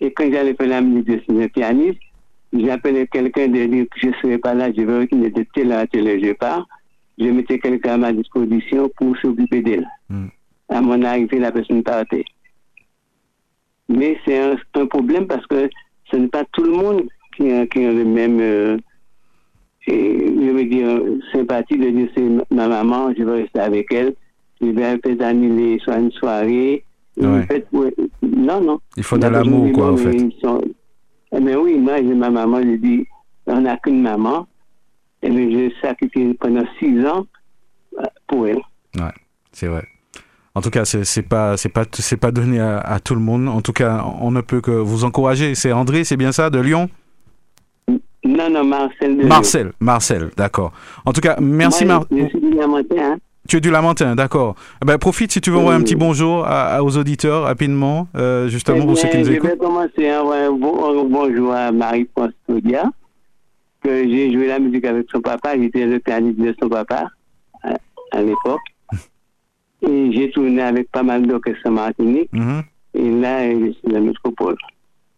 Et 0.00 0.12
quand 0.12 0.30
j'allais 0.30 0.54
faire 0.54 0.68
la 0.68 0.80
musique 0.80 1.28
de 1.28 1.46
pianiste, 1.46 2.00
j'appelais 2.52 3.06
quelqu'un 3.06 3.48
de 3.48 3.64
dire 3.66 3.86
que 3.88 4.00
je 4.00 4.08
ne 4.08 4.12
serais 4.14 4.38
pas 4.38 4.54
là, 4.54 4.70
je 4.76 4.82
vais 4.82 4.98
retourner 5.00 5.30
de 5.30 5.44
telle 5.54 5.72
à 5.72 5.86
telle 5.86 6.22
je 6.22 6.32
pars. 6.32 6.66
Je 7.18 7.24
mettais 7.24 7.58
quelqu'un 7.58 7.94
à 7.94 7.96
ma 7.96 8.12
disposition 8.12 8.90
pour 8.96 9.16
s'occuper 9.18 9.62
d'elle. 9.62 9.88
Mm. 10.10 10.26
À 10.68 10.80
mon 10.82 11.02
arrivée, 11.02 11.38
la 11.38 11.50
personne 11.50 11.82
partait. 11.82 12.24
Mais 13.88 14.18
c'est 14.24 14.38
un, 14.38 14.56
un, 14.74 14.86
problème 14.86 15.26
parce 15.26 15.46
que 15.46 15.70
ce 16.10 16.16
n'est 16.16 16.28
pas 16.28 16.44
tout 16.52 16.64
le 16.64 16.72
monde 16.72 17.08
qui 17.36 17.50
a, 17.52 17.66
qui 17.66 17.84
a 17.84 17.92
le 17.92 18.04
même, 18.04 18.40
euh, 18.40 18.76
et, 19.86 20.26
je 20.26 20.50
veux 20.50 20.64
dire, 20.64 21.00
sympathie 21.32 21.78
de 21.78 21.90
dire 21.90 22.08
c'est 22.14 22.28
ma 22.50 22.68
maman, 22.68 23.14
je 23.16 23.22
vais 23.22 23.42
rester 23.42 23.60
avec 23.60 23.92
elle. 23.92 24.14
Je 24.60 24.68
vais 24.68 24.98
peut-être 24.98 25.22
annuler 25.22 25.78
soit 25.80 25.98
une 25.98 26.10
soirée, 26.12 26.84
Ouais. 27.16 27.26
En 27.26 27.42
fait, 27.42 27.66
ouais, 27.72 27.94
non, 28.22 28.60
non. 28.60 28.80
Il 28.96 29.02
faut 29.02 29.18
de 29.18 29.26
l'amour, 29.26 29.72
quoi, 29.72 29.92
en 29.92 29.96
fait. 29.96 30.16
Sont... 30.40 30.60
Mais 31.40 31.56
oui, 31.56 31.78
moi, 31.78 31.96
j'ai 31.98 32.14
ma 32.14 32.30
maman, 32.30 32.60
j'ai 32.62 32.78
dit, 32.78 33.06
on 33.46 33.60
n'a 33.60 33.76
qu'une 33.78 34.02
maman. 34.02 34.46
Et 35.22 35.30
bien, 35.30 35.48
j'ai 35.50 35.72
sacrifié 35.80 36.34
pendant 36.34 36.64
six 36.78 37.04
ans 37.06 37.26
euh, 37.98 38.04
pour 38.26 38.46
elle. 38.46 38.60
Ouais, 38.96 39.12
c'est 39.52 39.66
vrai. 39.66 39.86
En 40.54 40.60
tout 40.62 40.70
cas, 40.70 40.84
c'est 40.86 41.22
pas 41.22 41.56
c'est 41.58 41.68
pas 41.68 41.84
c'est 41.92 42.16
pas 42.16 42.30
donné 42.30 42.60
à, 42.60 42.78
à 42.78 42.98
tout 42.98 43.14
le 43.14 43.20
monde. 43.20 43.46
En 43.48 43.60
tout 43.60 43.74
cas, 43.74 44.06
on 44.20 44.30
ne 44.30 44.40
peut 44.40 44.62
que 44.62 44.70
vous 44.70 45.04
encourager. 45.04 45.54
C'est 45.54 45.72
André, 45.72 46.04
c'est 46.04 46.16
bien 46.16 46.32
ça, 46.32 46.48
de 46.48 46.58
Lyon? 46.58 46.88
Non, 48.24 48.50
non, 48.50 48.64
Marcel. 48.64 49.18
de 49.18 49.26
Marcel, 49.26 49.72
Marcel, 49.80 50.30
d'accord. 50.36 50.72
En 51.04 51.12
tout 51.12 51.20
cas, 51.20 51.36
merci 51.40 51.84
Moi, 51.84 51.94
Mar. 51.94 52.06
Je 52.10 52.26
suis 52.26 53.00
hein. 53.00 53.18
Tu 53.48 53.56
es 53.56 53.60
du 53.60 53.70
Lamentin, 53.70 54.14
d'accord. 54.14 54.54
Eh 54.82 54.86
Ben, 54.86 54.98
profite 54.98 55.30
si 55.32 55.40
tu 55.40 55.50
veux 55.50 55.58
envoyer 55.58 55.78
un 55.78 55.82
petit 55.82 55.94
bonjour 55.96 56.44
à- 56.44 56.76
à- 56.76 56.82
aux 56.82 56.96
auditeurs 56.96 57.44
rapidement, 57.44 58.08
euh, 58.16 58.48
justement 58.48 58.78
Eh 58.82 58.86
pour 58.86 58.98
ceux 58.98 59.08
qui 59.08 59.16
bien, 59.18 59.20
nous 59.24 59.26
Je 59.30 59.36
écoutent. 59.36 59.50
vais 59.50 59.56
commencer 59.56 60.08
à 60.10 60.22
envoyer 60.22 60.42
un, 60.44 60.52
bon- 60.52 61.00
un 61.00 61.04
bonjour 61.04 61.52
à 61.52 61.70
Marie-France 61.72 62.32
Claudia, 62.46 62.90
que 63.82 64.08
j'ai 64.08 64.32
joué 64.32 64.48
la 64.48 64.58
musique 64.58 64.84
avec 64.84 65.06
son 65.12 65.20
papa. 65.20 65.56
J'étais 65.56 65.86
le 65.86 65.98
pianiste 66.00 66.38
de 66.40 66.54
son 66.60 66.68
papa 66.68 67.08
à, 67.62 67.74
à 68.12 68.22
l'époque. 68.22 68.60
Et 69.88 70.12
j'ai 70.12 70.30
tourné 70.30 70.62
avec 70.62 70.90
pas 70.90 71.02
mal 71.02 71.26
d'orchestres 71.26 71.60
en 71.66 71.72
Martinique. 71.72 72.30
Mhm. 72.32 72.62
Et 72.94 73.10
là, 73.20 73.42
suis 73.52 73.92
la 73.92 74.00
métropole. 74.00 74.56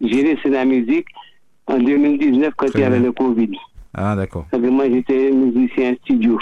J'ai 0.00 0.22
laissé 0.22 0.48
la 0.48 0.64
musique 0.64 1.06
en 1.66 1.78
2019 1.78 2.52
quand 2.56 2.66
Très 2.66 2.80
il 2.80 2.82
y 2.82 2.84
avait 2.84 2.98
bien. 2.98 3.06
le 3.06 3.12
Covid. 3.12 3.50
Ah, 3.94 4.16
d'accord. 4.16 4.46
Moi, 4.52 4.90
j'étais 4.90 5.30
musicien 5.30 5.94
studio. 6.04 6.38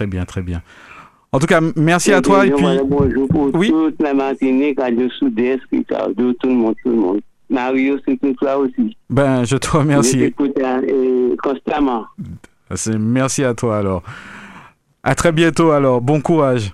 Très 0.00 0.06
bien, 0.06 0.24
très 0.24 0.40
bien. 0.40 0.62
En 1.30 1.38
tout 1.38 1.46
cas, 1.46 1.60
merci 1.76 2.10
à 2.10 2.22
toi 2.22 2.46
et 2.46 2.50
puis. 2.50 2.64
bonjour 2.86 3.28
pour 3.28 3.50
Oui. 3.54 3.68
toute 3.68 4.00
la 4.00 4.14
Martinique, 4.14 4.80
Radio 4.80 5.10
Sud-Est, 5.10 5.60
Ricardo, 5.70 6.32
tout 6.32 6.48
le 6.48 6.54
monde, 6.54 6.74
tout 6.82 6.88
le 6.88 6.96
monde. 6.96 7.20
Mario, 7.50 7.98
c'est 8.08 8.16
tout 8.18 8.32
toi 8.32 8.56
aussi. 8.56 8.96
Ben, 9.10 9.44
je 9.44 9.58
te 9.58 9.66
Je 9.66 9.76
remercie. 9.76 10.18
t'écoute 10.18 10.58
euh, 10.58 11.36
constamment. 11.42 12.06
Merci 12.98 13.44
à 13.44 13.52
toi 13.52 13.76
alors. 13.76 14.02
À 15.02 15.14
très 15.14 15.32
bientôt 15.32 15.70
alors. 15.72 16.00
Bon 16.00 16.22
courage. 16.22 16.72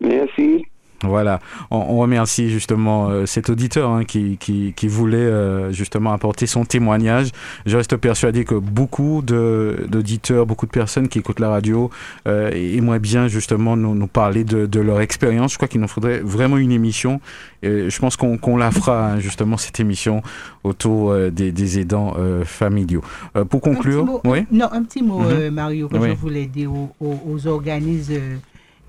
Merci. 0.00 0.64
Voilà, 1.04 1.38
on, 1.70 1.76
on 1.76 1.98
remercie 1.98 2.50
justement 2.50 3.08
euh, 3.08 3.24
cet 3.24 3.50
auditeur 3.50 3.90
hein, 3.90 4.04
qui, 4.04 4.36
qui, 4.38 4.72
qui 4.74 4.88
voulait 4.88 5.16
euh, 5.18 5.70
justement 5.70 6.12
apporter 6.12 6.46
son 6.46 6.64
témoignage. 6.64 7.28
Je 7.66 7.76
reste 7.76 7.96
persuadé 7.96 8.44
que 8.44 8.56
beaucoup 8.56 9.22
de- 9.22 9.86
d'auditeurs, 9.88 10.44
beaucoup 10.44 10.66
de 10.66 10.72
personnes 10.72 11.06
qui 11.08 11.20
écoutent 11.20 11.38
la 11.38 11.50
radio 11.50 11.90
euh, 12.26 12.50
aimeraient 12.50 12.98
bien 12.98 13.28
justement 13.28 13.76
nous, 13.76 13.94
nous 13.94 14.06
parler 14.08 14.42
de, 14.42 14.66
de 14.66 14.80
leur 14.80 15.00
expérience. 15.00 15.52
Je 15.52 15.56
crois 15.58 15.68
qu'il 15.68 15.80
nous 15.80 15.86
faudrait 15.88 16.18
vraiment 16.18 16.56
une 16.56 16.72
émission. 16.72 17.20
Et 17.62 17.90
je 17.90 17.98
pense 18.00 18.16
qu'on 18.16 18.56
la 18.56 18.70
fera 18.70 19.12
hein, 19.12 19.20
justement 19.20 19.56
cette 19.56 19.78
émission 19.80 20.22
autour 20.64 21.10
euh, 21.12 21.30
des, 21.30 21.52
des 21.52 21.78
aidants 21.78 22.14
euh, 22.18 22.44
familiaux. 22.44 23.02
Euh, 23.36 23.44
pour 23.44 23.58
Un 23.66 23.74
conclure, 23.74 24.04
petit 24.04 24.10
mot- 24.12 24.20
oui. 24.24 24.46
Non, 24.50 24.68
un 24.72 24.82
petit 24.82 25.02
mot, 25.02 25.20
Mhm. 25.20 25.26
euh, 25.30 25.50
Mario, 25.52 25.88
que 25.88 25.96
Oui. 25.96 26.08
je 26.10 26.14
voulais 26.16 26.46
dire 26.46 26.72
aux, 26.72 26.90
aux- 27.00 27.20
aux 27.28 27.46
organismes 27.46 28.12
euh, 28.14 28.36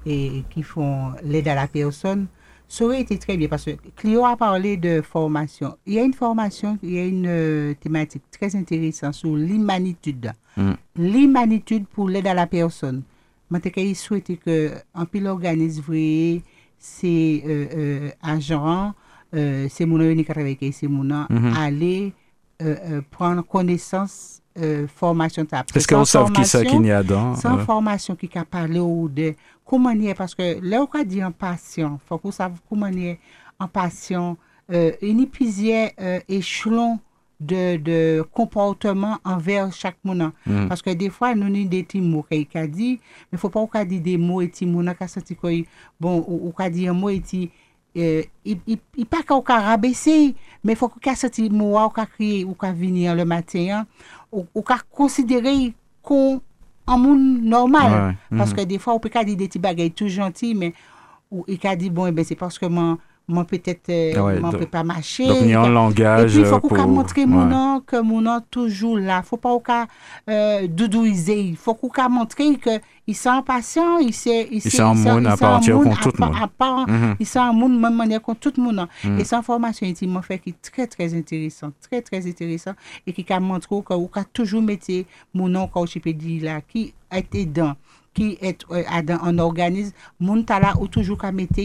et, 0.05 0.43
qui 0.49 0.63
font 0.63 1.11
l'aide 1.23 1.47
à 1.47 1.55
la 1.55 1.67
personne. 1.67 2.27
Ça 2.67 2.85
aurait 2.85 3.01
été 3.01 3.17
très 3.17 3.35
bien 3.35 3.47
parce 3.47 3.65
que 3.65 3.71
Clio 3.95 4.25
a 4.25 4.37
parlé 4.37 4.77
de 4.77 5.01
formation. 5.01 5.75
Il 5.87 5.93
y 5.93 5.99
a 5.99 6.03
une 6.03 6.13
formation, 6.13 6.77
il 6.83 6.91
y 6.91 6.99
a 6.99 7.05
une 7.05 7.25
euh, 7.27 7.73
thématique 7.73 8.21
très 8.29 8.55
intéressante 8.55 9.15
sur 9.15 9.35
l'humanitude. 9.35 10.31
Mm. 10.55 10.71
L'humanitude 10.97 11.87
pour 11.87 12.09
l'aide 12.09 12.27
à 12.27 12.35
la 12.35 12.45
personne. 12.45 13.01
Moi, 13.49 13.59
je 13.75 13.93
souhaite 13.95 14.39
que 14.45 14.71
un 14.93 15.05
pile 15.05 15.25
organisme 15.25 15.81
vrai, 15.81 16.43
c'est 16.77 17.43
euh, 17.47 17.65
euh, 17.75 18.09
agents, 18.21 18.93
euh, 19.33 19.67
c'est 19.69 19.85
mon 19.87 19.99
unique 20.01 20.29
avec 20.29 20.63
c'est 20.71 20.87
mon 20.87 21.03
Mhm. 21.03 21.53
aller 21.57 22.13
euh, 22.61 23.01
prendre 23.09 23.41
connaissance 23.43 24.41
euh, 24.57 24.87
formation. 24.87 25.45
Est-ce 25.75 25.87
qu'on 25.87 26.05
sait 26.05 26.19
qui 26.35 26.45
ça 26.45 26.65
qu'il 26.65 26.85
y 26.85 26.91
a 26.91 27.01
dedans 27.03 27.35
sans 27.35 27.59
formation 27.59 28.15
qui 28.15 28.29
a 28.37 28.43
parlé 28.43 28.79
ou 28.79 29.07
de 29.07 29.33
comment 29.69 29.91
est 29.91 30.15
parce 30.15 30.33
que 30.33 30.59
là 30.63 30.81
on 30.81 30.99
a 30.99 31.03
dit 31.03 31.23
en 31.23 31.31
patient 31.31 31.99
faut 32.07 32.17
qu'on 32.17 32.31
sache 32.31 32.53
comment 32.67 32.87
est 32.87 33.19
en 33.59 33.67
patient 33.67 34.35
euh, 34.71 34.91
une 35.01 35.27
plusieurs 35.27 35.91
euh, 36.01 36.19
échelons 36.27 36.99
de, 37.39 37.77
de 37.77 38.23
comportement 38.33 39.17
envers 39.23 39.71
chaque 39.71 39.97
monde. 40.03 40.31
Mm. 40.45 40.67
parce 40.67 40.81
que 40.81 40.89
des 40.89 41.09
fois 41.09 41.35
nous 41.35 41.45
avons 41.45 41.65
des 41.65 41.85
mots 42.01 42.25
qu'il 42.27 42.47
a 42.55 42.67
dit 42.67 42.99
mais 43.31 43.37
faut 43.37 43.49
pas 43.49 43.65
qu'on 43.65 43.85
dit 43.85 43.99
des 43.99 44.17
mots 44.17 44.41
et 44.41 44.47
petits 44.47 44.65
mots 44.65 44.83
qui 44.99 45.07
senti 45.07 45.35
que 45.35 45.63
bon 45.99 46.25
ou 46.27 46.51
qu'on 46.51 46.69
dit 46.69 46.87
un 46.87 46.93
mot 46.93 47.09
et 47.09 47.19
petit 47.19 47.51
euh, 47.95 48.23
il 48.43 48.59
il 48.65 48.77
il 48.97 49.05
pas 49.05 49.23
qu'on 49.23 49.41
a 49.41 49.59
rabaissé 49.61 50.35
mais 50.63 50.75
faut 50.75 50.89
qu'on 50.89 51.15
senti 51.15 51.49
mot 51.49 51.79
ou 51.79 51.89
qu'on 51.89 52.05
crier 52.05 52.43
ou 52.43 52.53
qu'on 52.55 52.73
venir 52.73 53.15
le 53.15 53.23
matin 53.23 53.67
hein, 53.69 53.87
ou 54.31 54.43
qu'on 54.61 54.75
considérer 54.91 55.73
qu'on 56.01 56.41
un 56.89 56.97
monde 56.97 57.41
normal 57.43 58.15
Ouais, 58.31 58.37
parce 58.37 58.51
mhm. 58.51 58.57
que 58.57 58.61
des 58.63 58.79
fois 58.79 58.93
on 58.93 58.99
peut 58.99 59.09
dire 59.09 59.35
des 59.37 59.47
petits 59.47 59.59
bagages 59.59 59.93
tout 59.95 60.07
gentils 60.07 60.55
mais 60.55 60.73
ou 61.31 61.45
il 61.47 61.59
a 61.65 61.75
dit 61.75 61.89
bon 61.89 62.07
eh 62.07 62.11
ben 62.11 62.25
c'est 62.25 62.35
parce 62.35 62.57
que 62.57 62.65
moi 62.65 62.97
moi 63.29 63.45
peut-être 63.45 63.89
euh, 63.89 64.13
Ah 64.17 64.23
ouais, 64.25 64.39
moi 64.39 64.51
donc- 64.51 64.59
peut 64.61 64.65
pas 64.65 64.83
marcher. 64.83 65.27
donc, 65.27 65.37
il 65.41 65.49
y 65.49 65.53
a 65.53 65.61
un 65.61 65.69
Et 65.69 65.73
langage, 65.73 66.31
puis 66.31 66.39
il 66.41 66.45
faut 66.45 66.55
euh, 66.55 66.59
euh, 70.29 70.67
doudouiser. 70.67 71.39
Il 71.41 71.55
faut 71.55 71.73
qu'on 71.75 71.89
montrer 72.09 72.55
que 72.57 72.71
il 73.07 73.15
sont 73.15 73.41
patient 73.41 73.97
il 73.97 74.13
sait 74.13 74.47
il 74.51 74.61
sait 74.61 74.81
un 74.81 74.93
monde 74.93 75.25
à 75.25 75.35
part 75.35 75.57
entière 75.57 75.77
contre 75.77 76.11
tout 76.11 76.11
le 76.19 76.25
monde. 76.25 76.35
à 76.41 76.47
part. 76.47 76.87
Mhm. 76.87 77.15
il 77.19 77.25
sent 77.25 77.39
un 77.39 77.53
monde 77.53 77.79
même 77.79 77.95
manière 77.95 78.21
contre 78.21 78.39
tout 78.39 78.53
le 78.57 78.61
monde 78.63 78.87
et 79.17 79.23
cette 79.23 79.43
formation 79.43 79.87
intimement 79.87 80.21
fait 80.21 80.37
qui 80.37 80.49
est 80.51 80.61
très 80.61 80.85
très 80.85 81.13
intéressant 81.15 81.71
très 81.81 82.01
très 82.03 82.27
intéressant 82.27 82.73
et 83.07 83.13
qui 83.13 83.25
a 83.33 83.39
montré 83.39 83.75
que 83.83 83.93
vous 83.95 84.09
a 84.13 84.23
toujours 84.25 84.61
mettre 84.61 84.91
mon 85.33 85.49
nom 85.49 85.67
quand 85.67 85.85
je 85.87 85.97
peux 85.99 86.13
dire 86.13 86.43
là 86.43 86.61
qui 86.61 86.93
est 87.11 87.35
aidant 87.35 87.75
qui 88.13 88.37
est 88.41 88.63
euh, 88.71 88.83
à 88.87 89.01
dans 89.01 89.19
un 89.23 89.39
organisme 89.39 89.93
mon 90.19 90.43
là 90.47 90.73
ou 90.79 90.87
toujours 90.87 91.17
qu'à 91.17 91.31
mettre 91.31 91.59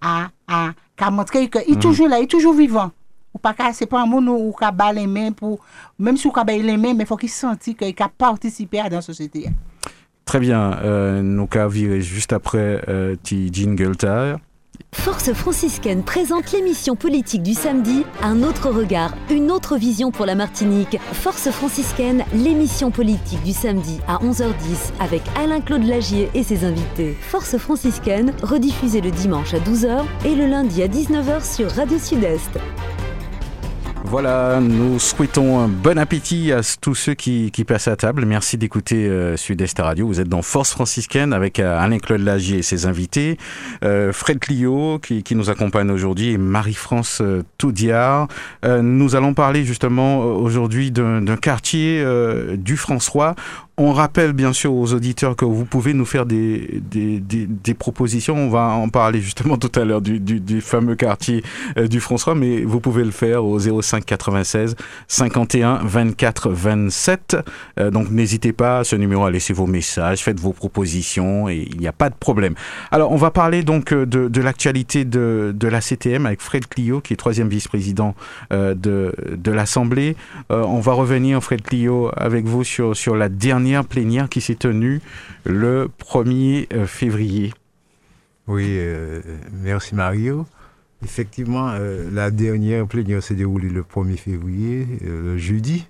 à 0.00 0.30
à 0.48 0.70
qu'à 0.98 1.10
montrer 1.10 1.48
que 1.48 1.58
il 1.66 1.72
est 1.72 1.76
Mhm. 1.76 1.80
toujours 1.80 2.08
là 2.08 2.18
il 2.18 2.24
est 2.24 2.26
toujours 2.26 2.54
vivant 2.54 2.90
ou 3.34 3.38
pas 3.38 3.54
c'est 3.72 3.86
pas 3.86 4.00
un 4.02 4.06
monde 4.06 4.28
où 4.28 4.52
qu'à 4.52 4.70
bas 4.70 4.92
les 4.92 5.06
mains 5.06 5.32
pour 5.32 5.60
même 5.98 6.16
si 6.16 6.26
ou 6.26 6.32
qu'à 6.32 6.44
bas 6.44 6.52
les 6.56 6.76
mains 6.76 6.94
mais 6.94 7.04
faut 7.06 7.16
qu'il 7.16 7.30
senti 7.30 7.74
qu'il 7.74 7.94
a 7.98 8.08
participé 8.08 8.80
à 8.80 8.88
dans 8.90 8.96
la 8.96 9.02
société 9.02 9.48
Très 10.24 10.40
bien, 10.40 10.74
euh, 10.82 11.22
nous 11.22 11.46
qu'à 11.46 11.66
virer 11.68 12.02
juste 12.02 12.34
après 12.34 12.82
euh, 12.86 13.16
jingle 13.24 13.96
tard. 13.96 14.38
Force 14.94 15.32
franciscaine 15.32 16.02
présente 16.02 16.50
l'émission 16.52 16.96
politique 16.96 17.42
du 17.42 17.54
samedi, 17.54 18.04
un 18.22 18.42
autre 18.42 18.70
regard, 18.70 19.14
une 19.30 19.50
autre 19.50 19.76
vision 19.76 20.10
pour 20.10 20.26
la 20.26 20.34
Martinique. 20.34 20.98
Force 21.12 21.50
franciscaine, 21.50 22.24
l'émission 22.34 22.90
politique 22.90 23.42
du 23.42 23.52
samedi 23.52 24.00
à 24.08 24.16
11h10 24.16 24.92
avec 25.00 25.22
Alain-Claude 25.36 25.84
Lagier 25.84 26.30
et 26.34 26.42
ses 26.42 26.64
invités. 26.64 27.16
Force 27.20 27.56
franciscaine, 27.58 28.32
rediffusée 28.42 29.00
le 29.00 29.10
dimanche 29.10 29.54
à 29.54 29.58
12h 29.58 30.04
et 30.24 30.34
le 30.34 30.46
lundi 30.46 30.82
à 30.82 30.88
19h 30.88 31.44
sur 31.44 31.70
Radio 31.70 31.98
Sud-Est. 31.98 32.58
Voilà, 34.10 34.58
nous 34.60 34.98
souhaitons 34.98 35.58
un 35.60 35.68
bon 35.68 35.98
appétit 35.98 36.50
à 36.50 36.60
tous 36.80 36.94
ceux 36.94 37.12
qui, 37.12 37.50
qui 37.50 37.64
passent 37.64 37.88
à 37.88 37.96
table. 37.96 38.24
Merci 38.24 38.56
d'écouter 38.56 39.06
euh, 39.06 39.36
Sud-Est 39.36 39.78
Radio. 39.78 40.06
Vous 40.06 40.18
êtes 40.18 40.30
dans 40.30 40.40
Force 40.40 40.70
franciscaine 40.70 41.34
avec 41.34 41.60
euh, 41.60 41.78
Alain-Claude 41.78 42.22
Lagier 42.22 42.58
et 42.58 42.62
ses 42.62 42.86
invités, 42.86 43.36
euh, 43.84 44.10
Fred 44.14 44.38
Clio 44.38 44.98
qui, 44.98 45.22
qui 45.22 45.34
nous 45.34 45.50
accompagne 45.50 45.90
aujourd'hui 45.90 46.30
et 46.30 46.38
Marie-France 46.38 47.18
euh, 47.20 47.42
Toudiard. 47.58 48.28
Nous 48.64 49.14
allons 49.14 49.34
parler 49.34 49.64
justement 49.64 50.20
aujourd'hui 50.20 50.90
d'un 50.90 51.36
quartier 51.36 52.04
du 52.56 52.76
François. 52.76 53.34
On 53.80 53.92
rappelle 53.92 54.32
bien 54.32 54.52
sûr 54.52 54.74
aux 54.74 54.92
auditeurs 54.92 55.36
que 55.36 55.44
vous 55.44 55.64
pouvez 55.64 55.94
nous 55.94 56.04
faire 56.04 56.26
des, 56.26 56.80
des, 56.90 57.20
des, 57.20 57.46
des 57.46 57.74
propositions. 57.74 58.34
On 58.34 58.48
va 58.48 58.70
en 58.70 58.88
parler 58.88 59.20
justement 59.20 59.56
tout 59.56 59.70
à 59.78 59.84
l'heure 59.84 60.00
du, 60.00 60.18
du, 60.18 60.40
du 60.40 60.60
fameux 60.60 60.96
quartier 60.96 61.44
euh, 61.76 61.86
du 61.86 62.00
François, 62.00 62.34
mais 62.34 62.62
vous 62.62 62.80
pouvez 62.80 63.04
le 63.04 63.12
faire 63.12 63.44
au 63.44 63.56
05 63.60 64.04
96 64.04 64.74
51 65.06 65.76
24 65.84 66.50
27. 66.50 67.36
Euh, 67.78 67.92
donc 67.92 68.10
n'hésitez 68.10 68.52
pas 68.52 68.80
à 68.80 68.84
ce 68.84 68.96
numéro 68.96 69.24
à 69.24 69.30
laisser 69.30 69.52
vos 69.52 69.68
messages, 69.68 70.24
faites 70.24 70.40
vos 70.40 70.52
propositions 70.52 71.48
et 71.48 71.68
il 71.70 71.78
n'y 71.78 71.86
a 71.86 71.92
pas 71.92 72.10
de 72.10 72.16
problème. 72.16 72.54
Alors 72.90 73.12
on 73.12 73.16
va 73.16 73.30
parler 73.30 73.62
donc 73.62 73.92
euh, 73.92 74.06
de, 74.06 74.26
de 74.26 74.40
l'actualité 74.40 75.04
de, 75.04 75.54
de 75.56 75.68
la 75.68 75.80
CTM 75.80 76.26
avec 76.26 76.40
Fred 76.40 76.66
Clio 76.66 77.00
qui 77.00 77.12
est 77.12 77.16
troisième 77.16 77.48
vice-président 77.48 78.16
euh, 78.52 78.74
de, 78.74 79.14
de 79.36 79.52
l'Assemblée. 79.52 80.16
On 80.50 80.80
va 80.80 80.94
revenir 80.94 81.40
Fred 81.44 81.62
Clio 81.62 82.10
avec 82.16 82.44
vous 82.46 82.64
sur, 82.64 82.96
sur 82.96 83.14
la 83.14 83.28
dernière 83.28 83.67
plénière 83.88 84.28
qui 84.28 84.40
s'est 84.40 84.54
tenue 84.54 85.00
le 85.44 85.88
1er 85.98 86.66
euh, 86.72 86.86
février. 86.86 87.52
Oui, 88.46 88.64
euh, 88.66 89.20
merci 89.52 89.94
Mario. 89.94 90.46
Effectivement, 91.04 91.68
euh, 91.70 92.08
la 92.10 92.30
dernière 92.30 92.86
plénière 92.86 93.22
s'est 93.22 93.34
déroulée 93.34 93.68
le 93.68 93.82
1er 93.82 94.16
février, 94.16 94.86
euh, 95.04 95.22
le 95.34 95.38
jeudi. 95.38 95.86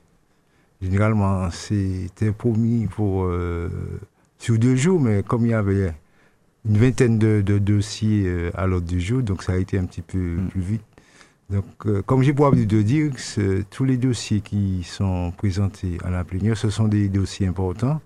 Généralement, 0.82 1.50
c'était 1.50 2.32
promis 2.32 2.86
pour 2.86 3.28
sur 4.38 4.58
deux 4.58 4.76
jours, 4.76 5.00
mais 5.00 5.24
comme 5.24 5.44
il 5.44 5.50
y 5.50 5.54
avait 5.54 5.92
une 6.68 6.78
vingtaine 6.78 7.18
de, 7.18 7.42
de 7.44 7.58
dossiers 7.58 8.50
à 8.54 8.68
l'ordre 8.68 8.86
du 8.86 9.00
jour, 9.00 9.22
donc 9.22 9.42
ça 9.42 9.54
a 9.54 9.56
été 9.56 9.76
un 9.76 9.86
petit 9.86 10.02
peu 10.02 10.36
plus 10.50 10.60
vite. 10.60 10.82
Donc, 11.50 11.64
euh, 11.86 12.02
comme 12.02 12.22
j'ai 12.22 12.34
pour 12.34 12.46
habitude 12.46 12.68
de 12.68 12.82
dire, 12.82 13.12
tous 13.70 13.84
les 13.84 13.96
dossiers 13.96 14.40
qui 14.40 14.82
sont 14.84 15.32
présentés 15.36 15.98
à 16.04 16.10
la 16.10 16.24
plénière, 16.24 16.56
ce 16.56 16.68
sont 16.68 16.88
des 16.88 17.08
dossiers 17.08 17.46
importants. 17.46 18.00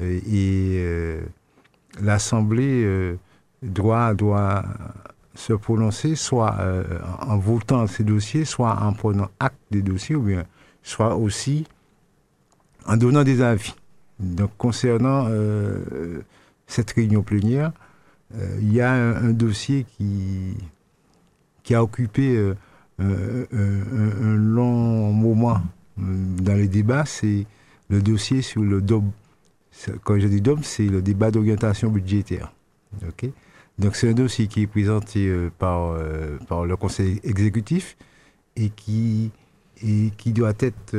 et 0.00 1.18
l'Assemblée 2.00 3.16
doit, 3.62 4.14
doit 4.14 4.64
se 5.34 5.54
prononcer 5.54 6.14
soit 6.14 6.56
en 7.20 7.38
votant 7.38 7.86
ces 7.88 8.04
dossiers, 8.04 8.44
soit 8.44 8.80
en 8.80 8.92
prenant 8.92 9.28
acte 9.40 9.58
des 9.70 9.82
dossiers, 9.82 10.14
ou 10.14 10.22
bien 10.22 10.44
soit 10.82 11.16
aussi 11.16 11.66
en 12.86 12.96
donnant 12.96 13.22
des 13.22 13.42
avis. 13.42 13.74
Donc, 14.18 14.50
concernant 14.56 15.26
euh, 15.28 16.20
cette 16.66 16.90
réunion 16.90 17.22
plénière, 17.22 17.72
euh, 18.34 18.58
il 18.60 18.72
y 18.72 18.80
a 18.80 18.92
un, 18.92 19.30
dossier 19.30 19.84
qui, 19.84 20.56
qui 21.62 21.74
a 21.74 21.82
occupé 21.82 22.52
euh, 23.00 23.46
un, 23.52 24.36
long 24.36 25.12
moment 25.12 25.60
dans 25.96 26.54
les 26.54 26.68
débats, 26.68 27.04
c'est 27.06 27.46
le 27.88 28.02
dossier 28.02 28.42
sur 28.42 28.62
le 28.62 28.80
DOM. 28.80 29.10
Quand 30.04 30.18
je 30.18 30.26
dis 30.26 30.40
DOM, 30.40 30.62
c'est 30.62 30.86
le 30.86 31.02
débat 31.02 31.30
d'orientation 31.30 31.90
budgétaire. 31.90 32.52
Donc, 33.78 33.94
c'est 33.94 34.08
un 34.08 34.14
dossier 34.14 34.48
qui 34.48 34.62
est 34.62 34.66
présenté 34.66 35.32
par, 35.58 35.96
par 36.48 36.66
le 36.66 36.76
Conseil 36.76 37.20
exécutif 37.22 37.96
et 38.56 38.70
qui, 38.70 39.30
et 39.82 40.10
qui 40.16 40.32
doit 40.32 40.54
être 40.58 40.96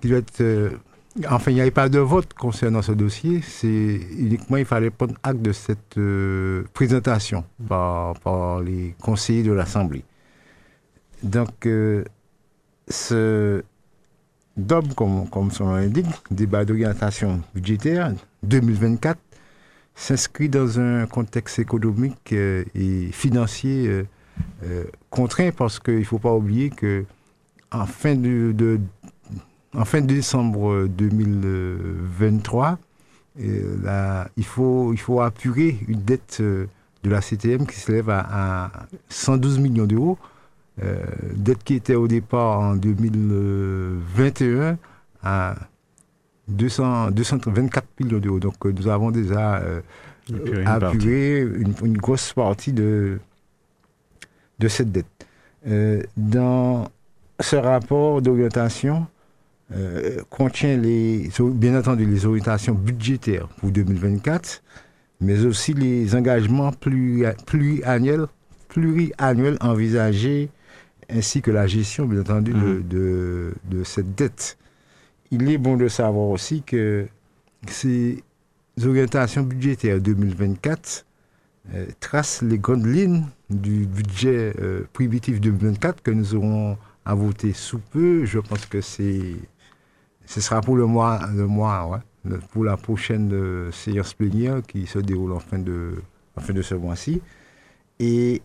qui 0.00 0.08
doit 0.08 0.18
être. 0.18 0.40
Euh, 0.40 0.70
enfin, 1.28 1.50
il 1.50 1.54
n'y 1.54 1.60
avait 1.60 1.70
pas 1.70 1.88
de 1.88 1.98
vote 1.98 2.32
concernant 2.34 2.82
ce 2.82 2.92
dossier. 2.92 3.40
C'est 3.42 4.00
uniquement 4.18 4.56
il 4.56 4.64
fallait 4.64 4.90
prendre 4.90 5.14
acte 5.22 5.42
de 5.42 5.52
cette 5.52 5.98
euh, 5.98 6.64
présentation 6.72 7.44
par, 7.68 8.60
les 8.60 8.94
conseillers 9.00 9.42
de 9.42 9.52
l'Assemblée. 9.52 10.04
Donc, 11.22 11.66
euh, 11.66 12.04
ce 12.88 13.62
DOB, 14.56 14.94
comme, 14.94 15.28
comme 15.28 15.50
son 15.50 15.66
nom 15.66 15.74
l'indique, 15.74 16.06
débat 16.30 16.64
d'orientation 16.64 17.42
budgétaire 17.54 18.12
2024, 18.42 19.18
s'inscrit 19.94 20.48
dans 20.48 20.80
un 20.80 21.06
contexte 21.06 21.58
économique 21.58 22.32
et 22.32 23.10
financier 23.12 24.06
contraint 25.10 25.50
parce 25.50 25.78
qu'il 25.78 25.98
ne 25.98 26.04
faut 26.04 26.18
pas 26.18 26.32
oublier 26.32 26.70
que 26.70 27.04
en 27.72 27.86
fin 27.86 28.14
de, 28.16 28.80
en 29.74 29.84
fin 29.84 30.00
décembre 30.00 30.86
2023, 30.88 32.78
euh, 33.40 34.24
il, 34.36 34.44
faut, 34.44 34.92
il 34.92 34.98
faut 34.98 35.20
apurer 35.20 35.78
une 35.86 36.02
dette 36.02 36.38
euh, 36.40 36.66
de 37.04 37.10
la 37.10 37.20
CTM 37.20 37.66
qui 37.66 37.76
s'élève 37.76 38.10
à, 38.10 38.70
112 39.08 39.58
millions 39.60 39.86
d'euros. 39.86 40.18
Euh, 40.82 41.04
dette 41.34 41.62
qui 41.62 41.74
était 41.74 41.94
au 41.94 42.08
départ 42.08 42.60
en 42.60 42.74
2021 42.76 44.78
à 45.22 45.54
200, 46.48 47.10
224 47.10 47.86
millions 48.00 48.18
d'euros. 48.18 48.40
Donc 48.40 48.64
nous 48.64 48.88
avons 48.88 49.10
déjà 49.10 49.62
apuré 50.64 51.42
une, 51.42 51.98
grosse 51.98 52.32
partie 52.32 52.72
de, 52.72 53.18
de 54.58 54.68
cette 54.68 54.90
dette. 54.90 55.04
dans 56.16 56.88
ce 57.40 57.56
rapport 57.56 58.22
d'orientation, 58.22 59.06
euh, 59.72 60.20
contient 60.30 60.76
les, 60.76 61.30
bien 61.38 61.78
entendu 61.78 62.04
les 62.04 62.26
orientations 62.26 62.74
budgétaires 62.74 63.46
pour 63.58 63.70
2024, 63.70 64.62
mais 65.20 65.44
aussi 65.44 65.74
les 65.74 66.16
engagements 66.16 66.72
pluriannuels, 66.72 68.26
pluriannuels 68.68 69.58
envisagés, 69.60 70.48
ainsi 71.12 71.42
que 71.42 71.50
la 71.50 71.66
gestion, 71.66 72.06
bien 72.06 72.20
entendu, 72.20 72.52
de, 72.52 73.54
mmh. 73.66 73.70
de, 73.70 73.84
cette 73.84 74.14
dette. 74.14 74.58
Il 75.30 75.50
est 75.50 75.58
bon 75.58 75.76
de 75.76 75.88
savoir 75.88 76.28
aussi 76.28 76.62
que 76.62 77.06
ces 77.68 78.22
orientations 78.84 79.42
budgétaires 79.42 80.00
2024 80.00 81.06
euh, 81.74 81.86
tracent 82.00 82.42
les 82.42 82.58
grandes 82.58 82.86
lignes 82.86 83.24
du 83.48 83.86
budget 83.86 84.54
euh, 84.60 84.82
primitif 84.92 85.40
2024 85.40 86.02
que 86.02 86.10
nous 86.10 86.34
aurons 86.34 86.76
à 87.04 87.14
voter 87.14 87.52
sous 87.52 87.78
peu. 87.78 88.24
Je 88.24 88.38
pense 88.38 88.66
que 88.66 88.80
c'est 88.80 89.36
ce 90.26 90.40
sera 90.40 90.60
pour 90.60 90.76
le 90.76 90.86
mois, 90.86 91.20
le 91.34 91.46
mois 91.46 92.00
pour 92.52 92.64
la 92.64 92.76
prochaine 92.76 93.32
euh, 93.32 93.72
séance 93.72 94.14
plénière 94.14 94.62
qui 94.66 94.86
se 94.86 95.00
déroule 95.00 95.32
en 95.32 95.40
fin 95.40 95.58
de, 95.58 95.94
en 96.36 96.40
fin 96.40 96.52
de 96.52 96.62
ce 96.62 96.76
mois-ci. 96.76 97.20
Et 97.98 98.40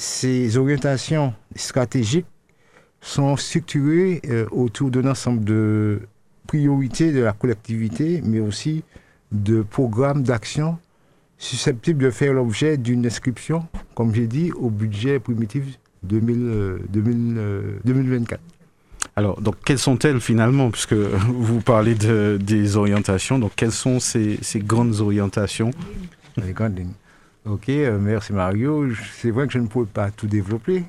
ces 0.00 0.56
orientations 0.56 1.34
stratégiques 1.54 2.26
sont 3.00 3.36
structurées 3.36 4.20
euh, 4.28 4.46
autour 4.50 4.90
d'un 4.90 5.08
ensemble 5.08 5.44
de 5.44 6.00
priorités 6.46 7.12
de 7.12 7.20
la 7.20 7.32
collectivité, 7.32 8.20
mais 8.24 8.40
aussi 8.40 8.82
de 9.30 9.62
programmes 9.62 10.22
d'action 10.22 10.78
susceptibles 11.38 12.04
de 12.04 12.10
faire 12.10 12.32
l'objet 12.32 12.76
d'une 12.76 13.06
inscription, 13.06 13.66
comme 13.94 14.14
j'ai 14.14 14.26
dit, 14.26 14.52
au 14.52 14.68
budget 14.68 15.20
primitif 15.20 15.64
2000, 16.02 16.80
2024. 16.90 18.40
Alors, 19.16 19.40
donc, 19.40 19.56
quelles 19.64 19.78
sont-elles 19.78 20.20
finalement? 20.20 20.70
Puisque 20.70 20.92
vous 20.94 21.60
parlez 21.60 21.94
de, 21.94 22.38
des 22.40 22.76
orientations, 22.76 23.38
donc 23.38 23.52
quelles 23.56 23.72
sont 23.72 24.00
ces, 24.00 24.38
ces 24.42 24.60
grandes 24.60 25.00
orientations? 25.00 25.70
Les 26.36 26.52
grandes 26.52 26.78
lignes. 26.78 26.92
Ok, 27.46 27.70
euh, 27.70 27.98
merci 27.98 28.34
Mario. 28.34 28.88
C'est 29.14 29.30
vrai 29.30 29.46
que 29.46 29.54
je 29.54 29.58
ne 29.58 29.66
pourrais 29.66 29.86
pas 29.86 30.10
tout 30.10 30.26
développer, 30.26 30.84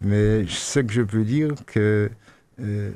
mais 0.00 0.46
ce 0.48 0.80
que 0.80 0.90
je 0.90 1.02
peux 1.02 1.22
dire 1.22 1.52
que 1.66 2.10
euh, 2.60 2.92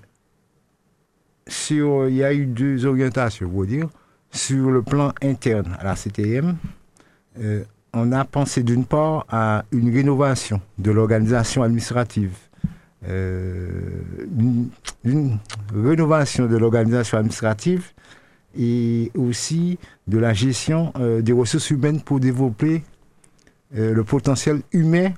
sur, 1.46 2.08
il 2.08 2.14
y 2.16 2.24
a 2.24 2.32
eu 2.32 2.46
deux 2.46 2.86
orientations, 2.86 3.48
vous 3.48 3.66
dire. 3.66 3.88
Sur 4.30 4.70
le 4.70 4.82
plan 4.82 5.12
interne 5.22 5.76
à 5.78 5.84
la 5.84 5.94
CTM, 5.94 6.56
euh, 7.38 7.64
on 7.92 8.12
a 8.12 8.24
pensé 8.24 8.62
d'une 8.62 8.86
part 8.86 9.26
à 9.28 9.64
une 9.72 9.92
rénovation 9.94 10.60
de 10.78 10.90
l'organisation 10.90 11.62
administrative 11.62 12.32
une, 13.08 14.68
rénovation 15.72 16.46
de 16.46 16.56
l'organisation 16.56 17.18
administrative 17.18 17.92
et 18.58 19.10
aussi 19.16 19.78
de 20.06 20.18
la 20.18 20.32
gestion 20.32 20.92
euh, 20.98 21.22
des 21.22 21.32
ressources 21.32 21.70
humaines 21.70 22.00
pour 22.00 22.20
développer 22.20 22.82
euh, 23.76 23.92
le 23.92 24.04
potentiel 24.04 24.60
humain 24.72 25.12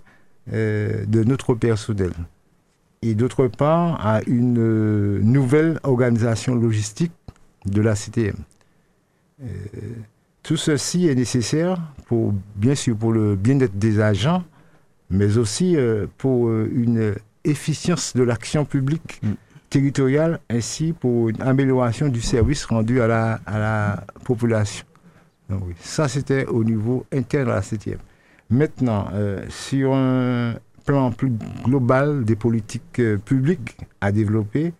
de 0.50 1.24
notre 1.24 1.54
personnel. 1.54 2.12
Et 3.02 3.14
d'autre 3.14 3.48
part, 3.48 4.06
à 4.06 4.22
une 4.26 5.18
nouvelle 5.18 5.78
organisation 5.82 6.54
logistique 6.54 7.12
de 7.66 7.82
la 7.82 7.94
CTM. 7.94 8.34
tout 10.42 10.56
ceci 10.56 11.06
est 11.06 11.14
nécessaire 11.14 11.78
pour, 12.06 12.32
bien 12.56 12.74
sûr, 12.74 12.96
pour 12.96 13.12
le 13.12 13.36
bien-être 13.36 13.78
des 13.78 14.00
agents, 14.00 14.42
mais 15.10 15.36
aussi 15.36 15.76
pour 16.16 16.50
une 16.50 17.14
efficience 17.44 18.16
de 18.16 18.22
l'action 18.22 18.64
publique 18.64 19.20
mm. 19.22 19.32
Territoriale 19.70 20.40
ainsi 20.50 20.92
pour 20.92 21.28
une 21.28 21.40
amélioration 21.42 22.08
du 22.08 22.20
service 22.20 22.64
rendu 22.64 23.00
à 23.00 23.06
la, 23.06 23.40
à 23.46 23.58
la 23.58 24.04
population. 24.24 24.84
Donc, 25.48 25.62
ça, 25.80 26.08
c'était 26.08 26.46
au 26.46 26.64
niveau 26.64 27.06
interne 27.12 27.50
à 27.50 27.56
la 27.56 27.62
7 27.62 27.98
Maintenant, 28.50 29.08
euh, 29.12 29.44
sur 29.48 29.94
un 29.94 30.54
plan 30.84 31.10
plus 31.10 31.32
global 31.64 32.24
des 32.24 32.36
politiques 32.36 32.98
euh, 32.98 33.18
publiques 33.18 33.76
à 34.00 34.10
développer, 34.10 34.72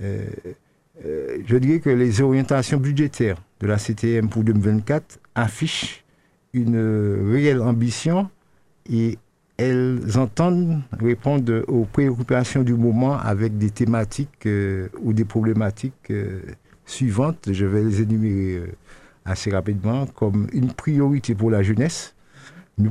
euh, 0.00 0.24
je 1.04 1.56
dirais 1.56 1.80
que 1.80 1.90
les 1.90 2.20
orientations 2.20 2.78
budgétaires 2.78 3.36
de 3.60 3.66
la 3.66 3.76
CTM 3.76 4.28
pour 4.28 4.44
2024 4.44 5.18
affichent 5.34 6.04
une 6.54 7.30
réelle 7.32 7.60
ambition 7.60 8.30
et 8.90 9.18
elles 9.56 10.18
entendent 10.18 10.80
répondre 10.98 11.64
aux 11.68 11.84
préoccupations 11.84 12.62
du 12.62 12.74
moment 12.74 13.18
avec 13.18 13.58
des 13.58 13.70
thématiques 13.70 14.46
euh, 14.46 14.88
ou 15.02 15.12
des 15.12 15.24
problématiques 15.24 16.10
euh, 16.10 16.40
suivantes. 16.86 17.48
Je 17.50 17.66
vais 17.66 17.82
les 17.82 18.02
énumérer 18.02 18.56
euh, 18.56 18.66
assez 19.24 19.50
rapidement 19.50 20.06
comme 20.06 20.46
une 20.52 20.72
priorité 20.72 21.34
pour 21.34 21.50
la 21.50 21.62
jeunesse. 21.62 22.14
Nous, 22.78 22.90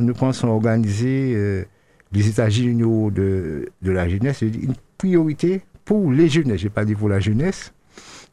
nous 0.00 0.14
pensons 0.14 0.48
organiser 0.48 1.64
les 2.12 2.28
états 2.28 2.50
généraux 2.50 3.10
de, 3.10 3.70
de 3.80 3.90
la 3.90 4.06
jeunesse, 4.08 4.42
une 4.42 4.74
priorité 4.98 5.62
pour 5.86 6.12
les 6.12 6.28
jeunesses. 6.28 6.60
Je 6.60 6.64
n'ai 6.64 6.70
pas 6.70 6.84
dit 6.84 6.94
pour 6.94 7.08
la 7.08 7.18
jeunesse, 7.18 7.72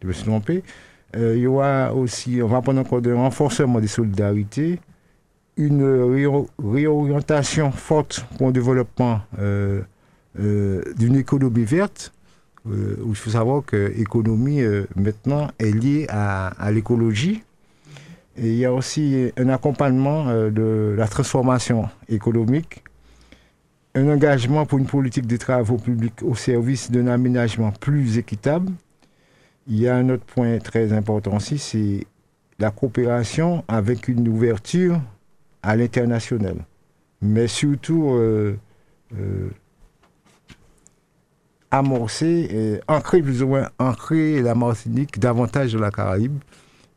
je 0.02 0.08
me 0.08 0.12
suis 0.12 0.26
trompé. 0.26 0.62
il 1.16 1.38
y 1.38 1.48
aura 1.48 1.94
aussi, 1.94 2.42
on 2.44 2.48
va 2.48 2.62
prendre 2.62 2.82
encore 2.82 3.00
un 3.08 3.16
renforcement 3.16 3.80
des 3.80 3.88
solidarités, 3.88 4.82
une 5.58 6.48
réorientation 6.64 7.72
forte 7.72 8.26
pour 8.38 8.48
le 8.48 8.54
développement 8.54 9.22
euh, 9.40 9.82
euh, 10.40 10.82
d'une 10.98 11.16
économie 11.16 11.64
verte, 11.64 12.12
euh, 12.68 12.98
où 13.04 13.10
il 13.10 13.16
faut 13.16 13.30
savoir 13.30 13.64
que 13.66 13.94
l'économie 13.96 14.62
maintenant 14.96 15.50
est 15.60 15.72
liée 15.72 16.08
à, 16.10 16.72
l'écologie. 16.72 17.44
Et 18.36 18.48
il 18.48 18.56
y 18.56 18.66
a 18.66 18.74
aussi 18.74 19.32
un 19.38 19.50
accompagnement 19.50 20.26
de 20.26 20.96
la 20.98 21.08
transformation 21.08 21.88
économique 22.10 22.84
un 23.96 24.10
engagement 24.10 24.66
pour 24.66 24.80
une 24.80 24.88
politique 24.88 25.28
des 25.28 25.38
travaux 25.38 25.78
publics 25.78 26.24
au 26.24 26.34
service 26.36 26.90
d'un 26.90 27.08
aménagement 27.08 27.72
plus 27.72 28.18
équitable. 28.18 28.72
Il 29.68 29.80
y 29.80 29.88
a 29.88 29.96
un 29.96 30.10
autre 30.10 30.26
point 30.26 30.58
très 30.58 30.92
important 30.94 31.38
aussi, 31.38 31.60
c'est 31.60 32.08
la 32.60 32.72
coopération 32.72 33.64
avec 33.68 34.08
une 34.08 34.28
ouverture 34.28 35.00
à 35.64 35.76
l'international. 35.76 36.58
Mais 37.22 37.48
surtout, 37.48 38.12
euh, 38.12 38.58
euh, 39.18 39.50
amorcer, 41.72 42.48
et 42.52 42.80
ancrer 42.88 43.22
plus 43.22 43.42
ou 43.42 43.48
moins, 43.48 43.70
ancrer 43.80 44.42
la 44.42 44.54
Martinique 44.56 45.20
davantage 45.20 45.74
dans 45.74 45.80
la 45.80 45.92
Caraïbe. 45.92 46.38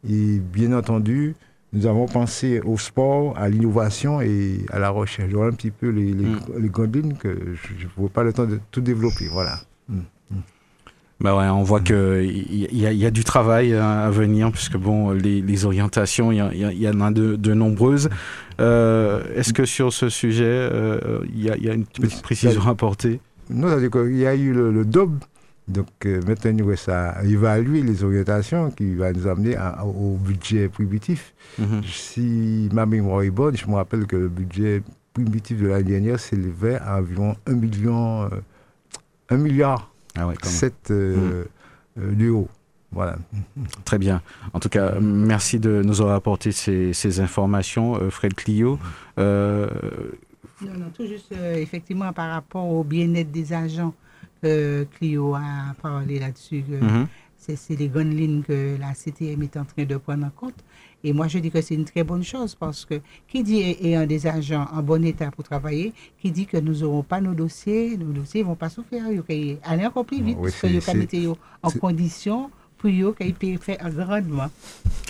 Et 0.08 0.38
bien 0.38 0.72
entendu, 0.72 1.34
nous 1.72 1.86
avons 1.86 2.06
pensé 2.06 2.60
au 2.60 2.76
sport, 2.78 3.36
à 3.38 3.48
l'innovation 3.48 4.20
et 4.20 4.66
à 4.70 4.78
la 4.78 4.90
recherche. 4.90 5.32
Voilà 5.32 5.50
un 5.52 5.54
petit 5.54 5.70
peu 5.70 5.88
les, 5.88 6.12
les, 6.12 6.24
Mm. 6.24 6.40
les 6.58 6.68
grandes 6.68 6.94
lignes 6.96 7.14
que 7.14 7.28
je 7.54 7.84
ne 7.84 7.88
pouvais 7.90 8.08
pas 8.08 8.22
le 8.22 8.32
temps 8.32 8.44
de 8.46 8.60
tout 8.70 8.80
développer. 8.80 9.28
Voilà. 9.28 9.60
Mm. 9.88 10.00
Bah 11.18 11.34
ouais, 11.34 11.48
on 11.48 11.62
voit 11.62 11.80
que 11.80 12.22
il 12.22 12.76
y, 12.78 12.86
a- 12.86 12.92
il 12.92 12.98
y 12.98 13.06
a 13.06 13.10
du 13.10 13.24
travail 13.24 13.72
à 13.74 14.10
venir 14.10 14.52
puisque 14.52 14.76
bon, 14.76 15.12
les, 15.12 15.40
les 15.40 15.64
orientations, 15.64 16.30
il 16.30 16.36
y, 16.36 16.58
il 16.58 16.82
il 16.82 16.88
en 16.90 17.00
a 17.00 17.10
de, 17.10 17.36
de 17.36 17.54
nombreuses. 17.54 18.10
Euh, 18.60 19.22
Est-ce 19.34 19.54
que 19.54 19.64
sur 19.64 19.92
ce 19.94 20.10
sujet, 20.10 20.44
euh, 20.44 21.20
il 21.34 21.42
y, 21.42 21.50
a- 21.50 21.56
il 21.56 21.64
y 21.64 21.70
a 21.70 21.74
une 21.74 21.86
petite 21.86 22.20
précision 22.22 22.60
à 22.66 22.70
apporter? 22.70 23.20
Non, 23.48 23.68
c'est-à-dire 23.68 23.90
qu'il 23.90 24.16
y 24.18 24.26
a 24.26 24.34
eu 24.34 24.52
le, 24.52 24.70
le 24.70 24.84
DOB. 24.84 25.18
Donc 25.68 25.88
euh, 26.04 26.20
maintenant, 26.28 26.50
il 26.52 26.90
à 26.92 27.24
évaluer 27.24 27.80
les 27.82 28.04
orientations 28.04 28.70
qui 28.70 28.94
va 28.94 29.12
nous 29.12 29.26
amener 29.26 29.56
à- 29.56 29.84
au 29.86 30.16
budget 30.16 30.68
primitif. 30.68 31.32
Mhm. 31.58 31.80
Si 31.90 32.68
ma 32.72 32.84
mémoire 32.86 33.22
est 33.22 33.30
bonne, 33.30 33.56
je 33.56 33.66
me 33.66 33.74
rappelle 33.74 34.06
que 34.06 34.16
le 34.16 34.28
budget 34.28 34.82
primitif 35.14 35.60
de 35.62 35.66
l'année 35.68 35.82
dernière 35.92 36.20
s'élevait 36.20 36.76
à 36.76 36.98
environ 36.98 37.36
1 37.46 37.54
million, 37.54 38.24
euh, 38.24 38.28
1 39.30 39.38
milliard 39.38 39.90
Ah 40.16 40.26
ouais, 40.26 40.34
quand 40.40 40.48
même. 40.48 40.58
7 40.58 40.74
euh, 40.90 41.44
euh, 41.98 42.12
d'euros. 42.14 42.48
Voilà. 42.92 43.16
Très 43.84 43.98
bien. 43.98 44.22
En 44.52 44.60
tout 44.60 44.68
cas, 44.68 44.94
merci 45.00 45.58
de 45.58 45.82
nous 45.84 46.00
avoir 46.00 46.16
apporté 46.16 46.52
ces, 46.52 46.92
ces 46.92 47.20
informations, 47.20 47.96
euh, 47.96 48.10
Fred 48.10 48.34
Clio. 48.34 48.78
Euh, 49.18 49.68
Non, 50.62 50.72
non, 50.78 50.86
tout 50.96 51.06
juste 51.06 51.32
euh, 51.32 51.56
effectivement 51.56 52.12
par 52.12 52.30
rapport 52.30 52.66
au 52.66 52.84
bien-être 52.84 53.30
des 53.30 53.52
agents, 53.52 53.92
euh, 54.44 54.84
Clio 54.96 55.34
a 55.34 55.74
parlé 55.82 56.18
là-dessus. 56.18 56.64
C'est, 57.36 57.78
les 57.78 57.88
grandes 57.88 58.12
lignes 58.12 58.42
que 58.42 58.76
la 58.78 58.92
CTM 58.94 59.42
est 59.42 59.56
en 59.56 59.64
train 59.64 59.84
de 59.84 59.96
prendre 59.96 60.26
en 60.26 60.30
compte. 60.30 60.64
Et 61.04 61.12
moi, 61.12 61.28
je 61.28 61.38
dis 61.38 61.50
que 61.50 61.60
c'est 61.60 61.74
une 61.74 61.84
très 61.84 62.02
bonne 62.02 62.24
chose 62.24 62.54
parce 62.54 62.84
que 62.84 63.00
qui 63.28 63.42
dit 63.42 63.60
ayant 63.80 64.06
des 64.06 64.26
agents 64.26 64.66
en 64.72 64.82
bon 64.82 65.04
état 65.04 65.30
pour 65.30 65.44
travailler, 65.44 65.92
qui 66.18 66.30
dit 66.30 66.46
que 66.46 66.56
nous 66.56 66.80
n'aurons 66.80 67.02
pas 67.02 67.20
nos 67.20 67.34
dossiers, 67.34 67.96
nos 67.96 68.12
dossiers 68.12 68.42
ne 68.42 68.48
vont 68.48 68.56
pas 68.56 68.68
souffrir. 68.68 69.04
Il 69.10 69.18
faut 69.18 69.60
aller 69.62 69.86
encore 69.86 70.04
plus 70.04 70.22
vite 70.22 70.38
Oui, 70.40 70.50
parce 70.60 71.12
yo 71.12 71.36
en 71.62 71.70
condition 71.70 72.50
qu'ils 72.86 73.34
puissent 73.34 73.60
faire 73.60 73.90
grandement. 73.90 74.48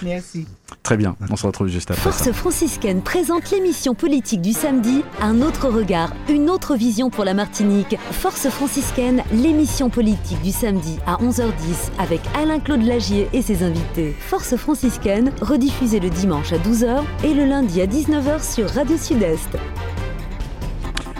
Merci. 0.02 0.46
Très 0.82 0.96
bien. 0.96 1.16
On 1.30 1.36
se 1.36 1.46
retrouve 1.46 1.68
juste 1.68 1.90
après 1.90 2.12
ça. 2.12 2.24
Force 2.24 2.32
franciscaine 2.32 3.02
présente 3.02 3.50
l'émission 3.50 3.94
politique 3.94 4.40
du 4.42 4.52
samedi, 4.52 5.02
un 5.20 5.42
autre 5.42 5.68
regard, 5.68 6.12
une 6.28 6.50
autre 6.50 6.76
vision 6.76 7.10
pour 7.10 7.24
la 7.24 7.34
Martinique. 7.34 7.96
Force 8.12 8.48
franciscaine, 8.48 9.22
l'émission 9.32 9.90
politique 9.90 10.40
du 10.42 10.50
samedi 10.50 10.98
à 11.06 11.16
11h10 11.16 11.90
avec 11.98 12.20
Alain-Claude 12.36 12.82
Lagier 12.82 13.28
et 13.32 13.42
ses 13.42 13.62
invités. 13.62 14.14
Force 14.18 14.56
franciscaine, 14.56 15.32
rediffusée 15.40 16.00
le 16.00 16.10
dimanche 16.10 16.52
à 16.52 16.58
12h 16.58 17.02
et 17.24 17.34
le 17.34 17.44
lundi 17.44 17.80
à 17.80 17.86
19h 17.86 18.54
sur 18.54 18.68
Radio 18.70 18.96
Sud-Est. 18.96 19.56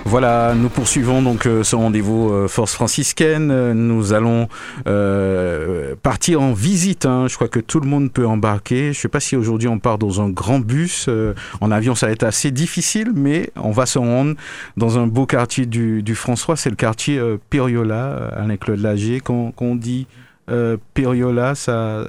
Voilà, 0.08 0.54
nous 0.54 0.68
poursuivons 0.68 1.20
donc 1.20 1.46
euh, 1.46 1.64
ce 1.64 1.74
rendez-vous 1.74 2.30
euh, 2.30 2.46
Force 2.46 2.72
franciscaine. 2.74 3.50
Euh, 3.50 3.74
Nous 3.74 4.12
allons 4.12 4.46
partir 6.00 6.40
en 6.40 6.52
visite. 6.52 7.06
hein. 7.06 7.26
Je 7.28 7.34
crois 7.34 7.48
que 7.48 7.58
tout 7.58 7.80
le 7.80 7.88
monde 7.88 8.12
peut 8.12 8.24
embarquer. 8.24 8.84
Je 8.92 8.98
ne 8.98 9.02
sais 9.02 9.08
pas 9.08 9.18
si 9.18 9.34
aujourd'hui 9.34 9.66
on 9.66 9.80
part 9.80 9.98
dans 9.98 10.20
un 10.22 10.30
grand 10.30 10.60
bus. 10.60 11.10
En 11.60 11.72
avion, 11.72 11.96
ça 11.96 12.06
va 12.06 12.12
être 12.12 12.22
assez 12.22 12.52
difficile, 12.52 13.10
mais 13.16 13.50
on 13.56 13.72
va 13.72 13.84
se 13.84 13.98
rendre 13.98 14.36
dans 14.76 14.96
un 14.96 15.08
beau 15.08 15.26
quartier 15.26 15.66
du, 15.66 16.04
du 16.04 16.14
François. 16.14 16.54
C'est 16.54 16.70
le 16.70 16.76
quartier 16.76 17.18
euh, 17.18 17.36
Périola, 17.50 18.30
avec 18.36 18.60
Claude 18.60 18.80
Lager. 18.80 19.20
Quand, 19.20 19.52
dit 19.74 20.06
euh, 20.50 20.76
Périola, 20.94 21.56
ça, 21.56 22.06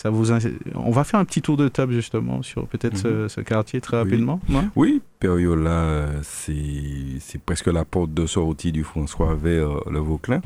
ça 0.00 0.08
vous. 0.10 0.32
ins- 0.32 0.38
On 0.74 0.90
va 0.90 1.04
faire 1.04 1.20
un 1.20 1.24
petit 1.26 1.42
tour 1.42 1.56
de 1.56 1.68
table 1.68 1.92
justement 1.92 2.42
sur 2.42 2.66
peut-être 2.66 2.96
ce, 2.96 3.28
ce 3.28 3.40
quartier 3.42 3.80
très 3.82 3.98
Oui. 3.98 4.02
rapidement. 4.04 4.40
ouais 4.48 4.64
Oui, 4.76 5.02
Périola, 5.18 6.06
c'est 6.22 7.40
presque 7.44 7.66
la 7.66 7.84
porte 7.84 8.14
de 8.14 8.26
sortie 8.26 8.72
du 8.72 8.82
François 8.84 9.34
vers 9.34 9.68
euh, 9.70 9.80
le 9.90 9.98
Vauclin. 9.98 10.40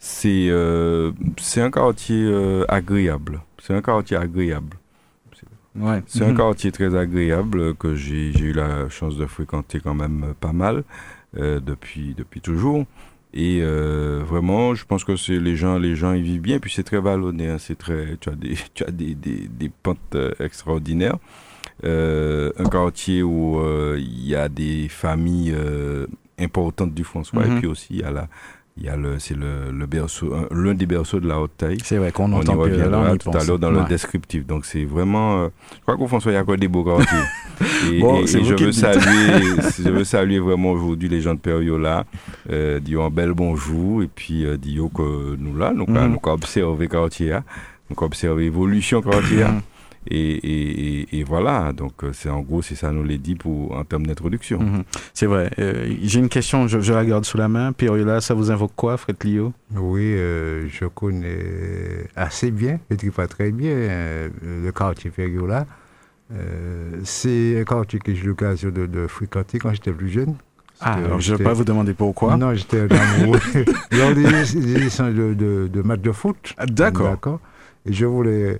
C'est 0.00 0.48
euh, 0.50 1.12
un 1.56 1.70
quartier 1.70 2.22
euh, 2.24 2.64
agréable. 2.68 3.40
C'est 3.62 3.74
un 3.74 3.82
quartier 3.82 4.16
agréable. 4.16 4.76
Ouais. 5.76 6.02
C'est 6.06 6.24
un 6.24 6.30
Mhm. 6.32 6.36
quartier 6.36 6.72
très 6.72 6.96
agréable 6.96 7.74
que 7.76 7.94
j'ai 7.94 8.36
eu 8.40 8.52
la 8.52 8.88
chance 8.88 9.16
de 9.16 9.26
fréquenter 9.26 9.78
quand 9.80 9.94
même 9.94 10.34
pas 10.40 10.52
mal 10.52 10.82
euh, 11.36 11.60
depuis, 11.60 12.14
depuis 12.16 12.40
toujours. 12.40 12.84
Et 13.34 13.60
euh, 13.60 14.22
vraiment, 14.24 14.74
je 14.74 14.84
pense 14.84 15.04
que 15.04 15.16
c'est 15.16 15.38
les 15.38 15.56
gens, 15.56 15.78
les 15.78 15.96
gens 15.96 16.14
y 16.14 16.22
vivent 16.22 16.40
bien. 16.40 16.58
Puis 16.58 16.72
c'est 16.74 16.82
très 16.82 17.00
vallonné. 17.00 17.48
hein, 17.48 17.58
c'est 17.58 17.76
très, 17.76 18.16
tu 18.20 18.28
as 18.30 18.34
des, 18.34 18.56
tu 18.74 18.84
as 18.84 18.90
des, 18.90 19.14
des, 19.14 19.48
des 19.48 19.68
pentes 19.68 19.98
euh, 20.14 20.32
extraordinaires. 20.40 21.18
Euh, 21.84 22.50
un 22.58 22.64
quartier 22.64 23.22
où 23.22 23.60
euh, 23.60 23.96
il 24.00 24.26
y 24.26 24.34
a 24.34 24.48
des 24.48 24.88
familles 24.88 25.54
euh, 25.56 26.06
importantes 26.38 26.92
du 26.94 27.04
François. 27.04 27.44
Mhm. 27.44 27.56
Et 27.56 27.58
puis 27.60 27.68
aussi, 27.68 27.86
il 27.90 28.00
y 28.00 28.02
a 28.02 28.10
la, 28.10 28.28
il 28.80 28.86
y 28.86 28.88
a 28.88 28.96
le, 28.96 29.18
c'est 29.18 29.34
le, 29.36 29.70
le 29.72 29.86
berceau, 29.86 30.32
un- 30.34 30.46
l'un 30.54 30.74
des 30.74 30.86
berceaux 30.86 31.18
de 31.20 31.26
la 31.28 31.40
haute 31.40 31.50
taille. 31.56 31.78
C'est 31.84 31.96
vrai 31.98 32.12
qu'on 32.12 32.32
On 32.32 32.36
y 32.36 32.40
entend 32.40 32.56
reviendra 32.56 33.10
on 33.10 33.14
y 33.14 33.18
tout 33.18 33.30
pense. 33.30 33.42
à 33.42 33.46
l'heure 33.46 33.58
dans 33.58 33.70
le 33.70 33.80
Ouais. 33.80 33.88
descriptif. 33.88 34.46
Donc 34.46 34.64
c'est 34.64 34.84
vraiment, 34.84 35.42
euh, 35.42 35.48
je 35.74 35.80
crois 35.82 35.96
qu'au 35.96 36.06
François 36.06 36.30
il 36.32 36.34
y 36.34 36.38
a 36.38 36.42
encore 36.42 36.56
des 36.56 36.68
beaux 36.68 36.84
quartiers. 36.84 37.18
et, 37.92 38.00
Bon, 38.00 38.20
et- 38.20 38.22
et 38.24 38.44
je 38.44 38.54
veux 38.54 38.66
le 38.66 38.72
saluer, 38.72 39.00
je 39.78 39.88
veux 39.88 40.04
saluer 40.04 40.38
vraiment 40.38 40.70
aujourd'hui 40.72 41.08
les 41.08 41.20
gens 41.20 41.34
de 41.34 41.40
Périola, 41.40 42.04
euh, 42.50 42.78
dire 42.80 43.00
un 43.02 43.10
bel 43.10 43.32
bonjour 43.32 44.02
et 44.02 44.08
puis 44.14 44.44
euh, 44.46 44.56
dire 44.56 44.84
que 44.94 45.36
nous 45.36 45.56
là, 45.56 45.72
nous 45.74 45.86
Mhm. 45.86 46.12
nous 46.12 46.30
observer 46.30 46.86
quartier, 46.88 47.32
nous 47.90 47.96
observer 48.00 48.44
l'évolution 48.44 49.02
quartier. 49.02 49.44
Et, 50.06 50.16
et, 50.32 51.00
et, 51.00 51.18
et 51.18 51.24
voilà, 51.24 51.72
donc 51.72 52.02
euh, 52.02 52.12
c'est 52.12 52.30
en 52.30 52.40
gros 52.40 52.62
c'est 52.62 52.74
ça 52.76 52.92
nous 52.92 53.04
l'a 53.04 53.16
dit 53.18 53.34
pour 53.34 53.76
en 53.76 53.84
termes 53.84 54.06
d'introduction. 54.06 54.60
Mhm. 54.60 54.84
C'est 55.12 55.26
vrai. 55.26 55.50
Euh, 55.58 55.92
J'ai 56.02 56.20
une 56.20 56.28
question, 56.28 56.66
je, 56.68 56.80
je 56.80 56.92
la 56.92 57.04
garde 57.04 57.24
sous 57.24 57.36
la 57.36 57.48
main. 57.48 57.72
Périola, 57.72 58.20
ça 58.20 58.32
vous 58.34 58.50
invoque 58.50 58.72
quoi, 58.76 58.96
Fred 58.96 59.16
Lio? 59.24 59.52
Oui, 59.76 60.02
euh, 60.14 60.66
je 60.68 60.86
connais 60.86 62.06
assez 62.16 62.50
bien, 62.50 62.78
je 62.88 62.94
ne 62.94 62.98
dis 62.98 63.10
pas 63.10 63.26
très 63.26 63.50
bien, 63.50 63.70
euh, 63.70 64.28
le 64.64 64.70
quartier. 64.72 65.10
Euh, 66.30 66.90
c'est 67.04 67.60
un 67.60 67.64
quartier 67.64 67.98
que 67.98 68.14
j'ai 68.14 68.22
eu 68.22 68.28
l'occasion 68.28 68.70
de, 68.70 68.86
de 68.86 69.06
fréquenter 69.06 69.58
quand 69.58 69.72
j'étais 69.72 69.92
plus 69.92 70.10
jeune. 70.10 70.34
Ah, 70.80 70.94
alors 70.94 71.20
je 71.20 71.32
ne 71.32 71.38
vais 71.38 71.44
pas 71.44 71.54
vous 71.54 71.64
demander 71.64 71.92
pourquoi. 71.92 72.36
Non, 72.36 72.54
j'étais 72.54 72.80
un 72.82 72.88
amoureux. 73.20 73.40
Lors 73.92 74.14
des, 74.14 74.24
des 74.60 74.86
échanges 74.86 75.14
de, 75.14 75.34
de, 75.34 75.68
de 75.72 75.82
matchs 75.82 76.00
de 76.02 76.12
foot. 76.12 76.54
Ah, 76.56 76.66
D'accord. 76.66 77.10
D'accord. 77.10 77.40
Et 77.84 77.92
je 77.92 78.06
voulais 78.06 78.58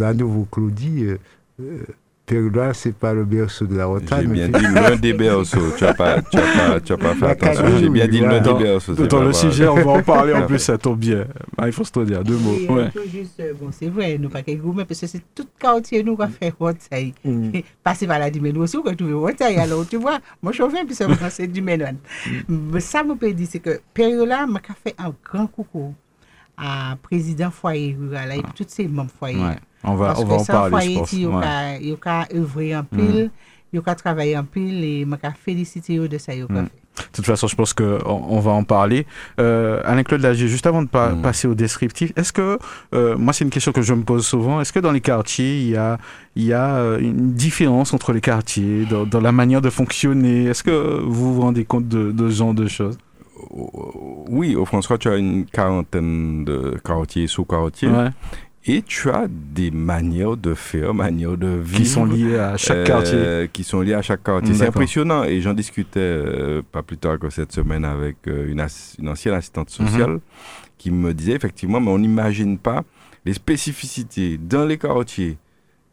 à 0.00 0.14
nouveau, 0.14 0.46
Claudie. 0.50 1.04
Euh, 1.04 1.18
euh, 1.60 1.82
Périola, 2.28 2.74
c'est 2.74 2.92
pas 2.94 3.14
le 3.14 3.24
berceau 3.24 3.64
de 3.64 3.74
la 3.74 3.84
J'ai 3.84 3.88
Bretagne. 3.88 4.26
bien 4.28 4.48
mais 4.48 4.58
dit 4.58 4.66
l'un 4.74 4.96
des 4.96 5.12
berceaux. 5.14 5.72
Tu 5.78 5.84
n'as 5.84 5.94
pas, 5.94 6.20
tu 6.20 6.36
as 6.36 6.42
pas, 6.42 6.80
tu 6.80 6.92
as 6.92 6.96
pas 6.98 7.14
fait 7.14 7.24
La 7.24 7.30
attention. 7.30 7.78
J'ai 7.78 7.88
bien 7.88 8.06
dit 8.06 8.20
l'un 8.20 8.40
des 8.40 8.52
berceaux. 8.52 8.94
Dans 8.94 9.22
le 9.22 9.32
sujet, 9.32 9.66
on 9.66 9.76
va 9.76 9.92
en 9.92 10.02
parler 10.02 10.34
en 10.34 10.42
plus, 10.46 10.58
ça 10.58 10.76
tombe 10.76 10.98
bien. 10.98 11.24
Ah, 11.56 11.66
il 11.66 11.72
faut 11.72 11.84
se 11.84 12.00
dire 12.00 12.22
deux 12.22 12.36
mots. 12.36 12.54
Euh, 12.68 12.74
Ouais. 12.74 12.90
tout 12.90 13.00
juste, 13.10 13.42
bon, 13.58 13.70
c'est 13.72 13.88
vrai, 13.88 14.18
nous 14.18 14.28
pas 14.28 14.42
qu'à 14.42 14.54
gourmet, 14.54 14.84
parce 14.84 15.00
que 15.00 15.06
c'est 15.06 15.22
tout 15.34 15.46
quartier 15.58 16.02
nous 16.02 16.16
va 16.16 16.28
faire 16.28 16.52
Haute-Saï. 16.60 17.14
Mm. 17.24 17.50
Passer 17.82 18.06
par 18.06 18.18
la 18.18 18.30
Dimène 18.30 18.58
aussi, 18.58 18.76
on 18.76 18.82
peut 18.82 18.94
trouver. 18.94 19.34
Alors, 19.56 19.86
tu 19.88 19.96
vois, 19.96 20.18
moi, 20.42 20.52
je 20.52 20.62
viens, 20.64 20.84
puis 20.84 20.94
c'est 20.94 21.04
vraiment, 21.04 21.30
c'est 21.30 21.46
Dimène. 21.46 21.96
Mais 22.46 22.80
ça, 22.80 23.02
me 23.02 23.14
peut 23.14 23.32
dire, 23.32 23.48
c'est 23.50 23.58
que 23.60 23.80
Périola 23.94 24.46
m'a 24.46 24.60
fait 24.84 24.94
un 24.98 25.14
grand 25.24 25.46
coucou 25.46 25.94
à 26.58 26.96
président 27.02 27.50
foyer 27.50 27.96
rural, 28.00 28.32
et 28.36 28.42
tous 28.56 28.66
ses 28.68 28.88
membres 28.88 29.10
foyer. 29.18 29.38
Ouais. 29.38 29.56
On 29.84 29.94
va, 29.94 30.06
Parce 30.08 30.20
on 30.20 30.24
va 30.24 30.36
que 30.36 30.42
en 30.42 30.44
parler, 30.44 30.70
je 30.70 30.70
foyer, 30.70 30.98
pense. 30.98 31.12
il 31.12 31.22
y 31.22 31.26
a- 31.26 31.76
il 31.78 31.88
y 31.88 31.96
a 32.04 32.26
œuvrer 32.34 32.76
en 32.76 32.84
pile, 32.84 33.30
il 33.72 33.76
y 33.76 33.82
a 33.84 33.94
travailler 33.94 34.36
en 34.36 34.44
pile, 34.44 34.82
et 34.84 35.04
je 35.04 35.30
féliciter 35.44 35.96
eux 35.98 36.08
de 36.08 36.18
ça. 36.18 36.34
Mm. 36.34 36.46
fait. 36.48 36.62
De 36.98 37.02
toute 37.12 37.26
façon, 37.26 37.46
je 37.46 37.54
pense 37.54 37.72
qu'on 37.74 38.00
on 38.04 38.40
va 38.40 38.50
en 38.50 38.64
parler. 38.64 39.06
Euh, 39.38 39.80
Alain-Claude 39.84 40.20
Lagier, 40.20 40.48
juste 40.48 40.66
avant 40.66 40.82
de 40.82 40.88
pa- 40.88 41.10
Mm. 41.10 41.22
passer 41.22 41.46
au 41.46 41.54
descriptif, 41.54 42.12
est-ce 42.16 42.32
que, 42.32 42.58
euh, 42.92 43.16
moi 43.16 43.32
c'est 43.32 43.44
une 43.44 43.50
question 43.50 43.70
que 43.70 43.82
je 43.82 43.94
me 43.94 44.02
pose 44.02 44.26
souvent, 44.26 44.60
est-ce 44.60 44.72
que 44.72 44.80
dans 44.80 44.90
les 44.90 45.00
quartiers, 45.00 45.60
il 45.60 45.68
y 45.68 45.76
a, 45.76 45.96
il 46.34 46.42
y 46.42 46.52
a 46.52 46.74
euh, 46.74 46.98
une 46.98 47.34
différence 47.34 47.94
entre 47.94 48.12
les 48.12 48.20
quartiers, 48.20 48.84
dans, 48.84 49.06
dans 49.06 49.20
la 49.20 49.30
manière 49.30 49.60
de 49.60 49.70
fonctionner? 49.70 50.46
Est-ce 50.46 50.64
que 50.64 51.00
vous 51.04 51.34
vous 51.34 51.40
rendez 51.42 51.64
compte 51.64 51.86
de, 51.86 52.10
de 52.10 52.30
ce 52.30 52.34
genre 52.36 52.54
de 52.54 52.66
choses? 52.66 52.98
Oui, 54.28 54.54
au 54.54 54.64
François, 54.64 54.98
tu 54.98 55.08
as 55.08 55.16
une 55.16 55.46
quarantaine 55.46 56.44
de 56.44 56.78
quartiers, 56.84 57.26
sous-quartiers. 57.26 57.88
Ouais. 57.88 58.10
Et 58.70 58.82
tu 58.82 59.08
as 59.08 59.26
des 59.28 59.70
manières 59.70 60.36
de 60.36 60.52
faire, 60.52 60.92
manières 60.92 61.38
de 61.38 61.46
vivre. 61.46 61.78
Qui 61.78 61.86
sont 61.86 62.04
liées 62.04 62.38
à 62.38 62.56
chaque 62.58 62.76
euh, 62.76 62.84
quartier. 62.84 63.50
Qui 63.52 63.64
sont 63.64 63.80
liées 63.80 63.94
à 63.94 64.02
chaque 64.02 64.22
quartier. 64.22 64.52
C'est 64.54 64.66
impressionnant. 64.66 65.24
Et 65.24 65.40
j'en 65.40 65.54
discutais 65.54 66.00
euh, 66.00 66.62
pas 66.70 66.82
plus 66.82 66.98
tard 66.98 67.18
que 67.18 67.30
cette 67.30 67.52
semaine 67.52 67.84
avec 67.84 68.16
euh, 68.26 68.50
une, 68.50 68.60
ancienne 69.08 69.34
assistante 69.34 69.70
sociale 69.70 70.10
Mhm. 70.10 70.20
qui 70.76 70.90
me 70.90 71.14
disait 71.14 71.32
effectivement, 71.32 71.80
mais 71.80 71.90
on 71.90 71.98
n'imagine 71.98 72.58
pas 72.58 72.82
les 73.24 73.32
spécificités 73.32 74.38
dans 74.38 74.66
les 74.66 74.76
quartiers. 74.76 75.38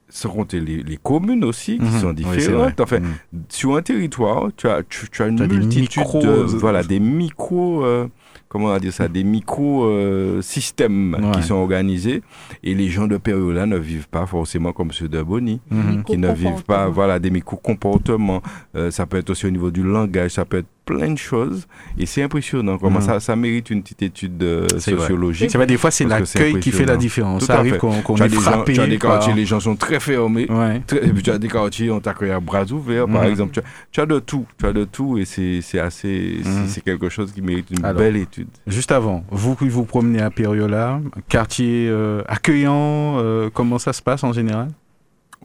Sans 0.07 0.29
compter 0.29 0.59
les, 0.59 0.83
les 0.83 0.97
communes 0.97 1.43
aussi, 1.43 1.77
qui 1.79 1.83
Mhm. 1.85 1.99
sont 1.99 2.13
différentes. 2.13 2.79
enfin, 2.79 2.99
Mhm. 2.99 3.41
sur 3.49 3.75
un 3.75 3.81
territoire, 3.81 4.49
tu 4.55 4.67
as, 4.67 4.81
tu, 4.87 5.09
tu 5.11 5.21
as 5.23 5.27
une 5.27 5.37
Tu 5.37 5.43
as 5.43 5.47
des 5.47 5.57
multitude 5.57 6.03
micros- 6.03 6.21
de, 6.23 6.29
voilà, 6.57 6.83
des 6.83 6.99
micro, 6.99 7.83
euh, 7.83 8.07
comment 8.47 8.65
on 8.65 8.69
va 8.69 8.79
dire 8.79 8.93
ça, 8.93 9.07
des 9.07 9.23
micro 9.23 9.85
euh, 9.85 10.41
systèmes 10.43 11.15
Ouais. 11.19 11.31
qui 11.31 11.43
sont 11.43 11.55
organisés 11.55 12.21
et 12.63 12.75
les 12.75 12.87
gens 12.89 13.07
de 13.07 13.17
Périola 13.17 13.65
ne 13.65 13.77
vivent 13.77 14.07
pas 14.07 14.25
forcément 14.27 14.71
comme 14.73 14.91
ceux 14.91 15.09
de 15.09 15.21
Bonny 15.21 15.59
Mhm. 15.71 16.03
qui 16.03 16.17
ne 16.17 16.31
vivent 16.31 16.63
pas, 16.65 16.87
voilà, 16.87 17.17
des 17.19 17.31
micro-comportements. 17.31 18.41
Euh, 18.75 18.91
ça 18.91 19.05
peut 19.07 19.17
être 19.17 19.31
aussi 19.31 19.47
au 19.47 19.51
niveau 19.51 19.71
du 19.71 19.83
langage, 19.83 20.31
ça 20.31 20.45
peut 20.45 20.57
être 20.57 20.67
plein 20.85 21.11
de 21.11 21.17
choses. 21.17 21.67
Et 21.97 22.05
c'est 22.05 22.21
impressionnant. 22.23 22.77
Comment 22.77 22.99
Mhm. 22.99 23.05
ça, 23.05 23.19
ça 23.19 23.35
mérite 23.35 23.69
une 23.71 23.81
petite 23.81 24.01
étude 24.03 24.41
euh, 24.43 24.67
sociologique. 24.79 25.49
C'est 25.51 25.57
vrai, 25.57 25.65
des 25.67 25.77
fois, 25.77 25.91
c'est 25.91 26.05
l'accueil 26.05 26.59
qui 26.59 26.71
fait 26.71 26.85
la 26.85 26.95
différence. 26.97 27.41
Tout 27.41 27.45
Ça 27.47 27.57
arrive 27.59 27.77
qu'on 27.77 28.01
qu'on 28.01 28.15
Tu 28.15 28.21
as, 28.23 28.25
est 28.27 28.29
des 28.29 28.35
gens, 28.35 28.41
frappé. 28.41 28.73
tu 28.73 28.81
as 28.81 28.87
des 28.87 28.97
par- 28.97 29.11
quartiers, 29.11 29.33
les 29.33 29.45
gens 29.45 29.59
sont 29.59 29.75
très 29.75 29.99
fermés. 29.99 30.45
Ouais. 30.49 30.81
Très- 30.85 31.05
et 31.05 31.11
puis 31.11 31.23
tu 31.23 31.31
as 31.31 31.37
des 31.37 31.47
quartiers, 31.47 31.89
on 31.91 31.99
t'accueille 31.99 32.31
à 32.31 32.39
bras 32.39 32.65
ouverts, 32.71 33.07
par 33.07 33.23
Mhm. 33.23 33.29
exemple. 33.29 33.53
Tu 33.53 33.59
as, 33.59 33.63
tu 33.91 34.01
as 34.01 34.05
de 34.05 34.19
tout, 34.19 34.45
tu 34.59 34.65
as 34.65 34.73
de 34.73 34.83
tout, 34.85 35.17
et 35.17 35.25
c'est 35.25 35.79
assez, 35.79 36.39
Mhm. 36.43 36.67
c'est 36.67 36.83
quelque 36.83 37.09
chose 37.09 37.31
qui 37.31 37.41
mérite 37.41 37.71
une 37.71 37.83
Alors. 37.83 37.99
belle 38.01 38.15
étude. 38.17 38.47
Juste 38.67 38.91
avant, 38.91 39.23
vous 39.31 39.55
qui 39.55 39.67
vous 39.69 39.85
promenez 39.85 40.21
à 40.21 40.29
Périola, 40.29 40.99
quartier 41.29 41.87
euh, 41.89 42.21
accueillant, 42.27 43.17
euh, 43.19 43.49
comment 43.53 43.79
ça 43.79 43.93
se 43.93 44.01
passe 44.01 44.23
en 44.23 44.33
général? 44.33 44.67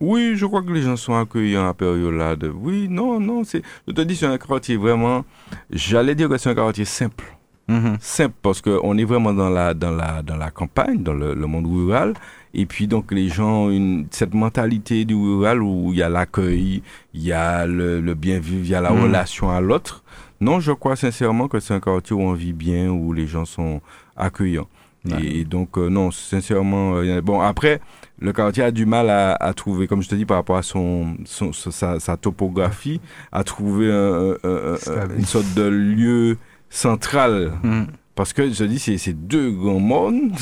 Oui, 0.01 0.33
je 0.35 0.47
crois 0.47 0.63
que 0.63 0.73
les 0.73 0.83
gens 0.83 0.97
sont 0.97 1.15
accueillants 1.15 1.69
à 1.69 1.75
Périola. 1.75 2.35
de- 2.37 2.49
Oui, 2.49 2.89
non, 2.89 3.21
non, 3.21 3.45
c'est, 3.45 3.63
je 3.87 3.93
te 3.93 4.01
dis, 4.01 4.17
c'est 4.17 4.27
un 4.27 4.39
quartier 4.39 4.77
vraiment, 4.77 5.25
j'allais 5.71 6.15
dire 6.15 6.29
que 6.29 6.39
c'est 6.39 6.51
un 6.51 6.55
quartier 6.55 6.85
simple. 6.87 7.25
Mhm. 7.69 7.99
simple 8.01 8.35
parce 8.43 8.61
qu'on 8.61 8.99
est 8.99 9.05
vraiment 9.05 9.33
dans 9.33 9.49
la, 9.49 9.75
dans 9.75 9.93
la, 9.93 10.23
dans 10.23 10.37
la 10.37 10.51
campagne, 10.51 11.05
dans 11.05 11.13
le, 11.15 11.35
le 11.35 11.47
monde 11.47 11.69
rural. 11.69 12.15
Et 12.53 12.67
puis, 12.67 12.89
donc, 12.89 13.13
les 13.13 13.29
gens 13.29 13.67
ont 13.67 13.71
une, 13.71 14.07
cette 14.11 14.35
mentalité 14.35 15.05
du 15.05 15.15
rural 15.15 15.63
où 15.63 15.93
il 15.93 15.99
y 15.99 16.03
a 16.03 16.09
l'accueil, 16.09 16.83
il 17.15 17.23
y 17.23 17.31
a 17.33 17.67
le, 17.67 18.01
le 18.01 18.15
bien 18.15 18.41
vivre, 18.41 18.65
il 18.65 18.71
y 18.71 18.75
a 18.75 18.81
la 18.81 18.91
Mhm. 18.91 19.03
relation 19.05 19.51
à 19.51 19.61
l'autre. 19.61 20.03
Non, 20.41 20.59
je 20.59 20.73
crois 20.73 20.97
sincèrement 20.97 21.47
que 21.47 21.61
c'est 21.61 21.75
un 21.75 21.79
quartier 21.79 22.17
où 22.17 22.23
on 22.23 22.33
vit 22.33 22.55
bien, 22.55 22.89
où 22.91 23.13
les 23.13 23.29
gens 23.29 23.45
sont 23.45 23.81
accueillants. 24.17 24.67
Ouais. 25.05 25.23
Et, 25.25 25.45
donc, 25.45 25.79
euh, 25.79 25.89
non, 25.89 26.11
sincèrement, 26.11 26.95
euh, 26.97 27.21
bon, 27.21 27.41
après, 27.41 27.81
le 28.21 28.33
quartier 28.33 28.63
a 28.63 28.71
du 28.71 28.87
mal 28.87 29.09
à, 29.11 29.33
à 29.35 29.53
trouver, 29.55 29.87
comme 29.87 30.03
je 30.03 30.09
te 30.09 30.15
dis, 30.15 30.27
par 30.27 30.37
rapport 30.37 30.57
à 30.59 30.63
son, 30.63 31.17
son, 31.25 31.53
sa, 31.53 31.99
sa 32.01 32.17
topographie, 32.17 33.01
à 33.33 33.45
trouver 33.45 33.91
un- 33.91 34.37
un- 34.45 35.17
une 35.17 35.25
sorte 35.27 35.53
de 35.55 35.63
lieu 35.63 36.37
central 36.69 37.53
Mhm. 37.63 37.87
parce 38.15 38.33
que 38.33 38.49
je 38.51 38.59
te 38.59 38.65
dis, 38.65 38.79
c'est 38.79 38.99
c'est 38.99 39.13
deux 39.27 39.51
grands 39.51 39.81
mondes. 39.81 40.33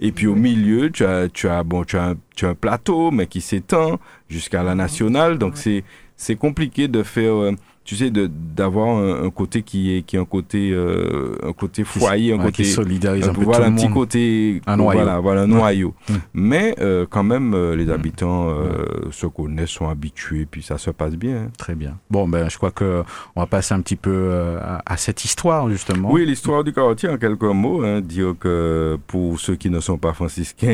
Et 0.00 0.12
puis 0.12 0.26
au 0.26 0.34
milieu, 0.34 0.90
tu 0.90 1.04
as, 1.04 1.28
tu 1.28 1.48
as, 1.48 1.62
bon, 1.62 1.84
tu 1.84 1.96
as, 1.96 2.08
un, 2.10 2.14
tu 2.36 2.46
as 2.46 2.50
un 2.50 2.54
plateau, 2.54 3.10
mais 3.10 3.26
qui 3.26 3.40
s'étend 3.40 3.98
jusqu'à 4.28 4.62
la 4.62 4.74
nationale. 4.74 5.38
Donc 5.38 5.56
c'est 5.56 5.84
c'est 6.16 6.34
compliqué 6.36 6.88
de 6.88 7.02
faire, 7.04 7.34
euh, 7.34 7.52
tu 7.88 7.96
sais, 7.96 8.10
de- 8.10 8.26
d'avoir 8.30 8.88
un, 8.98 9.24
un 9.24 9.30
côté 9.30 9.62
qui 9.62 9.96
est, 9.96 10.02
qui 10.02 10.16
est 10.16 10.18
un 10.18 10.26
côté, 10.26 10.70
euh, 10.72 11.36
un 11.42 11.54
côté 11.54 11.84
foyer, 11.84 12.34
un 12.34 12.36
Ouais, 12.36 12.44
côté. 12.44 12.62
qui 12.64 12.68
solidarise 12.68 13.26
un, 13.26 13.30
un- 13.30 13.32
peu 13.34 13.44
voilà 13.44 13.64
tout 13.64 13.72
un 13.72 13.74
petit 13.76 13.84
monde. 13.86 13.94
côté 13.94 14.60
Un 14.66 14.76
noyau. 14.76 14.98
voilà 15.00 15.20
voilà 15.20 15.40
un 15.42 15.46
noyau 15.46 15.94
Mm. 16.10 16.14
mais 16.34 16.74
euh, 16.80 17.06
quand 17.08 17.22
même 17.22 17.54
euh, 17.54 17.74
les 17.74 17.88
habitants 17.90 18.50
euh, 18.50 19.10
se 19.10 19.26
connaissent 19.26 19.70
sont 19.70 19.88
habitués 19.88 20.46
puis 20.50 20.62
ça 20.62 20.76
se 20.76 20.90
passe 20.90 21.14
bien 21.16 21.36
hein. 21.46 21.50
Très 21.56 21.74
bien. 21.74 21.96
Bon, 22.10 22.28
ben, 22.28 22.50
je 22.50 22.58
crois 22.58 22.72
que 22.72 23.02
on 23.34 23.40
va 23.40 23.46
passer 23.46 23.72
un 23.72 23.80
petit 23.80 23.96
peu 23.96 24.10
euh, 24.12 24.58
à, 24.60 24.82
à 24.84 24.96
cette 24.98 25.24
histoire, 25.24 25.70
justement. 25.70 26.12
Oui, 26.12 26.26
l'histoire 26.26 26.62
du 26.64 26.72
quartier, 26.74 27.08
en 27.08 27.16
quelques 27.16 27.42
mots, 27.42 27.82
hein, 27.84 28.02
dire 28.02 28.34
que 28.38 28.98
pour 29.06 29.40
ceux 29.40 29.56
qui 29.56 29.70
ne 29.70 29.80
sont 29.80 29.96
pas 29.96 30.12
franciscains, 30.12 30.68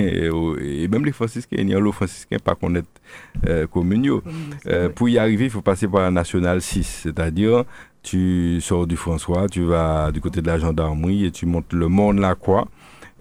et, 0.61 0.89
même 0.89 1.05
les 1.05 1.13
franciscains, 1.13 1.57
il 1.61 1.69
y 1.71 1.75
a 1.75 1.81
les 1.81 1.93
franciscains 1.93 2.39
pas 2.43 2.55
connaître 2.57 2.89
euh, 3.47 3.67
communaux. 3.69 4.23
Euh, 4.67 4.89
pour 4.89 5.09
y 5.09 5.19
arriver, 5.19 5.45
il 5.45 5.51
faut 5.51 5.63
passer 5.63 5.87
par 5.87 6.01
la 6.03 6.11
nationale 6.11 6.61
6, 6.61 7.04
c'est-à-dire 7.05 7.65
tu 8.03 8.61
sors 8.61 8.87
du 8.87 8.97
François, 8.97 9.49
tu 9.49 9.63
vas 9.63 10.11
du 10.13 10.21
côté 10.21 10.43
de 10.43 10.47
la 10.47 10.59
gendarmerie 10.59 11.25
et 11.27 11.31
tu 11.31 11.47
montes 11.47 11.73
le 11.73 11.89
Monde 11.89 12.19
la 12.19 12.35
Croix. 12.35 12.67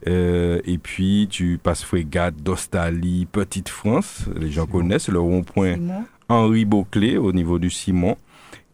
Euh, 0.08 0.60
et 0.66 0.78
puis 0.78 1.28
tu 1.30 1.58
passes 1.62 1.84
Frégate, 1.84 2.36
d'Ostalie, 2.36 3.26
Petite 3.26 3.70
France, 3.70 4.26
les 4.38 4.52
gens 4.52 4.66
connaissent 4.66 5.08
le 5.08 5.20
rond-point 5.20 5.78
Henri 6.28 6.66
Beauclé 6.66 7.18
au 7.18 7.32
niveau 7.32 7.60
du 7.60 7.70
Simon. 7.70 8.18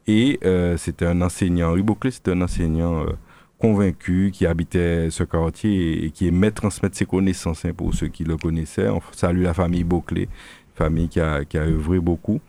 Et 0.07 0.39
euh, 0.43 0.75
c'était 0.77 1.05
un 1.05 1.21
enseignant, 1.21 1.69
Henri 1.69 1.83
Beauclé, 1.83 2.09
c'était 2.09 2.31
un 2.31 2.41
enseignant 2.41 3.01
euh, 3.01 3.11
convaincu 3.59 4.31
qui 4.33 4.47
habitait 4.47 5.11
ce 5.11 5.23
quartier 5.23 5.71
et, 5.71 6.05
et 6.05 6.09
qui 6.09 6.27
aimait 6.27 6.49
transmettre 6.49 6.97
ses 6.97 7.05
connaissances 7.05 7.65
hein, 7.65 7.73
pour 7.77 7.93
ceux 7.93 8.07
qui 8.07 8.23
le 8.23 8.35
connaissaient. 8.35 8.89
On 8.89 9.01
salue 9.11 9.43
la 9.43 9.53
famille 9.53 9.83
Beauclé, 9.83 10.27
famille 10.83 11.09
qui 11.13 11.19
a, 11.19 11.45
qui 11.49 11.57
a 11.57 11.63
œuvré 11.75 11.99
beaucoup. 12.09 12.39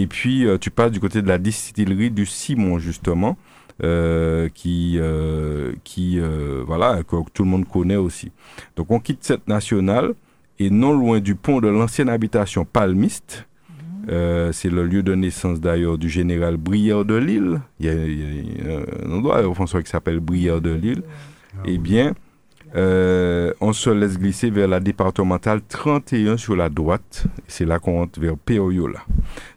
Et 0.00 0.06
puis 0.06 0.36
euh, 0.46 0.58
tu 0.64 0.70
passes 0.70 0.92
du 0.96 1.00
côté 1.00 1.18
de 1.22 1.28
la 1.34 1.38
distillerie 1.38 2.10
du 2.20 2.26
Simon, 2.26 2.78
justement. 2.78 3.34
euh, 3.82 4.48
qui 4.60 4.98
euh, 4.98 5.72
qui 5.84 6.18
euh, 6.20 6.62
voilà 6.66 7.02
que 7.02 7.16
tout 7.34 7.44
le 7.44 7.50
monde 7.52 7.66
connaît 7.66 7.96
aussi. 8.08 8.28
Donc 8.76 8.90
on 8.90 9.00
quitte 9.00 9.24
cette 9.24 9.48
nationale 9.48 10.08
et 10.58 10.68
non 10.70 10.92
loin 10.92 11.18
du 11.20 11.34
pont 11.34 11.60
de 11.60 11.68
l'ancienne 11.68 12.10
habitation 12.10 12.66
palmiste, 12.66 13.46
euh, 14.10 14.52
c'est 14.52 14.68
le 14.78 14.84
lieu 14.84 15.02
de 15.02 15.14
naissance 15.14 15.58
d'ailleurs 15.60 15.96
du 15.96 16.10
général 16.10 16.56
Brière 16.58 17.04
de 17.06 17.14
Lille. 17.28 17.60
Il 17.78 17.86
y 17.86 17.88
a, 17.88 17.94
il 17.94 18.58
y 18.58 18.70
a 18.70 19.06
un 19.06 19.10
endroit 19.16 19.40
au 19.48 19.54
François 19.54 19.82
qui 19.82 19.90
s'appelle 19.90 20.20
Brière 20.20 20.60
de 20.60 20.72
Lille. 20.84 21.02
Eh 21.64 21.78
bien, 21.78 22.12
euh, 22.76 23.52
on 23.60 23.72
se 23.72 23.90
laisse 23.90 24.18
glisser 24.18 24.50
vers 24.50 24.68
la 24.68 24.80
départementale 24.80 25.60
31 25.68 26.36
sur 26.36 26.54
la 26.56 26.68
droite. 26.68 27.24
C'est 27.48 27.64
là 27.64 27.78
qu'on 27.78 27.94
rentre 27.98 28.20
vers 28.20 28.36
Peoyola. 28.36 29.00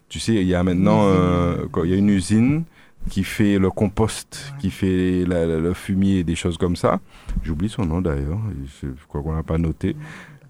Tu 0.08 0.18
sais, 0.20 0.34
il 0.34 0.46
y 0.46 0.54
a 0.54 0.62
maintenant 0.62 1.04
euh, 1.06 1.56
il 1.84 1.90
y 1.90 1.94
a 1.94 1.96
une 1.96 2.08
usine 2.10 2.64
qui 3.10 3.22
fait 3.22 3.58
le 3.58 3.70
compost, 3.70 4.52
qui 4.58 4.70
fait 4.70 5.24
la- 5.26 5.44
la- 5.46 5.58
le 5.58 5.74
fumier, 5.74 6.24
des 6.24 6.34
choses 6.34 6.56
comme 6.56 6.74
ça. 6.76 7.00
J'oublie 7.42 7.68
son 7.68 7.84
nom 7.84 8.00
d'ailleurs, 8.00 8.38
je 8.82 8.88
je 8.88 9.06
crois 9.08 9.22
qu'on 9.22 9.34
n'a 9.34 9.42
pas 9.42 9.58
noté. 9.58 9.94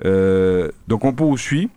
Euh, 0.04 0.70
donc 0.88 1.04
on 1.04 1.12
poursuit 1.12 1.68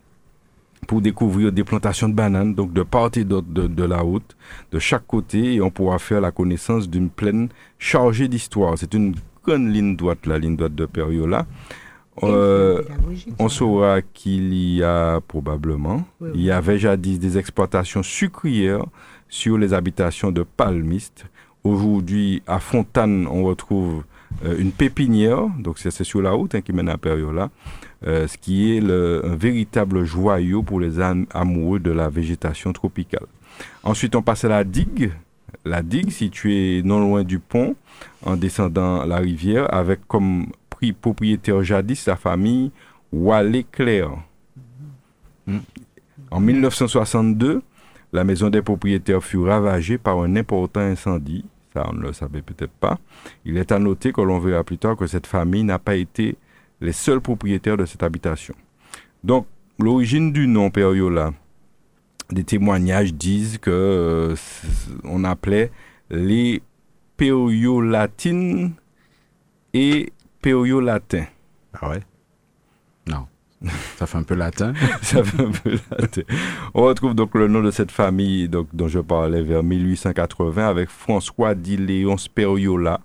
pour 0.88 1.02
découvrir 1.02 1.52
des 1.52 1.64
plantations 1.64 2.08
de 2.08 2.14
bananes, 2.14 2.54
donc 2.54 2.72
de 2.72 2.84
part 2.84 3.10
et 3.16 3.24
d'autre 3.24 3.48
de, 3.50 3.68
de 3.68 3.84
la 3.84 3.98
route, 4.00 4.38
de 4.72 4.80
chaque 4.80 5.06
côté, 5.08 5.56
et 5.56 5.62
on 5.62 5.70
pourra 5.72 5.98
faire 6.00 6.22
la 6.22 6.32
connaissance 6.32 6.88
d'une 6.90 7.10
plaine 7.10 7.50
chargée 7.80 8.28
d'histoire. 8.28 8.78
C'est 8.78 8.94
une 8.94 9.16
grande 9.48 9.72
ligne 9.74 9.96
droite, 9.96 10.26
la 10.26 10.38
ligne 10.38 10.56
droite 10.56 10.76
de 10.76 10.86
Periola. 10.86 11.46
Euh, 12.24 12.82
on 13.40 13.48
saura 13.48 14.02
qu'il 14.02 14.54
y 14.54 14.84
a 14.84 15.22
probablement, 15.28 16.04
Oui, 16.20 16.30
il 16.36 16.42
y 16.42 16.52
avait 16.52 16.80
jadis 16.80 17.20
des 17.20 17.38
exploitations 17.38 18.02
sucrières 18.04 18.84
sur 19.30 19.58
les 19.58 19.74
habitations 19.74 20.32
de 20.32 20.44
palmistes. 20.44 21.26
Aujourd'hui, 21.64 22.42
à 22.48 22.60
Fontane, 22.60 23.28
on 23.28 23.44
retrouve 23.44 24.04
euh, 24.46 24.56
une 24.58 24.72
pépinière, 24.72 25.48
donc 25.60 25.78
c'est 25.80 25.92
c'est 25.92 26.04
sur 26.04 26.22
la 26.22 26.32
route 26.32 26.56
hein, 26.56 26.62
qui 26.62 26.74
mène 26.74 26.90
à 26.90 26.98
Periola, 26.98 27.50
euh, 28.06 28.28
ce 28.28 28.38
qui 28.38 28.76
est 28.76 28.82
le- 28.82 29.22
un 29.24 29.36
véritable 29.36 30.04
joyau 30.04 30.64
pour 30.64 30.80
les 30.80 31.00
am- 31.00 31.26
amoureux 31.34 31.80
de 31.80 31.92
la 31.92 32.10
végétation 32.10 32.74
tropicale. 32.74 33.28
Ensuite, 33.84 34.16
on 34.16 34.22
passe 34.22 34.44
à 34.44 34.50
la 34.50 34.64
digue. 34.64 35.12
La 35.68 35.82
digue, 35.82 36.10
située 36.12 36.82
non 36.84 37.00
loin 37.00 37.24
du 37.24 37.40
pont, 37.40 37.76
en 38.26 38.36
descendant 38.38 39.06
la 39.06 39.18
rivière, 39.18 39.74
avec 39.74 40.08
comme 40.08 40.48
pri- 40.70 40.94
propriétaire 40.94 41.64
jadis 41.64 42.06
la 42.08 42.16
famille 42.16 42.72
Wallet-Clair. 43.12 44.10
Hmm. 45.46 45.60
En 46.32 46.40
1962, 46.40 47.62
la 48.14 48.24
maison 48.24 48.50
des 48.50 48.62
propriétaires 48.62 49.24
fut 49.24 49.38
ravagée 49.40 49.98
par 49.98 50.20
un 50.22 50.36
important 50.36 50.80
incendie. 50.82 51.46
Ça, 51.74 51.86
on 51.90 51.94
ne 51.94 52.02
le 52.02 52.14
savait 52.14 52.42
peut-être 52.42 52.72
pas. 52.72 52.98
Il 53.46 53.58
est 53.58 53.72
à 53.72 53.80
noter 53.80 54.12
que 54.12 54.22
l'on 54.22 54.40
verra 54.40 54.64
plus 54.64 54.78
tard 54.78 54.96
que 54.96 55.08
cette 55.08 55.28
famille 55.28 55.64
n'a 55.64 55.80
pas 55.80 55.96
été 55.96 56.36
les 56.82 56.92
seuls 56.94 57.22
propriétaires 57.22 57.78
de 57.78 57.86
cette 57.86 58.04
habitation. 58.04 58.56
Donc, 59.24 59.48
l'origine 59.80 60.32
du 60.32 60.48
nom 60.48 60.70
Periola, 60.70 61.34
des 62.30 62.44
témoignages 62.44 63.14
disent 63.14 63.58
que 63.58 63.72
euh, 63.72 64.36
on 65.04 65.24
appelait 65.24 65.72
les 66.10 66.62
Periolatines 67.16 68.74
et 69.74 70.12
Periolatins. 70.42 71.26
Ah 71.82 71.90
ouais? 71.90 72.02
Non. 73.08 73.28
Ça 73.98 74.06
fait 74.06 74.18
un 74.18 74.24
peu 74.24 74.36
latin. 74.36 74.74
Ça 75.02 75.24
fait 75.24 75.42
un 75.42 75.52
peu 75.52 75.78
latin. 75.92 76.22
On 76.74 76.84
retrouve 76.84 77.16
donc 77.16 77.34
le 77.36 77.48
nom 77.48 77.62
de 77.62 77.72
cette 77.72 77.92
famille 77.92 78.48
donc, 78.50 78.68
dont 78.74 78.88
je 78.88 79.00
parlais 79.00 79.42
vers 79.42 79.64
1880 79.64 80.68
avec 80.68 80.90
François 80.90 81.54
Léon 81.54 82.18
Speriola, 82.18 83.02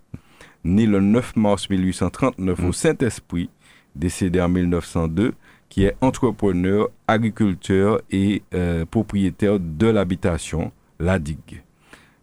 né 0.65 0.87
le 0.87 1.01
9 1.01 1.37
mars 1.37 1.71
1839 1.71 2.65
au 2.65 2.73
Saint-Esprit, 2.73 3.51
décédé 3.95 4.41
en 4.41 4.49
1902, 4.49 5.33
qui 5.73 5.85
est 5.85 5.97
entrepreneur, 6.03 6.89
agriculteur 7.09 8.03
et 8.11 8.43
euh, 8.53 8.85
propriétaire 8.85 9.59
de 9.59 9.87
l'habitation, 9.87 10.71
la 11.01 11.19
digue. 11.19 11.63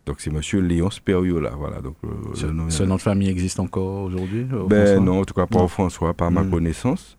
Donc 0.06 0.18
c'est 0.20 0.30
Monsieur 0.32 0.60
Léon 0.62 0.92
Speriola. 0.92 1.54
Voilà. 1.58 1.82
Donc 1.82 1.96
euh, 2.04 2.10
Ce, 2.36 2.46
le 2.46 2.52
nom- 2.54 2.70
ce 2.70 2.84
nom 2.84 2.98
de 2.98 3.02
famille 3.02 3.28
existe 3.28 3.60
encore 3.60 4.04
aujourd'hui 4.04 4.46
euh, 4.54 4.66
ben 4.68 5.04
non, 5.04 5.22
en 5.22 5.26
tout 5.26 5.34
cas 5.34 5.48
pas 5.48 5.58
Non. 5.58 5.66
au 5.66 5.68
François, 5.68 6.14
par 6.14 6.30
ma 6.30 6.44
Mm. 6.44 6.52
connaissance. 6.52 7.18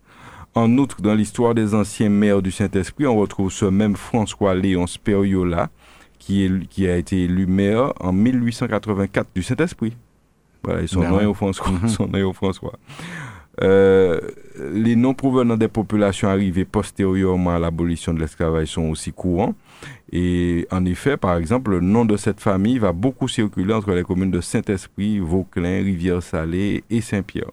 En 0.55 0.69
outre, 0.77 1.01
dans 1.01 1.13
l'histoire 1.15 1.53
des 1.53 1.73
anciens 1.75 2.09
maires 2.09 2.41
du 2.41 2.51
Saint-Esprit, 2.51 3.05
on 3.07 3.17
retrouve 3.17 3.51
ce 3.51 3.65
même 3.65 3.97
François 3.97 4.55
Léon 4.55 4.87
Speriola 4.87 5.69
qui, 6.17 6.45
est, 6.45 6.67
qui 6.69 6.87
a 6.87 6.95
été 6.95 7.23
élu 7.25 7.45
maire 7.45 7.91
en 7.99 8.13
1884 8.13 9.27
du 9.35 9.43
Saint-Esprit. 9.43 9.97
Voilà, 10.63 10.81
et 10.83 10.87
son 10.87 11.01
Ben 11.01 11.09
nom 11.09 11.19
est 11.19 11.25
au 11.25 11.33
François. 11.33 11.69
Mhm. 11.71 11.89
Son 11.89 12.07
nom 12.07 12.17
est 12.19 12.21
au 12.23 12.33
François. 12.33 12.73
Euh, 13.61 14.19
les 14.73 14.95
noms 14.95 15.13
provenant 15.13 15.55
des 15.55 15.67
populations 15.67 16.27
arrivées 16.27 16.65
postérieurement 16.65 17.51
à 17.51 17.59
l'abolition 17.59 18.13
de 18.13 18.19
l'esclavage 18.19 18.69
sont 18.69 18.89
aussi 18.89 19.11
courants. 19.11 19.53
Et 20.11 20.67
en 20.71 20.85
effet, 20.85 21.17
par 21.17 21.37
exemple, 21.37 21.71
le 21.71 21.79
nom 21.79 22.05
de 22.05 22.17
cette 22.17 22.39
famille 22.39 22.79
va 22.79 22.91
beaucoup 22.91 23.27
circuler 23.27 23.73
entre 23.73 23.91
les 23.91 24.03
communes 24.03 24.31
de 24.31 24.41
Saint-Esprit, 24.41 25.19
Vauclin, 25.19 25.83
Rivière-Salée 25.83 26.83
et 26.89 27.01
Saint-Pierre. 27.01 27.51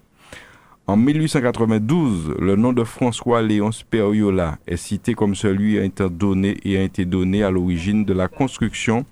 En 0.86 0.96
1892, 0.96 2.36
le 2.40 2.56
nom 2.56 2.72
de 2.72 2.82
François 2.82 3.42
Léon 3.42 3.72
Speriola 3.72 4.56
est 4.66 4.78
cité 4.78 5.12
comme 5.12 5.34
celui 5.34 5.76
ayant 5.76 5.90
a 6.80 6.82
été 6.82 7.04
donné 7.04 7.42
à 7.42 7.50
l'origine 7.50 8.06
de 8.06 8.14
la 8.14 8.26
construction 8.26 9.04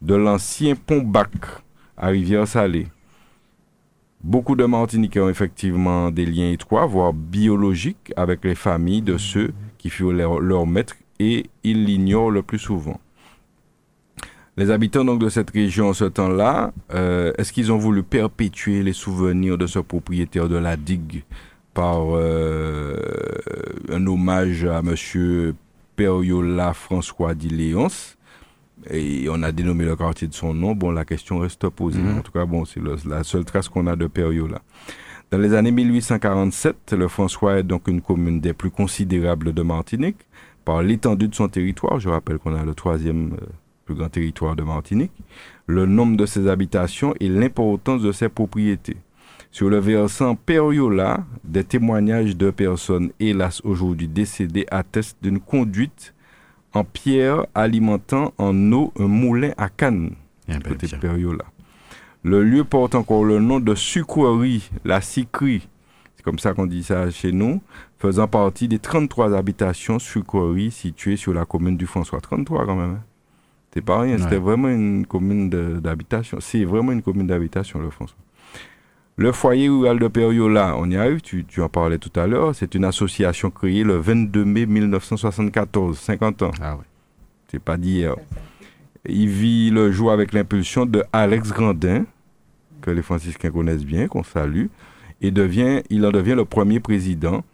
de 0.00 0.16
l'ancien 0.16 0.74
pont 0.74 1.00
Bac 1.00 1.30
à 1.96 2.08
Rivière-Salée. 2.08 2.88
Beaucoup 4.24 4.54
de 4.54 4.64
Martiniquais 4.64 5.20
ont 5.20 5.28
effectivement 5.28 6.12
des 6.12 6.26
liens 6.26 6.52
étroits, 6.52 6.86
voire 6.86 7.12
biologiques, 7.12 8.12
avec 8.16 8.44
les 8.44 8.54
familles 8.54 9.02
de 9.02 9.18
ceux 9.18 9.52
qui 9.78 9.90
furent 9.90 10.12
leurs 10.12 10.66
maîtres 10.66 10.94
et 11.18 11.46
ils 11.64 11.84
l'ignorent 11.84 12.30
le 12.30 12.42
plus 12.42 12.60
souvent. 12.60 13.00
Les 14.56 14.70
habitants 14.70 15.04
donc 15.04 15.18
de 15.18 15.28
cette 15.28 15.50
région 15.50 15.88
en 15.88 15.92
ce 15.92 16.04
temps-là, 16.04 16.72
euh, 16.94 17.32
est-ce 17.36 17.52
qu'ils 17.52 17.72
ont 17.72 17.78
voulu 17.78 18.04
perpétuer 18.04 18.82
les 18.82 18.92
souvenirs 18.92 19.58
de 19.58 19.66
ce 19.66 19.80
propriétaire 19.80 20.48
de 20.48 20.56
la 20.56 20.76
digue 20.76 21.24
par 21.74 22.02
euh, 22.10 22.94
un 23.90 24.06
hommage 24.06 24.64
à 24.66 24.82
Monsieur 24.82 25.56
Periola 25.96 26.74
François 26.74 27.34
d'Iléonce 27.34 28.16
et 28.90 29.26
on 29.30 29.42
a 29.42 29.52
dénommé 29.52 29.84
le 29.84 29.96
quartier 29.96 30.28
de 30.28 30.34
son 30.34 30.54
nom. 30.54 30.74
Bon, 30.74 30.90
la 30.90 31.04
question 31.04 31.38
reste 31.38 31.68
posée. 31.68 32.00
Mhm. 32.00 32.18
En 32.18 32.20
tout 32.22 32.32
cas, 32.32 32.44
bon, 32.44 32.64
c'est 32.64 32.80
la 33.06 33.24
seule 33.24 33.44
trace 33.44 33.68
qu'on 33.68 33.86
a 33.86 33.96
de 33.96 34.06
Periola. 34.06 34.60
Dans 35.30 35.38
les 35.38 35.54
années 35.54 35.70
1847, 35.70 36.92
le 36.92 37.08
François 37.08 37.58
est 37.58 37.62
donc 37.62 37.88
une 37.88 38.02
commune 38.02 38.40
des 38.40 38.52
plus 38.52 38.70
considérables 38.70 39.54
de 39.54 39.62
Martinique 39.62 40.18
par 40.64 40.82
l'étendue 40.82 41.28
de 41.28 41.34
son 41.34 41.48
territoire. 41.48 41.98
Je 42.00 42.08
rappelle 42.08 42.38
qu'on 42.38 42.54
a 42.54 42.64
le 42.64 42.74
troisième 42.74 43.32
euh, 43.40 43.46
plus 43.84 43.94
grand 43.94 44.10
territoire 44.10 44.56
de 44.56 44.62
Martinique, 44.62 45.12
le 45.66 45.86
nombre 45.86 46.16
de 46.16 46.26
ses 46.26 46.48
habitations 46.48 47.14
et 47.18 47.28
l'importance 47.28 48.02
de 48.02 48.12
ses 48.12 48.28
propriétés. 48.28 48.96
Sur 49.50 49.68
le 49.68 49.78
versant 49.78 50.34
Periola, 50.34 51.24
des 51.44 51.64
témoignages 51.64 52.36
de 52.36 52.50
personnes, 52.50 53.10
hélas 53.20 53.60
aujourd'hui 53.64 54.08
décédées, 54.08 54.66
attestent 54.70 55.18
d'une 55.22 55.40
conduite 55.40 56.14
en 56.74 56.84
pierre 56.84 57.46
alimentant 57.54 58.32
en 58.38 58.72
eau 58.72 58.92
un 58.98 59.06
moulin 59.08 59.52
à 59.56 59.68
canne 59.68 60.12
Eh 60.48 60.52
ben, 60.52 60.62
côté. 60.62 60.88
Periola. 61.00 61.44
Le 62.22 62.42
lieu 62.42 62.64
porte 62.64 62.94
encore 62.94 63.24
le 63.24 63.40
nom 63.40 63.58
de 63.58 63.74
sucrerie, 63.74 64.70
la 64.84 65.00
Sicrie, 65.00 65.68
c'est 66.22 66.22
comme 66.22 66.38
ça 66.38 66.54
qu'on 66.54 66.66
dit 66.66 66.84
ça 66.84 67.10
chez 67.10 67.32
nous, 67.32 67.60
faisant 67.98 68.28
partie 68.28 68.68
des 68.68 68.78
33 68.78 69.34
habitations 69.34 69.98
sucreries 69.98 70.70
situées 70.70 71.16
sur 71.16 71.34
la 71.34 71.44
commune 71.44 71.76
du 71.76 71.86
François. 71.86 72.20
33 72.20 72.64
quand 72.64 72.76
même. 72.76 72.90
Hein. 72.90 73.04
C'est 73.74 73.80
pas 73.80 74.00
rien, 74.00 74.18
c'était 74.18 74.36
vraiment 74.36 74.68
une 74.68 75.06
commune 75.06 75.48
d'habitation. 75.48 76.38
C'est 76.40 76.64
vraiment 76.64 76.92
une 76.92 77.02
commune 77.02 77.26
d'habitation, 77.26 77.80
le 77.80 77.90
François. 77.90 78.18
Le 79.16 79.30
foyer 79.30 79.68
rural 79.68 79.98
de 79.98 80.08
Periola, 80.08 80.74
on 80.78 80.90
y 80.90 80.96
arrive, 80.96 81.20
tu, 81.20 81.44
tu 81.44 81.60
en 81.60 81.68
parlais 81.68 81.98
tout 81.98 82.18
à 82.18 82.26
l'heure, 82.26 82.54
c'est 82.54 82.74
une 82.74 82.84
association 82.84 83.50
créée 83.50 83.84
le 83.84 83.96
22 83.98 84.44
mai 84.44 84.64
1974, 84.66 85.98
50 85.98 86.42
ans. 86.42 86.50
Ah 86.60 86.76
oui. 86.78 86.84
C'est 87.48 87.62
pas 87.62 87.76
d'hier. 87.76 88.16
Il 89.06 89.28
vit 89.28 89.70
le 89.70 89.92
jour 89.92 90.12
avec 90.12 90.32
l'impulsion 90.32 90.86
de 90.86 91.04
Alex 91.12 91.50
Grandin, 91.52 92.04
que 92.80 92.90
les 92.90 93.02
franciscains 93.02 93.50
connaissent 93.50 93.84
bien, 93.84 94.08
qu'on 94.08 94.22
salue, 94.22 94.66
et 95.20 95.30
devient, 95.30 95.82
il 95.90 96.06
en 96.06 96.10
devient 96.10 96.34
le 96.34 96.46
premier 96.46 96.80
président. 96.80 97.44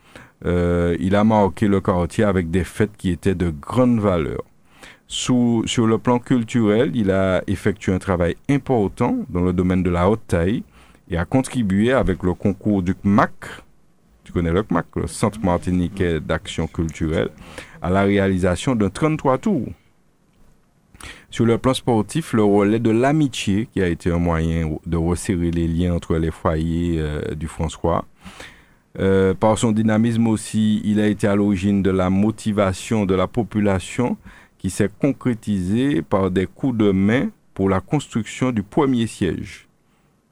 Euh, 0.47 0.97
il 1.01 1.17
a 1.17 1.25
marqué 1.25 1.67
le 1.67 1.81
quartier 1.81 2.23
avec 2.23 2.51
des 2.53 2.63
fêtes 2.65 2.97
qui 2.97 3.11
étaient 3.11 3.35
de 3.35 3.51
grande 3.51 3.99
valeur. 3.99 4.43
Sous- 5.09 5.65
sur 5.67 5.87
le 5.89 5.99
plan 5.99 6.21
culturel, 6.21 6.93
il 6.95 7.11
a 7.11 7.43
effectué 7.49 7.93
un 7.93 7.99
travail 7.99 8.37
important 8.49 9.17
dans 9.29 9.41
le 9.41 9.53
domaine 9.53 9.83
de 9.83 9.91
la 9.91 10.09
haute 10.09 10.21
taille 10.29 10.63
et 11.11 11.17
a 11.17 11.25
contribué 11.25 11.93
avec 11.93 12.23
le 12.23 12.35
concours 12.35 12.83
du 12.83 12.95
CMAC, 12.95 13.33
tu 14.25 14.33
connais 14.33 14.53
le 14.53 14.63
CMAC, 14.63 14.87
le 14.97 15.07
Centre 15.07 15.41
Martiniquais 15.41 16.21
d'Action 16.21 16.67
Culturelle, 16.67 17.31
à 17.81 17.91
la 17.91 18.03
réalisation 18.03 18.75
d'un 18.75 18.91
33 18.91 19.39
tours. 19.39 19.69
Sur 21.31 21.47
le 21.47 21.59
plan 21.59 21.75
sportif, 21.75 22.33
le 22.33 22.43
relais 22.43 22.79
de 22.79 22.91
l'amitié, 22.91 23.69
qui 23.73 23.81
a 23.83 23.89
été 23.89 24.11
un 24.11 24.19
moyen 24.19 24.77
de 24.87 24.97
resserrer 24.97 25.51
les 25.51 25.69
liens 25.69 25.95
entre 25.95 26.17
les 26.17 26.31
foyers 26.31 26.97
euh, 26.99 27.35
du 27.35 27.47
François. 27.47 28.05
Euh, 28.99 29.35
par 29.35 29.57
son 29.59 29.73
dynamisme 29.73 30.27
aussi, 30.27 30.81
il 30.85 30.99
a 31.01 31.07
été 31.07 31.29
à 31.29 31.37
l'origine 31.37 31.83
de 31.83 31.91
la 31.91 32.11
motivation 32.11 33.07
de 33.07 33.15
la 33.15 33.29
population 33.29 34.17
qui 34.59 34.71
s'est 34.71 34.91
concrétisée 35.01 36.03
par 36.03 36.31
des 36.31 36.47
coups 36.47 36.77
de 36.77 36.91
main 36.91 37.31
pour 37.55 37.69
la 37.69 37.81
construction 37.81 38.51
du 38.51 38.63
premier 38.63 39.07
siège. 39.07 39.68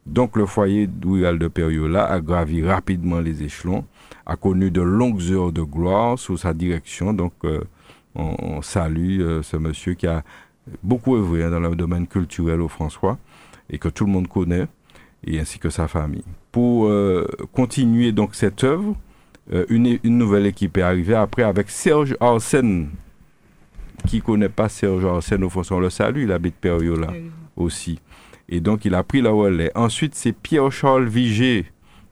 Donc 0.06 0.36
le 0.36 0.46
foyer 0.46 0.88
rural 1.04 1.38
de 1.38 1.48
Periola 1.48 2.06
a 2.06 2.20
gravi 2.20 2.62
rapidement 2.64 3.20
les 3.20 3.42
échelons, 3.42 3.84
a 4.24 4.36
connu 4.36 4.70
de 4.70 4.80
longues 4.80 5.22
heures 5.32 5.52
de 5.52 5.62
gloire 5.62 6.18
sous 6.18 6.36
sa 6.36 6.54
direction. 6.54 7.12
Donc 7.12 7.32
euh, 7.44 7.60
on, 8.14 8.36
on 8.38 8.62
salue 8.62 9.20
euh, 9.20 9.42
ce 9.42 9.56
monsieur 9.56 9.94
qui 9.94 10.06
a 10.06 10.22
beaucoup 10.82 11.16
œuvré 11.16 11.44
hein, 11.44 11.50
dans 11.50 11.60
le 11.60 11.74
domaine 11.74 12.06
culturel 12.06 12.60
au 12.60 12.68
François 12.68 13.18
et 13.68 13.78
que 13.78 13.88
tout 13.88 14.04
le 14.06 14.12
monde 14.12 14.28
connaît, 14.28 14.66
et 15.24 15.40
ainsi 15.40 15.58
que 15.58 15.70
sa 15.70 15.88
famille. 15.88 16.24
Pour 16.52 16.86
euh, 16.86 17.26
continuer 17.52 18.12
donc 18.12 18.36
cette 18.36 18.62
œuvre, 18.62 18.94
euh, 19.52 19.64
une, 19.68 19.98
une 20.04 20.18
nouvelle 20.18 20.46
équipe 20.46 20.76
est 20.78 20.82
arrivée 20.82 21.16
après 21.16 21.42
avec 21.42 21.68
Serge 21.68 22.16
Arsène. 22.20 22.90
Qui 24.06 24.20
connaît 24.20 24.48
pas 24.48 24.68
Serge 24.68 25.04
Arsène 25.04 25.42
au 25.42 25.50
François, 25.50 25.78
on 25.78 25.80
le 25.80 25.90
salue, 25.90 26.22
il 26.22 26.32
habite 26.32 26.54
Periola 26.54 27.08
aussi. 27.56 27.98
Et 28.48 28.60
donc 28.60 28.84
il 28.84 28.94
a 28.94 29.02
pris 29.02 29.22
la 29.22 29.30
relais. 29.30 29.70
Ensuite, 29.74 30.14
c'est 30.14 30.32
Pierre-Charles 30.32 31.06
Vigé, 31.06 31.66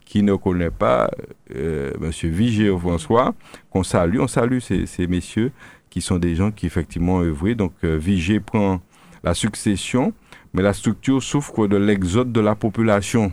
qui 0.05 0.21
ne 0.21 0.35
connaît 0.35 0.71
pas 0.71 1.09
euh, 1.55 1.91
Monsieur 1.99 2.29
Vigé 2.29 2.69
au 2.69 2.77
François, 2.77 3.33
qu'on 3.69 3.83
salue. 3.83 4.19
On 4.19 4.27
salue 4.27 4.59
ces, 4.59 5.07
messieurs 5.07 5.51
qui 5.89 6.01
sont 6.01 6.17
des 6.17 6.35
gens 6.35 6.51
qui 6.51 6.65
effectivement 6.65 7.15
ont 7.15 7.21
œuvré. 7.21 7.55
Donc 7.55 7.73
euh, 7.83 7.97
Vigé 7.97 8.39
prend 8.39 8.81
la 9.23 9.33
succession, 9.33 10.13
mais 10.53 10.61
la 10.61 10.73
structure 10.73 11.23
souffre 11.23 11.67
de 11.67 11.77
l'exode 11.77 12.31
de 12.31 12.41
la 12.41 12.55
population. 12.55 13.31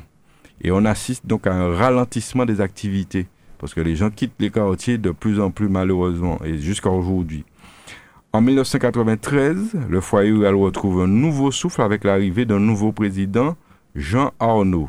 Et 0.62 0.70
on 0.70 0.84
assiste 0.84 1.26
donc 1.26 1.46
à 1.46 1.52
un 1.52 1.74
ralentissement 1.74 2.46
des 2.46 2.60
activités, 2.60 3.26
parce 3.58 3.74
que 3.74 3.80
les 3.80 3.96
gens 3.96 4.10
quittent 4.10 4.34
les 4.38 4.50
quartiers 4.50 4.96
de 4.96 5.10
plus 5.10 5.40
en 5.40 5.50
plus 5.50 5.68
malheureusement, 5.68 6.40
et 6.44 6.58
jusqu'à 6.58 6.90
aujourd'hui. 6.90 7.44
En 8.34 8.40
1993, 8.40 9.76
le 9.90 10.00
foyer 10.00 10.30
rural 10.30 10.54
retrouve 10.54 11.02
un 11.02 11.06
nouveau 11.06 11.50
souffle 11.50 11.82
avec 11.82 12.02
l'arrivée 12.02 12.46
d'un 12.46 12.60
nouveau 12.60 12.90
président, 12.90 13.56
Jean 13.94 14.32
Arnaud. 14.40 14.88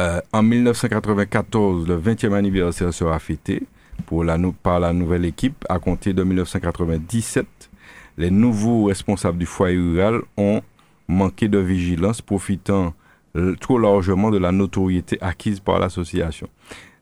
Euh, 0.00 0.22
en 0.32 0.42
1994, 0.42 1.86
le 1.86 1.98
20e 1.98 2.32
anniversaire 2.32 2.94
sera 2.94 3.18
fêté 3.18 3.64
par 4.62 4.80
la 4.80 4.92
nouvelle 4.94 5.26
équipe. 5.26 5.66
À 5.68 5.78
compter 5.78 6.14
de 6.14 6.22
1997, 6.22 7.46
les 8.16 8.30
nouveaux 8.30 8.84
responsables 8.84 9.36
du 9.36 9.44
foyer 9.44 9.76
rural 9.76 10.22
ont 10.38 10.62
manqué 11.06 11.48
de 11.48 11.58
vigilance, 11.58 12.22
profitant 12.22 12.94
trop 13.60 13.78
largement 13.78 14.30
de 14.30 14.38
la 14.38 14.52
notoriété 14.52 15.18
acquise 15.20 15.60
par 15.60 15.78
l'association. 15.78 16.48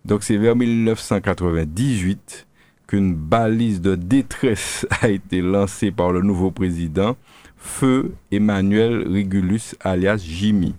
Donc 0.05 0.25
c'est 0.25 0.37
vers 0.39 0.57
1998 0.57 2.49
qu'une 2.91 3.15
balise 3.15 3.81
de 3.81 3.95
détresse 3.95 4.85
a 5.01 5.09
été 5.09 5.41
lancée 5.41 5.93
par 5.93 6.11
le 6.11 6.23
nouveau 6.23 6.51
président, 6.51 7.17
Feu 7.57 8.15
Emmanuel 8.33 9.07
Régulus 9.09 9.77
alias 9.81 10.21
Jimmy. 10.27 10.75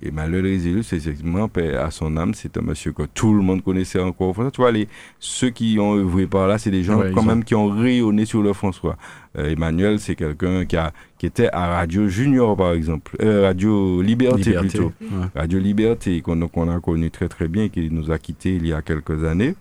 Emmanuel 0.00 0.44
Régulus, 0.44 0.92
effectivement, 0.92 1.48
à 1.80 1.90
son 1.90 2.16
âme, 2.16 2.34
c'est 2.34 2.56
un 2.56 2.60
monsieur 2.60 2.92
que 2.92 3.02
tout 3.12 3.34
le 3.34 3.42
monde 3.42 3.62
connaissait 3.62 4.00
encore. 4.00 4.28
au 4.28 4.32
François. 4.32 4.50
Tu 4.52 4.60
vois, 4.60 4.70
les, 4.70 4.86
ceux 5.18 5.50
qui 5.50 5.78
ont 5.80 5.94
œuvré 5.96 6.26
par 6.28 6.46
là, 6.46 6.58
c'est 6.58 6.70
des 6.70 6.84
gens 6.84 6.98
Ouais, 6.98 7.10
quand 7.12 7.22
même 7.24 7.42
qui 7.42 7.56
ont 7.56 7.68
rayonné 7.68 8.24
sur 8.24 8.42
le 8.42 8.52
François. 8.52 8.96
Euh, 9.36 9.50
Emmanuel, 9.50 9.98
c'est 9.98 10.14
quelqu'un 10.14 10.64
qui, 10.64 10.76
a, 10.76 10.92
qui 11.18 11.26
était 11.26 11.48
à 11.52 11.66
Radio 11.78 12.08
Junior, 12.08 12.56
par 12.56 12.72
exemple. 12.72 13.16
Euh, 13.20 13.42
Radio 13.42 14.00
Liberté, 14.02 14.50
Liberté. 14.50 14.68
plutôt. 14.68 14.92
Ouais. 15.02 15.26
Radio 15.34 15.58
Liberté, 15.58 16.20
qu'on 16.20 16.48
qu'on 16.48 16.68
a 16.68 16.80
connu 16.80 17.10
très 17.10 17.28
très 17.28 17.48
bien, 17.48 17.68
qui 17.68 17.88
nous 17.90 18.10
a 18.10 18.18
quittés 18.18 18.56
il 18.56 18.66
y 18.66 18.72
a 18.72 18.82
quelques 18.82 19.24
années. 19.24 19.54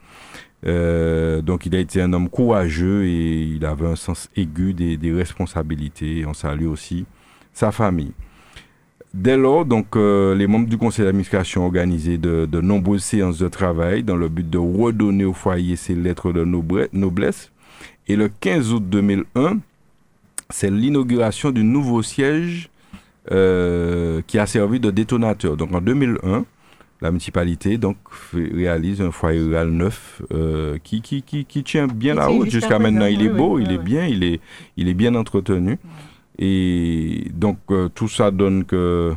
Euh, 0.66 1.42
donc 1.42 1.66
il 1.66 1.76
a 1.76 1.80
été 1.80 2.02
un 2.02 2.14
homme 2.14 2.30
courageux 2.30 3.06
et 3.06 3.42
il 3.44 3.66
avait 3.66 3.88
un 3.88 3.96
sens 3.96 4.30
aigu 4.36 4.74
des, 4.74 5.14
responsabilités. 5.14 6.26
On 6.26 6.34
salue 6.34 6.68
aussi 6.68 7.06
sa 7.54 7.72
famille. 7.72 8.14
Dès 9.14 9.36
lors, 9.36 9.66
donc, 9.66 9.98
euh, 9.98 10.34
les 10.36 10.48
membres 10.48 10.70
du 10.70 10.78
conseil 10.78 11.04
d'administration 11.04 11.64
ont 11.64 11.66
organisé 11.66 12.18
de, 12.18 12.46
de, 12.46 12.62
nombreuses 12.62 13.04
séances 13.04 13.38
de 13.38 13.50
travail 13.50 14.04
dans 14.04 14.16
le 14.16 14.30
but 14.30 14.50
de 14.50 14.58
redonner 14.58 15.26
au 15.26 15.34
foyer 15.34 15.76
ses 15.76 15.96
lettres 15.96 16.32
de 16.32 16.46
noblesse. 16.46 17.52
Et 18.08 18.16
le 18.16 18.30
15 18.30 18.72
août 18.72 18.84
2001, 18.88 19.60
c'est 20.50 20.72
l'inauguration 20.72 21.52
du 21.52 21.64
nouveau 21.64 22.02
siège 22.04 22.70
euh, 23.32 24.22
qui 24.28 24.40
a 24.40 24.46
servi 24.46 24.80
de 24.80 24.92
détonateur. 24.92 25.56
Donc 25.56 25.74
en 25.74 25.82
2001, 25.82 26.46
la 27.02 27.10
municipalité 27.10 27.78
donc 27.78 27.98
réalise 28.34 29.02
un 29.02 29.12
foyer 29.12 29.40
rural 29.40 29.70
neuf 29.70 30.22
euh, 30.32 30.78
qui, 30.84 31.02
qui, 31.02 31.24
qui, 31.24 31.46
qui, 31.46 31.64
tient 31.64 31.88
bien 31.88 32.14
la 32.14 32.28
route 32.28 32.50
jusqu'à 32.50 32.78
maintenant. 32.78 33.08
Il 33.08 33.24
est 33.24 33.30
beau, 33.30 33.58
il 33.58 33.72
est 33.72 33.80
bien, 33.80 34.06
il 34.06 34.24
est, 34.24 34.40
il 34.78 34.88
est 34.88 34.94
bien 34.94 35.16
entretenu. 35.16 35.80
Et 36.38 37.26
donc, 37.34 37.58
euh, 37.72 37.90
tout 37.90 38.08
ça 38.08 38.32
donne 38.32 38.66
que, 38.66 39.14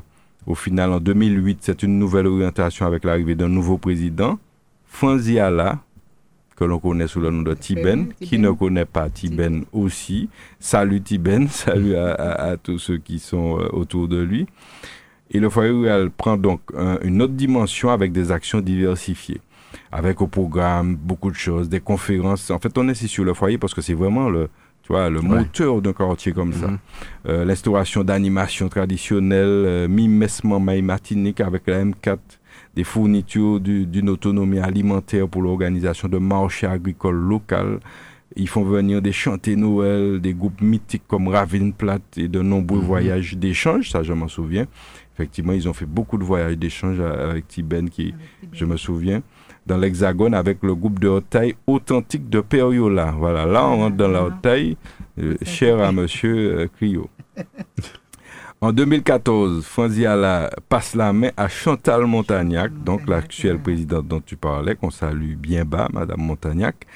au 0.47 0.55
final, 0.55 0.93
en 0.93 1.01
2008, 1.01 1.59
c'est 1.61 1.83
une 1.83 1.99
nouvelle 1.99 2.27
orientation 2.27 2.87
avec 2.87 3.05
l'arrivée 3.05 3.35
d'un 3.35 3.49
nouveau 3.49 3.77
président, 3.77 4.39
Fanziala, 4.87 5.79
que 6.57 6.65
l'on 6.65 6.79
connaît 6.79 7.07
sous 7.07 7.21
le 7.21 7.31
nom 7.31 7.43
de 7.43 7.55
Tiben, 7.55 8.13
qui 8.21 8.39
ne 8.39 8.51
connaît 8.51 8.85
pas 8.85 9.11
Tiben 9.11 9.65
aussi. 9.73 10.29
Salut 10.59 11.03
Tiben, 11.03 11.49
salut 11.51 11.97
à, 11.97 12.57
tous 12.63 12.79
ceux 12.79 12.99
qui 12.99 13.19
sont 13.19 13.59
euh, 13.59 13.69
autour 13.73 14.09
de 14.09 14.23
lui. 14.23 14.47
Et 15.35 15.41
le 15.41 15.51
foyer 15.51 15.71
rural 15.71 16.11
prend 16.11 16.37
donc 16.37 16.61
une 17.03 17.21
autre 17.21 17.35
dimension 17.35 17.91
avec 17.91 18.13
des 18.13 18.31
actions 18.31 18.61
diversifiées, 18.61 19.41
avec 19.91 20.23
au 20.23 20.29
programme 20.29 20.95
beaucoup 20.95 21.31
de 21.31 21.37
choses, 21.37 21.69
des 21.69 21.81
conférences. 21.81 22.51
En 22.51 22.61
fait, 22.61 22.79
on 22.79 22.89
est 22.89 22.93
ici 22.93 23.09
sur 23.09 23.25
le 23.25 23.35
foyer 23.35 23.59
parce 23.59 23.75
que 23.75 23.83
c'est 23.83 23.95
vraiment 23.95 24.31
le, 24.31 24.49
tu 24.85 24.93
vois, 24.93 25.11
le 25.11 25.23
moteur 25.23 25.83
d'un 25.83 25.93
quartier 25.93 26.33
comme 26.33 26.53
ça. 26.53 26.69
Mhm. 26.69 26.79
Euh, 27.29 27.45
l'instauration 27.45 28.05
d'animation 28.05 28.69
traditionnelle, 28.69 29.47
euh, 29.47 29.89
mimessement 29.89 30.61
matinique 30.61 31.41
avec 31.41 31.67
la 31.67 31.85
M4, 31.85 32.19
des 32.77 32.85
fournitures 32.85 33.61
d'une 33.61 34.11
autonomie 34.11 34.61
alimentaire 34.61 35.27
pour 35.27 35.43
l'organisation 35.43 36.07
de 36.07 36.19
marchés 36.19 36.67
agricoles 36.67 37.17
locaux. 37.17 37.81
Ils 38.37 38.49
font 38.49 38.65
venir 38.65 39.01
des 39.01 39.13
chantés 39.13 39.57
Noël, 39.57 40.21
des 40.21 40.35
groupes 40.35 40.61
mythiques 40.61 41.05
comme 41.09 41.29
Ravine 41.29 41.73
Plate 41.73 42.19
et 42.19 42.29
de 42.29 42.41
nombreux 42.43 42.81
mhm. 42.81 42.85
voyages 42.85 43.37
d'échange, 43.37 43.91
ça 43.91 44.03
je 44.03 44.13
m'en 44.13 44.29
souviens. 44.29 44.67
Effectivement, 45.15 45.53
ils 45.53 45.69
ont 45.69 45.73
fait 45.73 45.87
beaucoup 45.87 46.19
de 46.19 46.25
voyages 46.25 46.57
d'échange 46.57 46.99
avec 46.99 47.47
Tiben, 47.47 47.89
qui, 47.89 48.15
je 48.53 48.65
me 48.65 48.77
souviens 48.77 49.23
dans 49.67 49.77
l'Hexagone 49.77 50.35
avec 50.35 50.59
le 50.63 50.75
groupe 50.75 50.99
de 50.99 51.09
haute 51.09 51.31
taille 51.31 51.55
authentique 51.67 52.29
de 52.29 52.41
Periola. 52.41 53.15
Voilà, 53.17 53.47
là 53.47 53.67
on 53.67 53.77
rentre 53.77 53.97
dans 53.97 54.09
la 54.09 54.25
haute 54.25 54.43
taille, 54.43 54.77
euh, 55.19 55.37
cher 55.43 55.81
à 55.81 55.93
monsieur 55.93 56.59
euh, 56.59 56.69
Clio. 56.79 57.09
En 58.61 58.73
2014, 58.73 59.63
Fanziala 59.65 60.51
passe 60.69 60.95
la 60.95 61.13
main 61.13 61.31
à 61.37 61.49
Chantal 61.49 62.07
Montagnac, 62.07 62.73
donc 62.83 63.07
l'actuelle 63.07 63.59
présidente 63.59 64.09
dont 64.09 64.23
tu 64.25 64.37
parlais, 64.37 64.75
qu'on 64.75 64.91
salue 64.91 65.35
bien 65.35 65.65
bas, 65.65 65.89
Madame 65.93 66.21
Montagnac, 66.23 66.87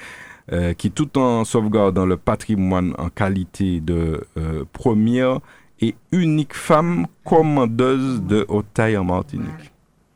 euh, 0.51 0.73
qui 0.73 0.89
tout 0.89 1.17
en 1.19 1.45
sauvegardant 1.45 2.07
le 2.07 2.17
patrimoine 2.17 2.95
en 2.97 3.09
qualité 3.09 3.81
de 3.81 4.25
première 4.73 5.39
et 5.81 5.95
unique 6.11 6.53
femme 6.53 7.07
commandeuse 7.23 8.21
de 8.21 8.45
haute 8.47 8.67
taille 8.73 8.97
en 8.97 9.03
Martinique. 9.03 9.71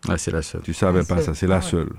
Ah, 0.08 0.18
c'est 0.18 0.32
la 0.32 0.42
seule. 0.42 0.62
Tu 0.62 0.74
savais 0.74 1.04
pas 1.04 1.22
ça, 1.22 1.34
c'est 1.34 1.48
la 1.48 1.62
seule. 1.62 1.90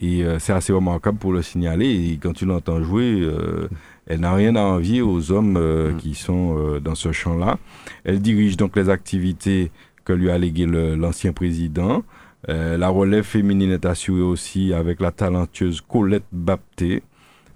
Et 0.00 0.24
euh, 0.24 0.38
c'est 0.38 0.52
assez 0.52 0.72
remarquable 0.72 1.18
pour 1.18 1.32
le 1.32 1.42
signaler. 1.42 1.88
Et 1.88 2.18
quand 2.18 2.32
tu 2.32 2.46
l'entends 2.46 2.82
jouer, 2.82 3.20
euh, 3.20 3.68
elle 4.06 4.20
n'a 4.20 4.32
rien 4.34 4.56
à 4.56 4.62
envier 4.62 5.02
aux 5.02 5.32
hommes 5.32 5.56
euh, 5.56 5.92
qui 5.98 6.14
sont 6.14 6.80
dans 6.82 6.94
ce 6.94 7.12
champ-là. 7.12 7.58
Elle 8.04 8.20
dirige 8.20 8.56
donc 8.56 8.76
les 8.76 8.88
activités 8.88 9.70
que 10.04 10.12
lui 10.12 10.30
a 10.30 10.38
légué 10.38 10.66
l'ancien 10.66 11.32
président. 11.32 12.02
la 12.46 12.88
relève 12.88 13.24
féminine 13.24 13.72
est 13.72 13.84
assurée 13.84 14.22
aussi 14.22 14.72
avec 14.72 15.00
la 15.00 15.10
talentueuse 15.10 15.80
Colette 15.80 16.24
Bapté. 16.32 17.02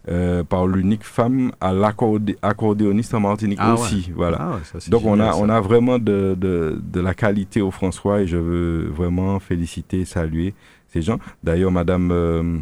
Euh, 0.09 0.42
par 0.42 0.66
l'unique 0.66 1.05
femme 1.05 1.53
à 1.61 1.72
l'accordéoniste 1.72 3.14
en 3.14 3.20
Martinique 3.20 3.61
ah 3.62 3.74
aussi. 3.74 4.11
Voilà. 4.16 4.38
Ah 4.40 4.78
Donc 4.88 5.05
on 5.05 5.20
a, 5.20 5.36
on 5.36 5.48
a 5.48 5.61
vraiment 5.61 6.00
de, 6.00 6.34
de, 6.36 6.76
de, 6.82 7.00
la 7.00 7.14
qualité 7.14 7.62
au 7.62 7.70
François 7.70 8.20
et 8.20 8.26
je 8.26 8.36
veux 8.36 8.88
vraiment 8.88 9.38
féliciter, 9.38 10.05
saluer 10.05 10.55
ces 10.92 11.03
gens. 11.03 11.20
D'ailleurs, 11.44 11.70
Madame 11.70 12.11
euh, 12.11 12.59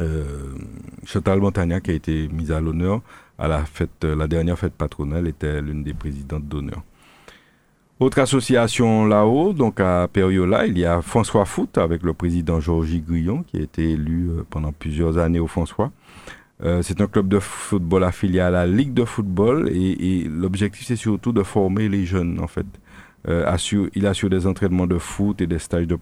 euh, 0.00 0.56
Chantal 1.04 1.38
Montagnac 1.38 1.84
qui 1.84 1.92
a 1.92 1.94
été 1.94 2.26
mise 2.26 2.50
à 2.50 2.60
l'honneur 2.60 3.02
à 3.38 3.46
la 3.46 3.64
fête, 3.64 4.02
la 4.02 4.26
dernière 4.26 4.58
fête 4.58 4.74
patronale, 4.74 5.28
était 5.28 5.62
l'une 5.62 5.84
des 5.84 5.94
présidentes 5.94 6.48
d'honneur. 6.48 6.82
Autre 8.00 8.18
association 8.18 9.06
là-haut, 9.06 9.52
donc 9.52 9.78
à 9.78 10.08
Periola, 10.12 10.66
il 10.66 10.76
y 10.76 10.84
a 10.84 11.02
François 11.02 11.44
Foot 11.44 11.78
avec 11.78 12.02
le 12.02 12.14
président 12.14 12.58
Georges 12.58 13.00
Grillon 13.06 13.44
qui 13.44 13.58
a 13.58 13.60
été 13.60 13.92
élu 13.92 14.28
pendant 14.50 14.72
plusieurs 14.72 15.18
années 15.18 15.38
au 15.38 15.46
François. 15.46 15.92
Euh, 16.62 16.80
c'est 16.82 17.00
un 17.02 17.06
club 17.06 17.28
de 17.28 17.38
football 17.38 18.04
affilié 18.04 18.40
à 18.40 18.50
la 18.50 18.66
Ligue 18.66 18.94
de 18.94 19.04
football 19.04 19.68
et, 19.68 20.24
l'objectif 20.24 20.86
c'est 20.86 20.96
surtout 20.96 21.32
de 21.32 21.42
former 21.42 21.88
les 21.88 22.06
jeunes 22.06 22.40
en 22.40 22.46
fait. 22.46 22.66
Euh, 23.28 23.44
il 23.94 24.06
assure 24.06 24.30
des 24.30 24.46
entraînements 24.46 24.86
de 24.86 24.98
foot 24.98 25.40
et 25.40 25.46
des 25.46 25.58
stages 25.58 25.86
de 25.86 25.98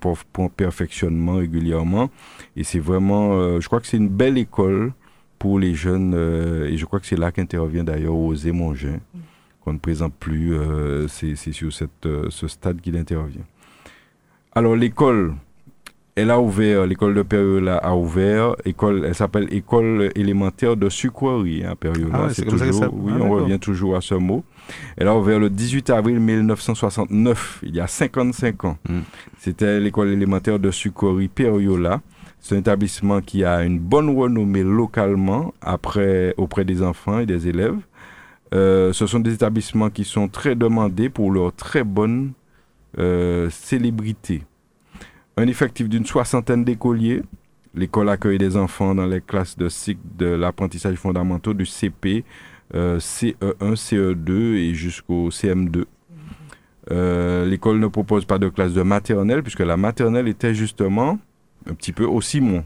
perfectionnement 0.56 1.36
régulièrement 1.36 2.10
et 2.56 2.62
c'est 2.62 2.78
vraiment, 2.78 3.32
euh, 3.32 3.60
je 3.60 3.66
crois 3.66 3.80
que 3.80 3.86
c'est 3.86 3.96
une 3.96 4.08
belle 4.08 4.38
école 4.38 4.92
pour 5.38 5.58
les 5.58 5.74
jeunes 5.74 6.14
et 6.14 6.76
je 6.76 6.84
crois 6.84 7.00
que 7.00 7.06
c'est 7.06 7.18
là 7.18 7.32
qu'intervient 7.32 7.84
d'ailleurs 7.84 8.14
Osé 8.14 8.52
Mongin 8.52 9.00
qu'on 9.60 9.72
ne 9.72 9.78
présente 9.78 10.14
plus, 10.14 10.56
c'est 11.08 11.34
sur 11.34 11.72
ce 11.72 12.48
stade 12.48 12.80
qu'il 12.80 12.96
intervient. 12.96 13.44
Alors 14.54 14.76
l'école, 14.76 15.34
elle 16.16 16.30
a 16.30 16.40
ouvert, 16.40 16.86
l'école 16.86 17.14
de 17.14 17.22
Périola 17.22 17.76
a 17.76 17.94
ouvert, 17.96 18.54
école, 18.64 19.04
elle 19.04 19.14
s'appelle 19.16 19.52
école 19.52 20.12
élémentaire 20.14 20.76
de 20.76 20.88
sucrerie, 20.88 21.64
hein, 21.64 21.74
Périola. 21.78 22.26
Ah 22.26 22.28
c'est 22.32 22.44
toujours, 22.44 22.88
oui, 22.92 23.12
ah, 23.16 23.22
on 23.22 23.30
revient 23.30 23.58
toujours 23.58 23.96
à 23.96 24.00
ce 24.00 24.14
mot. 24.14 24.44
Elle 24.96 25.08
a 25.08 25.16
ouvert 25.16 25.40
le 25.40 25.50
18 25.50 25.90
avril 25.90 26.20
1969, 26.20 27.60
il 27.64 27.74
y 27.74 27.80
a 27.80 27.88
55 27.88 28.64
ans. 28.64 28.78
Hmm. 28.88 29.00
C'était 29.38 29.80
l'école 29.80 30.10
élémentaire 30.10 30.60
de 30.60 30.70
sucrerie 30.70 31.28
Périola. 31.28 32.00
C'est 32.38 32.54
un 32.54 32.58
établissement 32.58 33.20
qui 33.20 33.44
a 33.44 33.64
une 33.64 33.80
bonne 33.80 34.16
renommée 34.16 34.62
localement 34.62 35.52
après, 35.60 36.34
auprès 36.36 36.64
des 36.64 36.82
enfants 36.82 37.18
et 37.18 37.26
des 37.26 37.48
élèves. 37.48 37.78
Euh, 38.54 38.92
ce 38.92 39.06
sont 39.08 39.18
des 39.18 39.34
établissements 39.34 39.90
qui 39.90 40.04
sont 40.04 40.28
très 40.28 40.54
demandés 40.54 41.08
pour 41.08 41.32
leur 41.32 41.52
très 41.52 41.82
bonne 41.82 42.32
euh, 42.98 43.50
célébrité 43.50 44.42
un 45.36 45.46
effectif 45.46 45.88
d'une 45.88 46.06
soixantaine 46.06 46.64
d'écoliers. 46.64 47.22
L'école 47.74 48.08
accueille 48.08 48.38
des 48.38 48.56
enfants 48.56 48.94
dans 48.94 49.06
les 49.06 49.20
classes 49.20 49.58
de 49.58 49.68
cycle 49.68 50.00
de 50.16 50.26
l'apprentissage 50.26 50.96
fondamental 50.96 51.54
du 51.54 51.66
CP, 51.66 52.24
euh, 52.74 52.98
CE1, 52.98 53.74
CE2 53.74 54.32
et 54.54 54.74
jusqu'au 54.74 55.30
CM2. 55.30 55.84
Euh, 56.90 57.46
l'école 57.46 57.80
ne 57.80 57.86
propose 57.86 58.26
pas 58.26 58.38
de 58.38 58.48
classe 58.48 58.74
de 58.74 58.82
maternelle 58.82 59.42
puisque 59.42 59.60
la 59.60 59.76
maternelle 59.76 60.28
était 60.28 60.54
justement 60.54 61.18
un 61.68 61.74
petit 61.74 61.92
peu 61.92 62.04
au 62.04 62.20
Simon. 62.20 62.62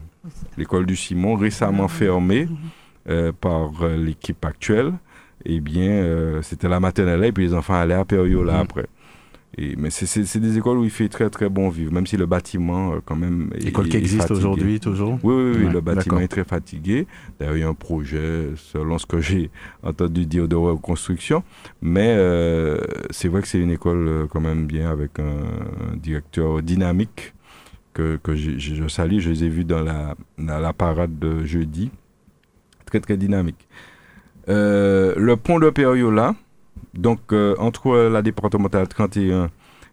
L'école 0.57 0.85
du 0.85 0.95
Simon, 0.95 1.35
récemment 1.35 1.87
fermée 1.87 2.47
euh, 3.07 3.31
par 3.31 3.87
l'équipe 3.87 4.43
actuelle, 4.45 4.93
eh 5.45 5.61
bien, 5.61 6.41
c'était 6.41 6.67
la 6.67 6.81
maternelle 6.81 7.23
et 7.23 7.31
puis 7.31 7.45
les 7.45 7.53
enfants 7.53 7.75
allaient 7.75 7.93
à 7.93 8.03
Périola 8.03 8.65
là 8.75 8.83
après 9.53 9.75
mais 9.77 9.89
c'est 9.89 10.39
des 10.39 10.57
écoles 10.57 10.77
où 10.77 10.83
il 10.83 10.89
fait 10.89 11.09
très 11.09 11.29
très 11.29 11.49
bon 11.49 11.69
vivre, 11.69 11.91
même 11.91 12.07
si 12.07 12.17
le 12.17 12.25
bâtiment 12.25 12.93
euh, 12.93 12.99
quand 13.03 13.15
même 13.15 13.49
École 13.59 13.89
qui 13.89 13.97
existe 13.97 14.31
aujourd'hui 14.31 14.79
toujours 14.79 15.19
Oui, 15.23 15.33
oui, 15.33 15.57
oui 15.65 15.69
le 15.71 15.81
bâtiment 15.81 16.19
est 16.19 16.27
très 16.27 16.43
fatigué. 16.43 17.07
D'ailleurs, 17.39 17.57
il 17.57 17.59
y 17.61 17.63
a 17.63 17.67
un 17.67 17.73
projet, 17.73 18.49
selon 18.55 18.97
ce 18.97 19.05
que 19.05 19.19
j'ai 19.19 19.49
entendu 19.83 20.25
dire, 20.25 20.47
de 20.47 20.55
reconstruction. 20.55 21.43
Mais 21.81 22.15
euh, 22.17 22.79
c'est 23.09 23.27
vrai 23.27 23.41
que 23.41 23.47
c'est 23.47 23.59
une 23.59 23.71
école 23.71 24.07
euh, 24.07 24.27
quand 24.27 24.41
même 24.41 24.65
bien 24.65 24.89
avec 24.89 25.19
un, 25.19 25.95
directeur 25.97 26.61
dynamique 26.61 27.33
que, 27.93 28.17
que 28.21 28.35
je, 28.35 28.87
salue. 28.87 29.19
Je 29.19 29.29
les 29.31 29.43
ai 29.43 29.49
vus 29.49 29.65
dans 29.65 29.81
la, 29.81 30.15
dans 30.37 30.59
la 30.59 30.73
parade 30.73 31.17
de 31.19 31.43
jeudi. 31.45 31.91
Très 32.85 32.99
très 32.99 33.17
dynamique. 33.17 33.67
le 34.47 35.33
pont 35.35 35.59
de 35.59 35.69
Periola, 35.69 36.35
donc, 36.93 37.33
euh, 37.33 37.55
entre 37.59 37.95
la 38.09 38.21
départementale 38.21 38.87
31 38.87 39.49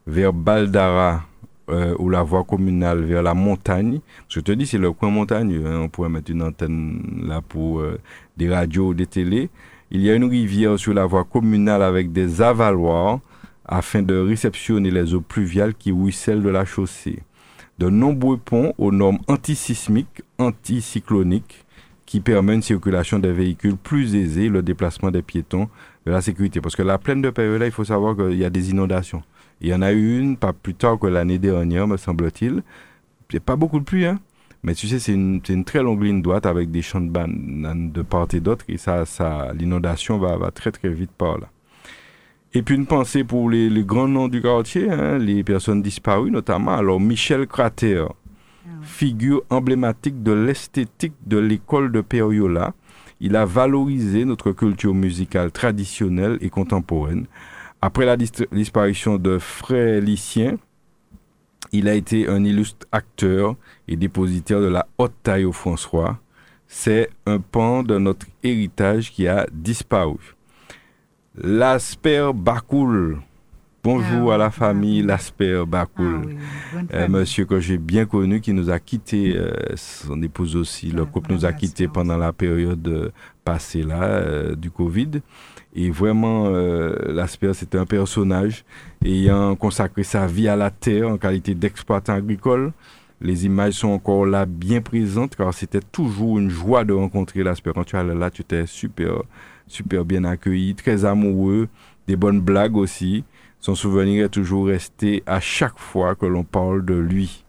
vers 0.06 0.32
Baldara, 0.32 1.24
euh, 1.68 1.96
ou 1.98 2.08
la 2.08 2.22
voie 2.22 2.44
communale 2.44 3.02
vers 3.02 3.24
la 3.24 3.34
montagne, 3.34 3.98
je 4.28 4.38
te 4.38 4.52
dis, 4.52 4.66
c'est 4.66 4.78
le 4.78 4.92
coin 4.92 5.10
montagne, 5.10 5.60
hein, 5.66 5.80
on 5.82 5.88
pourrait 5.88 6.08
mettre 6.08 6.30
une 6.30 6.42
antenne 6.42 7.24
là 7.26 7.40
pour 7.40 7.80
euh, 7.80 7.98
des 8.36 8.48
radios, 8.48 8.94
des 8.94 9.06
télés. 9.06 9.50
Il 9.90 10.00
y 10.00 10.08
a 10.08 10.14
une 10.14 10.30
rivière 10.30 10.78
sur 10.78 10.94
la 10.94 11.06
voie 11.06 11.24
communale 11.24 11.82
avec 11.82 12.12
des 12.12 12.40
avaloirs 12.40 13.18
afin 13.64 14.02
de 14.02 14.16
réceptionner 14.16 14.92
les 14.92 15.12
eaux 15.12 15.20
pluviales 15.20 15.74
qui 15.74 15.90
ruissellent 15.90 16.42
de 16.42 16.50
la 16.50 16.64
chaussée. 16.64 17.24
De 17.78 17.90
nombreux 17.90 18.36
ponts 18.36 18.72
aux 18.78 18.92
normes 18.92 19.18
antisismiques, 19.26 20.22
anticycloniques 20.38 21.64
qui 22.06 22.20
permet 22.20 22.54
une 22.54 22.62
circulation 22.62 23.18
des 23.18 23.32
véhicules 23.32 23.76
plus 23.76 24.14
aisée, 24.14 24.48
le 24.48 24.62
déplacement 24.62 25.10
des 25.10 25.22
piétons, 25.22 25.68
de 26.06 26.12
la 26.12 26.22
sécurité. 26.22 26.60
Parce 26.60 26.76
que 26.76 26.82
la 26.82 26.98
plaine 26.98 27.20
de 27.20 27.30
Périola, 27.30 27.66
il 27.66 27.72
faut 27.72 27.84
savoir 27.84 28.16
qu'il 28.16 28.36
y 28.36 28.44
a 28.44 28.50
des 28.50 28.70
inondations. 28.70 29.22
Il 29.60 29.68
y 29.68 29.74
en 29.74 29.82
a 29.82 29.92
eu 29.92 30.18
une 30.18 30.36
pas 30.36 30.52
plus 30.52 30.74
tard 30.74 30.98
que 30.98 31.06
l'année 31.06 31.38
dernière, 31.38 31.86
me 31.86 31.96
semble-t-il. 31.96 32.62
C'est 33.30 33.42
pas 33.42 33.56
beaucoup 33.56 33.80
de 33.80 33.84
pluie, 33.84 34.06
hein. 34.06 34.20
Mais 34.62 34.74
tu 34.74 34.88
sais, 34.88 34.98
c'est 34.98 35.12
une, 35.12 35.40
une, 35.48 35.64
très 35.64 35.82
longue 35.82 36.02
ligne 36.02 36.22
droite 36.22 36.46
avec 36.46 36.70
des 36.70 36.82
champs 36.82 37.00
de 37.00 37.08
bananes 37.08 37.92
de 37.92 38.02
part 38.02 38.26
et 38.32 38.40
d'autre. 38.40 38.64
Et 38.68 38.78
ça, 38.78 39.04
ça, 39.04 39.52
l'inondation 39.54 40.18
va, 40.18 40.36
va 40.36 40.50
très 40.50 40.72
très 40.72 40.88
vite 40.88 41.12
par 41.16 41.38
là. 41.38 41.48
Et 42.52 42.62
puis 42.62 42.74
une 42.74 42.86
pensée 42.86 43.22
pour 43.22 43.50
les, 43.50 43.68
les 43.68 43.84
grands 43.84 44.08
noms 44.08 44.28
du 44.28 44.40
quartier, 44.40 44.90
hein, 44.90 45.18
les 45.18 45.44
personnes 45.44 45.82
disparues 45.82 46.30
notamment. 46.30 46.72
Alors 46.72 46.98
Michel 46.98 47.46
Crater, 47.46 48.06
figure 48.82 49.42
emblématique 49.50 50.22
de 50.22 50.32
l'esthétique 50.32 51.14
de 51.26 51.38
l'école 51.38 51.92
de 51.92 52.00
Periola. 52.00 52.72
Il 53.20 53.36
a 53.36 53.44
valorisé 53.44 54.24
notre 54.24 54.52
culture 54.52 54.94
musicale 54.94 55.50
traditionnelle 55.50 56.38
et 56.40 56.50
contemporaine. 56.50 57.26
Après 57.80 58.04
la 58.04 58.16
disparition 58.16 59.16
de 59.16 59.38
Frère 59.38 60.00
Lycien, 60.00 60.56
il 61.72 61.88
a 61.88 61.94
été 61.94 62.28
un 62.28 62.44
illustre 62.44 62.86
acteur 62.92 63.56
et 63.88 63.96
dépositaire 63.96 64.60
de 64.60 64.66
la 64.66 64.86
haute 64.98 65.14
taille 65.22 65.44
au 65.44 65.52
François. 65.52 66.18
C'est 66.68 67.10
un 67.26 67.38
pan 67.38 67.82
de 67.82 67.98
notre 67.98 68.26
héritage 68.42 69.12
qui 69.12 69.28
a 69.28 69.46
disparu. 69.52 70.34
L'Asper 71.36 72.30
Bakoul. 72.34 73.18
Bonjour 73.86 74.32
Ah 74.32 74.34
à 74.34 74.38
la 74.38 74.50
famille 74.50 75.00
L'Asper 75.02 75.62
Bakoul. 75.64 76.22
Ah 76.26 76.76
oui, 76.76 76.86
Euh, 76.92 77.06
monsieur 77.08 77.44
que 77.44 77.60
j'ai 77.60 77.78
bien 77.78 78.04
connu, 78.04 78.40
qui 78.40 78.52
nous 78.52 78.68
a 78.68 78.80
quitté, 78.80 79.36
euh, 79.36 79.52
son 79.76 80.20
épouse 80.24 80.56
aussi, 80.56 80.90
le 80.90 81.02
Ah, 81.02 81.06
couple 81.06 81.30
nous 81.30 81.44
a 81.44 81.50
vraiment, 81.50 81.58
quitté 81.60 81.84
c'est 81.84 81.92
pendant 81.92 82.16
la 82.16 82.32
période 82.32 82.88
euh, 82.88 83.10
passée 83.44 83.84
là, 83.84 84.02
euh, 84.02 84.56
du 84.56 84.72
Covid. 84.72 85.20
Et 85.76 85.90
vraiment, 85.90 86.46
euh, 86.48 86.96
l'Asper, 87.12 87.52
c'était 87.54 87.78
un 87.78 87.86
personnage 87.86 88.64
ayant 89.04 89.54
consacré 89.54 90.02
sa 90.02 90.26
vie 90.26 90.48
à 90.48 90.56
la 90.56 90.70
terre 90.72 91.08
en 91.08 91.16
qualité 91.16 91.54
d'exploitant 91.54 92.14
agricole. 92.14 92.72
Les 93.20 93.46
images 93.46 93.74
sont 93.74 93.90
encore 93.90 94.26
là, 94.26 94.46
bien 94.46 94.80
présentes, 94.80 95.36
car 95.36 95.54
c'était 95.54 95.80
toujours 95.92 96.40
une 96.40 96.50
joie 96.50 96.82
de 96.82 96.92
rencontrer 96.92 97.44
l'Asper. 97.44 97.70
Quand 97.72 97.84
tu 97.84 97.94
allais 97.94 98.16
là, 98.16 98.32
tu 98.32 98.42
étais 98.42 98.66
super, 98.66 99.22
super 99.68 100.04
bien 100.04 100.24
accueilli, 100.24 100.74
très 100.74 101.04
amoureux, 101.04 101.68
des 102.08 102.16
bonnes 102.16 102.40
blagues 102.40 102.76
aussi. 102.76 103.22
Son 103.66 103.74
souvenir 103.74 104.26
est 104.26 104.28
toujours 104.28 104.68
resté 104.68 105.24
à 105.26 105.40
chaque 105.40 105.76
fois 105.80 106.14
que 106.14 106.24
l'on 106.24 106.44
parle 106.44 106.84
de 106.84 106.94
lui. 106.94 107.42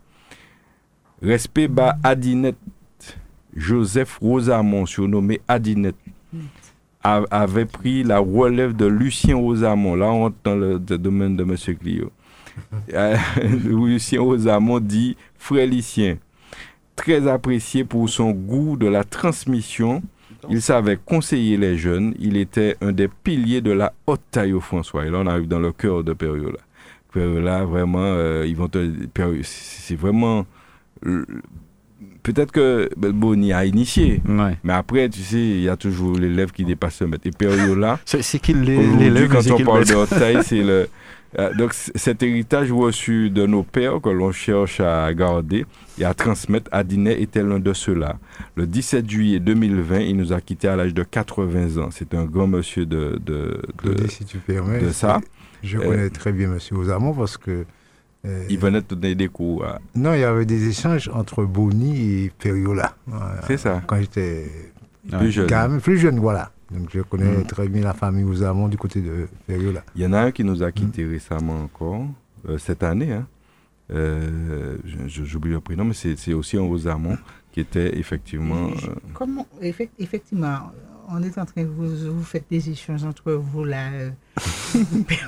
Respect 1.21 1.67
bas 1.67 1.95
Adinette. 2.03 2.57
Joseph 3.55 4.17
Rosamond, 4.17 4.87
surnommé 4.87 5.41
Adinette, 5.47 5.95
a- 7.03 7.21
avait 7.29 7.65
pris 7.65 8.01
la 8.01 8.17
relève 8.17 8.75
de 8.75 8.87
Lucien 8.87 9.35
Rosamond. 9.35 9.93
Là, 9.95 10.07
on 10.07 10.21
rentre 10.21 10.37
dans 10.43 10.55
le, 10.55 10.79
domaine 10.79 11.37
de 11.37 11.43
M. 11.43 11.55
Clio. 11.79 12.11
Euh, 12.95 13.15
Lucien 13.43 14.19
Rosamond 14.19 14.79
dit 14.79 15.17
Frère 15.37 15.67
Lucien, 15.67 16.17
très 16.95 17.27
apprécié 17.27 17.83
pour 17.83 18.09
son 18.09 18.31
goût 18.31 18.75
de 18.75 18.87
la 18.87 19.03
transmission. 19.03 20.01
Il 20.49 20.61
savait 20.61 20.97
conseiller 21.03 21.57
les 21.57 21.77
jeunes. 21.77 22.13
Il 22.19 22.37
était 22.37 22.75
un 22.81 22.91
des 22.91 23.07
piliers 23.07 23.61
de 23.61 23.71
la 23.71 23.93
haute 24.05 24.21
taille 24.31 24.53
au 24.53 24.59
François. 24.61 25.05
Et 25.05 25.09
là, 25.09 25.19
on 25.21 25.27
arrive 25.27 25.47
dans 25.47 25.59
le 25.59 25.71
cœur 25.71 26.03
de 26.03 26.13
Périola. 26.13 26.59
Périola, 27.13 27.65
vraiment, 27.65 27.99
euh, 28.03 28.45
ils 28.47 28.55
vont 28.55 28.67
te. 28.67 28.77
Péri- 29.07 29.41
C'est 29.43 29.95
vraiment. 29.95 30.45
euh, 31.05 31.25
Peut-être 32.21 32.51
que 32.51 32.89
Boni 32.97 33.53
a 33.53 33.65
initié. 33.65 34.21
Ouais. 34.27 34.57
Mais 34.63 34.73
après, 34.73 35.07
tu 35.09 35.21
sais, 35.21 35.39
il 35.39 35.61
y 35.61 35.69
a 35.69 35.77
toujours 35.77 36.17
l'élève 36.17 36.51
qui 36.51 36.65
dépasse 36.65 36.99
le 37.01 37.07
maître. 37.07 37.25
Et 37.25 37.31
Périola, 37.31 37.99
C'est 38.05 38.39
qui 38.39 38.51
Aujourd'hui, 38.53 38.97
l'élève 38.99 39.29
quand 39.29 39.49
on 39.51 39.63
parle 39.63 39.85
de 39.85 39.95
haute 39.95 40.09
taille, 40.09 40.43
c'est 40.43 40.61
le. 40.61 40.89
Euh, 41.39 41.53
donc, 41.53 41.73
cet 41.73 42.23
héritage 42.23 42.71
reçu 42.71 43.29
de 43.29 43.45
nos 43.45 43.63
pères 43.63 43.99
que 44.01 44.09
l'on 44.09 44.31
cherche 44.31 44.79
à 44.79 45.13
garder 45.13 45.65
et 45.99 46.05
à 46.05 46.13
transmettre, 46.13 46.69
Adinet 46.71 47.21
était 47.21 47.43
l'un 47.43 47.59
de 47.59 47.73
ceux-là. 47.73 48.15
Le 48.55 48.65
17 48.65 49.09
juillet 49.09 49.39
2020, 49.39 49.99
il 49.99 50.15
nous 50.17 50.31
a 50.33 50.39
quittés 50.41 50.67
à 50.69 50.75
l'âge 50.75 50.93
de 50.93 51.03
80 51.03 51.77
ans. 51.83 51.89
C'est 51.91 52.13
un 52.13 52.25
grand 52.25 52.47
monsieur 52.47 52.85
de. 52.85 53.19
de, 53.23 53.23
de- 53.23 53.61
Claudie, 53.77 54.09
si 54.09 54.25
tu 54.25 54.37
permets. 54.37 54.79
de 54.79 54.89
ça. 54.91 55.19
Je 55.63 55.77
Euh, 55.77 55.81
connais 55.81 56.09
très 56.09 56.31
bien 56.31 56.51
M. 56.53 56.59
Ozamon 56.77 57.13
parce 57.13 57.37
que. 57.37 57.65
euh, 58.25 58.45
il 58.49 58.57
venait 58.59 58.81
de 58.81 58.85
donner 58.95 59.15
des 59.15 59.27
cours. 59.27 59.65
Non, 59.95 60.13
il 60.13 60.21
y 60.21 60.23
avait 60.23 60.45
des 60.45 60.67
échanges 60.69 61.09
entre 61.13 61.43
Boni 61.43 62.25
et 62.25 62.31
Periola. 62.39 62.95
Voilà. 63.05 63.41
C'est 63.47 63.57
ça. 63.57 63.81
Quand 63.87 63.99
j'étais 63.99 64.45
Plus 65.17 65.31
jeune. 65.31 65.47
gamin, 65.47 65.79
plus 65.79 65.97
jeune, 65.97 66.19
voilà. 66.19 66.51
Donc 66.71 66.89
je 66.93 67.01
connais 67.01 67.37
Mm. 67.37 67.45
très 67.47 67.67
bien 67.69 67.81
la 67.83 67.93
famille 67.93 68.23
Ozamon 68.25 68.67
du 68.67 68.77
côté 68.77 69.01
de 69.01 69.27
Periola. 69.45 69.83
Il 69.95 70.01
y 70.01 70.05
en 70.05 70.13
a 70.13 70.19
un 70.19 70.31
qui 70.31 70.43
nous 70.43 70.61
a 70.63 70.71
quittés 70.71 71.05
récemment 71.05 71.61
encore, 71.63 72.05
euh, 72.49 72.57
cette 72.57 72.83
année. 72.83 73.13
Hein. 73.13 73.27
Euh, 73.91 74.77
J'oublie 75.07 75.51
le 75.51 75.61
prénom, 75.61 75.85
mais 75.85 75.93
c'est 75.93 76.33
aussi 76.33 76.57
un 76.57 76.61
Rosamond 76.63 77.17
qui 77.53 77.61
était 77.61 77.97
effectivement. 77.97 78.69
Je- 78.75 78.87
euh, 78.89 78.93
Comment, 79.13 79.47
effect- 79.61 79.93
effectivement, 79.97 80.71
on 81.09 81.23
est 81.23 81.37
en 81.37 81.45
train 81.45 81.63
de 81.63 81.67
vous, 81.69 81.87
vous 82.13 82.23
faites 82.23 82.45
des 82.51 82.69
échanges 82.69 83.05
entre 83.05 83.31
vous 83.31 83.63
là. 83.63 83.89
euh, 83.93 84.09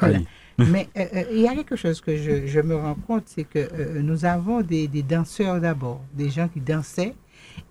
voilà. 0.01 0.19
Mais 0.57 0.89
euh, 0.97 1.05
euh, 1.15 1.23
il 1.31 1.39
y 1.39 1.47
a 1.47 1.55
quelque 1.55 1.77
chose 1.77 2.01
que 2.01 2.17
je, 2.17 2.45
je 2.45 2.59
me 2.59 2.75
rends 2.75 2.95
compte, 2.95 3.23
c'est 3.27 3.45
que 3.45 3.59
euh, 3.59 4.01
nous 4.01 4.25
avons 4.25 4.59
des, 4.61 4.89
des 4.89 5.03
danseurs 5.03 5.61
d'abord, 5.61 6.01
des 6.13 6.29
gens 6.29 6.49
qui 6.49 6.59
dansaient 6.59 7.15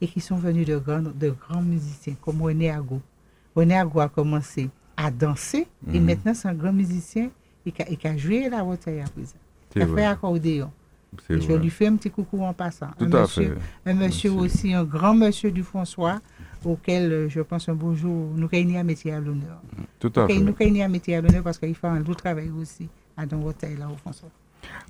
et 0.01 0.09
qui 0.09 0.21
sont 0.21 0.37
venus 0.39 0.67
de 0.67 0.79
grands, 0.79 1.03
de 1.03 1.29
grands 1.39 1.61
musiciens, 1.61 2.15
comme 2.25 2.41
René 2.41 2.71
Ago. 2.71 3.03
René 3.59 3.77
Ago 3.77 4.01
a 4.01 4.09
commencé 4.09 4.71
à 4.97 5.11
danser 5.11 5.67
et 5.93 5.99
Mhm. 6.01 6.07
maintenant 6.07 6.35
c'est 6.35 6.49
un 6.49 6.55
grand 6.55 6.73
musicien 6.73 7.31
et 7.67 7.73
qui 7.73 7.83
a, 7.83 7.89
et 7.91 7.97
qui 7.97 8.07
a 8.09 8.17
joué 8.17 8.49
la 8.49 8.63
bouteille 8.63 9.01
à 9.01 9.09
présent. 9.09 9.41
C'est 9.73 9.81
Il 9.81 9.83
a 9.83 9.87
fait 9.87 9.93
vrai. 9.93 10.05
accordéon. 10.07 10.71
c'est 11.27 11.35
Et 11.35 11.41
je 11.41 11.53
lui 11.55 11.71
fais 11.71 11.87
un 11.87 11.97
petit 11.97 12.11
coucou 12.11 12.43
en 12.43 12.53
passant. 12.53 12.89
Tout 12.99 13.05
un 13.07 13.15
à 13.15 13.23
monsieur, 13.23 13.57
fait. 13.85 13.91
un 13.91 13.95
monsieur 13.95 14.31
Monsieur. 14.31 14.45
aussi, 14.45 14.75
un 14.75 14.85
grand 14.85 15.15
monsieur 15.15 15.51
du 15.51 15.63
François, 15.63 16.21
auquel 16.65 17.13
euh, 17.13 17.29
je 17.29 17.41
pense 17.41 17.69
un 17.69 17.75
beau 17.75 17.95
jour, 17.95 18.31
nous 18.37 18.49
gagnons 18.49 18.79
un 18.81 18.85
métier 18.85 19.13
à 19.13 19.21
l'honneur. 19.21 19.61
Tout 19.99 20.13
à 20.17 20.27
fait. 20.27 20.39
Nous 20.39 20.53
gagnons 20.53 20.85
un 20.85 20.89
métier 20.89 21.17
à 21.17 21.21
l'honneur 21.21 21.43
parce 21.43 21.59
qu'il 21.59 21.75
fait 21.75 21.87
un 21.87 22.01
lourd 22.01 22.17
travail 22.17 22.51
aussi 22.61 22.89
à 23.17 23.25
Don 23.27 23.39
là, 23.79 23.89
au 23.93 23.97
François. 23.97 24.29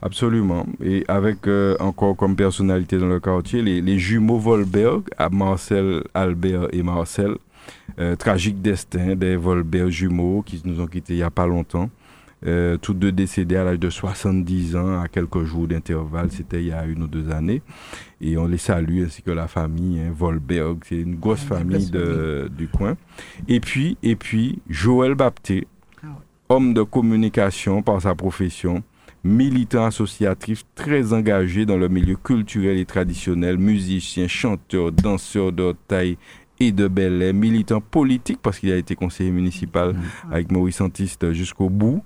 Absolument. 0.03 0.66
Et 0.83 1.05
avec 1.09 1.47
euh, 1.47 1.77
encore 1.81 2.16
comme 2.16 2.35
personnalité 2.37 2.99
dans 2.99 3.07
le 3.09 3.21
quartier, 3.21 3.62
les, 3.62 3.81
les 3.81 3.99
jumeaux 3.99 4.39
Volberg, 4.39 5.03
à 5.16 5.29
Marcel, 5.29 6.03
Albert 6.14 6.69
et 6.73 6.83
Marcel. 6.83 7.37
Euh, 7.99 8.14
tragique 8.16 8.62
destin 8.62 9.16
des 9.16 9.35
Volberg 9.37 9.89
jumeaux 9.91 10.43
qui 10.43 10.62
nous 10.64 10.81
ont 10.81 10.87
quittés 10.87 11.14
il 11.14 11.16
n'y 11.16 11.23
a 11.23 11.31
pas 11.31 11.47
longtemps. 11.47 11.91
Euh, 12.47 12.77
tous 12.77 12.95
deux 12.95 13.11
décédés 13.11 13.57
à 13.57 13.64
l'âge 13.64 13.81
de 13.81 13.91
70 13.91 14.77
ans, 14.77 15.01
à 15.01 15.09
quelques 15.09 15.43
jours 15.43 15.66
d'intervalle, 15.66 16.31
c'était 16.31 16.61
il 16.62 16.69
y 16.69 16.73
a 16.73 16.85
une 16.85 17.03
ou 17.03 17.09
deux 17.09 17.31
années. 17.33 17.62
Et 18.21 18.37
on 18.39 18.47
les 18.47 18.59
salue, 18.59 19.03
ainsi 19.05 19.23
que 19.23 19.33
la 19.33 19.49
famille 19.49 19.99
hein, 19.99 20.12
Volberg, 20.16 20.79
c'est 20.89 21.01
une 21.01 21.16
grosse 21.16 21.43
Une 21.43 21.49
famille 21.49 21.91
de, 21.91 22.49
du 22.57 22.69
coin. 22.69 22.97
Et 23.49 23.59
puis, 23.59 23.97
et 24.05 24.14
puis 24.14 24.61
Joël 24.69 25.16
Bapté, 25.16 25.66
Ah 26.01 26.07
ouais. 26.07 26.12
homme 26.49 26.75
de 26.75 26.85
communication 26.85 27.83
par 27.83 28.01
sa 28.03 28.14
profession, 28.14 28.85
militant 29.24 29.86
associatif 29.86 30.62
très 30.77 31.12
engagé 31.12 31.66
dans 31.66 31.77
le 31.77 31.89
milieu 31.89 32.15
culturel 32.15 32.78
et 32.78 32.86
traditionnel, 32.86 33.59
musicien, 33.59 34.28
chanteur, 34.28 34.93
danseur 34.93 35.51
de 35.51 35.74
taille 35.89 36.16
et 36.60 36.72
de 36.72 36.89
bel 36.89 37.32
militant 37.32 37.80
politique 37.80 38.40
parce 38.43 38.59
qu'il 38.59 38.72
a 38.72 38.76
été 38.76 38.94
conseiller 38.94 39.30
municipal 39.30 39.94
avec 40.30 40.51
Maurice 40.51 40.80
Antiste 40.80 41.32
jusqu'au 41.32 41.68
bout. 41.70 42.02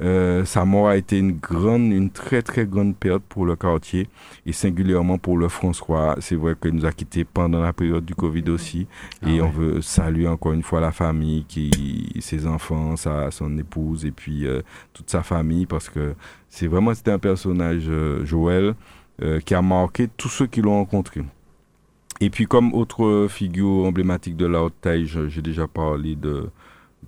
Euh, 0.00 0.44
sa 0.44 0.64
mort 0.64 0.88
a 0.88 0.96
été 0.96 1.18
une 1.18 1.32
grande, 1.32 1.90
une 1.90 2.10
très 2.10 2.42
très 2.42 2.66
grande 2.66 2.94
perte 2.96 3.22
pour 3.28 3.46
le 3.46 3.56
quartier 3.56 4.08
et 4.44 4.52
singulièrement 4.52 5.18
pour 5.18 5.38
le 5.38 5.48
François. 5.48 6.16
C'est 6.20 6.36
vrai 6.36 6.54
qu'il 6.60 6.72
nous 6.72 6.84
a 6.84 6.92
quittés 6.92 7.24
pendant 7.24 7.60
la 7.60 7.72
période 7.72 8.04
du 8.04 8.14
Covid 8.14 8.44
aussi 8.50 8.86
et 9.26 9.40
on 9.40 9.50
veut 9.50 9.80
saluer 9.80 10.28
encore 10.28 10.52
une 10.52 10.62
fois 10.62 10.80
la 10.80 10.92
famille, 10.92 11.44
qui, 11.48 12.12
ses 12.20 12.46
enfants, 12.46 12.96
sa, 12.96 13.30
son 13.30 13.56
épouse 13.58 14.04
et 14.04 14.10
puis 14.10 14.46
euh, 14.46 14.62
toute 14.92 15.10
sa 15.10 15.22
famille 15.22 15.66
parce 15.66 15.88
que 15.88 16.14
c'est 16.48 16.66
vraiment 16.66 16.94
c'était 16.94 17.12
un 17.12 17.18
personnage 17.18 17.84
euh, 17.88 18.24
Joël 18.24 18.74
euh, 19.22 19.40
qui 19.40 19.54
a 19.54 19.62
marqué 19.62 20.08
tous 20.16 20.28
ceux 20.28 20.46
qui 20.46 20.60
l'ont 20.60 20.74
rencontré. 20.74 21.22
Et 22.20 22.30
puis 22.30 22.46
comme 22.46 22.72
autre 22.74 23.26
figure 23.28 23.84
emblématique 23.84 24.36
de 24.36 24.46
la 24.46 24.62
haute 24.62 24.74
taille, 24.80 25.06
j'ai 25.28 25.42
déjà 25.42 25.66
parlé 25.66 26.14
de 26.16 26.44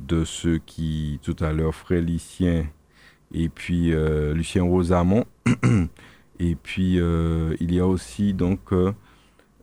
de 0.06 0.24
ceux 0.24 0.59
qui 0.64 1.18
tout 1.22 1.35
à 1.40 1.52
l'heure 1.52 1.74
Frère 1.74 2.02
Lucien 2.02 2.66
et 3.35 3.48
puis 3.48 3.93
euh, 3.93 4.32
Lucien 4.32 4.62
Rosamond 4.62 5.24
et 6.40 6.55
puis 6.55 7.01
euh, 7.01 7.55
il 7.59 7.74
y 7.74 7.80
a 7.80 7.86
aussi 7.86 8.32
donc 8.32 8.60
euh, 8.72 8.93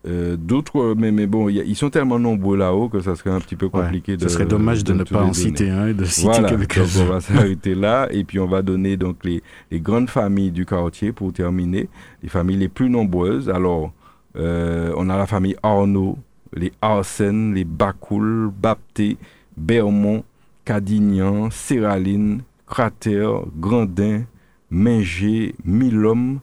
euh, 0.07 0.35
d'autres 0.35 0.93
mais 0.97 1.11
mais 1.13 1.25
bon 1.25 1.47
a- 1.47 1.51
ils 1.51 1.75
sont 1.75 1.89
tellement 1.89 2.19
nombreux 2.19 2.57
là-haut 2.57 2.89
que 2.89 2.99
ça 2.99 3.15
serait 3.15 3.29
un 3.29 3.39
petit 3.39 3.55
peu 3.55 3.67
Ouais. 3.67 3.71
compliqué 3.83 4.17
de 4.17 4.23
Ce 4.23 4.29
serait 4.29 4.45
dommage 4.45 4.83
de, 4.83 4.91
ne 4.93 5.03
pas 5.03 5.23
en 5.23 5.31
citer 5.31 5.69
un 5.69 5.87
et 5.87 5.93
de 5.93 6.03
citer 6.03 6.27
Voilà, 6.27 6.49
donc 6.49 6.67
quelques 6.67 6.97
on 6.99 7.05
va 7.05 7.21
s'arrêter 7.21 7.75
là 7.75 8.07
et 8.11 8.23
puis 8.25 8.39
on 8.39 8.47
va 8.47 8.61
donner 8.61 8.97
donc 8.97 9.23
les, 9.23 9.41
les 9.71 9.79
grandes 9.79 10.09
familles 10.09 10.51
du 10.51 10.65
quartier 10.65 11.13
pour 11.13 11.31
terminer, 11.31 11.87
les 12.23 12.29
familles 12.29 12.57
les 12.57 12.67
plus 12.69 12.89
nombreuses. 12.89 13.49
Alors, 13.49 13.93
euh, 14.37 14.93
on 14.97 15.09
a 15.09 15.17
la 15.17 15.25
famille 15.25 15.55
Arnaud, 15.63 16.17
les 16.53 16.73
Arsène, 16.81 17.53
les 17.53 17.63
Bacoul, 17.65 18.49
Bapté, 18.49 19.17
Bermont, 19.55 20.23
Cadignan, 20.63 21.49
Séraline, 21.51 22.41
Cratère, 22.67 23.41
Grandin, 23.57 24.23
Mingé, 24.69 25.55
Milhomme, 25.63 26.39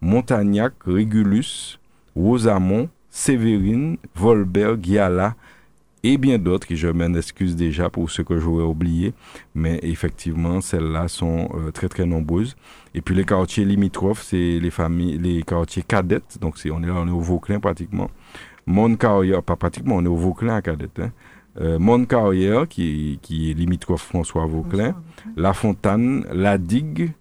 Montagnac, 0.00 0.72
Régulus, 0.86 1.78
Rosamont, 2.14 2.88
Sévérine, 3.10 3.96
Volberg, 4.14 4.86
Yala 4.86 5.34
et 6.02 6.18
bien 6.18 6.38
d'autres, 6.38 6.70
et 6.70 6.76
je 6.76 6.88
m'en 6.88 7.14
excuse 7.14 7.56
déjà 7.56 7.90
pour 7.90 8.10
ce 8.10 8.22
que 8.22 8.38
j'aurais 8.38 8.64
oublié, 8.64 9.12
mais 9.54 9.80
effectivement, 9.82 10.60
celles-là 10.60 11.08
sont 11.08 11.50
euh, 11.54 11.70
très 11.70 11.88
très 11.88 12.06
nombreuses. 12.06 12.56
Et 12.94 13.00
puis 13.00 13.14
les 13.14 13.24
quartiers 13.24 13.64
limitrophes, 13.64 14.22
c'est 14.22 14.58
les 14.60 14.70
familles, 14.70 15.18
les 15.18 15.42
quartiers 15.42 15.82
cadettes, 15.82 16.38
donc 16.40 16.58
c'est, 16.58 16.70
on 16.70 16.82
est 16.82 16.86
là, 16.86 16.94
on 16.96 17.08
est 17.08 17.12
au 17.12 17.20
Vauclin 17.20 17.60
pratiquement. 17.60 18.10
Monde 18.66 18.98
Carrière, 18.98 19.42
pas 19.42 19.56
pratiquement, 19.56 19.96
on 19.96 20.04
est 20.04 20.08
au 20.08 20.16
Vauclin 20.16 20.56
à 20.56 20.62
cadette. 20.62 20.98
Hein. 20.98 21.12
Euh, 21.60 21.78
Monde 21.78 22.06
Carrière, 22.06 22.68
qui, 22.68 23.18
qui 23.22 23.50
est 23.50 23.54
limitrophe 23.54 24.02
François 24.02 24.44
Vauclin, 24.46 24.94
La 25.36 25.54
Fontaine, 25.54 26.26
La 26.32 26.58
Digue, 26.58 27.12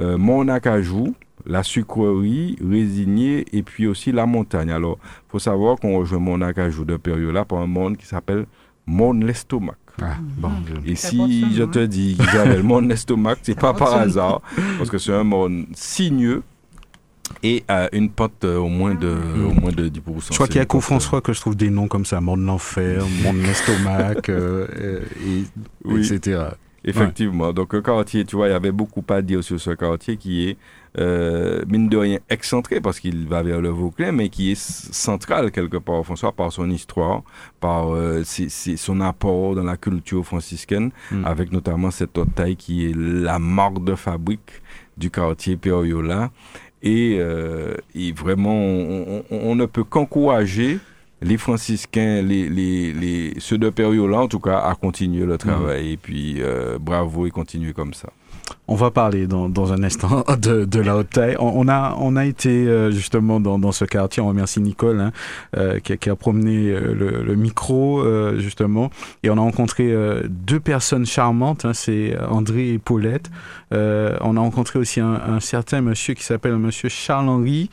euh, 0.00 0.16
Monacajou, 0.16 1.14
la 1.46 1.62
sucrerie, 1.62 2.56
résigné 2.66 3.44
et 3.52 3.62
puis 3.62 3.86
aussi 3.86 4.12
la 4.12 4.26
montagne. 4.26 4.70
Alors, 4.70 4.98
faut 5.28 5.38
savoir 5.38 5.78
qu'on 5.78 5.98
rejoint 5.98 6.18
Monacajou 6.18 6.84
de 6.84 6.96
période-là 6.96 7.44
par 7.44 7.58
un 7.58 7.66
monde 7.66 7.96
qui 7.96 8.06
s'appelle 8.06 8.46
Mon 8.86 9.12
l'estomac. 9.12 9.74
Ah, 10.02 10.16
bon, 10.38 10.50
je- 10.84 10.90
Et 10.90 10.96
si 10.96 11.52
je 11.54 11.62
nom, 11.62 11.68
te 11.70 11.78
hein. 11.80 11.86
dis 11.86 12.16
qu'ils 12.16 12.38
appellent 12.38 12.62
mon 12.74 12.88
estomac, 12.90 13.36
c'est 13.42 13.58
pas 13.58 13.72
par 13.74 13.94
hasard, 13.94 14.40
parce 14.78 14.90
que 14.90 14.98
c'est 14.98 15.12
un 15.12 15.22
monde 15.22 15.66
sinueux 15.74 16.42
et 17.42 17.62
à 17.68 17.88
une 17.94 18.10
pente 18.10 18.44
euh, 18.44 18.58
au 18.58 18.68
moins 18.68 18.94
de, 18.94 19.08
au 19.48 19.52
moins 19.60 19.70
de 19.72 19.88
10%. 19.88 20.00
Je 20.30 20.34
crois 20.34 20.46
qu'il 20.46 20.56
y 20.56 20.60
a 20.60 20.64
qu'au 20.66 20.80
François 20.80 21.20
que 21.20 21.32
je 21.32 21.40
trouve 21.40 21.56
des 21.56 21.70
noms 21.70 21.86
comme 21.88 22.04
ça, 22.04 22.20
Monde 22.20 22.40
de 22.40 22.46
l'enfer, 22.46 23.04
Monde 23.22 23.36
de 23.38 23.42
l'estomac, 23.42 24.14
euh, 24.30 24.66
euh, 24.78 25.00
et, 25.26 25.44
Oui. 25.84 26.00
etc. 26.12 26.42
Effectivement. 26.84 27.52
Donc, 27.52 27.72
un 27.74 27.80
quartier, 27.82 28.24
tu 28.24 28.36
vois, 28.36 28.48
il 28.48 28.50
y 28.50 28.54
avait 28.54 28.72
beaucoup 28.72 29.02
à 29.08 29.22
dire 29.22 29.42
sur 29.42 29.58
ce 29.60 29.70
quartier 29.70 30.16
qui 30.16 30.48
est, 30.50 30.56
euh, 30.98 31.62
mine 31.66 31.88
de 31.88 31.96
rien, 31.96 32.18
excentré 32.30 32.80
parce 32.80 33.00
qu'il 33.00 33.26
va 33.26 33.42
vers 33.42 33.60
le 33.60 33.70
Vauclin, 33.70 34.12
mais 34.12 34.28
qui 34.28 34.52
est 34.52 34.58
central 34.60 35.50
quelque 35.50 35.78
part, 35.78 36.04
François, 36.04 36.32
par 36.32 36.52
son 36.52 36.70
histoire, 36.70 37.22
par 37.60 37.94
euh, 37.94 38.22
ses- 38.24 38.48
ses- 38.48 38.76
son 38.76 39.00
apport 39.00 39.54
dans 39.54 39.64
la 39.64 39.76
culture 39.76 40.24
franciscaine, 40.24 40.90
Mm. 41.10 41.24
avec 41.24 41.52
notamment 41.52 41.90
cette 41.90 42.16
haute 42.18 42.34
taille 42.34 42.56
qui 42.56 42.86
est 42.86 42.94
la 42.94 43.38
marque 43.38 43.82
de 43.82 43.94
fabrique 43.94 44.62
du 44.96 45.10
quartier 45.10 45.56
Periola. 45.56 46.30
Et, 46.82 47.16
euh, 47.18 47.74
et 47.94 48.12
vraiment, 48.12 48.54
on, 48.54 49.24
on- 49.30 49.40
on 49.50 49.54
ne 49.56 49.64
peut 49.66 49.84
qu'encourager 49.84 50.78
les 51.24 51.38
franciscains, 51.38 52.22
les, 52.22 52.48
les, 52.48 52.92
les, 52.92 53.34
ceux 53.38 53.58
de 53.58 53.70
Periola 53.70 54.20
en 54.20 54.28
tout 54.28 54.40
cas, 54.40 54.58
à 54.58 54.74
continuer 54.74 55.24
le 55.24 55.38
travail. 55.38 55.92
Et 55.92 55.96
puis, 55.96 56.36
euh, 56.40 56.78
bravo 56.80 57.26
et 57.26 57.30
continuer 57.30 57.72
comme 57.72 57.94
ça. 57.94 58.10
On 58.68 58.74
va 58.74 58.90
parler 58.90 59.26
dans, 59.26 59.48
dans 59.48 59.72
un 59.72 59.82
instant 59.82 60.22
de, 60.38 60.66
de 60.66 60.80
la 60.80 60.96
haute 60.96 61.10
taille. 61.10 61.36
On, 61.38 61.52
on 61.56 61.68
a, 61.68 61.96
on 61.98 62.14
a 62.16 62.26
été 62.26 62.50
euh, 62.50 62.90
justement 62.90 63.40
dans, 63.40 63.58
dans 63.58 63.72
ce 63.72 63.86
quartier. 63.86 64.22
On 64.22 64.28
remercie 64.28 64.60
Nicole 64.60 65.00
hein, 65.00 65.12
euh, 65.56 65.80
qui, 65.80 65.94
a, 65.94 65.96
qui 65.96 66.10
a 66.10 66.16
promené 66.16 66.70
le, 66.72 67.22
le 67.22 67.34
micro 67.36 68.02
euh, 68.02 68.38
justement. 68.38 68.90
Et 69.22 69.30
on 69.30 69.38
a 69.38 69.40
rencontré 69.40 69.90
euh, 69.92 70.22
deux 70.28 70.60
personnes 70.60 71.06
charmantes. 71.06 71.64
Hein, 71.64 71.72
C'est 71.72 72.18
André 72.28 72.74
et 72.74 72.78
Paulette. 72.78 73.30
Euh, 73.72 74.16
on 74.20 74.36
a 74.36 74.40
rencontré 74.40 74.78
aussi 74.78 75.00
un, 75.00 75.14
un 75.26 75.40
certain 75.40 75.80
monsieur 75.80 76.12
qui 76.12 76.22
s'appelle 76.22 76.56
Monsieur 76.56 76.90
Charles-Henri. 76.90 77.70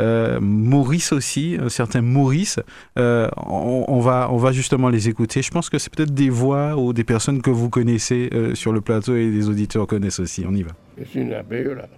Euh, 0.00 0.40
Maurice 0.40 1.12
aussi, 1.12 1.56
un 1.60 1.68
certain 1.68 2.02
Maurice. 2.02 2.58
Euh, 2.98 3.28
on, 3.36 4.00
va, 4.00 4.28
on 4.30 4.36
va 4.36 4.52
justement 4.52 4.88
les 4.88 5.08
écouter. 5.08 5.40
Je 5.42 5.50
pense 5.50 5.70
que 5.70 5.78
c'est 5.78 5.92
peut-être 5.94 6.12
des 6.14 6.30
voix 6.30 6.76
ou 6.76 6.92
des 6.92 7.04
personnes 7.04 7.40
que 7.42 7.50
vous 7.50 7.70
connaissez 7.70 8.28
euh, 8.32 8.54
sur 8.54 8.72
le 8.72 8.80
plateau 8.80 9.14
et 9.14 9.30
les 9.30 9.48
auditeurs 9.48 9.86
connaissent 9.86 10.20
aussi. 10.20 10.44
On 10.48 10.54
y 10.54 10.62
va. 10.62 10.72
Je 10.98 11.04
suis 11.04 11.24
né 11.24 11.34
à 11.34 11.42
Péola. 11.44 11.88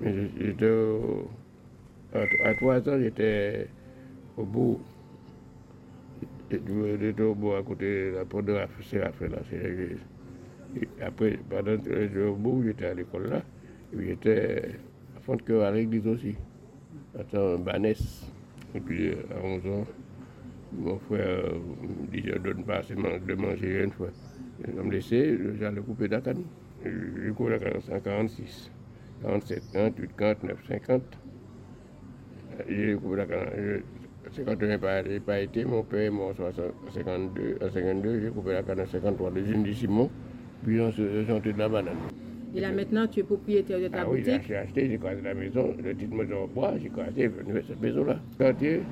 Mais 0.00 0.14
je- 0.14 0.44
j'étais 0.46 0.70
à, 2.44 2.54
trois 2.54 2.78
ans, 2.88 2.98
j'étais 3.00 3.68
au 4.36 4.44
bout. 4.44 4.80
J'étais 6.50 7.22
au 7.22 7.34
bout 7.34 7.52
à 7.54 7.62
côté 7.62 8.10
de 8.12 8.16
la 8.16 8.24
porte 8.24 8.46
de 8.46 8.52
la 8.52 8.66
Séraphin, 8.88 9.28
là, 9.28 9.38
c'est 9.50 9.58
l'église. 9.62 9.98
Après, 11.04 11.38
pendant 11.50 11.76
que 11.76 11.90
j'étais 12.02 12.20
au 12.22 12.34
bout, 12.36 12.62
j'étais 12.64 12.86
à 12.86 12.94
l'école 12.94 13.28
là. 13.30 13.42
Et 13.94 14.06
j'étais 14.06 14.62
à 15.16 15.20
fond 15.20 15.36
cœur 15.36 15.64
à 15.64 15.70
l'église 15.72 16.06
aussi. 16.06 16.34
Attends, 17.18 17.54
un 17.54 17.58
Banès. 17.58 18.26
Et 18.74 18.80
puis 18.80 19.08
euh, 19.08 19.14
à 19.34 19.44
11 19.44 19.66
ans, 19.66 19.86
mon 20.72 20.98
frère 20.98 21.26
euh, 21.26 21.58
me 21.82 22.06
dit, 22.12 22.22
je 22.28 22.38
donne 22.38 22.64
pas 22.64 22.76
assez 22.78 22.94
de 22.94 23.34
manger 23.34 23.84
une 23.84 23.90
fois. 23.92 24.08
Il 24.66 24.74
me 24.74 24.92
laisser, 24.92 25.38
j'allais 25.58 25.80
couper 25.80 26.08
la 26.08 26.20
canne. 26.20 26.44
J'ai 26.84 27.30
coupé 27.32 27.50
la 27.50 27.58
canne 27.58 27.76
en 27.76 27.80
146, 27.80 28.70
47, 29.22 29.62
48, 29.72 30.10
49, 30.16 30.58
50. 30.68 31.02
J'ai 32.68 32.94
coupé 32.94 33.16
la 33.16 33.26
canne. 33.26 33.48
je- 33.56 33.82
51 34.30 34.68
n'a 34.68 35.20
pas, 35.20 35.40
été, 35.40 35.64
mon 35.64 35.82
père 35.82 36.00
est 36.02 36.10
mort 36.10 36.30
en 36.30 36.34
60 36.34 36.72
52, 36.92 37.56
en 37.62 37.70
52, 37.70 38.20
j'ai 38.20 38.28
coupé 38.30 38.52
la 38.52 38.62
canne 38.62 38.80
en 38.80 38.86
53 38.86 39.30
de 39.30 39.42
Jean 39.44 39.64
Simon, 39.72 40.10
puis 40.64 40.78
on 40.80 40.92
se 40.92 41.00
de 41.00 41.58
la 41.58 41.68
banane. 41.68 41.96
Et 42.54 42.60
là 42.60 42.72
maintenant, 42.72 43.06
tu 43.06 43.20
es 43.20 43.22
propriétaire 43.22 43.78
de 43.80 43.88
ta 43.88 44.02
Ah 44.02 44.08
oui, 44.08 44.22
là, 44.22 44.40
j'ai 44.46 44.56
acheté, 44.56 44.88
j'ai 44.88 44.98
cassé 44.98 45.20
la 45.22 45.34
maison, 45.34 45.74
le 45.82 45.94
titre 45.96 46.14
maison 46.14 46.44
en 46.44 46.46
bois, 46.48 46.74
j'ai 46.82 46.88
cassé, 46.88 47.28
venu 47.28 47.62
cette 47.66 47.80
maison-là. 47.80 48.20
Quartier, 48.38 48.82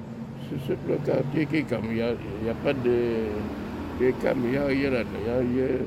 c'est 0.67 0.77
le 0.89 0.97
quartier 1.05 1.47
qui 1.47 1.57
est 1.57 1.63
comme, 1.69 1.85
il 1.87 1.95
n'y 1.95 2.01
a, 2.03 2.13
il 2.41 2.47
y 2.47 2.51
a 2.51 2.55
pas 2.55 2.75
de, 2.75 3.27
de 4.01 4.11
cam, 4.23 4.39
il 4.45 4.51
n'y 4.51 4.57
a 4.57 4.67
rien 4.67 4.91
là-dedans, 4.91 5.19
il 5.19 5.27
y 5.27 5.31
a 5.31 5.39
rien 5.39 5.79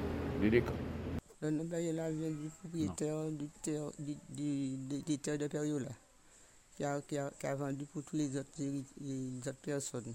de 0.44 0.50
décor. 0.50 0.74
Le 1.42 1.52
nom 1.52 1.66
Periola 1.66 2.12
vient 2.12 2.30
du 2.30 2.50
propriétaire 2.60 3.32
du, 3.32 3.46
terre- 3.62 3.92
du, 3.98 4.14
du- 4.36 4.76
des- 4.90 5.02
des 5.04 5.18
terres 5.20 5.38
de 5.38 5.48
Periola, 5.48 5.88
qui 6.76 6.84
a, 6.84 7.00
qui, 7.02 7.18
a, 7.18 7.32
qui 7.40 7.46
a 7.48 7.56
vendu 7.56 7.86
pour 7.86 8.04
tous 8.04 8.18
les 8.18 8.36
autres, 8.36 8.50
les 8.60 9.38
autres 9.40 9.54
personnes. 9.64 10.14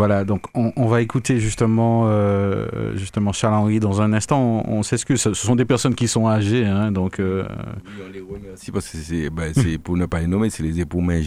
Voilà, 0.00 0.24
donc 0.24 0.42
on, 0.54 0.72
on 0.76 0.86
va 0.86 1.02
écouter 1.02 1.38
justement, 1.40 2.04
euh, 2.06 2.96
justement 2.96 3.32
Charles-Henri 3.32 3.80
dans 3.80 4.00
un 4.00 4.12
instant. 4.12 4.40
On, 4.66 4.78
on 4.78 4.82
s'excuse, 4.82 5.20
ce 5.20 5.34
sont 5.34 5.56
des 5.56 5.64
personnes 5.66 5.94
qui 5.94 6.08
sont 6.08 6.26
âgées, 6.26 6.64
hein, 6.66 6.90
donc. 6.90 7.20
euh, 7.20 7.44
Oui, 7.86 8.02
on 8.08 8.12
les 8.12 8.20
remercie 8.20 8.70
parce 8.72 8.88
que 8.88 8.96
c'est 8.98 9.30
ben, 9.30 9.52
c'est 9.54 9.78
pour 9.78 9.96
ne 9.96 10.06
pas 10.06 10.20
les 10.20 10.26
nommer, 10.26 10.48
c'est 10.50 10.62
les 10.62 10.80
époux 10.80 11.02
ouais. 11.04 11.22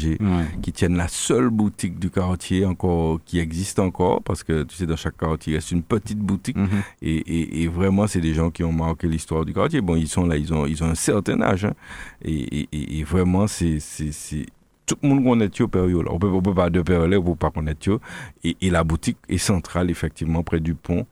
qui 0.61 0.71
tiennent 0.71 0.97
la 0.97 1.07
seule 1.07 1.49
boutique 1.49 1.99
du 1.99 2.09
quartier 2.09 2.65
encore 2.65 3.19
qui 3.25 3.39
existe 3.39 3.79
encore 3.79 4.21
parce 4.23 4.43
que 4.43 4.63
tu 4.63 4.75
sais 4.75 4.85
dans 4.87 4.95
chaque 4.95 5.17
quartier 5.17 5.53
il 5.53 5.55
reste 5.57 5.71
une 5.71 5.83
petite 5.83 6.19
boutique 6.19 6.57
Mhm. 6.57 6.69
et, 7.01 7.15
et, 7.17 7.63
et 7.63 7.67
vraiment 7.67 8.07
c'est 8.07 8.21
des 8.21 8.33
gens 8.33 8.49
qui 8.51 8.63
ont 8.63 8.71
marqué 8.73 9.07
l'histoire 9.07 9.45
du 9.45 9.53
quartier. 9.53 9.81
Bon 9.81 9.95
ils 9.95 10.07
sont 10.07 10.25
là, 10.25 10.35
ils 10.37 10.53
ont 10.53 10.65
ils 10.65 10.83
ont 10.83 10.87
un 10.87 10.95
certain 10.95 11.41
âge 11.41 11.65
hein, 11.65 11.73
et, 12.23 13.03
vraiment 13.03 13.47
c'est 13.47 13.77
tout 14.85 14.97
le 15.01 15.09
monde 15.09 15.23
connaît 15.23 15.49
Tio 15.49 15.67
Periola. 15.67 16.09
On 16.11 16.19
peut, 16.19 16.27
on 16.27 16.41
peut 16.41 16.53
pas 16.53 16.69
de 16.69 16.79
on 16.79 17.23
peut 17.23 17.35
pas 17.35 17.51
connaître 17.51 17.79
Tio. 17.79 17.99
Et, 18.43 18.55
et 18.61 18.69
la 18.69 18.83
boutique 18.83 19.17
est 19.29 19.37
centrale, 19.37 19.89
effectivement, 19.89 20.43
près 20.43 20.59
du 20.59 20.73
pont. 20.75 21.05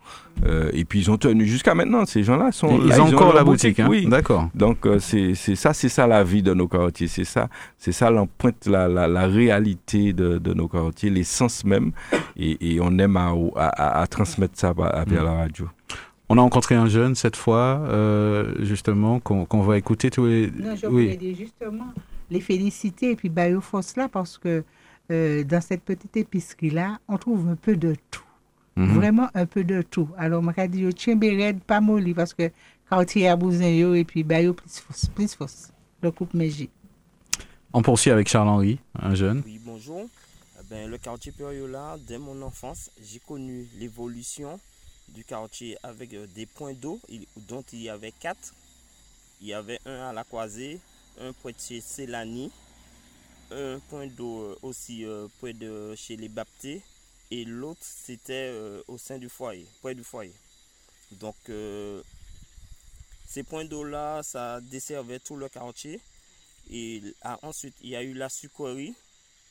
Euh, 0.45 0.69
et 0.73 0.85
puis, 0.85 0.99
ils 0.99 1.11
ont 1.11 1.17
tenu 1.17 1.45
jusqu'à 1.45 1.73
maintenant. 1.75 2.05
Ces 2.05 2.23
gens-là 2.23 2.51
sont 2.51 2.79
Ils 2.81 2.87
là, 2.89 3.01
ont 3.01 3.07
encore 3.13 3.33
la 3.33 3.43
boutique, 3.43 3.79
hein 3.79 3.87
Oui. 3.89 4.07
D'accord. 4.07 4.49
Donc 4.55 4.85
euh, 4.85 4.99
c'est 4.99 5.35
c'est 5.35 5.55
ça, 5.55 5.73
c'est 5.73 5.89
ça 5.89 6.07
la 6.07 6.23
vie 6.23 6.41
de 6.43 6.53
nos 6.53 6.67
quartiers, 6.67 7.07
c'est 7.07 7.23
ça, 7.25 7.47
c'est 7.77 7.91
ça 7.91 8.09
l'empreinte, 8.09 8.65
la, 8.65 8.87
la, 8.87 9.07
la 9.07 9.27
réalité 9.27 10.13
de, 10.13 10.37
de 10.37 10.53
nos 10.53 10.67
quartiers, 10.67 11.09
l'essence 11.09 11.63
même, 11.63 11.91
et, 12.37 12.75
et 12.75 12.79
on 12.81 12.97
aime 12.97 13.17
à, 13.17 13.33
à, 13.55 13.67
à- 13.67 14.01
à 14.01 14.07
transmettre 14.07 14.53
ça 14.57 14.73
à, 14.77 14.83
à 15.01 15.05
vers 15.05 15.23
la 15.23 15.33
radio. 15.33 15.67
On 16.29 16.37
a 16.37 16.41
rencontré 16.41 16.75
un 16.75 16.87
jeune 16.87 17.13
cette 17.15 17.35
fois, 17.35 17.81
euh, 17.89 18.53
justement, 18.61 19.19
qu'on 19.19 19.45
qu'on 19.45 19.61
va 19.61 19.77
écouter 19.77 20.09
tous 20.09 20.25
les. 20.27 20.49
Non, 20.49 20.75
je 20.75 20.87
oui. 20.87 21.03
voulais 21.03 21.17
dire 21.17 21.35
justement 21.37 21.87
les 22.31 22.41
féliciter 22.41 23.11
et 23.11 23.15
puis 23.15 23.29
Bayo 23.29 23.61
Force 23.61 23.95
là 23.95 24.07
parce 24.07 24.37
que 24.37 24.63
euh, 25.11 25.43
dans 25.43 25.61
cette 25.61 25.83
petite 25.83 26.15
épicerie-là, 26.15 26.99
on 27.07 27.17
trouve 27.17 27.49
un 27.49 27.55
peu 27.55 27.75
de 27.75 27.95
tout. 28.09 28.23
Mhm. 28.77 28.93
Vraiment 28.93 29.29
un 29.33 29.45
peu 29.45 29.63
de 29.63 29.81
tout. 29.81 30.09
Alors, 30.17 30.41
je 30.41 30.65
dit, 30.67 30.87
tiens, 30.93 31.19
red, 31.19 31.61
pas 31.61 31.81
molli 31.81 32.13
parce 32.13 32.33
que 32.33 32.49
quartier 32.89 33.27
à 33.27 33.35
Bousin 33.35 33.93
et 33.93 34.05
puis 34.05 34.23
Bayo 34.23 34.53
plus 34.53 34.79
force, 34.79 35.07
plus 35.07 35.35
force. 35.35 35.73
Le 36.01 36.11
couple 36.11 36.37
Mégie. 36.37 36.69
On 37.73 37.81
poursuit 37.81 38.11
avec 38.11 38.27
Charles-Henri, 38.27 38.79
un 38.97 39.13
jeune. 39.13 39.43
Oui, 39.45 39.59
bonjour. 39.63 40.07
Eh 40.59 40.63
ben, 40.69 40.89
le 40.89 40.97
quartier 40.97 41.31
Periola, 41.31 41.97
dès 42.07 42.17
mon 42.17 42.41
enfance, 42.41 42.89
j'ai 43.01 43.19
connu 43.19 43.67
l'évolution 43.77 44.59
du 45.09 45.25
quartier 45.25 45.77
avec 45.83 46.13
euh, 46.13 46.25
des 46.33 46.45
points 46.45 46.73
d'eau, 46.73 46.99
dont 47.47 47.63
il 47.73 47.81
y 47.81 47.89
avait 47.89 48.13
quatre. 48.13 48.53
Il 49.41 49.47
y 49.47 49.53
avait 49.53 49.79
un 49.85 50.09
à 50.09 50.13
la 50.13 50.23
croisée, 50.23 50.79
un 51.19 51.33
chez 51.57 51.81
Célani, 51.81 52.51
un 53.51 53.79
point 53.89 54.07
d'eau 54.07 54.41
euh, 54.41 54.59
aussi 54.61 55.05
euh, 55.05 55.27
près 55.39 55.53
de 55.53 55.93
chez 55.95 56.15
les 56.15 56.29
Baptés, 56.29 56.81
et 57.29 57.45
l'autre 57.45 57.81
c'était 57.83 58.49
euh, 58.51 58.81
au 58.87 58.97
sein 58.97 59.17
du 59.17 59.29
foyer, 59.29 59.65
près 59.81 59.95
du 59.95 60.03
foyer. 60.03 60.33
Donc, 61.19 61.35
ces 63.27 63.43
points 63.43 63.65
d'eau-là, 63.65 64.23
ça 64.23 64.61
desservait 64.61 65.19
tout 65.19 65.35
le 65.35 65.49
quartier. 65.49 65.99
Et 66.69 67.01
ensuite, 67.41 67.75
il 67.81 67.89
y 67.89 67.97
a 67.97 68.01
eu 68.01 68.13
la 68.13 68.29
sucrerie. 68.29 68.95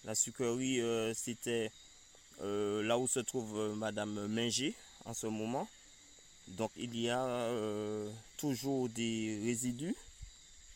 La 0.05 0.15
sucrerie, 0.15 0.81
c'était 1.15 1.71
là 2.41 2.97
où 2.97 3.07
se 3.07 3.21
trouve 3.21 3.75
Madame 3.77 4.27
Minger 4.29 4.75
en 5.05 5.13
ce 5.13 5.27
moment. 5.27 5.69
Donc 6.49 6.71
il 6.79 6.99
y 6.99 7.11
a 7.11 7.51
toujours 8.39 8.89
des 8.89 9.39
résidus 9.45 9.95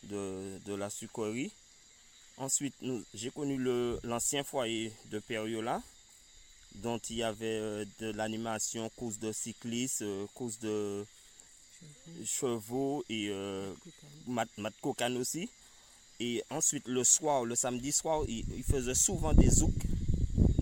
de, 0.09 0.75
la 0.75 0.91
sucrerie. 0.91 1.53
Ensuite, 2.37 2.75
j'ai 3.15 3.31
connu 3.31 3.59
l'ancien 4.03 4.43
foyer 4.45 4.93
de 5.11 5.19
Periola, 5.19 5.83
dont 6.77 6.99
il 7.11 7.17
y 7.17 7.23
avait 7.23 7.59
euh, 7.61 7.85
de 8.01 8.11
l'animation, 8.11 8.91
course 8.97 9.21
de 9.21 9.31
cyclistes, 9.31 10.03
euh, 10.03 10.27
course 10.35 10.59
de 10.59 11.07
chevaux 12.25 13.05
et 13.09 13.29
euh, 13.31 13.73
aussi. 15.17 15.49
Et 16.21 16.43
ensuite, 16.51 16.87
le 16.89 17.05
soir, 17.05 17.45
le 17.45 17.55
samedi 17.55 17.93
soir, 17.93 18.23
il, 18.29 18.65
faisait 18.65 18.95
souvent 18.95 19.33
des 19.33 19.51
zouks, 19.51 19.73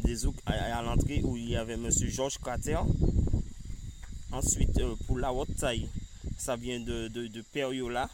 des 0.04 0.16
zouks 0.16 0.40
à, 0.44 0.78
à 0.78 0.82
l'entrée 0.82 1.20
où 1.22 1.36
il 1.36 1.50
y 1.50 1.56
avait 1.56 1.76
Monsieur 1.76 2.08
Georges 2.08 2.38
Crater. 2.38 2.78
Ensuite, 4.32 4.78
euh, 4.78 4.94
pour 5.06 5.18
la 5.18 5.30
haute 5.30 5.54
taille, 5.56 5.88
ça 6.38 6.56
vient 6.56 6.80
de, 6.80 7.08
de, 7.08 7.26
de 7.26 7.42
Periola. 7.42 8.08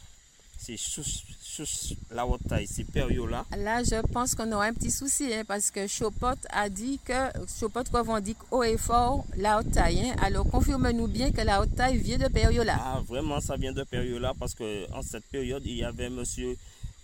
C'est 0.61 0.77
chouch, 0.77 1.23
chouch, 1.43 1.95
la 2.11 2.27
haute 2.27 2.43
taille, 2.49 2.67
c'est 2.67 2.85
Periola. 2.85 3.47
Là, 3.57 3.83
je 3.85 4.01
pense 4.13 4.35
qu'on 4.35 4.51
aura 4.53 4.65
un 4.67 4.75
petit 4.75 4.91
souci 4.91 5.33
hein, 5.33 5.45
parce 5.47 5.71
que 5.71 5.87
Chopot 5.87 6.35
a 6.51 6.69
dit 6.69 6.99
que 7.05 7.13
Chopot 7.59 7.85
revendique 7.93 8.37
haut 8.51 8.65
et 8.65 8.77
fort 8.77 9.25
la 9.37 9.59
haute 9.61 9.71
taille. 9.71 10.01
hein. 10.11 10.17
Alors, 10.21 10.47
confirme-nous 10.51 11.07
bien 11.07 11.31
que 11.31 11.41
la 11.43 11.63
haute 11.63 11.75
taille 11.77 11.97
vient 11.99 12.19
de 12.19 12.27
Periola. 12.29 12.77
Ah, 12.81 13.01
vraiment, 13.07 13.41
ça 13.41 13.57
vient 13.57 13.73
de 13.73 13.85
Periola 13.85 14.35
parce 14.39 14.55
que 14.55 14.91
en 14.93 15.01
cette 15.03 15.25
période, 15.27 15.63
il 15.65 15.77
y 15.77 15.85
avait 15.85 16.11
Monsieur 16.11 16.57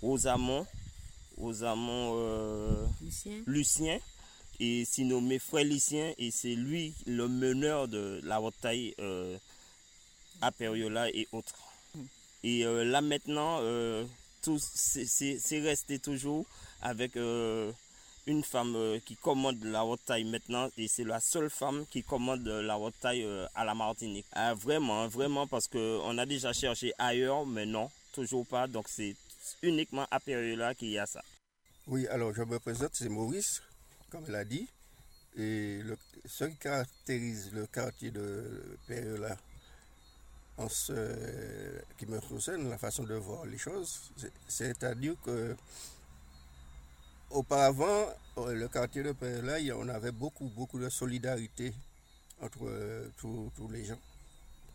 Rosamond, 0.02 0.66
Rosamond 1.38 2.14
euh, 2.18 2.86
Lucien. 3.02 3.32
Lucien, 3.46 3.98
et 4.60 4.84
s'il 4.84 5.08
nommé 5.08 5.38
Frère 5.38 5.64
Lucien, 5.64 6.12
et 6.18 6.30
c'est 6.32 6.54
lui 6.56 6.92
le 7.06 7.28
meneur 7.28 7.88
de 7.88 8.20
la 8.24 8.40
haute 8.42 8.54
taille 8.60 8.94
euh, 8.98 9.38
à 10.42 10.50
Periola 10.50 11.08
et 11.10 11.28
autres. 11.32 11.54
Et 12.44 12.64
euh, 12.66 12.84
là 12.84 13.00
maintenant, 13.00 13.58
euh, 13.62 14.04
c'est- 14.42 15.60
resté 15.60 15.98
toujours 15.98 16.44
avec 16.82 17.16
euh, 17.16 17.72
une 18.26 18.44
femme 18.44 18.76
qui 19.06 19.16
commande 19.16 19.64
la 19.64 19.84
haute 19.84 20.04
taille 20.04 20.24
maintenant 20.24 20.68
et 20.76 20.86
c'est 20.86 21.04
la 21.04 21.20
seule 21.20 21.48
femme 21.48 21.86
qui 21.90 22.02
commande 22.02 22.46
la 22.46 22.78
haute 22.78 22.94
taille 23.00 23.26
à 23.54 23.64
la 23.64 23.74
Martinique. 23.74 24.26
Ah, 24.32 24.52
vraiment, 24.52 25.08
vraiment 25.08 25.46
parce 25.46 25.66
que 25.68 25.98
on 26.04 26.18
a 26.18 26.26
déjà 26.26 26.52
cherché 26.52 26.92
ailleurs, 26.98 27.46
mais 27.46 27.64
non, 27.64 27.90
toujours 28.12 28.46
pas. 28.46 28.66
Donc 28.66 28.86
c'est 28.88 29.16
uniquement 29.62 30.06
à 30.10 30.20
Periola 30.20 30.74
qu'il 30.74 30.90
y 30.90 30.98
a 30.98 31.06
ça. 31.06 31.22
Oui, 31.86 32.06
alors 32.08 32.34
je 32.34 32.42
me 32.42 32.58
présente, 32.58 32.90
c'est 32.92 33.08
Maurice, 33.08 33.62
comme 34.10 34.24
elle 34.28 34.34
a 34.36 34.44
dit. 34.44 34.68
Et 35.36 35.80
le, 35.82 35.96
ce 36.26 36.44
qui 36.44 36.56
caractérise 36.56 37.50
le 37.54 37.66
quartier 37.66 38.10
de 38.10 38.76
Pérola, 38.86 39.36
qui 41.98 42.06
me 42.06 42.20
concerne, 42.20 42.68
la 42.70 42.78
façon 42.78 43.02
de 43.04 43.14
voir 43.14 43.44
les 43.46 43.58
choses, 43.58 44.12
c'est- 44.16 44.32
c'est-à-dire 44.48 45.14
que 45.24 45.56
auparavant, 47.30 48.06
euh, 48.38 48.54
le 48.54 48.68
quartier 48.68 49.02
de 49.02 49.12
y- 49.60 49.72
on 49.72 49.88
avait 49.88 50.12
beaucoup, 50.12 50.48
beaucoup 50.54 50.78
de 50.78 50.88
solidarité 50.88 51.74
entre 52.40 52.66
euh, 52.66 53.08
tous 53.56 53.68
les 53.68 53.84
gens. 53.84 53.98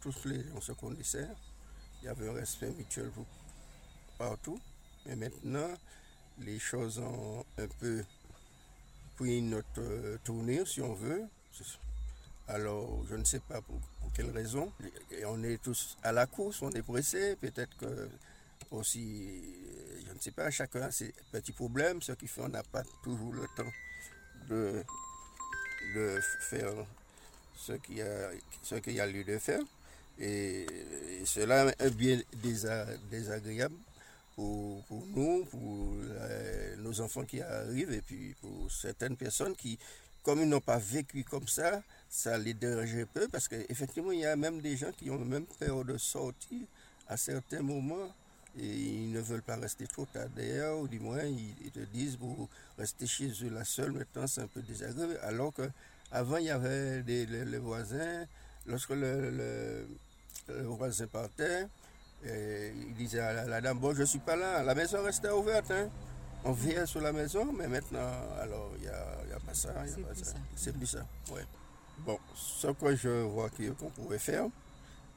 Tous 0.02 0.26
les 0.26 0.44
gens 0.50 0.62
se 0.62 0.72
connaissaient. 0.74 1.28
Il 2.02 2.06
y 2.06 2.08
avait 2.10 2.30
un 2.30 2.34
respect 2.34 2.72
mutuel 2.72 3.12
partout. 4.18 4.60
Mais 5.06 5.16
maintenant, 5.16 5.70
les 6.40 6.60
choses 6.60 7.00
ont 7.00 7.46
un 7.58 7.68
peu 7.80 8.04
pris 9.18 9.42
notre 9.42 9.68
euh, 9.80 10.18
tournure, 10.24 10.68
si 10.68 10.82
on 10.82 10.94
veut. 10.94 11.24
Alors, 12.50 13.06
je 13.08 13.16
ne 13.16 13.24
sais 13.24 13.40
pas 13.40 13.62
pour, 13.62 13.80
pour 14.02 14.12
quelle 14.14 14.32
raison. 14.32 14.72
Et 15.12 15.24
on 15.26 15.42
est 15.44 15.62
tous 15.62 15.98
à 16.02 16.12
la 16.12 16.26
course, 16.26 16.62
on 16.64 16.72
est 16.72 16.82
pressés. 16.82 17.36
Peut-être 17.40 17.78
que 17.78 18.10
aussi, 18.72 19.42
je 20.08 20.14
ne 20.14 20.20
sais 20.20 20.32
pas, 20.32 20.50
chacun 20.50 20.82
a 20.82 20.92
ses 20.92 21.14
petits 21.32 21.52
problèmes, 21.52 22.02
ce 22.02 22.12
qui 22.14 22.28
fait 22.28 22.42
qu'on 22.42 22.50
n'a 22.50 22.64
pas 22.64 22.84
toujours 23.04 23.34
le 23.34 23.46
temps 23.56 23.72
de, 24.50 24.84
faire 26.50 26.74
ce 27.56 27.74
qu'il 27.74 27.98
y 27.98 28.94
y 28.96 29.00
a 29.00 29.08
lieu 29.08 29.24
de 29.24 29.38
faire. 29.38 29.62
Et, 30.18 30.66
cela 31.26 31.72
est 31.78 31.92
bien 31.92 32.20
désa- 32.44 32.98
désagréable 33.12 33.76
pour, 34.36 34.84
pour 34.86 35.06
nous, 35.06 35.46
pour 35.46 35.94
euh, 36.00 36.76
nos 36.78 37.00
enfants 37.02 37.26
qui 37.26 37.42
arrivent 37.42 37.92
et 37.92 38.02
puis 38.02 38.36
pour 38.42 38.72
certaines 38.72 39.16
personnes 39.16 39.56
qui, 39.56 39.78
comme 40.24 40.42
ils 40.42 40.50
n'ont 40.50 40.62
pas 40.62 40.78
vécu 40.78 41.24
comme 41.24 41.48
ça, 41.48 41.82
ça 42.10 42.38
les 42.38 42.54
dérange 42.54 42.96
un 42.96 43.06
peu 43.06 43.28
parce 43.28 43.48
qu'effectivement, 43.48 44.12
il 44.12 44.20
y 44.20 44.26
a 44.26 44.36
même 44.36 44.62
des 44.62 44.76
gens 44.78 44.92
qui 44.92 45.10
ont 45.10 45.20
même 45.20 45.46
peur 45.60 45.86
de 45.86 45.98
sortir 45.98 46.62
à 47.08 47.18
certains 47.18 47.62
moments 47.62 48.14
et 48.60 48.66
ils 48.66 49.12
ne 49.12 49.20
veulent 49.20 49.44
pas 49.44 49.56
rester 49.58 49.86
trop 49.88 50.06
tard 50.06 50.28
d'ailleurs, 50.36 50.80
ou 50.80 50.88
du 50.88 51.00
moins 51.00 51.24
ils, 51.24 51.72
te 51.72 51.80
disent 51.80 52.16
pour 52.18 52.50
rester 52.78 53.06
chez 53.06 53.30
eux 53.44 53.50
la 53.52 53.64
seule 53.64 53.92
maintenant 53.92 54.26
c'est 54.26 54.42
un 54.42 54.48
peu 54.48 54.62
désagréable 54.62 55.20
alors 55.24 55.54
que 55.54 55.70
avant 56.12 56.38
il 56.38 56.46
y 56.46 56.50
avait 56.50 57.04
des, 57.04 57.26
les, 57.28 57.46
les 57.46 57.58
voisins, 57.60 58.26
lorsque 58.66 58.90
le, 58.90 59.30
le- 59.30 59.88
le 60.48 60.64
voisin 60.64 61.06
partait, 61.06 61.68
et 62.26 62.74
il 62.76 62.96
disait 62.96 63.20
à 63.20 63.34
la, 63.34 63.46
la 63.46 63.62
dame, 63.62 63.78
bon, 63.78 63.94
je 63.94 64.02
ne 64.02 64.06
suis 64.06 64.18
pas 64.18 64.36
là, 64.36 64.64
la 64.64 64.74
maison 64.74 65.04
restait 65.04 65.30
ouverte. 65.30 65.70
hein. 65.70 65.88
On 66.44 66.52
veillait 66.54 66.88
sur 66.88 67.02
la 67.02 67.12
maison, 67.14 67.52
mais 67.54 67.68
maintenant, 67.68 68.12
alors, 68.42 68.72
il 68.78 68.82
n'y 68.82 68.88
a, 68.88 69.06
y 69.30 69.34
a 69.34 69.40
pas 69.40 69.54
ça. 69.54 69.74
C'est 69.86 70.02
plus 70.02 70.20
ça. 70.24 70.26
ça. 70.32 70.38
C'est 70.56 70.74
plus 70.76 70.88
ça, 70.88 71.06
ouais. 71.32 71.46
Bon, 72.06 72.18
ce 72.36 72.68
que 72.68 72.96
je 72.96 73.24
vois 73.24 73.50
qu'on 73.50 73.90
pourrait 73.90 74.20
faire, 74.20 74.48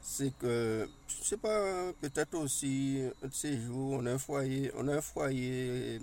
c'est 0.01 0.31
que, 0.37 0.87
je 1.07 1.23
sais 1.23 1.37
pas, 1.37 1.93
peut-être 2.01 2.35
aussi, 2.35 3.01
un 3.23 3.27
de 3.27 3.33
ces 3.33 3.59
jours, 3.61 3.93
on 3.93 4.05
a 4.05 4.11
un 4.13 4.17
foyer, 4.17 4.71
on 4.75 4.87
un 4.89 5.01
foyer 5.01 5.99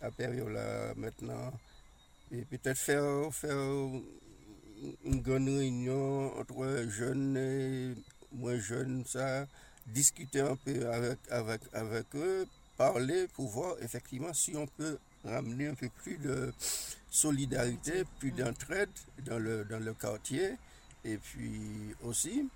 à 0.00 0.10
Périola 0.10 0.94
maintenant, 0.96 1.52
et 2.32 2.42
peut-être 2.46 2.78
faire, 2.78 3.32
faire 3.34 3.56
une 5.04 5.20
grande 5.20 5.48
réunion 5.48 6.38
entre 6.38 6.86
jeunes 6.88 7.36
et 7.36 7.94
moins 8.32 8.58
jeunes, 8.58 9.04
ça, 9.06 9.46
discuter 9.86 10.40
un 10.40 10.56
peu 10.56 10.88
avec, 10.90 11.18
avec, 11.30 11.60
avec 11.72 12.06
eux, 12.14 12.46
parler 12.76 13.28
pour 13.34 13.48
voir 13.48 13.74
effectivement 13.82 14.32
si 14.32 14.56
on 14.56 14.66
peut 14.66 14.98
ramener 15.24 15.68
un 15.68 15.74
peu 15.74 15.88
plus 15.88 16.18
de 16.18 16.52
solidarité, 17.10 18.04
plus 18.18 18.30
d'entraide 18.32 18.90
dans 19.24 19.38
le, 19.38 19.64
dans 19.64 19.78
le 19.82 19.94
quartier. 19.94 20.56
Et 21.04 21.16
puis 21.18 21.94
aussi, 22.02 22.48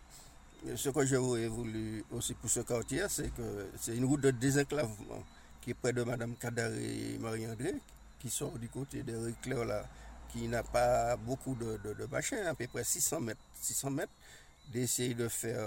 ce 0.75 0.89
que 0.91 1.07
j'aurais 1.07 1.49
voulu 1.49 2.05
aussi 2.13 2.35
pour 2.35 2.51
ce 2.51 2.61
quartier, 2.61 3.03
c'est 3.09 3.33
que 3.35 3.69
c'est 3.79 3.97
une 3.97 4.05
route 4.05 4.21
de 4.21 4.31
désenclavement 4.31 5.25
qui 5.61 5.71
est 5.71 5.75
près 5.75 5.93
de 5.93 6.03
Madame 6.03 6.35
Kadaré 6.37 7.15
et 7.15 7.19
Marie-André, 7.19 7.75
qui 8.19 8.31
sort 8.31 8.59
du 8.59 8.69
côté 8.69 9.03
de 9.03 9.15
Réclair 9.17 9.65
là, 9.65 9.85
qui 10.33 10.49
n'a 10.49 10.63
pas 10.63 11.17
beaucoup 11.17 11.55
de, 11.55 11.79
de, 11.85 11.95
de 11.95 12.07
machin, 12.07 12.45
à 12.47 12.55
peu 12.55 12.67
près 12.67 12.85
600 12.85 13.21
mètres, 13.21 13.41
600 13.61 13.91
mètres, 13.91 14.13
d'essayer 14.73 15.15
de 15.15 15.29
faire 15.29 15.67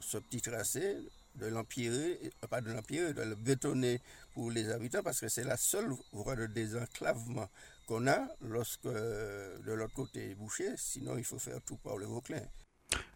ce 0.00 0.18
petit 0.18 0.40
tracé, 0.40 0.96
de 1.36 1.46
l'empirer, 1.46 2.18
euh, 2.24 2.46
pas 2.48 2.60
de 2.60 2.70
l'empirer, 2.72 3.12
de 3.12 3.22
le 3.22 3.34
bétonner 3.34 4.00
pour 4.34 4.50
les 4.50 4.70
habitants, 4.70 5.02
parce 5.02 5.20
que 5.20 5.28
c'est 5.28 5.44
la 5.44 5.56
seule 5.56 5.92
voie 6.12 6.36
de 6.36 6.46
désenclavement 6.46 7.48
qu'on 7.86 8.06
a 8.06 8.28
lorsque 8.40 8.86
euh, 8.86 9.58
de 9.60 9.72
l'autre 9.72 9.94
côté 9.94 10.30
est 10.30 10.34
bouché, 10.34 10.74
sinon 10.76 11.16
il 11.18 11.24
faut 11.24 11.38
faire 11.38 11.60
tout 11.62 11.76
par 11.76 11.96
le 11.96 12.06
Vauclin. 12.06 12.42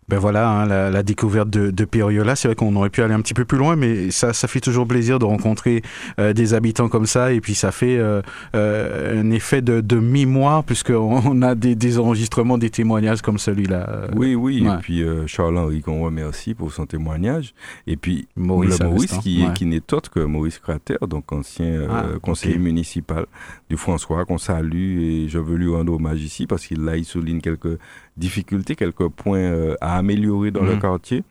Ben 0.09 0.19
voilà, 0.19 0.49
hein, 0.49 0.67
la, 0.67 0.91
la 0.91 1.03
découverte 1.03 1.51
de, 1.51 1.71
de 1.71 1.85
Periola. 1.85 2.37
C'est 2.37 2.49
vrai 2.49 2.55
qu'on 2.55 2.75
aurait 2.77 2.91
pu 2.91 3.03
aller 3.03 3.15
un 3.15 3.21
petit 3.21 3.35
peu 3.35 3.45
plus 3.45 3.59
loin, 3.59 3.75
mais 3.77 4.11
ça, 4.11 4.33
ça 4.33 4.47
fait 4.47 4.61
toujours 4.61 4.87
plaisir 4.87 5.19
de 5.19 5.25
rencontrer 5.25 5.83
euh, 6.21 6.33
des 6.33 6.55
habitants 6.55 6.89
comme 6.89 7.07
ça. 7.07 7.33
Et 7.33 7.41
puis 7.41 7.55
ça 7.55 7.73
fait 7.73 7.97
euh, 7.99 8.23
euh, 8.55 9.21
un 9.21 9.31
effet 9.31 9.63
de, 9.63 9.81
de 9.81 9.97
mémoire, 9.97 10.63
puisqu'on 10.65 11.21
on 11.27 11.43
a 11.43 11.55
des, 11.55 11.75
des 11.75 11.99
enregistrements, 11.99 12.57
des 12.59 12.71
témoignages 12.71 13.21
comme 13.23 13.39
celui-là. 13.39 14.09
Oui, 14.15 14.35
oui. 14.35 14.63
ouais. 14.67 14.75
Et 14.75 14.79
puis 14.79 15.03
euh, 15.03 15.27
Charles-Henri, 15.27 15.81
qu'on 15.81 16.03
remercie 16.03 16.55
pour 16.55 16.73
son 16.73 16.87
témoignage. 16.87 17.55
Et 17.87 17.97
puis 17.97 18.29
Maurice 18.37 18.79
le 18.79 18.89
Maurice, 18.89 19.19
qui, 19.19 19.45
ouais. 19.45 19.53
qui 19.55 19.67
n'est 19.67 19.93
autre 19.93 20.11
que 20.11 20.21
Maurice 20.21 20.59
Crater, 20.59 20.97
donc 21.09 21.33
ancien 21.33 21.67
euh, 21.67 21.89
Ah, 21.91 22.05
conseiller 22.23 22.59
municipal 22.59 23.27
du 23.69 23.77
François, 23.77 24.25
qu'on 24.25 24.39
salue. 24.39 25.01
Et 25.01 25.29
je 25.29 25.39
veux 25.39 25.57
lui 25.57 25.73
rendre 25.75 25.93
hommage 25.95 26.23
ici 26.23 26.47
parce 26.47 26.67
qu'il 26.67 26.85
là, 26.85 26.97
il 26.97 27.05
souligne 27.05 27.41
quelques 27.41 27.79
difficultés, 28.17 28.77
quelques 28.77 29.09
points 29.09 29.39
euh, 29.39 29.75
à 29.97 29.99
améliorer 29.99 30.51
dans 30.51 30.63
le 30.63 30.75
Mhm. 30.75 30.81
quartier. 30.81 31.23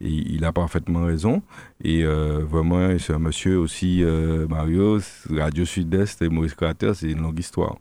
Et 0.00 0.08
il 0.10 0.44
a 0.44 0.52
parfaitement 0.52 1.04
raison. 1.04 1.40
Et 1.82 2.04
euh, 2.04 2.40
vraiment, 2.44 2.98
c'est 2.98 3.12
un 3.14 3.18
monsieur 3.18 3.58
aussi, 3.58 4.02
euh, 4.02 4.46
Mario, 4.48 4.98
Radio 5.30 5.64
Sud-Est 5.64 6.20
et 6.20 6.28
Maurice 6.28 6.54
Crater, 6.54 6.92
c'est 6.94 7.10
une 7.10 7.22
longue 7.22 7.38
histoire. 7.38 7.76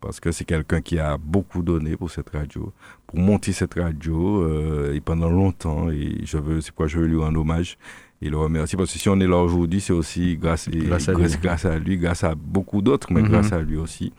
Parce 0.00 0.20
que 0.20 0.30
c'est 0.30 0.44
quelqu'un 0.44 0.82
qui 0.82 0.98
a 0.98 1.16
beaucoup 1.16 1.62
donné 1.62 1.96
pour 1.96 2.10
cette 2.10 2.28
radio, 2.30 2.72
pour 3.06 3.18
monter 3.18 3.52
cette 3.52 3.74
radio, 3.74 4.42
euh, 4.42 4.94
et 4.94 5.00
pendant 5.00 5.30
longtemps. 5.30 5.90
Et 5.90 6.18
je 6.24 6.36
veux, 6.36 6.60
c'est 6.60 6.70
pourquoi 6.70 6.86
je 6.86 6.98
veux 6.98 7.06
lui 7.06 7.16
rendre 7.18 7.40
hommage. 7.40 7.78
Et 8.24 8.30
le 8.30 8.36
remercier. 8.38 8.76
Parce 8.76 8.92
que 8.92 8.98
si 8.98 9.08
on 9.08 9.20
est 9.20 9.26
là 9.26 9.36
aujourd'hui, 9.36 9.80
c'est 9.80 9.92
aussi 9.92 10.36
grâce, 10.36 10.68
Grâce 10.68 11.08
à 11.08 11.12
lui. 11.12 11.20
grâce, 11.20 11.40
grâce 11.40 11.64
à 11.66 11.78
lui, 11.78 11.96
grâce 11.98 12.24
à 12.24 12.34
beaucoup 12.34 12.82
d'autres, 12.82 13.12
mais 13.12 13.22
Mhm. 13.22 13.28
grâce 13.28 13.52
à 13.52 13.60
lui 13.60 13.76
aussi. 13.76 14.12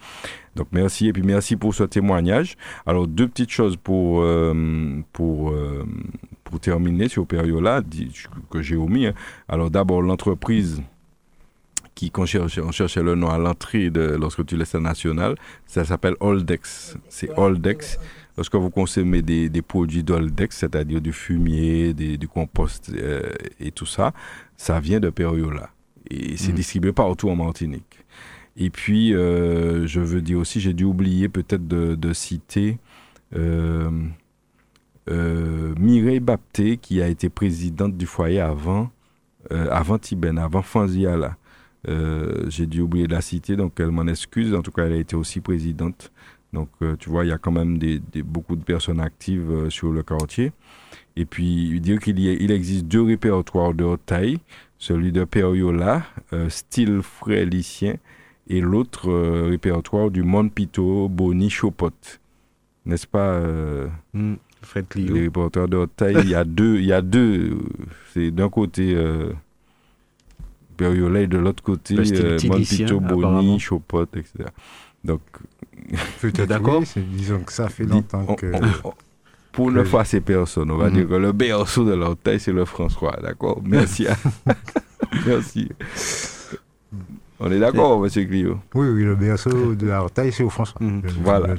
Donc 0.55 0.67
merci 0.71 1.07
et 1.07 1.13
puis 1.13 1.23
merci 1.23 1.57
pour 1.57 1.73
ce 1.75 1.83
témoignage. 1.83 2.55
Alors 2.85 3.07
deux 3.07 3.27
petites 3.27 3.51
choses 3.51 3.75
pour 3.75 4.21
euh, 4.21 5.01
pour 5.11 5.49
euh, 5.51 5.83
pour 6.45 6.59
terminer 6.59 7.09
sur 7.09 7.25
Periola 7.27 7.81
que 8.51 8.61
j'ai 8.61 8.75
omis. 8.77 9.07
hein. 9.07 9.13
Alors 9.49 9.69
d'abord 9.69 10.01
l'entreprise 10.01 10.81
qui 11.93 12.11
cherchait, 12.25 12.61
on 12.61 12.71
cherchait 12.71 13.01
le 13.03 13.15
nom 13.15 13.29
à 13.29 13.37
l'entrée 13.37 13.89
de 13.89 14.17
lorsque 14.19 14.45
tu 14.45 14.57
laisses 14.57 14.73
la 14.73 14.81
nationale, 14.81 15.35
ça 15.65 15.85
s'appelle 15.85 16.15
Oldex. 16.19 16.97
C'est 17.09 17.29
Oldex. 17.37 17.97
Lorsque 18.37 18.55
vous 18.55 18.69
consommez 18.69 19.21
des, 19.21 19.49
des 19.49 19.61
produits 19.61 20.03
d'Oldex, 20.03 20.57
c'est-à-dire 20.57 20.99
du 21.01 21.13
fumier, 21.13 21.93
des- 21.93 22.17
du 22.17 22.27
compost 22.27 22.91
euh, 22.93 23.31
et 23.59 23.71
tout 23.71 23.85
ça, 23.85 24.13
ça 24.57 24.79
vient 24.79 24.99
de 24.99 25.09
Periola. 25.09 25.69
Et 26.09 26.35
c'est 26.37 26.49
Mhm. 26.49 26.55
distribué 26.55 26.91
partout 26.91 27.29
en 27.29 27.35
Martinique. 27.35 28.03
Et 28.57 28.69
puis, 28.69 29.13
euh, 29.13 29.85
je 29.87 29.99
veux 29.99 30.21
dire 30.21 30.39
aussi, 30.39 30.59
j'ai 30.59 30.73
dû 30.73 30.83
oublier 30.83 31.29
peut-être 31.29 31.67
de, 31.67 31.95
de 31.95 32.13
citer 32.13 32.77
euh, 33.35 33.89
Mireille 35.79 36.19
Bapté, 36.19 36.77
qui 36.77 37.01
a 37.01 37.07
été 37.07 37.29
présidente 37.29 37.95
du 37.97 38.05
foyer 38.05 38.39
avant, 38.39 38.89
avant 39.51 39.97
Tiben, 39.99 40.37
avant 40.39 40.61
Fanziala. 40.63 41.37
J'ai 42.47 42.65
dû 42.65 42.81
oublier 42.81 43.05
de 43.07 43.11
la 43.13 43.21
citer, 43.21 43.55
donc 43.55 43.73
elle 43.79 43.91
m'en 43.91 44.07
excuse. 44.07 44.53
En 44.55 44.61
tout 44.61 44.71
cas, 44.71 44.85
elle 44.85 44.93
a 44.93 44.97
été 44.97 45.15
aussi 45.15 45.41
présidente. 45.41 46.11
Donc, 46.55 46.69
euh, 46.81 46.95
tu 46.97 47.09
vois, 47.09 47.25
il 47.25 47.29
y 47.29 47.31
a 47.33 47.37
quand 47.37 47.51
même 47.51 47.77
des, 47.77 47.99
des- 47.99 48.23
beaucoup 48.23 48.55
de 48.55 48.63
personnes 48.63 48.99
actives 49.01 49.51
euh, 49.51 49.69
sur 49.69 49.91
le 49.91 50.01
quartier. 50.03 50.51
Et 51.17 51.25
puis, 51.25 51.79
dire 51.81 51.99
qu'il 51.99 52.19
y 52.19 52.29
a- 52.29 52.33
il 52.33 52.49
existe 52.51 52.85
deux 52.85 53.03
répertoires 53.03 53.73
de 53.73 53.83
haute 53.83 54.05
taille, 54.05 54.37
celui 54.79 55.11
de 55.11 55.23
Periola, 55.25 56.03
euh, 56.33 56.49
style 56.49 57.01
frélicien, 57.01 57.95
et 58.47 58.61
l'autre 58.61 59.09
euh, 59.11 59.47
répertoire 59.49 60.09
du 60.11 60.23
Monpito, 60.23 61.09
Boni, 61.09 61.49
Chopot. 61.49 61.91
N'est-ce 62.85 63.07
pas 63.07 63.31
euh, 63.33 63.87
Mm, 64.13 64.35
Fred 64.61 64.87
Clio. 64.87 65.13
Les 65.15 65.21
répertoires 65.23 65.67
de 65.67 65.77
haute 65.77 65.95
taille, 65.97 66.15
il 66.21 66.29
y 66.29 66.35
a 66.35 66.43
deux, 66.45 66.77
il 66.79 66.85
y 66.85 66.93
a 66.93 67.01
deux. 67.01 67.57
C'est 68.13 68.31
d'un 68.31 68.49
côté 68.49 68.95
Periola 70.77 71.21
et 71.21 71.27
de 71.27 71.37
l'autre 71.37 71.63
côté 71.63 71.95
Monpito. 72.49 72.99
Boni, 72.99 73.59
Chopot, 73.59 74.03
etc. 74.15 74.45
Donc, 75.03 75.21
Peut-être 76.21 76.47
D'accord. 76.47 76.81
oui, 76.95 77.01
disons 77.13 77.39
que 77.39 77.51
ça 77.53 77.69
fait 77.69 77.83
longtemps 77.85 78.25
on- 78.27 78.35
que. 78.35 78.47
on- 78.53 78.89
on- 78.89 78.93
pour 79.51 79.71
ne 79.71 79.83
froisser 79.83 80.19
personne, 80.21 80.69
on 80.71 80.77
va 80.77 80.89
Mhm. 80.89 80.93
dire 80.95 81.07
que 81.07 81.13
le 81.13 81.31
berceau 81.31 81.85
de 81.85 82.13
taille, 82.15 82.39
c'est 82.39 82.51
le 82.51 82.65
François, 82.65 83.17
d'accord? 83.21 83.61
Merci. 83.63 84.07
à- 84.07 84.17
Merci. 85.25 85.69
On 87.39 87.51
est 87.51 87.59
d'accord, 87.59 87.99
monsieur 87.99 88.23
Clio 88.25 88.59
Oui, 88.73 88.87
oui, 88.89 89.03
le 89.03 89.15
berceau 89.15 89.75
de 89.75 90.09
taille, 90.13 90.31
c'est 90.31 90.43
au 90.43 90.49
François. 90.49 90.79
Le- 90.81 91.01
Voilà. 91.23 91.55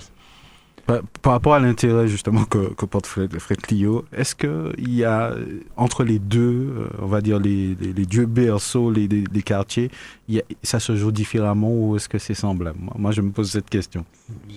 Par, 0.86 1.32
rapport 1.32 1.54
à 1.54 1.58
l'intérêt 1.58 2.06
justement 2.06 2.44
que, 2.44 2.72
que 2.74 2.86
porte 2.86 3.06
Fred, 3.06 3.36
Fred 3.40 3.60
Clio, 3.60 4.04
est-ce 4.12 4.36
qu'il 4.36 4.94
y 4.94 5.02
a 5.02 5.30
euh, 5.32 5.44
entre 5.76 6.04
les 6.04 6.20
deux, 6.20 6.38
euh, 6.76 6.86
on 7.02 7.06
va 7.06 7.20
dire 7.20 7.40
les, 7.40 7.74
les, 7.80 7.92
les 7.92 8.06
dieux 8.06 8.26
berceaux, 8.26 8.92
les, 8.92 9.08
les, 9.08 9.24
les 9.32 9.42
quartiers, 9.42 9.90
il 10.28 10.36
y 10.36 10.38
a- 10.38 10.44
ça 10.62 10.78
se 10.78 10.94
joue 10.94 11.10
différemment 11.10 11.72
ou 11.72 11.96
est-ce 11.96 12.08
que 12.08 12.18
c'est 12.18 12.34
semblable? 12.34 12.78
Moi, 12.80 12.94
moi, 12.98 13.10
je 13.10 13.20
me 13.20 13.30
pose 13.32 13.50
cette 13.50 13.68
question. 13.68 14.04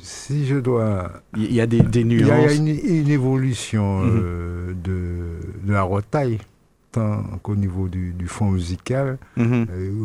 Si 0.03 0.45
je 0.45 0.57
dois. 0.57 1.11
Il 1.35 1.51
y- 1.51 1.61
a 1.61 1.65
des, 1.65 1.81
des 1.81 2.01
Il 2.01 2.11
y 2.11 2.23
nuances. 2.23 2.51
a 2.51 2.53
une, 2.53 2.68
une 2.68 3.10
évolution 3.10 4.01
Mhm. 4.01 4.22
euh, 4.23 4.73
de, 4.84 5.68
de 5.68 5.73
la 5.73 5.81
rotaille, 5.81 6.38
tant 6.91 7.22
qu'au 7.44 7.56
niveau 7.56 7.88
du, 7.88 8.14
du 8.14 8.28
fond 8.28 8.49
musical, 8.52 9.18
et 9.38 9.45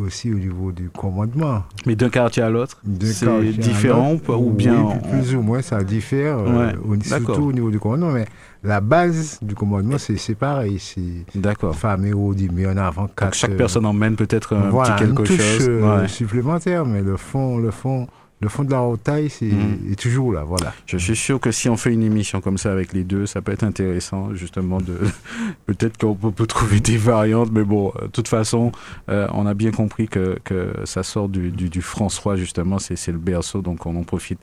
aussi 0.05 0.31
au 0.31 0.37
niveau 0.37 0.71
du 0.71 0.89
commandement. 0.89 1.63
Mais 1.85 1.95
d'un 1.95 2.09
quartier 2.09 2.43
à 2.43 2.49
l'autre, 2.49 2.81
c'est 3.01 3.27
différent 3.57 4.17
ou 4.29 4.51
bien 4.51 4.75
oui, 4.83 4.93
on- 5.03 5.09
plus 5.09 5.35
ou 5.35 5.41
moins 5.41 5.61
ça 5.61 5.83
diffère, 5.83 6.37
euh, 6.39 6.73
Ouais, 6.85 6.99
surtout 7.01 7.43
au 7.43 7.51
niveau 7.53 7.71
du 7.71 7.79
commandement, 7.79 8.11
mais 8.11 8.25
la 8.63 8.81
base 8.81 9.39
du 9.41 9.55
commandement, 9.55 9.97
c'est 9.97 10.35
pareil. 10.35 10.79
C'est 10.79 11.01
D'accord. 11.39 11.75
femme 11.75 12.05
et 12.05 12.13
Audimi 12.13 12.65
en 12.65 12.77
avant 12.77 13.03
Donc 13.03 13.15
quatre. 13.15 13.33
chaque 13.35 13.57
personne 13.57 13.85
emmène 13.85 14.15
peut-être 14.15 14.55
un 14.55 14.69
voilà, 14.69 14.95
petit 14.95 15.05
quelque 15.05 15.21
une 15.21 15.25
touche 15.27 15.37
chose. 15.57 15.67
euh, 15.69 16.01
Ouais. 16.01 16.07
supplémentaire, 16.07 16.85
mais 16.85 17.01
le 17.01 17.17
fond, 17.17 17.57
le 17.57 17.71
fond, 17.71 18.07
le 18.45 18.49
fond 18.49 18.63
de 18.63 18.69
la 18.69 18.77
rotaille, 18.79 19.29
c'est 19.31 19.45
Mhm. 19.47 19.91
est 19.91 19.99
toujours 19.99 20.31
là, 20.31 20.43
voilà. 20.43 20.71
Je 20.85 20.97
suis 20.99 21.15
sûr 21.15 21.39
que 21.39 21.49
si 21.51 21.67
on 21.67 21.77
fait 21.77 21.91
une 21.91 22.03
émission 22.03 22.41
comme 22.41 22.59
ça 22.59 22.71
avec 22.71 22.93
les 22.93 23.03
deux, 23.03 23.25
ça 23.25 23.41
peut 23.41 23.51
être 23.51 23.63
intéressant, 23.63 24.35
justement, 24.35 24.77
de 24.79 24.99
peut-être 25.65 25.97
qu'on 25.97 26.13
peut, 26.13 26.29
peut 26.31 26.45
trouver 26.45 26.79
des 26.79 26.97
variantes, 26.97 27.49
mais 27.51 27.63
bon, 27.63 27.91
de 27.99 28.07
toute 28.07 28.27
façon, 28.27 28.71
euh, 29.09 29.27
on 29.33 29.47
a 29.47 29.55
bien 29.55 29.71
compris 29.71 30.07
que, 30.07 30.37
que 30.43 30.73
ça 30.83 31.01
sort 31.01 31.27
du, 31.27 31.49
du, 31.49 31.69
du 31.69 31.81
François, 31.81 32.35
justement, 32.35 32.77
c'est 32.77 33.11
le 33.11 33.17
berceau, 33.17 33.61
donc 33.63 33.85
on 33.87 33.95
en 33.95 34.03
profite. 34.03 34.39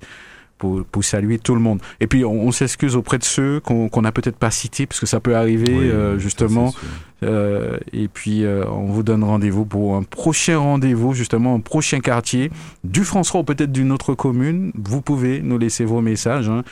Pour, 0.62 0.84
pour 0.84 1.02
saluer 1.02 1.40
tout 1.40 1.56
le 1.56 1.60
monde. 1.60 1.80
Et 1.98 2.06
puis 2.06 2.24
on, 2.24 2.46
on 2.46 2.52
s'excuse 2.52 2.94
auprès 2.94 3.18
de 3.18 3.24
ceux 3.24 3.58
qu'on 3.58 3.88
qu'on 3.88 4.02
n'a 4.02 4.12
peut-être 4.12 4.36
pas 4.36 4.52
cités, 4.52 4.86
parce 4.86 5.00
que 5.00 5.06
ça 5.06 5.18
peut 5.18 5.34
arriver 5.34 5.72
Oui, 5.76 5.88
euh, 5.90 6.18
justement. 6.20 6.72
Euh, 7.24 7.78
et 7.92 8.08
puis, 8.08 8.44
euh, 8.44 8.64
on 8.68 8.86
vous 8.86 9.04
donne 9.04 9.22
rendez-vous 9.22 9.64
pour 9.64 9.94
un 9.94 10.02
prochain 10.02 10.58
rendez-vous, 10.58 11.14
justement, 11.14 11.54
un 11.54 11.60
prochain 11.60 12.00
quartier 12.00 12.50
du 12.82 13.04
François 13.04 13.40
ou 13.40 13.44
peut-être 13.44 13.70
d'une 13.70 13.92
autre 13.92 14.14
commune. 14.14 14.72
Vous 14.74 15.02
pouvez 15.02 15.40
nous 15.40 15.56
laisser 15.56 15.84
vos 15.84 16.00
messages, 16.00 16.48
hein, 16.48 16.62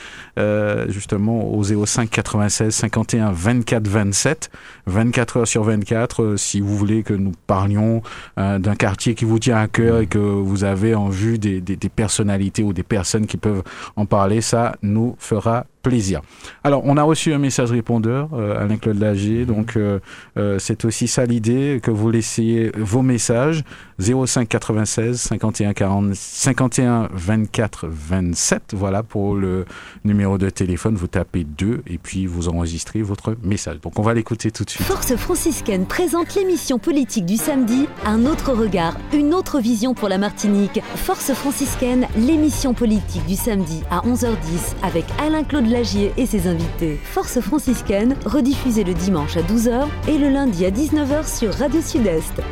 euh, 0.40 0.86
justement, 0.88 1.52
au 1.54 1.62
05 1.62 2.10
96 2.10 2.74
51 2.74 3.30
24 3.30 3.86
27, 3.86 4.50
24 4.86 5.36
heures 5.36 5.46
sur 5.48 5.62
24. 5.62 6.22
euh, 6.22 6.36
si 6.36 6.60
vous 6.60 6.76
voulez 6.76 7.04
que 7.04 7.14
nous 7.14 7.32
parlions 7.46 8.02
d'un 8.36 8.74
quartier 8.74 9.14
qui 9.14 9.24
vous 9.24 9.38
tient 9.38 9.56
à 9.56 9.68
cœur 9.68 10.00
et 10.00 10.06
que 10.08 10.18
vous 10.18 10.64
avez 10.64 10.94
en 10.96 11.08
vue 11.10 11.38
des, 11.38 11.60
des- 11.60 11.76
des 11.76 11.88
personnalités 11.88 12.64
ou 12.64 12.72
des 12.72 12.82
personnes 12.82 13.26
qui 13.26 13.36
peuvent 13.36 13.62
en 13.96 14.06
parler, 14.06 14.40
ça 14.40 14.76
nous 14.82 15.16
fera 15.18 15.66
plaisir. 15.82 16.20
Alors, 16.64 16.82
on 16.84 16.96
a 16.96 17.02
reçu 17.02 17.32
un 17.32 17.38
message 17.38 17.70
répondeur, 17.70 18.30
euh, 18.32 18.62
Alain-Claude 18.62 18.98
Lager, 18.98 19.44
donc 19.46 19.76
euh, 19.76 19.98
euh, 20.36 20.58
c'est 20.58 20.84
aussi 20.84 21.08
ça 21.08 21.24
l'idée, 21.24 21.80
que 21.82 21.90
vous 21.90 22.10
laissiez 22.10 22.70
vos 22.76 23.02
messages 23.02 23.64
05 23.98 24.48
96 24.48 25.20
51 25.20 25.72
40 25.74 26.14
51 26.14 27.08
24 27.12 27.88
27. 27.88 28.74
Voilà 28.74 29.02
pour 29.02 29.34
le 29.34 29.66
numéro 30.04 30.38
de 30.38 30.48
téléphone. 30.48 30.94
Vous 30.94 31.06
tapez 31.06 31.44
2 31.44 31.82
et 31.86 31.98
puis 31.98 32.26
vous 32.26 32.48
enregistrez 32.48 33.02
votre 33.02 33.36
message. 33.42 33.80
Donc 33.80 33.98
on 33.98 34.02
va 34.02 34.14
l'écouter 34.14 34.50
tout 34.50 34.64
de 34.64 34.70
suite. 34.70 34.86
Force 34.86 35.14
franciscaine 35.16 35.86
présente 35.86 36.34
l'émission 36.34 36.78
politique 36.78 37.26
du 37.26 37.36
samedi, 37.36 37.86
un 38.06 38.24
autre 38.26 38.52
regard, 38.52 38.96
une 39.12 39.34
autre 39.34 39.60
vision 39.60 39.94
pour 39.94 40.08
la 40.08 40.18
Martinique. 40.18 40.80
Force 40.96 41.32
franciscaine, 41.34 42.06
l'émission 42.16 42.74
politique 42.74 43.26
du 43.26 43.34
samedi 43.34 43.82
à 43.90 44.00
11h10 44.00 44.76
avec 44.82 45.04
Alain-Claude 45.20 45.69
Lagier 45.70 46.12
et 46.16 46.26
ses 46.26 46.46
invités. 46.46 46.98
Force 47.02 47.40
franciscaine, 47.40 48.16
rediffusée 48.26 48.84
le 48.84 48.94
dimanche 48.94 49.36
à 49.36 49.42
12h 49.42 49.86
et 50.08 50.18
le 50.18 50.28
lundi 50.28 50.66
à 50.66 50.70
19h 50.70 51.26
sur 51.38 51.54
Radio 51.54 51.80
Sud-Est. 51.80 52.42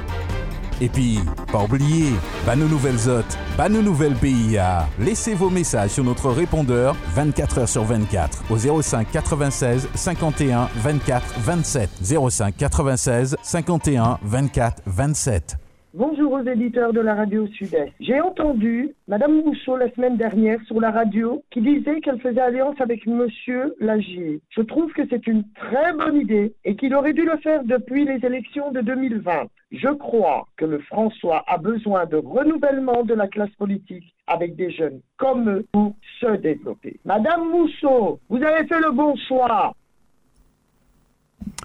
Et 0.81 0.89
puis, 0.89 1.19
pas 1.51 1.65
oublier, 1.65 2.13
Banou 2.47 2.69
Nouvelle 2.69 2.97
Zot, 2.97 3.25
Banou 3.57 3.83
Nouvelle 3.83 4.15
PIA. 4.15 4.89
Laissez 5.01 5.35
vos 5.35 5.51
messages 5.51 5.91
sur 5.91 6.05
notre 6.05 6.31
répondeur 6.31 6.95
24 7.15 7.59
heures 7.59 7.69
sur 7.69 7.85
24 7.85 8.45
au 8.51 8.83
05 8.83 9.11
96 9.11 9.89
51 9.95 10.69
24 10.77 11.41
27. 11.41 11.91
05 12.31 12.57
96 12.57 13.37
51 13.43 14.19
24 14.23 14.83
27. 14.87 15.68
Bonjour 15.95 16.33
aux 16.33 16.43
éditeurs 16.43 16.93
de 16.93 17.01
la 17.01 17.15
radio 17.15 17.47
Sud-Est. 17.47 17.95
J'ai 17.99 18.21
entendu 18.21 18.95
Madame 19.09 19.43
Mousseau 19.43 19.75
la 19.75 19.91
semaine 19.93 20.19
dernière 20.19 20.61
sur 20.67 20.79
la 20.83 20.91
radio 20.91 21.43
qui 21.51 21.63
disait 21.63 22.03
qu'elle 22.03 22.21
faisait 22.21 22.43
alliance 22.43 22.79
avec 22.79 23.07
Monsieur 23.07 23.75
Lagier. 23.81 24.43
Je 24.51 24.61
trouve 24.61 24.93
que 24.93 25.09
c'est 25.09 25.27
une 25.27 25.45
très 25.55 25.95
bonne 25.95 26.17
idée 26.17 26.53
et 26.67 26.77
qu'il 26.77 26.95
aurait 26.95 27.15
dû 27.15 27.25
le 27.25 27.39
faire 27.39 27.65
depuis 27.65 28.05
les 28.05 28.23
élections 28.23 28.71
de 28.71 28.83
2020. 28.83 29.47
Je 29.73 29.89
crois 29.89 30.47
que 30.59 30.67
le 30.67 30.79
François 30.81 31.43
a 31.47 31.57
besoin 31.57 32.05
de 32.05 32.17
renouvellement 32.17 33.03
de 33.03 33.15
la 33.15 33.27
classe 33.27 33.55
politique 33.59 34.15
avec 34.27 34.57
des 34.57 34.71
jeunes 34.71 35.01
comme 35.17 35.49
eux 35.49 35.67
pour 35.73 35.95
se 36.21 36.37
développer. 36.37 37.01
Madame 37.07 37.49
Mousseau, 37.49 38.21
vous 38.29 38.43
avez 38.43 38.67
fait 38.67 38.81
le 38.81 38.93
bon 38.93 39.15
choix. 39.27 39.73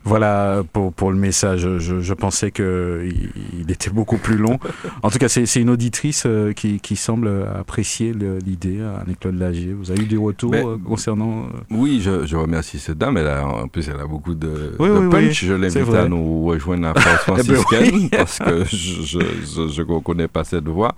Voilà 0.05 0.63
pour, 0.73 0.91
pour 0.91 1.11
le 1.11 1.17
message. 1.17 1.61
Je, 1.79 2.01
je 2.01 2.13
pensais 2.13 2.51
que 2.51 3.07
il, 3.09 3.29
il 3.61 3.71
était 3.71 3.89
beaucoup 3.89 4.17
plus 4.17 4.35
long. 4.37 4.59
En 5.01 5.09
tout 5.09 5.17
cas, 5.17 5.29
c'est 5.29 5.61
une 5.61 5.69
auditrice 5.69 6.23
euh, 6.25 6.51
qui, 6.51 6.81
qui 6.81 6.97
semble 6.97 7.47
apprécier 7.57 8.13
l'idée, 8.13 8.81
Anne-Claude 8.81 9.35
Lagier. 9.39 9.71
Vous 9.73 9.91
avez 9.91 10.03
eu 10.03 10.05
des 10.05 10.17
retours 10.17 10.53
euh, 10.53 10.77
concernant... 10.85 11.43
euh, 11.45 11.47
Oui, 11.71 12.01
je, 12.01 12.25
je 12.25 12.35
remercie 12.35 12.79
cette 12.79 12.97
dame. 12.97 13.15
Elle 13.17 13.27
a, 13.27 13.47
en 13.47 13.67
plus, 13.69 13.87
elle 13.87 13.99
a 13.99 14.05
beaucoup 14.05 14.35
de, 14.35 14.75
Oui, 14.77 14.89
de 14.89 14.93
oui, 14.93 15.09
punch. 15.09 15.23
oui, 15.23 15.47
je 15.47 15.53
l'invite 15.53 15.93
à 15.93 16.07
nous 16.09 16.45
rejoindre 16.45 16.87
à 16.89 16.93
France 16.99 17.39
Eh 17.43 17.47
ben 17.47 17.55
franciscaine 17.55 18.09
parce 18.09 18.39
que 18.39 18.65
je 18.65 19.01
je, 19.03 19.19
je, 19.45 19.67
je 19.69 19.83
connais 19.99 20.27
pas 20.27 20.43
cette 20.43 20.67
voix. 20.67 20.95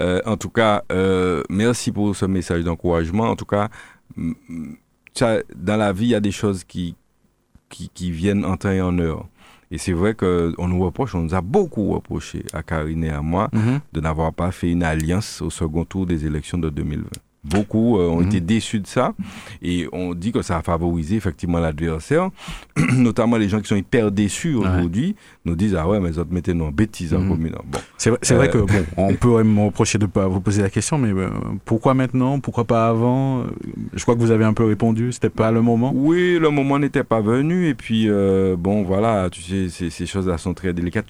Euh, 0.00 0.20
en 0.24 0.36
tout 0.36 0.50
cas, 0.50 0.84
euh, 0.92 1.42
merci 1.50 1.90
pour 1.90 2.14
ce 2.14 2.26
message 2.26 2.62
d'encouragement. 2.62 3.24
En 3.24 3.34
tout 3.36 3.44
cas, 3.44 3.68
ça, 5.14 5.38
dans 5.54 5.76
la 5.76 5.92
vie, 5.92 6.04
il 6.06 6.10
y 6.10 6.14
a 6.14 6.20
des 6.20 6.30
choses 6.30 6.62
qui, 6.64 6.94
qui, 7.76 7.88
qui 7.90 8.10
viennent 8.10 8.44
en 8.44 8.56
temps 8.56 8.70
et 8.70 8.80
en 8.80 8.98
heure. 8.98 9.26
Et 9.70 9.78
c'est 9.78 9.92
vrai 9.92 10.14
qu'on 10.14 10.68
nous 10.68 10.80
reproche, 10.84 11.14
on 11.14 11.22
nous 11.22 11.34
a 11.34 11.40
beaucoup 11.40 11.92
reproché 11.92 12.44
à 12.52 12.62
Karine 12.62 13.04
et 13.04 13.10
à 13.10 13.20
moi 13.20 13.48
Mhm. 13.52 13.80
de 13.92 14.00
n'avoir 14.00 14.32
pas 14.32 14.50
fait 14.52 14.70
une 14.70 14.82
alliance 14.84 15.42
au 15.42 15.50
second 15.50 15.84
tour 15.84 16.06
des 16.06 16.24
élections 16.24 16.56
de 16.58 16.70
2020. 16.70 17.04
Beaucoup 17.48 17.98
euh, 17.98 18.08
ont 18.08 18.20
Mhm. 18.20 18.26
été 18.26 18.40
déçus 18.40 18.80
de 18.80 18.86
ça 18.86 19.14
et 19.62 19.86
on 19.92 20.14
dit 20.14 20.32
que 20.32 20.42
ça 20.42 20.56
a 20.58 20.62
favorisé 20.62 21.16
effectivement 21.16 21.58
l'adversaire, 21.58 22.30
notamment 22.96 23.36
les 23.36 23.48
gens 23.48 23.60
qui 23.60 23.68
sont 23.68 23.76
hyper 23.76 24.10
déçus 24.10 24.54
aujourd'hui 24.54 25.14
nous 25.44 25.54
disent 25.54 25.74
ah 25.76 25.88
ouais 25.88 26.00
mais 26.00 26.08
les 26.10 26.18
autres 26.18 26.32
mettez 26.32 26.54
nous 26.54 26.64
en 26.64 26.72
bêtise 26.72 27.14
en 27.14 27.26
commune. 27.26 27.54
Bon. 27.66 27.78
C'est 27.98 28.10
vrai, 28.10 28.18
c'est 28.22 28.34
vrai 28.34 28.48
Euh, 28.48 28.52
que 28.52 28.58
bon, 28.58 28.84
on 28.96 29.14
peut 29.14 29.42
me 29.42 29.64
reprocher 29.66 29.98
de 29.98 30.04
ne 30.04 30.10
pas 30.10 30.26
vous 30.26 30.40
poser 30.40 30.62
la 30.62 30.70
question, 30.70 30.98
mais 30.98 31.10
euh, 31.12 31.28
pourquoi 31.64 31.94
maintenant? 31.94 32.40
Pourquoi 32.40 32.64
pas 32.64 32.88
avant? 32.88 33.40
Euh, 33.40 33.44
Je 33.94 34.02
crois 34.02 34.14
que 34.14 34.20
vous 34.20 34.30
avez 34.32 34.44
un 34.44 34.52
peu 34.54 34.64
répondu, 34.64 35.12
c'était 35.12 35.30
pas 35.30 35.50
le 35.52 35.62
moment. 35.62 35.92
Oui, 35.94 36.38
le 36.40 36.50
moment 36.50 36.78
n'était 36.78 37.04
pas 37.04 37.20
venu. 37.20 37.68
Et 37.68 37.74
puis, 37.74 38.08
euh, 38.08 38.56
bon, 38.58 38.82
voilà, 38.82 39.28
tu 39.30 39.40
sais, 39.42 39.68
ces, 39.68 39.90
ces 39.90 40.06
choses-là 40.06 40.36
sont 40.38 40.54
très 40.54 40.72
délicates. 40.72 41.06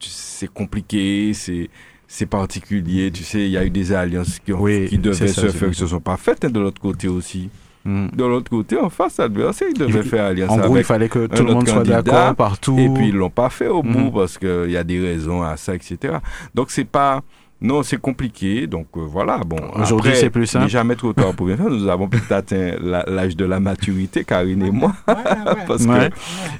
C'est 0.00 0.52
compliqué, 0.52 1.32
c'est 1.34 1.70
c'est 2.14 2.26
particulier. 2.26 3.10
Tu 3.10 3.24
sais, 3.24 3.40
il 3.40 3.50
y 3.52 3.56
a 3.56 3.64
eu 3.64 3.70
des 3.70 3.90
alliances 3.92 4.38
qui, 4.38 4.52
ont- 4.52 4.60
Oui, 4.60 4.86
qui 4.86 4.98
devaient 4.98 5.28
ça, 5.28 5.42
se 5.42 5.48
faire, 5.48 5.70
qui 5.70 5.76
se 5.78 5.86
sont 5.86 6.00
pas 6.00 6.18
faites 6.18 6.44
hein, 6.44 6.50
de 6.50 6.60
l'autre 6.60 6.80
côté 6.80 7.08
aussi. 7.08 7.48
Mm. 7.84 8.08
De 8.14 8.24
l'autre 8.24 8.50
côté, 8.50 8.76
en 8.78 8.90
face 8.90 9.18
adversaire, 9.18 9.68
ils 9.74 9.78
devaient 9.78 10.00
Il- 10.00 10.08
faire 10.08 10.26
alliance 10.26 10.50
en 10.50 10.58
gros, 10.58 10.72
avec 10.74 10.84
il 10.84 10.84
fallait 10.84 11.08
que 11.08 11.26
tout 11.26 11.42
le 11.42 11.54
monde 11.54 11.66
soit 11.66 11.82
d'accord 11.84 12.34
partout. 12.36 12.78
Et 12.78 12.88
puis, 12.90 13.08
ils 13.08 13.14
l'ont 13.14 13.30
pas 13.30 13.48
fait 13.48 13.68
au 13.68 13.82
bout 13.82 13.98
Mhm. 13.98 14.12
parce 14.12 14.36
qu'il 14.36 14.70
y 14.70 14.76
a 14.76 14.84
des 14.84 15.00
raisons 15.00 15.42
à 15.42 15.56
ça, 15.56 15.74
etc. 15.74 16.18
Donc, 16.54 16.70
c'est 16.70 16.84
pas... 16.84 17.22
Non, 17.62 17.82
c'est 17.82 17.96
compliqué. 18.00 18.66
Donc, 18.66 18.88
euh, 18.96 19.00
voilà. 19.06 19.38
Bon, 19.38 19.56
Aujourd'hui, 19.74 20.12
c'est 20.14 20.30
plus 20.30 20.46
simple. 20.46 20.68
Jamais 20.68 20.96
trop 20.96 21.12
tard 21.12 21.32
pour 21.34 21.46
bien 21.46 21.56
faire. 21.56 21.70
Nous 21.70 21.88
avons 21.88 22.08
peut-être 22.08 22.32
atteint 22.32 22.72
l'âge 22.82 23.36
de 23.36 23.44
la 23.44 23.60
maturité, 23.60 24.24
Karine 24.24 24.62
et 24.64 24.70
moi. 24.70 24.92
parce 25.06 25.84
Ouais. 25.86 26.10
que 26.10 26.14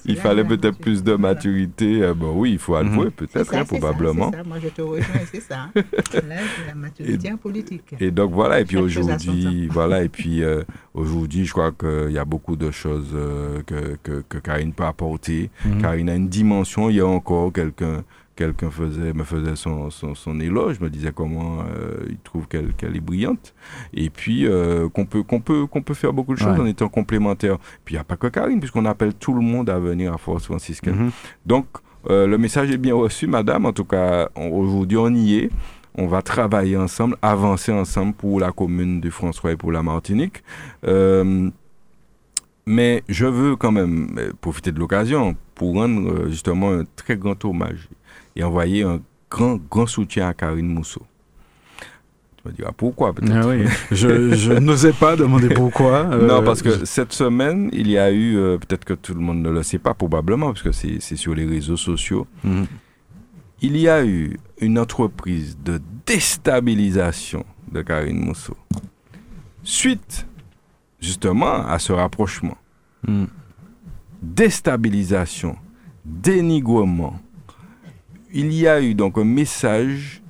il 0.04 0.16
fallait 0.16 0.44
peut-être 0.44 0.78
plus 0.78 1.02
de 1.02 1.14
maturité. 1.14 2.02
Euh, 2.02 2.14
bon, 2.14 2.32
oui, 2.36 2.52
il 2.52 2.58
faut 2.58 2.74
avouer, 2.76 3.06
Mhm. 3.06 3.10
peut-être, 3.10 3.32
C'est 3.32 3.44
ça, 3.44 3.60
hein, 3.60 3.64
ça, 3.64 3.76
probablement. 3.78 4.30
c'est 4.32 4.38
ça. 4.38 4.44
Moi, 4.44 4.56
je 4.62 4.68
te 4.68 4.82
rejoins, 4.82 5.04
c'est 5.32 5.40
ça. 5.42 5.68
Là, 5.74 5.82
c'est 6.12 6.66
la 6.68 6.74
maturité 6.74 7.32
en 7.32 7.36
politique. 7.36 7.94
Et 8.00 8.10
donc 8.10 8.32
voilà, 8.32 8.60
et 8.60 8.64
puis 8.64 8.76
aujourd'hui, 8.76 9.68
voilà, 9.68 10.02
et 10.02 10.08
puis 10.08 10.42
euh, 10.42 10.62
aujourd'hui, 10.94 11.44
je 11.44 11.52
crois 11.52 11.72
qu'il 11.72 12.12
y 12.12 12.18
a 12.18 12.24
beaucoup 12.24 12.56
de 12.56 12.70
choses 12.70 13.10
euh, 13.14 13.62
que, 13.66 13.96
que, 14.02 14.22
que 14.28 14.38
Karine 14.38 14.72
peut 14.72 14.84
apporter. 14.84 15.50
Mhm. 15.64 15.82
Karine 15.82 16.08
a 16.10 16.14
une 16.14 16.28
dimension. 16.28 16.90
Il 16.90 16.96
y 16.96 17.00
a 17.00 17.06
encore 17.06 17.52
quelqu'un, 17.52 18.02
quelqu'un 18.42 18.70
faisait, 18.70 19.12
me 19.12 19.24
faisait 19.24 19.56
son, 19.56 19.90
son, 19.90 20.14
son 20.14 20.40
éloge, 20.40 20.80
me 20.80 20.90
disait 20.90 21.12
comment 21.14 21.60
euh, 21.60 22.06
il 22.08 22.18
trouve 22.18 22.48
qu'elle, 22.48 22.72
qu'elle 22.74 22.96
est 22.96 23.00
brillante, 23.00 23.54
et 23.94 24.10
puis 24.10 24.46
euh, 24.46 24.88
qu'on 24.88 25.06
peut, 25.06 25.22
qu'on 25.22 25.40
peut, 25.40 25.66
qu'on 25.66 25.82
peut 25.82 25.94
faire 25.94 26.12
beaucoup 26.12 26.34
de 26.34 26.38
choses 26.38 26.52
Ouais. 26.58 26.60
en 26.60 26.66
étant 26.66 26.88
complémentaires. 26.88 27.58
Puis 27.84 27.94
il 27.94 27.98
n'y 27.98 28.00
a 28.00 28.04
pas 28.04 28.16
que 28.16 28.26
Karine, 28.26 28.58
puisqu'on 28.60 28.84
appelle 28.84 29.14
tout 29.14 29.32
le 29.34 29.40
monde 29.40 29.70
à 29.70 29.78
venir 29.78 30.12
à 30.12 30.18
Force 30.18 30.44
franciscaine. 30.44 30.96
Mhm. 30.96 31.10
Donc 31.46 31.66
euh, 32.10 32.26
le 32.26 32.36
message 32.36 32.70
est 32.70 32.78
bien 32.78 32.94
reçu, 32.96 33.26
madame. 33.28 33.64
En 33.66 33.72
tout 33.72 33.84
cas, 33.84 34.28
aujourd'hui, 34.34 34.98
on 34.98 35.14
y 35.14 35.36
est. 35.36 35.50
On 35.94 36.06
va 36.06 36.20
travailler 36.22 36.76
ensemble, 36.76 37.16
avancer 37.22 37.70
ensemble 37.70 38.14
pour 38.14 38.40
la 38.40 38.50
commune 38.50 39.00
de 39.00 39.10
François 39.10 39.52
et 39.52 39.56
pour 39.56 39.70
la 39.72 39.82
Martinique. 39.82 40.42
Euh, 40.86 41.48
mais 42.66 43.02
je 43.08 43.26
veux 43.26 43.56
quand 43.56 43.72
même 43.72 44.16
profiter 44.40 44.72
de 44.72 44.78
l'occasion 44.78 45.36
pour 45.54 45.74
rendre 45.74 46.28
justement 46.28 46.70
un 46.72 46.84
très 46.96 47.16
grand 47.16 47.44
hommage 47.44 47.88
et 48.36 48.44
envoyer 48.44 48.82
un 48.82 49.00
grand, 49.30 49.56
grand 49.70 49.86
soutien 49.86 50.28
à 50.28 50.34
Karine 50.34 50.66
Mousseau. 50.68 51.02
Tu 52.36 52.48
me 52.48 52.52
diras 52.52 52.72
pourquoi 52.72 53.12
peut-être? 53.12 53.32
Ah 53.34 53.46
oui, 53.46 53.64
je, 53.92 54.34
je 54.34 54.52
n'osais 54.52 54.92
pas 54.92 55.14
demander 55.16 55.48
pourquoi. 55.50 56.06
euh, 56.12 56.26
non, 56.26 56.42
parce 56.44 56.60
que 56.62 56.84
cette 56.84 57.12
semaine, 57.12 57.68
il 57.72 57.88
y 57.88 57.98
a 57.98 58.10
eu, 58.10 58.36
euh, 58.36 58.58
peut-être 58.58 58.84
que 58.84 58.94
tout 58.94 59.14
le 59.14 59.20
monde 59.20 59.40
ne 59.42 59.50
le 59.50 59.62
sait 59.62 59.78
pas, 59.78 59.94
probablement, 59.94 60.46
parce 60.48 60.62
que 60.62 60.72
c'est 60.72 60.98
c'est 61.00 61.16
sur 61.16 61.34
les 61.34 61.44
réseaux 61.44 61.76
sociaux, 61.76 62.26
Mhm. 62.42 62.66
il 63.60 63.76
y 63.76 63.88
a 63.88 64.04
eu 64.04 64.36
une 64.60 64.78
entreprise 64.78 65.56
de 65.64 65.80
déstabilisation 66.04 67.44
de 67.70 67.82
Karine 67.82 68.18
Mousseau. 68.18 68.56
Suite, 69.62 70.26
justement, 71.00 71.64
à 71.66 71.78
ce 71.78 71.92
rapprochement. 71.92 72.56
Mhm. 73.06 73.28
Déstabilisation, 74.20 75.56
dénigrement. 76.04 77.20
Il 78.32 78.52
y 78.52 78.66
a 78.66 78.80
eu 78.80 78.94
donc 78.94 79.18
un 79.18 79.24
message 79.24 80.22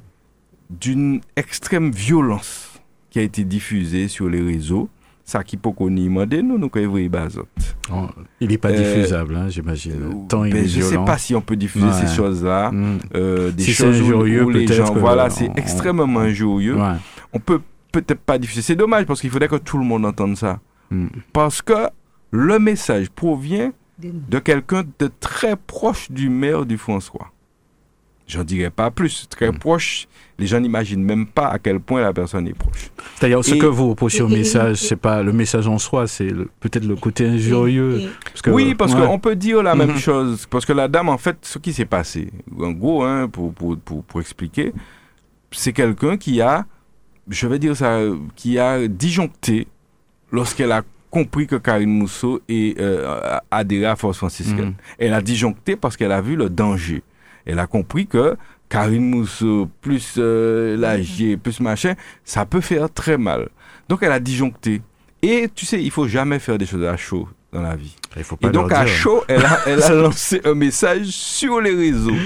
d'une 0.71 1.21
extrême 1.37 1.91
violence 1.91 2.81
qui 3.11 3.19
a 3.19 3.23
été 3.23 3.45
diffusé 3.45 4.09
sur 4.09 4.29
les 4.29 4.41
réseaux. 4.41 4.89
Ça 5.25 5.45
qui 5.45 5.57
peut 5.57 5.71
qu'on 5.71 5.95
y 5.97 6.09
nous, 6.43 6.59
nous, 6.59 6.69
quand 6.69 6.81
il. 6.81 7.47
Oh, 7.93 8.07
n'est 8.41 8.59
pas 8.59 8.71
Euh, 8.71 8.77
diffusable, 8.77 9.37
hein, 9.37 9.49
j'imagine. 9.49 10.27
Tant 10.29 10.45
il 10.45 10.53
Ben, 10.53 10.65
est 10.65 10.69
je 10.69 10.79
ne 10.81 10.85
sais 10.85 10.97
pas 10.97 11.17
si 11.17 11.35
on 11.35 11.41
peut 11.41 11.55
diffuser 11.57 11.87
Ouais. 11.87 11.93
ces 12.07 12.15
choses-là. 12.15 12.73
Mm. 12.73 12.99
euh, 13.15 13.51
des 13.53 13.63
Si 13.63 13.73
choses 13.73 14.01
où- 14.01 14.05
injurieux, 14.05 14.45
où 14.45 14.51
les 14.51 14.67
gens, 14.67 14.95
euh, 14.97 14.99
voilà, 14.99 15.31
c'est 15.31 15.49
on- 15.49 15.55
extrêmement 15.55 16.19
injurieux. 16.21 16.77
Ouais. 16.77 16.97
On 17.33 17.39
peut 17.39 17.61
peut-être 17.93 18.21
pas 18.21 18.37
diffuser. 18.39 18.63
C'est 18.63 18.75
dommage 18.77 19.05
parce 19.07 19.21
qu'il 19.21 19.31
faudrait 19.31 19.49
que 19.49 19.57
tout 19.57 19.79
le 19.79 19.85
monde 19.85 20.05
entende 20.05 20.37
ça. 20.37 20.59
Mm. 20.91 21.07
Parce 21.33 21.63
que 21.63 21.89
le 22.33 22.59
message 22.59 23.09
provient 23.11 23.73
de 24.01 24.39
quelqu'un 24.41 24.83
de 24.99 25.09
très 25.21 25.55
proche 25.57 26.11
du 26.11 26.29
maire 26.31 26.67
du 26.67 26.77
François. 26.79 27.31
J'en 28.33 28.45
dirais 28.45 28.71
pas 28.71 28.91
plus. 28.91 29.27
Très 29.29 29.51
Mm. 29.51 29.59
proche. 29.59 30.09
Les 30.39 30.47
gens 30.47 30.59
n'imaginent 30.61 31.05
même 31.05 31.27
pas 31.27 31.49
à 31.49 31.59
quel 31.59 31.79
point 31.79 32.01
la 32.01 32.13
personne 32.13 32.49
est 32.49 32.55
proche. 32.55 32.91
C'est-à-dire, 33.17 33.45
ce 33.45 33.55
Et- 33.55 33.59
que 33.59 33.67
vous 33.67 33.91
reprochez 33.91 34.23
au 34.23 34.29
message, 34.29 34.77
c'est 34.79 34.97
pas 34.97 35.23
le 35.23 35.33
message 35.33 35.69
en 35.69 35.79
soi, 35.79 36.07
c'est 36.09 36.25
le- 36.31 36.49
peut-être 36.61 36.85
le 36.87 36.97
côté 36.97 37.27
injurieux. 37.27 38.11
Parce 38.25 38.43
que- 38.43 38.51
oui, 38.51 38.75
parce 38.75 38.95
ouais. 38.95 39.07
qu'on 39.07 39.19
peut 39.19 39.37
dire 39.37 39.63
la 39.63 39.75
même 39.75 39.97
chose. 39.99 40.47
Parce 40.51 40.65
que 40.65 40.73
la 40.73 40.89
dame, 40.89 41.09
en 41.11 41.19
fait, 41.19 41.37
ce 41.43 41.59
qui 41.59 41.73
s'est 41.73 41.85
passé, 41.85 42.31
en 42.59 42.73
gros, 42.73 43.05
hein, 43.05 43.29
pour, 43.29 43.53
pour, 43.53 43.77
pour, 43.79 44.03
pour 44.03 44.21
expliquer, 44.21 44.73
c'est 45.53 45.73
quelqu'un 45.75 46.17
qui 46.17 46.41
a, 46.41 46.65
je 47.29 47.47
vais 47.47 47.59
dire 47.59 47.77
ça, 47.77 48.01
qui 48.35 48.59
a 48.59 48.89
disjoncté 48.89 49.67
lorsqu'elle 50.33 50.73
a 50.73 50.83
compris 51.11 51.47
que 51.47 51.57
Karine 51.57 51.91
Mousseau 51.91 52.41
est 52.49 52.81
euh, 52.81 53.39
à 53.51 53.97
Force 53.97 54.17
franciscaine. 54.17 54.65
Mhm. 54.71 54.75
Elle 54.99 55.13
a 55.15 55.21
disjoncté 55.21 55.77
parce 55.77 55.97
qu'elle 55.97 56.13
a 56.13 56.23
vu 56.23 56.37
le 56.37 56.49
danger. 56.49 57.03
Elle 57.47 57.59
a 57.59 57.67
compris 57.67 58.07
que 58.07 58.37
Karine 58.69 59.11
Mousseau, 59.11 59.69
plus 59.81 60.15
euh, 60.19 60.77
l'AG, 60.77 61.37
plus 61.37 61.61
machin, 61.61 61.95
ça 62.25 62.47
peut 62.47 62.61
faire 62.61 62.91
très 62.91 63.19
mal. 63.19 63.49
Donc 63.89 64.03
elle 64.03 64.13
a 64.13 64.21
disjoncté. 64.21 64.81
Et 65.21 65.49
tu 65.55 65.67
sais, 65.67 65.83
il 65.83 65.91
faut 65.91 66.09
jamais 66.09 66.39
faire 66.39 66.59
des 66.59 66.67
choses 66.67 66.85
à 66.85 66.97
chaud 66.97 67.29
dans 67.53 67.63
la 67.63 67.77
vie. 67.77 67.95
Il 68.17 68.25
faut 68.25 68.37
pas 68.37 68.49
Et 68.49 68.51
donc 68.51 68.71
leur 68.71 68.81
à 68.81 68.85
dire. 68.85 68.95
chaud, 68.95 69.25
elle 69.29 69.45
a, 69.45 69.61
elle 69.67 69.83
a 69.83 69.91
lancé 69.95 70.41
un 70.45 70.55
message 70.55 71.07
sur 71.07 71.61
les 71.61 71.75
réseaux. 71.75 72.17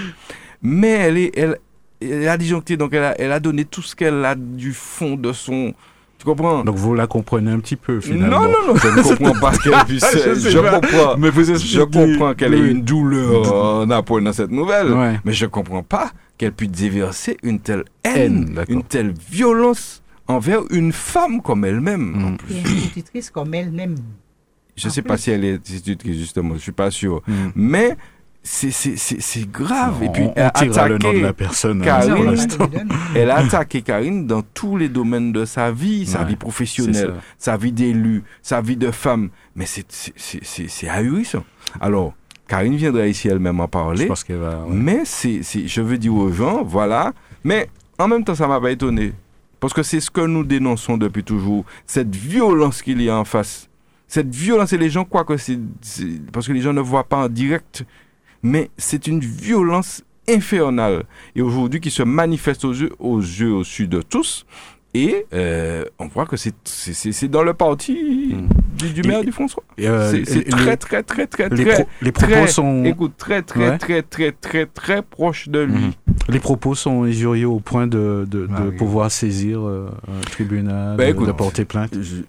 Mais 0.62 0.90
elle, 0.92 1.18
est, 1.18 1.36
elle, 1.36 1.58
elle 2.00 2.28
a 2.28 2.38
disjoncté, 2.38 2.76
donc 2.76 2.94
elle 2.94 3.04
a, 3.04 3.20
elle 3.20 3.32
a 3.32 3.40
donné 3.40 3.64
tout 3.64 3.82
ce 3.82 3.96
qu'elle 3.96 4.24
a 4.24 4.34
du 4.34 4.72
fond 4.72 5.16
de 5.16 5.32
son... 5.32 5.74
Tu 6.18 6.24
comprends? 6.24 6.64
Donc 6.64 6.76
vous 6.76 6.94
la 6.94 7.06
comprenez 7.06 7.50
un 7.50 7.60
petit 7.60 7.76
peu 7.76 8.00
finalement. 8.00 8.40
non, 8.40 8.48
non, 8.48 8.74
non, 8.74 8.76
je 8.76 8.88
ne 8.88 9.16
comprends 9.16 9.40
pas 9.40 9.52
ce 9.54 9.60
qu'elle 9.62 9.84
puisse. 9.84 10.04
Je 10.44 10.50
je, 10.50 10.58
pas. 10.58 10.80
comprends. 10.80 11.16
Mais 11.18 11.30
vous 11.30 11.44
je 11.44 11.82
comprends 11.82 12.34
qu'elle 12.34 12.54
ait 12.54 12.70
une 12.70 12.82
douleur 12.82 13.52
en 13.82 13.90
apprenant 13.90 14.32
cette 14.32 14.50
nouvelle. 14.50 14.92
Ouais. 14.92 15.20
Mais 15.24 15.32
je 15.32 15.44
ne 15.44 15.50
comprends 15.50 15.82
pas 15.82 16.10
qu'elle 16.38 16.52
puisse 16.52 16.70
déverser 16.70 17.36
une 17.42 17.60
telle 17.60 17.84
Haine, 18.04 18.58
une 18.68 18.82
telle 18.82 19.12
violence 19.30 20.02
envers 20.26 20.60
une 20.70 20.92
femme 20.92 21.42
comme 21.42 21.64
elle-même. 21.64 22.12
Mm. 22.16 22.24
en 22.24 22.36
plus. 22.36 22.54
Et 22.54 22.60
institutrice 22.60 23.30
comme 23.30 23.54
elle-même. 23.54 23.96
Je 24.76 24.88
ne 24.88 24.92
sais 24.92 25.02
pas 25.02 25.16
si 25.16 25.30
elle 25.30 25.44
est 25.44 25.60
institutrice, 25.70 26.18
justement, 26.18 26.50
je 26.50 26.54
ne 26.54 26.60
suis 26.60 26.72
pas 26.72 26.90
sûr. 26.90 27.22
Mm. 27.26 27.32
Mais 27.54 27.96
c'est- 28.46 28.70
c'est 28.70 28.96
c'est- 28.96 29.20
c'est 29.20 29.50
grave. 29.50 30.02
Et 30.02 30.08
puis, 30.08 30.22
on, 30.24 30.32
elle 30.36 30.44
a 30.44 30.50
tirera 30.50 30.88
le 30.88 30.98
nom 30.98 31.08
attaqué 31.08 31.18
de 31.18 31.24
la 31.26 31.32
personne. 31.32 31.82
hein, 31.82 31.84
Karine. 31.84 32.36
Elle 33.14 33.30
a 33.30 33.36
attaqué 33.38 33.82
Karine 33.82 34.26
dans 34.26 34.42
tous 34.42 34.76
les 34.76 34.88
domaines 34.88 35.32
de 35.32 35.44
sa 35.44 35.70
vie, 35.72 36.06
sa 36.06 36.20
Ouais, 36.20 36.26
vie 36.28 36.36
professionnelle, 36.36 37.14
sa 37.38 37.56
vie 37.56 37.72
d'élu, 37.72 38.22
sa 38.42 38.60
vie 38.60 38.76
de 38.76 38.90
femme. 38.90 39.30
Mais 39.54 39.66
c'est- 39.66 40.88
ahurissant. 40.88 41.44
Alors, 41.80 42.14
Karine 42.48 42.76
viendra 42.76 43.06
ici 43.06 43.28
elle-même 43.28 43.58
en 43.60 43.64
Je 43.64 43.70
parler. 43.70 44.06
pense 44.06 44.22
qu'elle 44.24 44.36
va. 44.36 44.60
ouais. 44.60 44.66
Mais 44.74 45.00
c'est, 45.04 45.42
c'est- 45.42 45.66
je 45.66 45.80
veux 45.80 45.98
dire 45.98 46.14
aux 46.14 46.30
gens, 46.30 46.62
voilà. 46.62 47.12
Mais 47.44 47.68
en 47.98 48.06
même 48.08 48.22
temps, 48.24 48.34
ça 48.34 48.46
m'a 48.46 48.60
pas 48.60 48.70
étonné. 48.70 49.12
Parce 49.58 49.72
que 49.72 49.82
c'est 49.82 50.00
ce 50.00 50.10
que 50.10 50.20
nous 50.20 50.44
dénonçons 50.44 50.96
depuis 50.96 51.24
toujours. 51.24 51.64
Cette 51.86 52.14
violence 52.14 52.82
qu'il 52.82 53.00
y 53.02 53.08
a 53.10 53.16
en 53.16 53.24
face. 53.24 53.68
Cette 54.06 54.32
violence, 54.32 54.72
et 54.72 54.78
les 54.78 54.90
gens 54.90 55.04
croient 55.04 55.24
que 55.24 55.36
c'est- 55.36 55.58
Parce 56.32 56.46
que 56.46 56.52
les 56.52 56.60
gens 56.60 56.72
ne 56.72 56.80
voient 56.80 57.02
pas 57.08 57.16
en 57.24 57.28
direct. 57.28 57.84
Mais 58.46 58.70
c'est 58.76 59.06
une 59.06 59.20
violence 59.20 60.02
infernale. 60.28 61.04
Et 61.34 61.42
aujourd'hui, 61.42 61.80
qui 61.80 61.90
se 61.90 62.02
manifeste 62.02 62.64
aux 62.64 62.72
yeux, 62.72 62.92
aux 62.98 63.20
yeux 63.20 63.52
au 63.52 63.64
sud 63.64 63.90
de 63.90 64.02
tous. 64.02 64.46
Et 64.94 65.26
euh, 65.34 65.84
on 65.98 66.06
voit 66.06 66.24
que 66.24 66.36
c'est, 66.38 66.54
dans 67.28 67.42
le 67.42 67.52
parti 67.52 68.34
du, 68.78 68.90
du 68.94 69.02
maire 69.06 69.20
Et- 69.20 69.24
du 69.26 69.32
François. 69.32 69.62
euh, 69.80 70.22
c'est, 70.24 70.44
très, 70.48 70.76
très, 70.78 71.02
très, 71.02 71.26
très, 71.26 71.48
les 71.50 71.64
très, 71.64 71.74
pro- 71.74 71.88
les 72.00 72.12
propos 72.12 72.32
très- 72.32 72.46
sont- 72.46 72.84
Écoute, 72.84 73.12
très, 73.18 73.42
très, 73.42 73.68
Ouais. 73.70 73.78
très, 73.78 74.02
très, 74.02 74.32
très, 74.32 74.64
très 74.64 75.02
proche 75.02 75.48
de 75.50 75.58
lui. 75.60 75.74
Mhm. 75.74 75.92
Les 76.30 76.38
propos 76.40 76.74
sont 76.74 77.02
injurieux 77.02 77.48
au 77.48 77.60
point 77.60 77.86
de, 77.86 78.26
de, 78.30 78.46
de 78.46 78.48
Ah 78.56 78.62
oui. 78.70 78.76
pouvoir 78.76 79.10
saisir 79.10 79.60
euh, 79.66 79.90
un 80.08 80.20
tribunal, 80.30 80.96
Bah, 80.96 81.04
de- 81.04 81.10
écoute, 81.10 81.26
de 81.26 81.32
porter 81.32 81.64
plainte. 81.66 81.92
Je- 82.00 82.22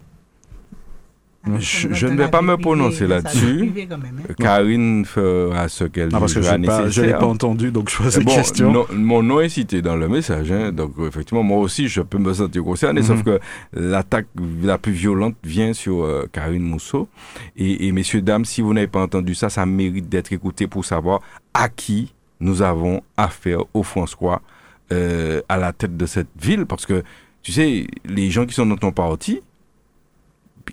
Je, 1.59 1.87
je 1.93 2.07
ne 2.07 2.15
vais 2.17 2.27
pas 2.29 2.41
me 2.41 2.57
prononcer 2.57 3.07
là-dessus. 3.07 3.71
hein. 3.91 4.33
Karine 4.37 5.05
fera 5.05 5.67
ce 5.67 5.85
qu'elle 5.85 6.09
Ah, 6.13 6.19
parce 6.19 6.33
que 6.33 6.41
je 6.41 6.51
nécessaire. 6.55 7.05
l'ai 7.05 7.13
pas 7.13 7.25
entendu, 7.25 7.71
donc 7.71 7.89
je 7.89 7.97
pose 7.97 8.17
la 8.17 8.23
Bon, 8.23 8.35
question. 8.35 8.71
non- 8.71 8.85
mon 8.93 9.23
nom 9.23 9.39
est 9.41 9.49
cité 9.49 9.81
dans 9.81 9.95
le 9.95 10.07
message, 10.07 10.51
hein, 10.51 10.71
donc 10.71 10.93
effectivement, 11.07 11.43
moi 11.43 11.57
aussi, 11.59 11.87
je 11.87 12.01
peux 12.01 12.17
me 12.17 12.33
sentir 12.33 12.63
concerné, 12.63 13.01
sauf 13.01 13.17
Mhm. 13.19 13.23
que 13.23 13.39
l'attaque 13.73 14.27
la 14.63 14.77
plus 14.77 14.91
violente 14.93 15.35
vient 15.43 15.73
sur 15.73 16.03
euh, 16.03 16.25
Karine 16.31 16.63
Mousseau. 16.63 17.07
Et, 17.55 17.87
et 17.87 17.91
messieurs, 17.91 18.21
dames, 18.21 18.45
si 18.45 18.61
vous 18.61 18.73
n'avez 18.73 18.87
pas 18.87 19.01
entendu 19.01 19.35
ça, 19.35 19.49
ça 19.49 19.65
mérite 19.65 20.09
d'être 20.09 20.31
écouté 20.33 20.67
pour 20.67 20.85
savoir 20.85 21.21
à 21.53 21.69
qui 21.69 22.13
nous 22.39 22.61
avons 22.61 23.01
affaire 23.17 23.59
au 23.73 23.83
François 23.83 24.41
euh, 24.91 25.41
à 25.49 25.57
la 25.57 25.73
tête 25.73 25.97
de 25.97 26.05
cette 26.05 26.29
ville, 26.41 26.65
parce 26.65 26.85
que, 26.85 27.03
tu 27.41 27.51
sais, 27.51 27.87
les 28.05 28.29
gens 28.29 28.45
qui 28.45 28.53
sont 28.53 28.65
dans 28.65 28.77
ton 28.77 28.91
parti, 28.91 29.41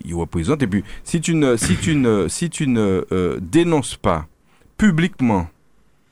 ils 0.03 0.13
représentent. 0.15 0.63
Et 0.63 0.67
puis, 0.67 0.83
si 1.03 1.21
tu 1.21 1.35
ne, 1.35 1.55
si 1.55 1.75
tu 1.77 1.95
ne, 1.95 2.27
si 2.27 2.49
tu 2.49 2.67
ne 2.67 3.05
euh, 3.11 3.39
dénonces 3.41 3.95
pas 3.95 4.27
publiquement, 4.77 5.47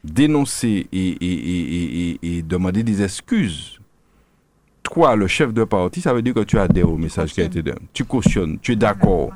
dénoncer 0.04 0.88
et, 0.92 1.08
et, 1.10 2.12
et, 2.12 2.20
et, 2.38 2.42
demander 2.42 2.84
des 2.84 3.02
excuses, 3.02 3.80
toi, 4.84 5.16
le 5.16 5.28
chef 5.28 5.54
de 5.54 5.64
parti, 5.64 6.02
ça 6.02 6.14
veut 6.14 6.22
dire 6.22 6.34
que 6.34 6.42
tu 6.42 6.58
adhères 6.60 6.90
au 6.90 6.98
message 6.98 7.34
qui 7.34 7.42
a 7.42 7.46
été 7.46 7.62
donné. 7.62 7.78
Tu 7.94 8.04
cautionnes, 8.06 8.60
tu 8.62 8.74
es 8.74 8.76
d'accord. 8.76 9.32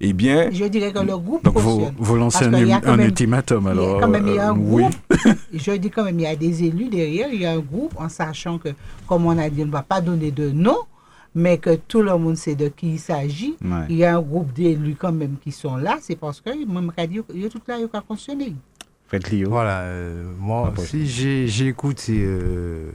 Eh 0.00 0.12
bien, 0.12 0.48
Je 0.52 0.64
dirais 0.66 0.92
que 0.92 1.00
le 1.00 1.16
groupe 1.18 1.42
Donc 1.42 1.56
vous, 1.56 2.16
lancez 2.16 2.44
un, 2.44 2.54
un 2.54 2.96
même- 2.96 3.00
ultimatum 3.06 3.62
il 3.64 3.66
y 3.66 3.68
a 3.68 3.70
alors 3.72 4.00
quand 4.00 4.08
même 4.08 4.28
il 4.28 4.34
y 4.34 4.38
a 4.38 4.50
un 4.50 4.54
euh, 4.56 4.60
oui. 4.60 4.82
groupe. 4.84 5.38
Je 5.52 5.72
dis 5.72 5.90
quand 5.90 6.04
même, 6.04 6.20
il 6.20 6.22
y 6.22 6.26
a 6.26 6.36
des 6.36 6.62
élus 6.64 6.88
derrière, 6.88 7.28
il 7.32 7.40
y 7.42 7.46
a 7.46 7.52
un 7.52 7.58
groupe, 7.58 7.94
en 7.98 8.08
sachant 8.08 8.58
que, 8.58 8.68
comme 9.08 9.26
on 9.26 9.36
a 9.36 9.50
dit, 9.50 9.62
on 9.62 9.66
ne 9.66 9.72
va 9.72 9.82
pas 9.82 10.00
donner 10.00 10.30
de 10.30 10.50
nom, 10.50 10.76
mais 11.34 11.58
que 11.58 11.76
tout 11.76 12.02
le 12.02 12.16
monde 12.18 12.36
sait 12.36 12.54
de 12.54 12.68
qui 12.68 12.92
il 12.94 12.98
s'agit. 12.98 13.56
Ouais. 13.62 13.86
Il 13.88 13.96
y 13.96 14.04
a 14.04 14.16
un 14.16 14.20
groupe 14.22 14.52
d'élus 14.52 14.96
quand 14.98 15.12
même 15.12 15.36
qui 15.42 15.52
sont 15.52 15.76
là, 15.76 15.98
c'est 16.00 16.16
parce 16.16 16.40
que 16.40 16.50
même 16.66 16.90
dire, 17.06 17.22
il 17.34 17.42
y 17.42 17.46
a 17.46 17.48
tout 17.48 17.60
là, 17.68 17.76
il 17.78 17.82
y 17.82 17.84
a 17.84 17.88
Lio. 19.30 19.48
Voilà, 19.50 19.80
euh, 19.82 20.30
moi 20.38 20.72
aussi, 20.76 21.06
j'ai 21.06 21.66
écouté 21.68 22.22
euh, 22.24 22.90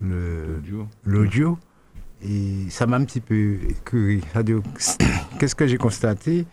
le- 0.00 0.60
l'audio 1.04 1.58
et 2.22 2.66
ça 2.70 2.86
m'a 2.86 2.96
un 2.96 3.04
petit 3.04 3.20
peu. 3.20 3.56
C'est-à-dire, 4.32 4.60
Qu'est-ce 5.38 5.54
que 5.54 5.66
j'ai 5.66 5.76
constaté? 5.78 6.40
Euh, 6.40 6.44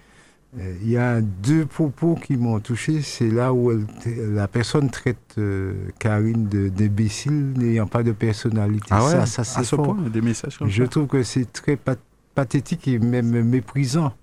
Il 0.57 0.90
y 0.90 0.98
a 0.98 1.22
deux 1.22 1.65
propos 1.65 2.15
qui 2.15 2.36
m'ont 2.36 2.60
touché. 2.60 3.02
C'est 3.02 3.30
là 3.30 3.53
où 3.53 3.72
elle- 3.72 3.86
la 4.34 4.49
personne 4.49 4.90
traite 4.90 5.36
euh, 5.38 5.73
Karine 5.98 6.48
d'imbécile 6.49 7.53
n'ayant 7.56 7.88
pas 7.88 8.03
de 8.03 8.11
personnalité. 8.11 8.88
Ah 8.91 9.06
ouais, 9.06 9.11
ça, 9.11 9.26
ça 9.26 9.44
c'est 9.45 9.64
ce 9.64 9.76
fort. 9.78 9.95
point, 9.95 10.10
des 10.10 10.19
messages 10.22 10.57
comme 10.57 10.68
Je 10.68 10.84
ça? 10.84 10.90
trouve 10.90 11.07
que 11.07 11.23
c'est 11.23 11.49
très 11.53 11.78
pat- 11.78 11.98
pathétique 12.36 12.86
et 12.90 12.99
même 12.99 13.30
méprisant 13.44 14.14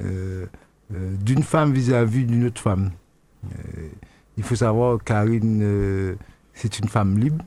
euh, 0.00 0.46
euh, 0.94 1.14
d'une 1.24 1.42
femme 1.42 1.72
vis-à-vis 1.72 2.24
d'une 2.24 2.46
autre 2.46 2.60
femme. 2.62 2.90
Euh, 3.44 3.88
il 4.36 4.44
faut 4.44 4.54
savoir, 4.54 5.02
Karine, 5.02 5.60
euh, 5.62 6.14
c'est 6.54 6.78
une 6.78 6.88
femme 6.88 7.18
libre. 7.18 7.44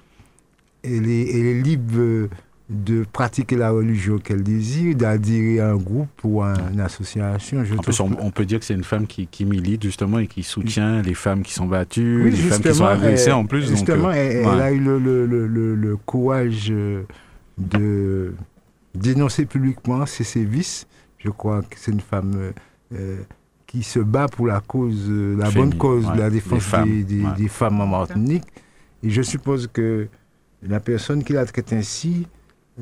Elle 0.83 1.07
est, 1.09 1.29
elle 1.29 1.45
est 1.45 1.61
libre 1.61 1.93
euh, 1.97 2.29
de 2.71 3.03
pratiquer 3.11 3.57
la 3.57 3.69
religion 3.71 4.17
qu'elle 4.17 4.43
désire, 4.43 4.95
d'adhérer 4.95 5.59
à 5.59 5.71
un 5.71 5.75
groupe 5.75 6.07
ou 6.23 6.41
à 6.41 6.53
une 6.71 6.79
association. 6.79 7.65
Je 7.65 7.73
on, 8.01 8.11
on 8.19 8.31
peut 8.31 8.45
dire 8.45 8.59
que 8.59 8.65
c'est 8.65 8.73
une 8.73 8.85
femme 8.85 9.07
qui, 9.07 9.27
qui 9.27 9.43
milite 9.43 9.83
justement 9.83 10.19
et 10.19 10.27
qui 10.27 10.41
soutient 10.43 11.01
les 11.01 11.13
femmes 11.13 11.43
qui 11.43 11.53
sont 11.53 11.65
battues, 11.67 12.21
Oui, 12.23 12.31
les 12.31 12.37
femmes 12.37 12.61
qui 12.61 12.73
sont 12.73 12.85
agressées 12.85 13.31
en 13.33 13.45
plus. 13.45 13.67
Justement, 13.67 14.07
euh, 14.09 14.13
elle, 14.13 14.37
elle 14.37 14.45
ouais. 14.45 14.61
a 14.61 14.71
eu 14.71 14.79
le, 14.79 14.99
le- 14.99 15.25
le- 15.25 15.47
le- 15.47 15.75
le 15.75 15.97
courage 15.97 16.67
euh, 16.71 17.03
de 17.57 18.33
dénoncer 18.95 19.45
publiquement 19.45 20.05
ses 20.05 20.23
sévices. 20.23 20.87
Je 21.17 21.29
crois 21.29 21.61
que 21.63 21.75
c'est 21.77 21.91
une 21.91 21.99
femme 21.99 22.31
euh, 22.35 22.51
euh, 22.95 23.17
qui 23.67 23.83
se 23.83 23.99
bat 23.99 24.27
pour 24.27 24.47
la 24.47 24.61
cause, 24.61 25.05
euh, 25.09 25.35
la 25.37 25.51
bonne 25.51 25.75
cause 25.75 26.05
ouais, 26.07 26.13
de 26.15 26.19
la 26.19 26.29
défense 26.29 26.63
femmes, 26.63 26.89
des, 26.89 27.03
des- 27.03 27.23
ouais. 27.23 27.29
des 27.37 27.47
femmes 27.47 27.81
en 27.81 27.87
Martinique. 27.87 28.45
Et 29.03 29.09
je 29.09 29.21
suppose 29.21 29.67
que 29.71 30.07
la 30.63 30.79
personne 30.79 31.23
qui 31.23 31.33
la 31.33 31.45
traite 31.45 31.73
ainsi, 31.73 32.27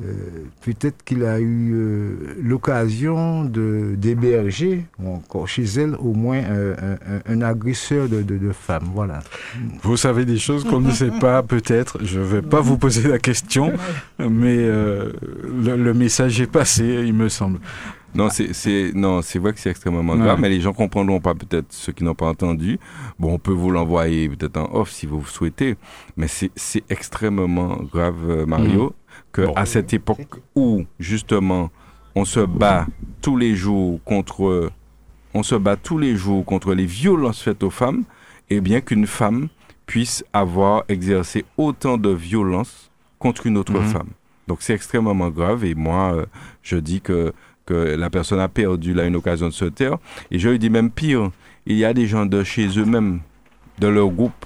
euh, 0.02 0.44
peut-être 0.62 1.02
qu'il 1.04 1.24
a 1.24 1.38
eu 1.40 1.72
euh, 1.74 2.34
l'occasion 2.42 3.44
de 3.44 3.94
d'héberger, 3.96 4.86
ou 4.98 5.14
encore 5.14 5.48
chez 5.48 5.64
elle, 5.64 5.94
au 5.98 6.12
moins 6.14 6.38
euh, 6.42 6.74
un, 6.80 7.32
un- 7.32 7.38
un 7.38 7.42
agresseur 7.42 8.08
de, 8.08 8.22
de, 8.22 8.38
de 8.38 8.52
femmes. 8.52 8.88
Voilà. 8.94 9.20
Vous 9.82 9.96
savez 9.96 10.24
des 10.24 10.38
choses 10.38 10.64
qu'on 10.64 10.80
ne 10.80 10.90
sait 10.90 11.10
pas, 11.20 11.42
peut-être. 11.42 11.98
Je 12.04 12.18
ne 12.20 12.24
vais 12.24 12.42
pas 12.42 12.60
vous 12.60 12.78
poser 12.78 13.08
la 13.08 13.18
question, 13.18 13.72
mais 14.18 14.56
euh, 14.58 15.12
le, 15.64 15.76
le 15.76 15.94
message 15.94 16.40
est 16.40 16.46
passé, 16.50 16.84
il 17.06 17.14
me 17.14 17.28
semble. 17.28 17.58
Non, 18.12 18.28
c'est 18.28 18.52
c'est 18.54 18.90
non, 18.92 19.22
c'est 19.22 19.38
vrai 19.38 19.52
que 19.52 19.60
c'est 19.60 19.70
extrêmement 19.70 20.14
Ouais. 20.14 20.18
grave, 20.18 20.40
mais 20.40 20.48
les 20.48 20.60
gens 20.60 20.72
comprendront 20.72 21.20
pas 21.20 21.34
peut-être 21.36 21.66
ceux 21.70 21.92
qui 21.92 22.02
n'ont 22.02 22.16
pas 22.16 22.26
entendu. 22.26 22.80
Bon, 23.20 23.34
on 23.34 23.38
peut 23.38 23.52
vous 23.52 23.70
l'envoyer 23.70 24.28
peut-être 24.28 24.56
en 24.56 24.68
off 24.74 24.90
si 24.90 25.06
vous 25.06 25.24
souhaitez, 25.24 25.76
mais 26.16 26.26
c'est 26.26 26.50
c'est 26.56 26.82
extrêmement 26.90 27.78
grave, 27.92 28.16
euh, 28.28 28.46
Mario. 28.46 28.92
Que 29.32 29.42
à 29.56 29.66
cette 29.66 29.92
époque 29.92 30.40
où 30.54 30.84
justement 30.98 31.70
on 32.14 32.24
se 32.24 32.40
bat 32.40 32.86
tous 33.22 33.36
les 33.36 33.54
jours 33.54 34.00
contre, 34.04 34.70
on 35.34 35.42
se 35.42 35.54
bat 35.54 35.76
tous 35.76 35.98
les 35.98 36.16
jours 36.16 36.44
contre 36.44 36.74
les 36.74 36.86
violences 36.86 37.42
faites 37.42 37.62
aux 37.62 37.70
femmes, 37.70 38.04
et 38.48 38.60
bien 38.60 38.80
qu'une 38.80 39.06
femme 39.06 39.48
puisse 39.86 40.24
avoir 40.32 40.84
exercé 40.88 41.44
autant 41.56 41.96
de 41.96 42.10
violence 42.10 42.90
contre 43.18 43.46
une 43.46 43.56
autre 43.58 43.72
Mhm. 43.72 43.86
femme. 43.88 44.08
Donc 44.48 44.58
c'est 44.62 44.74
extrêmement 44.74 45.30
grave 45.30 45.64
et 45.64 45.74
moi 45.76 46.14
euh, 46.14 46.26
je 46.62 46.76
dis 46.76 47.00
que 47.00 47.32
que 47.66 47.74
la 47.74 48.10
personne 48.10 48.40
a 48.40 48.48
perdu 48.48 48.94
là 48.94 49.04
une 49.06 49.14
occasion 49.14 49.46
de 49.46 49.52
se 49.52 49.66
taire 49.66 49.98
et 50.32 50.38
je 50.40 50.48
lui 50.48 50.58
dis 50.58 50.70
même 50.70 50.90
pire, 50.90 51.30
il 51.66 51.76
y 51.76 51.84
a 51.84 51.94
des 51.94 52.08
gens 52.08 52.26
de 52.26 52.42
chez 52.42 52.66
eux-mêmes 52.78 53.20
de 53.78 53.86
leur 53.86 54.08
groupe 54.08 54.44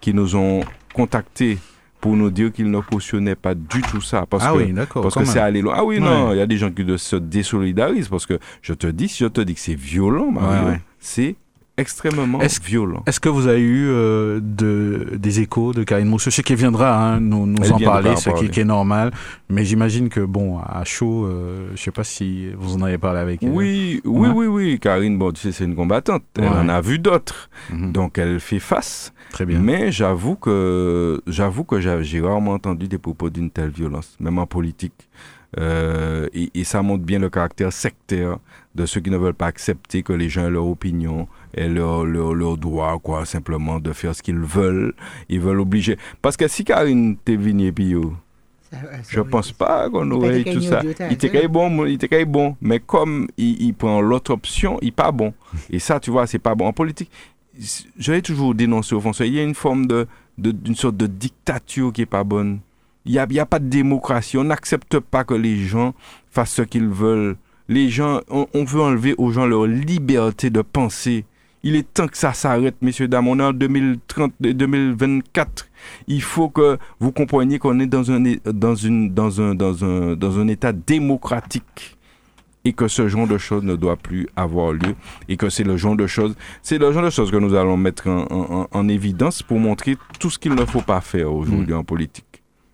qui 0.00 0.12
nous 0.12 0.34
ont 0.34 0.60
contactés 0.92 1.58
pour 2.04 2.16
nous 2.16 2.30
dire 2.30 2.52
qu'ils 2.52 2.70
ne 2.70 2.80
cautionnaient 2.80 3.34
pas 3.34 3.54
du 3.54 3.80
tout 3.80 4.02
ça 4.02 4.26
parce 4.28 4.44
Ah 4.46 4.52
que 4.52 4.58
oui, 4.58 4.74
parce 4.92 5.14
que 5.14 5.24
c'est 5.24 5.38
allé 5.38 5.62
loin. 5.62 5.72
Ah 5.74 5.84
oui 5.86 5.94
Ouais. 5.94 6.00
non, 6.04 6.32
il 6.32 6.36
y 6.36 6.40
a 6.42 6.46
des 6.46 6.58
gens 6.58 6.70
qui 6.70 6.84
se 6.98 7.16
désolidarisent 7.16 8.08
parce 8.08 8.26
que 8.26 8.38
je 8.60 8.74
te 8.74 8.86
dis 8.86 9.08
si 9.08 9.24
je 9.24 9.28
te 9.28 9.40
dis 9.40 9.54
que 9.54 9.60
c'est 9.60 9.74
violent 9.74 10.30
Mario, 10.30 10.66
Ouais, 10.66 10.72
ouais. 10.72 10.80
c'est 10.98 11.36
extrêmement 11.76 12.40
Est-ce- 12.40 12.60
violent. 12.62 13.02
Est-ce 13.06 13.20
que 13.20 13.28
vous 13.28 13.46
avez 13.46 13.60
eu 13.60 13.86
euh, 13.88 14.40
de, 14.42 15.16
des 15.16 15.40
échos 15.40 15.72
de 15.72 15.82
Karine 15.84 16.08
Mousseux? 16.08 16.30
Je 16.30 16.36
sais 16.36 16.42
qu'elle 16.42 16.56
viendra 16.56 16.96
hein, 17.14 17.20
nous, 17.20 17.46
nous 17.46 17.72
en 17.72 17.78
parler, 17.78 18.16
ce 18.16 18.30
qui, 18.30 18.60
est 18.60 18.64
normal. 18.64 19.10
Mais 19.48 19.64
j'imagine 19.64 20.08
que, 20.08 20.20
bon, 20.20 20.58
à 20.58 20.82
chaud, 20.84 21.26
euh, 21.26 21.68
je 21.74 21.82
sais 21.82 21.90
pas 21.90 22.04
si 22.04 22.48
vous 22.56 22.74
en 22.76 22.82
avez 22.82 22.98
parlé 22.98 23.20
avec 23.20 23.42
elle. 23.42 23.50
Oui, 23.50 24.00
oui, 24.04 24.28
Ouais. 24.28 24.34
oui, 24.34 24.46
oui. 24.46 24.78
Karine, 24.80 25.18
bon, 25.18 25.32
tu 25.32 25.40
sais, 25.40 25.52
c'est 25.52 25.64
une 25.64 25.74
combattante. 25.74 26.22
Elle 26.38 26.44
Ouais. 26.44 26.50
en 26.50 26.68
a 26.68 26.80
vu 26.80 26.98
d'autres. 26.98 27.48
Mhm. 27.72 27.92
Donc, 27.92 28.18
elle 28.18 28.40
fait 28.40 28.58
face. 28.60 29.12
Très 29.30 29.44
bien. 29.46 29.58
Mais 29.58 29.90
j'avoue 29.90 30.36
que, 30.36 31.20
j'avoue 31.26 31.64
que 31.64 31.80
j'ai 31.80 32.20
rarement 32.20 32.52
entendu 32.52 32.86
des 32.88 32.98
propos 32.98 33.30
d'une 33.30 33.50
telle 33.50 33.70
violence, 33.70 34.16
même 34.20 34.38
en 34.38 34.46
politique. 34.46 35.08
Euh, 35.58 36.28
et, 36.34 36.50
et 36.54 36.64
ça 36.64 36.82
montre 36.82 37.04
bien 37.04 37.18
le 37.18 37.30
caractère 37.30 37.72
sectaire 37.72 38.38
de 38.74 38.86
ceux 38.86 39.00
qui 39.00 39.10
ne 39.10 39.16
veulent 39.16 39.34
pas 39.34 39.46
accepter 39.46 40.02
que 40.02 40.12
les 40.12 40.28
gens 40.28 40.46
aient 40.46 40.50
leur 40.50 40.66
opinion 40.66 41.28
et 41.56 41.68
leur, 41.68 42.04
leur, 42.04 42.34
leur 42.34 42.56
droit, 42.58 42.98
quoi, 43.00 43.24
simplement 43.24 43.78
de 43.78 43.92
faire 43.92 44.14
ce 44.14 44.22
qu'ils 44.22 44.38
veulent. 44.38 44.94
Ils 45.28 45.40
veulent 45.40 45.60
obliger. 45.60 45.96
Parce 46.22 46.36
que 46.36 46.48
si 46.48 46.64
Karine 46.64 47.16
t'est 47.24 47.36
venue 47.36 47.72
puis, 47.72 47.94
je 49.08 49.20
pense 49.20 49.52
pas 49.52 49.88
qu'on 49.88 50.10
aurait 50.10 50.42
tout 50.54 50.60
ça. 50.60 50.80
Il 51.08 51.12
était 51.14 51.28
quand 51.28 51.38
même 51.42 51.52
bon, 51.52 51.86
il 51.86 51.94
était 51.94 52.24
bon, 52.24 52.56
mais 52.60 52.80
comme 52.80 53.28
il, 53.36 53.62
il 53.62 53.74
prend 53.74 54.00
l'autre 54.00 54.32
option, 54.32 54.78
il 54.82 54.92
pas 54.92 55.12
bon. 55.12 55.32
Et 55.70 55.78
ça, 55.78 56.00
tu 56.00 56.10
vois, 56.10 56.26
c'est 56.26 56.40
pas 56.40 56.56
bon. 56.56 56.66
En 56.66 56.72
politique, 56.72 57.10
j'avais 57.96 58.22
toujours 58.22 58.52
dénoncé 58.56 58.96
au 58.96 59.00
fond. 59.00 59.12
Il 59.20 59.32
y 59.32 59.38
a 59.38 59.44
une 59.44 59.54
forme 59.54 59.86
de, 59.86 60.08
de- 60.38 60.50
d'une 60.50 60.74
sorte 60.74 60.96
de 60.96 61.06
dictature 61.06 61.92
qui 61.92 62.02
est 62.02 62.06
pas 62.06 62.24
bonne. 62.24 62.58
Il 63.06 63.12
y 63.12 63.18
a, 63.18 63.26
y 63.30 63.38
a 63.38 63.46
pas 63.46 63.58
de 63.58 63.68
démocratie. 63.68 64.38
On 64.38 64.44
n'accepte 64.44 64.98
pas 64.98 65.24
que 65.24 65.34
les 65.34 65.56
gens 65.58 65.94
fassent 66.30 66.52
ce 66.54 66.62
qu'ils 66.62 66.88
veulent. 66.88 67.36
Les 67.68 67.88
gens, 67.88 68.20
on, 68.30 68.46
on 68.54 68.64
veut 68.64 68.80
enlever 68.80 69.14
aux 69.18 69.30
gens 69.30 69.46
leur 69.46 69.66
liberté 69.66 70.50
de 70.50 70.62
penser. 70.62 71.24
Il 71.62 71.76
est 71.76 71.94
temps 71.94 72.08
que 72.08 72.16
ça 72.18 72.34
s'arrête, 72.34 72.76
messieurs, 72.82 73.08
dames. 73.08 73.26
On 73.28 73.38
est 73.38 73.42
en 73.42 73.52
2030, 73.54 74.32
2024. 74.40 75.66
Il 76.08 76.22
faut 76.22 76.48
que 76.48 76.78
vous 77.00 77.12
compreniez 77.12 77.58
qu'on 77.58 77.78
est 77.80 77.86
dans 77.86 78.10
un, 78.10 78.22
dans, 78.44 78.74
une, 78.74 79.12
dans, 79.12 79.40
un, 79.40 79.54
dans, 79.54 79.84
un, 79.84 80.14
dans 80.16 80.38
un 80.38 80.48
état 80.48 80.72
démocratique 80.72 81.96
et 82.66 82.72
que 82.72 82.88
ce 82.88 83.08
genre 83.08 83.26
de 83.26 83.36
choses 83.38 83.62
ne 83.62 83.76
doit 83.76 83.96
plus 83.96 84.26
avoir 84.36 84.72
lieu 84.72 84.94
et 85.28 85.36
que 85.36 85.50
c'est 85.50 85.64
le 85.64 85.76
genre 85.76 85.96
de 85.96 86.06
choses, 86.06 86.34
c'est 86.62 86.78
le 86.78 86.92
genre 86.92 87.02
de 87.04 87.10
choses 87.10 87.30
que 87.30 87.36
nous 87.36 87.54
allons 87.54 87.76
mettre 87.76 88.08
en, 88.08 88.26
en- 88.30 88.68
en 88.70 88.88
évidence 88.88 89.42
pour 89.42 89.58
montrer 89.58 89.96
tout 90.18 90.30
ce 90.30 90.38
qu'il 90.38 90.54
ne 90.54 90.64
faut 90.64 90.80
pas 90.80 91.00
faire 91.02 91.30
aujourd'hui 91.32 91.74
en 91.74 91.84
politique. 91.84 92.23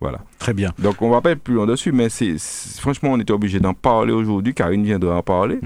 Voilà. 0.01 0.19
Très 0.39 0.53
bien. 0.53 0.73
Donc 0.79 1.01
on 1.01 1.11
va 1.11 1.21
pas 1.21 1.31
être 1.31 1.41
plus 1.41 1.53
loin 1.53 1.67
dessus, 1.67 1.91
mais 1.91 2.09
c'est 2.09 2.37
franchement 2.79 3.11
on 3.13 3.19
était 3.19 3.31
obligé 3.31 3.59
d'en 3.59 3.75
parler 3.75 4.11
aujourd'hui. 4.11 4.53
Karine 4.53 4.83
viendra 4.83 5.15
en 5.15 5.21
parler 5.21 5.59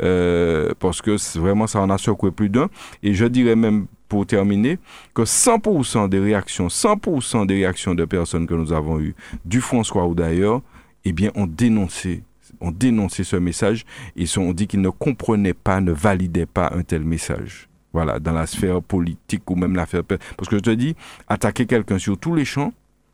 euh, 0.00 0.72
parce 0.78 1.02
que 1.02 1.16
vraiment 1.38 1.66
ça 1.66 1.80
en 1.80 1.90
a 1.90 1.98
secoué 1.98 2.30
plus 2.30 2.48
d'un. 2.48 2.68
Et 3.02 3.12
je 3.12 3.26
dirais 3.26 3.56
même 3.56 3.86
pour 4.08 4.24
terminer 4.24 4.78
que 5.14 5.22
100% 5.22 6.08
des 6.08 6.20
réactions, 6.20 6.68
100% 6.68 7.46
des 7.46 7.54
réactions 7.54 7.94
de 7.94 8.04
personnes 8.04 8.46
que 8.46 8.54
nous 8.54 8.72
avons 8.72 9.00
eues 9.00 9.16
du 9.44 9.60
François 9.60 10.06
ou 10.06 10.14
d'ailleurs, 10.14 10.62
eh 11.04 11.12
bien 11.12 11.30
ont 11.34 11.46
dénoncé 11.46 12.22
ont 12.60 12.70
dénoncé 12.70 13.24
ce 13.24 13.36
message 13.36 13.84
et 14.14 14.26
ont 14.38 14.52
dit 14.52 14.68
qu'ils 14.68 14.80
ne 14.80 14.90
comprenaient 14.90 15.54
pas, 15.54 15.80
ne 15.80 15.90
validaient 15.90 16.46
pas 16.46 16.72
un 16.72 16.82
tel 16.82 17.02
message. 17.02 17.68
Voilà, 17.92 18.20
dans 18.20 18.32
la 18.32 18.46
sphère 18.46 18.80
politique 18.80 19.50
ou 19.50 19.56
même 19.56 19.74
l'affaire. 19.74 20.02
Parce 20.04 20.48
que 20.48 20.56
je 20.56 20.62
te 20.62 20.70
dis, 20.70 20.94
attaquer 21.28 21.66
quelqu'un 21.66 21.98
sur 21.98 22.16
tous 22.16 22.34
les 22.34 22.44
champs, 22.44 22.72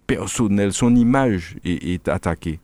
personnel, 0.09 0.72
son 0.72 0.97
image 0.97 1.55
est, 1.64 1.85
est 1.94 2.09
attaquée. 2.09 2.59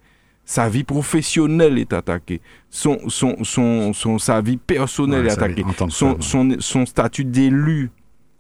Sa 0.47 0.69
vie 0.69 0.83
professionnelle 0.85 1.79
est 1.79 1.93
attaquée. 1.93 2.41
Son, 2.69 2.99
son, 3.09 3.45
son, 3.45 3.93
son 3.93 4.19
sa 4.19 4.41
vie 4.41 4.57
personnelle 4.57 5.23
Ouais, 5.27 5.29
est 5.29 5.33
attaquée. 5.33 5.65
Son, 5.91 6.21
son, 6.21 6.57
son 6.59 6.85
statut 6.87 7.25
d'élu, 7.25 7.91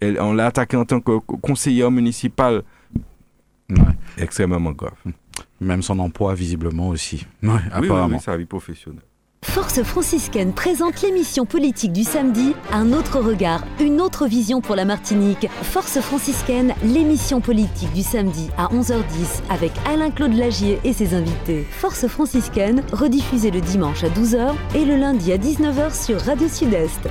on 0.02 0.32
l'a 0.35 0.47
attaqué 0.47 0.76
en 0.76 0.85
tant 0.85 1.01
que 1.01 1.18
conseiller 1.18 1.89
municipal. 1.90 2.62
Extrêmement 4.18 4.72
grave. 4.72 4.93
Même 5.60 5.82
son 5.82 5.98
emploi, 5.98 6.35
visiblement 6.35 6.89
aussi. 6.89 7.26
Ouais, 7.43 7.48
Oui, 7.52 7.59
oui, 7.81 7.86
apparemment. 7.86 8.16
oui, 8.16 8.22
sa 8.22 8.36
vie 8.36 8.44
professionnelle. 8.44 9.02
Force 9.44 9.82
franciscaine 9.82 10.52
présente 10.52 11.00
l'émission 11.02 11.46
politique 11.46 11.92
du 11.92 12.02
samedi, 12.02 12.54
un 12.72 12.92
autre 12.92 13.20
regard, 13.20 13.64
une 13.78 14.00
autre 14.00 14.26
vision 14.26 14.60
pour 14.60 14.74
la 14.74 14.84
Martinique. 14.84 15.48
Force 15.62 16.00
franciscaine, 16.00 16.74
l'émission 16.82 17.40
politique 17.40 17.92
du 17.92 18.02
samedi 18.02 18.50
à 18.56 18.66
11h10 18.68 19.42
avec 19.50 19.70
Alain-Claude 19.86 20.34
Lagier 20.34 20.80
et 20.82 20.92
ses 20.92 21.14
invités. 21.14 21.64
Force 21.70 22.08
franciscaine, 22.08 22.82
rediffusée 22.92 23.52
le 23.52 23.60
dimanche 23.60 24.02
à 24.02 24.08
12h 24.08 24.54
et 24.74 24.84
le 24.84 24.96
lundi 24.96 25.30
à 25.30 25.36
19h 25.36 25.94
sur 26.04 26.20
Radio 26.20 26.48
Sud-Est. 26.48 27.08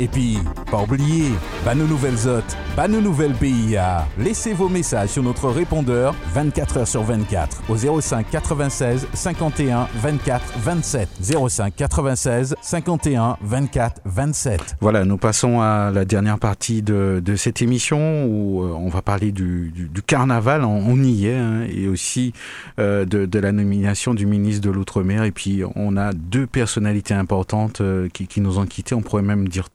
Et 0.00 0.08
puis, 0.08 0.38
pas 0.70 0.82
oublier, 0.82 1.30
Bano 1.64 1.86
Nouvelles 1.86 2.16
Zot, 2.16 2.42
Bano 2.76 3.00
Nouvelles 3.00 3.34
PIA. 3.34 4.06
Laissez 4.18 4.52
vos 4.52 4.68
messages 4.68 5.10
sur 5.10 5.22
notre 5.22 5.48
répondeur 5.48 6.14
24 6.32 6.78
heures 6.78 6.88
sur 6.88 7.02
24 7.04 7.62
au 7.68 8.00
05 8.00 8.28
96 8.30 9.06
51 9.12 9.86
24 9.94 10.58
27. 10.58 11.08
05 11.48 11.76
96 11.76 12.56
51 12.60 13.36
24 13.40 14.00
27. 14.04 14.76
Voilà, 14.80 15.04
nous 15.04 15.16
passons 15.16 15.60
à 15.60 15.90
la 15.92 16.04
dernière 16.04 16.38
partie 16.38 16.82
de, 16.82 17.22
cette 17.36 17.62
émission 17.62 18.24
où 18.24 18.62
euh, 18.62 18.72
on 18.72 18.88
va 18.88 19.02
parler 19.02 19.32
du, 19.32 19.72
carnaval, 20.06 20.64
on, 20.64 21.02
y 21.02 21.26
est, 21.26 21.36
hein, 21.36 21.66
et 21.68 21.88
aussi 21.88 22.32
euh, 22.78 23.04
de, 23.04 23.38
la 23.38 23.52
nomination 23.52 24.14
du 24.14 24.26
ministre 24.26 24.62
de 24.62 24.70
l'Outre-mer. 24.70 25.24
Et 25.24 25.30
puis 25.30 25.62
on 25.76 25.96
a 25.96 26.12
deux 26.12 26.46
personnalités 26.46 27.14
importantes 27.14 27.80
euh, 27.80 28.08
qui, 28.08 28.40
nous 28.40 28.58
ont 28.58 28.66
quittés, 28.66 28.94
on 28.94 29.02
pourrait 29.02 29.22
même 29.22 29.48
dire 29.48 29.70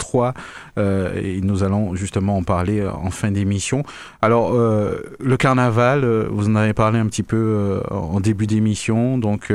euh, 0.77 1.13
et 1.21 1.41
nous 1.41 1.63
allons 1.63 1.95
justement 1.95 2.37
en 2.37 2.43
parler 2.43 2.79
euh, 2.79 2.91
en 2.91 3.09
fin 3.11 3.31
d'émission. 3.31 3.83
Alors, 4.21 4.53
euh, 4.53 4.97
le 5.19 5.37
carnaval, 5.37 6.05
vous 6.29 6.47
en 6.49 6.55
avez 6.55 6.73
parlé 6.73 6.99
un 6.99 7.07
petit 7.07 7.23
peu 7.23 7.81
en 7.91 8.19
début 8.19 8.47
d'émission, 8.47 9.17
donc 9.17 9.51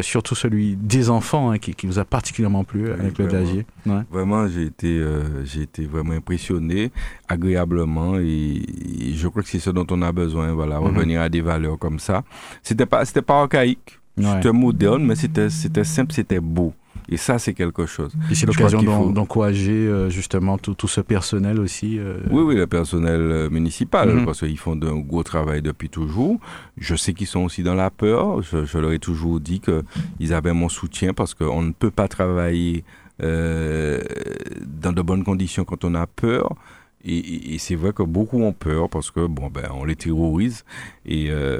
surtout 0.00 0.34
celui 0.34 0.76
des 0.76 1.10
enfants 1.10 1.50
hein, 1.50 1.58
qui, 1.58 1.74
qui 1.74 1.86
vous 1.86 1.98
a 1.98 2.04
particulièrement 2.04 2.64
plu 2.64 2.90
avec 2.92 3.18
le. 3.18 3.26
Dagier. 3.26 3.66
Ouais. 3.86 4.02
Vraiment, 4.10 4.46
j'ai 4.48 4.64
été, 4.64 5.02
j'ai 5.44 5.62
été 5.62 5.86
vraiment 5.86 6.12
impressionné, 6.12 6.90
agréablement, 7.28 8.18
et, 8.18 8.62
et 9.00 9.14
je 9.14 9.28
crois 9.28 9.42
que 9.42 9.48
c'est 9.48 9.58
ce 9.58 9.70
dont 9.70 9.86
on 9.90 10.02
a 10.02 10.12
besoin. 10.12 10.52
Voilà, 10.52 10.78
Mhm. 10.80 10.86
revenir 10.86 11.20
à 11.20 11.28
des 11.28 11.40
valeurs 11.40 11.78
comme 11.78 11.98
ça. 11.98 12.22
C'était 12.62 12.86
pas, 12.86 13.04
c'était 13.04 13.22
pas 13.22 13.40
archaïque, 13.42 13.98
Ouais. 14.16 14.24
c'était 14.34 14.52
moderne, 14.52 15.04
mais 15.04 15.14
c'était, 15.16 15.48
c'était 15.50 15.84
simple, 15.84 16.12
c'était 16.12 16.40
beau. 16.40 16.72
Et 17.08 17.16
ça, 17.16 17.38
c'est 17.38 17.52
quelque 17.54 17.84
chose. 17.86 18.12
Puis 18.26 18.36
c'est 18.36 18.46
l'occasion 18.46 18.80
faut- 18.80 19.10
d'encourager 19.12 19.72
euh, 19.72 20.08
justement 20.10 20.56
tout, 20.58 20.74
tout 20.74 20.88
ce 20.88 21.00
personnel 21.00 21.58
aussi. 21.60 21.98
euh, 21.98 22.18
Oui, 22.30 22.42
oui, 22.42 22.54
le 22.56 22.66
personnel 22.66 23.20
euh, 23.20 23.50
municipal, 23.50 24.08
Mhm. 24.08 24.24
parce 24.24 24.40
qu'ils 24.40 24.58
font 24.58 24.78
un 24.82 24.98
gros 25.00 25.22
travail 25.22 25.62
depuis 25.62 25.88
toujours. 25.88 26.38
Je 26.78 26.94
sais 26.94 27.12
qu'ils 27.12 27.26
sont 27.26 27.40
aussi 27.44 27.62
dans 27.62 27.74
la 27.74 27.90
peur. 27.90 28.42
Je, 28.42 28.64
je 28.64 28.78
leur 28.78 28.92
ai 28.92 28.98
toujours 28.98 29.40
dit 29.40 29.60
qu'ils 29.60 30.32
avaient 30.32 30.52
mon 30.54 30.68
soutien 30.68 31.12
parce 31.12 31.34
qu'on 31.34 31.62
ne 31.62 31.72
peut 31.72 31.90
pas 31.90 32.08
travailler 32.08 32.84
euh, 33.22 34.00
dans 34.82 34.92
de 34.92 35.02
bonnes 35.02 35.24
conditions 35.24 35.64
quand 35.64 35.84
on 35.84 35.94
a 35.94 36.06
peur. 36.06 36.54
Et, 37.04 37.16
et- 37.18 37.54
et 37.54 37.58
c'est 37.58 37.74
vrai 37.74 37.92
que 37.92 38.02
beaucoup 38.04 38.40
ont 38.42 38.52
peur 38.52 38.88
parce 38.88 39.10
que 39.10 39.26
bon 39.26 39.48
ben 39.50 39.68
on 39.72 39.84
les 39.84 39.96
terrorise 39.96 40.64
et 41.04 41.26
euh, 41.30 41.58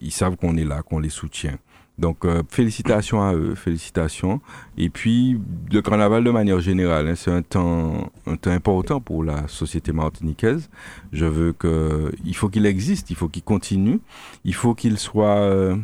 ils 0.00 0.12
savent 0.12 0.36
qu'on 0.36 0.56
est 0.56 0.64
là, 0.64 0.82
qu'on 0.82 1.00
les 1.00 1.08
soutient. 1.10 1.58
Donc 1.98 2.24
euh, 2.24 2.42
félicitations 2.48 3.22
à 3.22 3.34
eux, 3.34 3.54
félicitations. 3.54 4.40
Et 4.76 4.90
puis 4.90 5.40
le 5.72 5.80
carnaval 5.80 6.24
de 6.24 6.30
manière 6.30 6.60
générale, 6.60 7.08
hein, 7.08 7.14
c'est 7.16 7.30
un 7.30 7.42
temps, 7.42 8.10
un 8.26 8.36
temps 8.36 8.50
important 8.50 9.00
pour 9.00 9.24
la 9.24 9.48
société 9.48 9.92
martiniquaise. 9.92 10.68
Je 11.12 11.24
veux 11.24 11.52
que, 11.52 12.12
il 12.24 12.36
faut 12.36 12.48
qu'il 12.48 12.66
existe, 12.66 13.10
il 13.10 13.16
faut 13.16 13.28
qu'il 13.28 13.42
continue, 13.42 14.00
il 14.44 14.54
faut 14.54 14.74
qu'il 14.74 14.98
soit, 14.98 15.38
euh, 15.38 15.76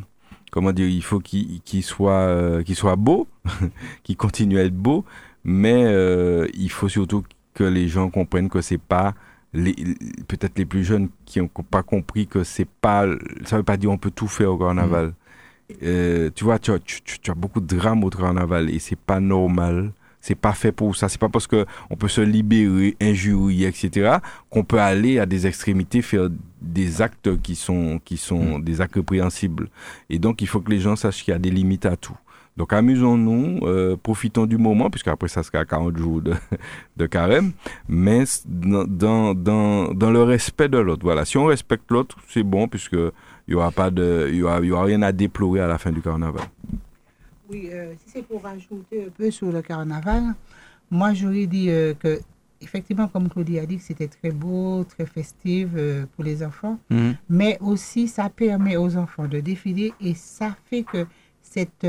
comment 0.50 0.72
dire, 0.72 0.88
il 0.88 1.02
faut 1.02 1.20
qu'il 1.20 1.62
qu'il 1.62 1.82
soit, 1.82 2.12
euh, 2.12 2.62
qu'il 2.62 2.76
soit 2.76 2.96
beau, 2.96 3.26
qu'il 4.02 4.16
continue 4.16 4.58
à 4.58 4.64
être 4.64 4.76
beau, 4.76 5.06
mais 5.44 5.84
euh, 5.86 6.46
il 6.54 6.70
faut 6.70 6.88
surtout 6.88 7.24
que 7.54 7.64
les 7.64 7.88
gens 7.88 8.10
comprennent 8.10 8.50
que 8.50 8.60
c'est 8.60 8.78
pas 8.78 9.14
peut-être 9.52 10.58
les 10.58 10.64
plus 10.64 10.82
jeunes 10.82 11.10
qui 11.26 11.40
ont 11.40 11.48
pas 11.48 11.82
compris 11.82 12.26
que 12.26 12.42
c'est 12.42 12.68
pas, 12.68 13.06
ça 13.44 13.58
veut 13.58 13.62
pas 13.62 13.76
dire 13.76 13.90
on 13.90 13.98
peut 13.98 14.10
tout 14.10 14.28
faire 14.28 14.52
au 14.52 14.58
carnaval. 14.58 15.12
Euh, 15.82 16.30
tu 16.34 16.44
vois, 16.44 16.58
tu 16.58 16.70
as, 16.72 16.78
tu, 16.78 17.00
tu- 17.02 17.30
as 17.30 17.34
beaucoup 17.34 17.60
de 17.60 17.66
drames 17.76 18.04
au 18.04 18.10
carnaval 18.10 18.70
et 18.70 18.78
c'est 18.78 18.98
pas 18.98 19.20
normal. 19.20 19.92
C'est 20.20 20.36
pas 20.36 20.52
fait 20.52 20.70
pour 20.70 20.94
ça. 20.94 21.08
C'est 21.08 21.18
pas 21.20 21.28
parce 21.28 21.48
que 21.48 21.66
on 21.90 21.96
peut 21.96 22.06
se 22.08 22.20
libérer, 22.20 22.96
injurier, 23.00 23.66
etc., 23.66 24.18
qu'on 24.50 24.62
peut 24.62 24.78
aller 24.78 25.18
à 25.18 25.26
des 25.26 25.46
extrémités 25.48 26.00
faire 26.00 26.28
des 26.60 27.02
actes 27.02 27.40
qui 27.42 27.56
sont, 27.56 28.00
qui 28.04 28.16
sont 28.16 28.60
des 28.60 28.80
actes 28.80 28.94
répréhensibles. 28.94 29.68
Et 30.10 30.20
donc, 30.20 30.40
il 30.40 30.46
faut 30.46 30.60
que 30.60 30.70
les 30.70 30.78
gens 30.78 30.94
sachent 30.94 31.24
qu'il 31.24 31.32
y 31.32 31.34
a 31.34 31.40
des 31.40 31.50
limites 31.50 31.86
à 31.86 31.96
tout. 31.96 32.16
Donc, 32.56 32.72
amusons-nous, 32.72 33.60
euh, 33.66 33.96
profitons 34.00 34.46
du 34.46 34.58
moment, 34.58 34.90
puisqu'après, 34.90 35.26
ça 35.26 35.42
sera 35.42 35.64
40 35.64 35.96
jours 35.96 36.20
de, 36.20 36.34
de 36.98 37.06
carême, 37.06 37.50
mais 37.88 38.22
dans, 38.46 38.84
dans, 39.34 39.92
dans 39.92 40.10
le 40.12 40.22
respect 40.22 40.68
de 40.68 40.78
l'autre. 40.78 41.02
Voilà. 41.02 41.24
Si 41.24 41.36
on 41.36 41.46
respecte 41.46 41.90
l'autre, 41.90 42.16
c'est 42.28 42.42
bon, 42.44 42.68
puisque 42.68 42.96
il 43.52 43.56
y 43.56 43.58
aura 43.58 43.70
pas 43.70 43.90
de, 43.90 44.28
il 44.30 44.36
y 44.36 44.42
aura, 44.42 44.60
il 44.60 44.66
y 44.68 44.72
aura 44.72 44.84
rien 44.84 45.02
à 45.02 45.12
déplorer 45.12 45.60
à 45.60 45.66
la 45.66 45.76
fin 45.76 45.92
du 45.92 46.00
carnaval. 46.00 46.40
Oui, 47.50 47.68
euh, 47.70 47.92
si 48.02 48.10
c'est 48.14 48.22
pour 48.26 48.42
rajouter 48.42 49.04
un 49.06 49.10
peu 49.10 49.30
sur 49.30 49.52
le 49.52 49.60
carnaval, 49.60 50.22
moi 50.90 51.12
j'aurais 51.12 51.44
dit 51.46 51.68
euh, 51.68 51.92
que, 51.92 52.18
effectivement, 52.62 53.08
comme 53.08 53.28
Claudie 53.28 53.58
a 53.58 53.66
dit, 53.66 53.76
que 53.76 53.82
c'était 53.82 54.08
très 54.08 54.30
beau, 54.30 54.84
très 54.84 55.04
festif 55.04 55.68
euh, 55.76 56.06
pour 56.14 56.24
les 56.24 56.42
enfants, 56.42 56.78
Mhm. 56.88 57.14
mais 57.28 57.58
aussi 57.60 58.08
ça 58.08 58.30
permet 58.30 58.78
aux 58.78 58.96
enfants 58.96 59.28
de 59.28 59.40
défiler 59.40 59.92
et 60.00 60.14
ça 60.14 60.56
fait 60.70 60.82
que 60.82 61.04
cette 61.42 61.86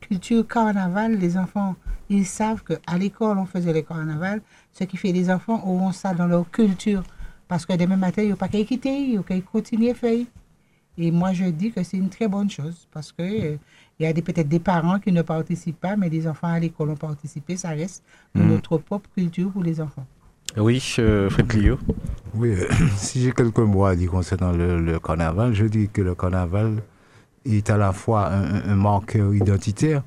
culture 0.00 0.46
carnaval, 0.48 1.18
les 1.18 1.36
enfants, 1.36 1.74
ils 2.08 2.24
savent 2.24 2.62
qu'à 2.64 2.96
l'école 2.96 3.36
on 3.36 3.44
faisait 3.44 3.74
le 3.74 3.82
carnaval, 3.82 4.40
ce 4.72 4.84
qui 4.84 4.96
fait 4.96 5.12
les 5.12 5.28
enfants 5.30 5.60
auront 5.66 5.92
ça 5.92 6.14
dans 6.14 6.26
leur 6.26 6.50
culture. 6.50 7.02
Parce 7.48 7.66
que 7.66 7.74
demain 7.76 7.96
matin, 7.98 8.22
ils 8.22 8.30
n'ont 8.30 8.36
pas 8.36 8.48
qu'à 8.48 8.64
quitter, 8.64 8.96
ils 9.10 9.18
ont 9.18 9.22
qu'à 9.22 9.38
continuer 9.42 9.90
à 9.90 9.94
faire. 9.94 10.24
Et 10.98 11.10
moi, 11.10 11.32
je 11.32 11.44
dis 11.44 11.72
que 11.72 11.82
c'est 11.82 11.96
une 11.96 12.10
très 12.10 12.28
bonne 12.28 12.50
chose 12.50 12.86
parce 12.92 13.12
que 13.12 13.22
euh, 13.22 13.56
il 13.98 14.02
y 14.04 14.06
a 14.06 14.12
peut-être 14.12 14.48
des 14.48 14.58
parents 14.60 14.98
qui 14.98 15.10
ne 15.12 15.22
participent 15.22 15.80
pas, 15.80 15.96
mais 15.96 16.08
les 16.10 16.26
enfants 16.28 16.48
à 16.48 16.58
l'école 16.58 16.90
ont 16.90 16.96
participé. 16.96 17.56
Ça 17.56 17.70
reste 17.70 18.02
Mhm. 18.34 18.46
notre 18.48 18.78
propre 18.78 19.08
culture 19.14 19.50
pour 19.50 19.62
les 19.62 19.80
enfants. 19.80 20.06
Oui, 20.56 20.82
euh, 20.98 21.30
Fred. 21.30 21.50
Oui, 22.34 22.50
euh, 22.50 22.66
si 22.96 23.22
j'ai 23.22 23.32
quelques 23.32 23.58
mots 23.58 23.84
à 23.86 23.96
dire 23.96 24.10
concernant 24.10 24.52
le, 24.52 24.80
le 24.80 24.98
carnaval, 24.98 25.54
je 25.54 25.64
dis 25.66 25.88
que 25.88 26.02
le 26.02 26.14
carnaval 26.14 26.82
est 27.46 27.70
à 27.70 27.76
la 27.78 27.92
fois 27.92 28.28
un, 28.28 28.54
un- 28.56 28.68
un 28.72 28.76
marqueur 28.76 29.34
identitaire 29.34 30.02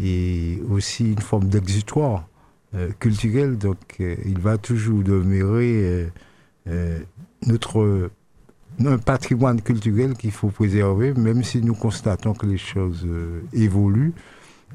et 0.00 0.60
aussi 0.70 1.12
une 1.12 1.20
forme 1.20 1.48
d'exutoire 1.48 2.26
euh, 2.74 2.90
culturel. 2.98 3.58
Donc, 3.58 3.76
euh, 4.00 4.16
il 4.24 4.38
va 4.38 4.56
toujours 4.58 5.02
demeurer 5.02 5.72
euh, 5.84 6.08
euh, 6.68 6.98
notre 7.46 8.10
un 8.84 8.98
patrimoine 8.98 9.60
culturel 9.60 10.14
qu'il 10.14 10.32
faut 10.32 10.48
préserver, 10.48 11.14
même 11.14 11.42
si 11.42 11.60
nous 11.62 11.74
constatons 11.74 12.32
que 12.34 12.46
les 12.46 12.58
choses 12.58 13.04
euh, 13.06 13.40
évoluent. 13.52 14.12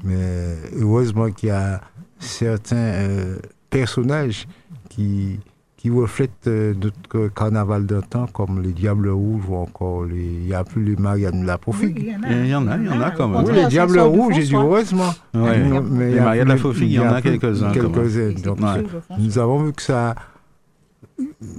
Mais 0.04 0.56
heureusement 0.78 1.30
qu'il 1.30 1.48
y 1.50 1.52
a 1.52 1.80
certains 2.18 2.76
euh, 2.76 3.36
personnages 3.68 4.46
qui, 4.88 5.38
qui 5.76 5.90
reflètent 5.90 6.46
euh, 6.46 6.72
notre 6.74 7.28
carnaval 7.28 7.84
d'un 7.84 8.00
temps, 8.00 8.26
comme 8.26 8.62
les 8.62 8.72
Diables 8.72 9.10
Rouges 9.10 9.44
ou 9.48 9.56
encore 9.56 10.04
les. 10.04 10.24
Il 10.24 10.46
n'y 10.46 10.54
a 10.54 10.64
plus 10.64 10.82
les 10.84 10.96
Marianne 10.96 11.44
la 11.44 11.58
Profigue. 11.58 11.98
Oui, 11.98 12.06
il 12.06 12.10
y 12.12 12.16
en 12.16 12.22
a. 12.22 12.30
Il 12.32 12.48
y 12.48 12.54
en 12.54 12.66
a, 12.68 12.76
il 12.78 12.86
y 12.86 12.88
en 12.88 13.00
a 13.02 13.10
quand 13.10 13.28
même. 13.28 13.44
Oui, 13.44 13.52
les 13.54 13.66
Diables 13.66 13.98
Rouges, 14.00 14.34
j'ai 14.36 14.44
dit 14.44 14.54
heureusement. 14.54 15.10
Ouais. 15.34 15.58
Mais- 15.58 15.80
mais 15.82 16.10
Les 16.12 16.20
Marianne 16.20 16.48
la 16.48 16.56
Faufigue, 16.56 16.88
il 16.90 16.94
y 16.94 16.98
en 17.00 17.12
a 17.12 17.20
quelques-uns. 17.20 17.70
Quelques-uns. 17.72 18.32
Donc, 18.42 18.60
Ouais. 18.60 18.82
nous 19.18 19.38
avons 19.38 19.62
vu 19.64 19.72
que 19.74 19.82
ça, 19.82 20.14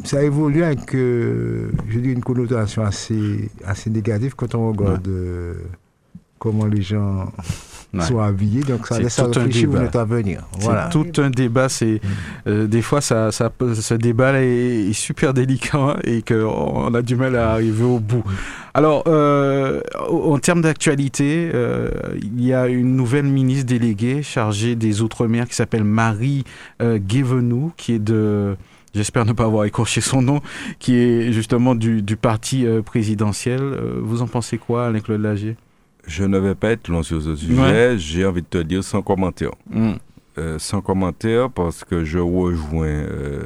ça 0.04 0.24
évolue 0.24 0.64
avec, 0.64 0.94
euh, 0.96 1.72
je 1.90 2.00
dis, 2.00 2.10
une 2.12 2.22
connotation 2.24 2.84
assez, 2.84 3.50
assez 3.66 3.90
négative 3.90 4.34
quand 4.36 4.54
on 4.56 4.72
regarde 4.72 5.08
euh, 5.08 5.54
comment 6.40 6.66
les 6.66 6.82
gens 6.82 7.32
Ouais. 7.94 8.06
sont 8.06 8.20
habillés. 8.20 8.62
Donc, 8.64 8.88
ça 8.88 8.96
C'est 8.96 9.04
laisse 9.04 9.20
à 9.20 9.24
tout 9.26 9.38
un 9.38 9.44
réfléchir 9.44 9.68
débat. 9.70 9.82
notre 9.82 10.00
avenir. 10.00 10.44
C'est 10.54 10.64
Voilà. 10.64 10.88
tout 10.88 11.08
un 11.18 11.30
débat. 11.30 11.68
C'est 11.68 12.00
euh, 12.48 12.66
des 12.66 12.82
fois 12.82 13.02
ça, 13.02 13.34
ça 13.34 13.52
ce 13.74 13.94
débat 13.96 14.42
est, 14.42 14.88
est 14.90 14.94
super 14.94 15.34
délicat 15.34 15.98
et 16.06 16.22
qu'on 16.22 16.94
a 16.94 17.02
du 17.02 17.18
mal 17.18 17.36
à 17.36 17.52
arriver 17.52 17.84
au 17.84 18.00
bout. 18.00 18.24
Alors, 18.74 19.04
euh, 19.08 19.82
en 20.10 20.38
termes 20.40 20.62
d'actualité, 20.62 21.52
euh, 21.54 21.90
il 22.22 22.42
y 22.46 22.54
a 22.54 22.68
une 22.70 22.96
nouvelle 22.96 23.26
ministre 23.26 23.66
déléguée 23.66 24.24
chargée 24.24 24.78
des 24.78 25.02
Outre-mer 25.02 25.46
qui 25.50 25.56
s'appelle 25.56 25.84
Marie 25.84 26.46
euh, 26.82 26.98
Guévenoux, 26.98 27.74
qui 27.76 27.96
est 27.96 28.00
de, 28.00 28.56
j'espère 28.94 29.26
ne 29.26 29.34
pas 29.34 29.46
avoir 29.46 29.66
écorché 29.66 30.02
son 30.02 30.22
nom, 30.22 30.42
qui 30.80 30.96
est 30.98 31.32
justement 31.32 31.76
du, 31.76 32.02
du 32.02 32.18
parti 32.18 32.66
euh, 32.66 32.82
présidentiel. 32.82 33.62
Euh, 33.62 34.00
vous 34.02 34.22
en 34.22 34.28
pensez 34.28 34.58
quoi, 34.58 34.88
Alain-Claude 34.88 35.22
Lagier? 35.22 35.56
Je 36.08 36.24
ne 36.24 36.38
vais 36.40 36.56
pas 36.56 36.72
être 36.72 36.88
long 36.88 37.04
sur 37.04 37.22
ce 37.22 37.36
sujet. 37.36 37.62
Ouais. 37.62 37.96
J'ai 37.98 38.26
envie 38.26 38.42
de 38.42 38.48
te 38.48 38.58
dire 38.58 38.84
sans 38.84 39.02
commentaire. 39.02 39.52
Mm. 39.70 39.94
Euh, 40.38 40.58
sans 40.60 40.80
commentaire 40.80 41.50
parce 41.50 41.84
que 41.84 42.06
je 42.06 42.18
rejoins 42.18 42.86
euh, 42.88 43.42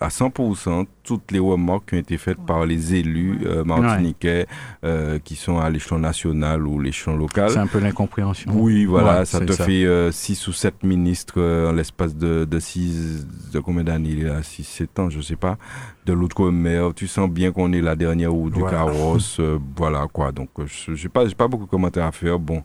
à 0.00 0.08
100% 0.08 0.84
toutes 1.02 1.32
les 1.32 1.38
remarques 1.38 1.88
qui 1.88 1.94
ont 1.94 1.98
été 1.98 2.18
faites 2.18 2.36
par 2.44 2.66
les 2.66 2.94
élus 2.94 3.38
euh, 3.46 3.64
martiniquais 3.64 4.46
euh, 4.84 5.18
qui 5.18 5.34
sont 5.34 5.56
à 5.58 5.70
l'échelon 5.70 5.98
national 5.98 6.66
ou 6.66 6.78
l'échelon 6.78 7.16
local. 7.16 7.48
C'est 7.48 7.58
un 7.58 7.66
peu 7.66 7.78
l'incompréhension. 7.78 8.52
Oui, 8.54 8.84
voilà, 8.84 9.20
Ouais, 9.20 9.24
ça 9.24 9.40
te 9.40 9.52
ça. 9.52 9.64
fait 9.64 9.86
euh, 9.86 10.12
six 10.12 10.46
ou 10.46 10.52
sept 10.52 10.82
ministres 10.84 11.36
euh, 11.38 11.70
en 11.70 11.72
l'espace 11.72 12.14
de, 12.14 12.44
de 12.44 12.58
six, 12.58 13.26
de 13.54 13.58
combien 13.60 13.84
d'années? 13.84 14.10
Il 14.10 14.24
là 14.26 14.42
6, 14.42 14.62
7 14.64 14.98
ans, 14.98 15.08
je 15.08 15.22
sais 15.22 15.36
pas, 15.36 15.56
de 16.04 16.12
l'outre-mer. 16.12 16.92
Tu 16.94 17.06
sens 17.06 17.30
bien 17.30 17.50
qu'on 17.50 17.72
est 17.72 17.80
la 17.80 17.96
dernière 17.96 18.32
roue 18.32 18.50
du 18.50 18.62
carrosse, 18.62 19.38
euh, 19.40 19.58
voilà 19.74 20.06
quoi. 20.12 20.32
Donc, 20.32 20.50
euh, 20.58 20.66
je 20.66 20.94
j'ai 20.94 21.08
pas, 21.08 21.24
pas 21.30 21.48
beaucoup 21.48 21.64
de 21.64 21.70
commentaires 21.70 22.04
à 22.04 22.12
faire. 22.12 22.38
Bon, 22.38 22.62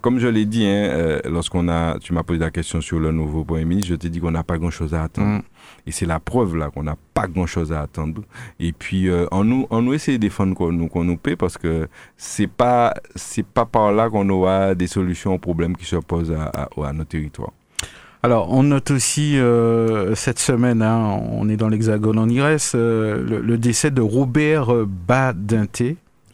comme 0.00 0.18
je 0.18 0.28
l'ai 0.28 0.44
dit, 0.44 0.64
hein, 0.64 0.88
euh, 0.90 1.20
lorsqu'on 1.24 1.68
a, 1.68 1.98
tu 1.98 2.12
m'as 2.12 2.22
posé 2.22 2.38
la 2.38 2.50
question 2.50 2.80
sur 2.80 2.98
le 2.98 3.12
nouveau 3.12 3.44
Premier 3.44 3.64
ministre, 3.64 3.90
je 3.90 3.94
t'ai 3.96 4.08
dit 4.08 4.20
qu'on 4.20 4.30
n'a 4.30 4.42
pas 4.42 4.58
grand-chose 4.58 4.94
à 4.94 5.02
attendre. 5.02 5.38
Mm. 5.38 5.42
Et 5.86 5.92
c'est 5.92 6.06
la 6.06 6.20
preuve 6.20 6.56
là 6.56 6.70
qu'on 6.70 6.82
n'a 6.82 6.96
pas 7.14 7.26
grand-chose 7.26 7.72
à 7.72 7.80
attendre. 7.80 8.22
Et 8.60 8.72
puis, 8.72 9.08
euh, 9.08 9.26
on 9.30 9.44
nous, 9.44 9.66
on 9.70 9.82
nous 9.82 9.94
essaie 9.94 10.12
de 10.12 10.16
défendre 10.18 10.54
qu'on 10.54 10.72
nous, 10.72 10.88
qu'on 10.88 11.04
nous 11.04 11.16
paie 11.16 11.36
parce 11.36 11.58
que 11.58 11.88
c'est 12.16 12.46
pas, 12.46 12.94
c'est 13.14 13.46
pas 13.46 13.66
par 13.66 13.92
là 13.92 14.10
qu'on 14.10 14.28
aura 14.28 14.74
des 14.74 14.86
solutions 14.86 15.34
aux 15.34 15.38
problèmes 15.38 15.76
qui 15.76 15.84
se 15.84 15.96
posent 15.96 16.32
à, 16.32 16.44
à, 16.46 16.88
à 16.88 16.92
nos 16.92 17.04
territoires. 17.04 17.52
Alors, 18.22 18.52
on 18.52 18.64
note 18.64 18.90
aussi 18.90 19.38
euh, 19.38 20.16
cette 20.16 20.40
semaine, 20.40 20.82
hein, 20.82 21.20
on 21.30 21.48
est 21.48 21.56
dans 21.56 21.68
l'Hexagone, 21.68 22.18
on 22.18 22.28
y 22.28 22.40
reste, 22.40 22.74
euh, 22.74 23.24
le, 23.24 23.40
le 23.40 23.56
décès 23.56 23.92
de 23.92 24.00
Robert 24.00 24.74
euh, 24.74 24.84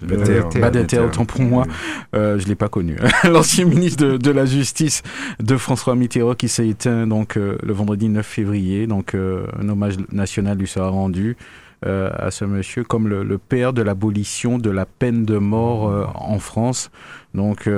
Badinter. 0.06 0.40
Badinter, 0.40 0.60
Badinter. 0.60 0.98
autant 1.00 1.24
pour 1.24 1.40
moi, 1.42 1.66
euh, 2.14 2.38
je 2.38 2.46
l'ai 2.46 2.54
pas 2.54 2.68
connu. 2.68 2.96
L'ancien 3.24 3.64
ministre 3.64 4.04
de, 4.04 4.16
de 4.16 4.30
la 4.30 4.44
Justice 4.46 5.02
de 5.40 5.56
François 5.56 5.94
Mitterrand 5.94 6.34
qui 6.34 6.48
s'est 6.48 6.68
éteint 6.68 7.06
donc 7.06 7.36
euh, 7.36 7.56
le 7.62 7.72
vendredi 7.72 8.08
9 8.08 8.24
février. 8.26 8.86
Donc, 8.86 9.14
euh, 9.14 9.46
un 9.60 9.68
hommage 9.68 9.96
national 10.12 10.58
lui 10.58 10.66
sera 10.66 10.88
rendu 10.88 11.36
à 11.84 12.30
ce 12.30 12.44
monsieur 12.44 12.84
comme 12.84 13.08
le, 13.08 13.24
le 13.24 13.38
père 13.38 13.72
de 13.72 13.82
l'abolition 13.82 14.56
de 14.56 14.70
la 14.70 14.86
peine 14.86 15.24
de 15.24 15.36
mort 15.38 16.12
en 16.14 16.38
France. 16.38 16.92
Donc, 17.34 17.68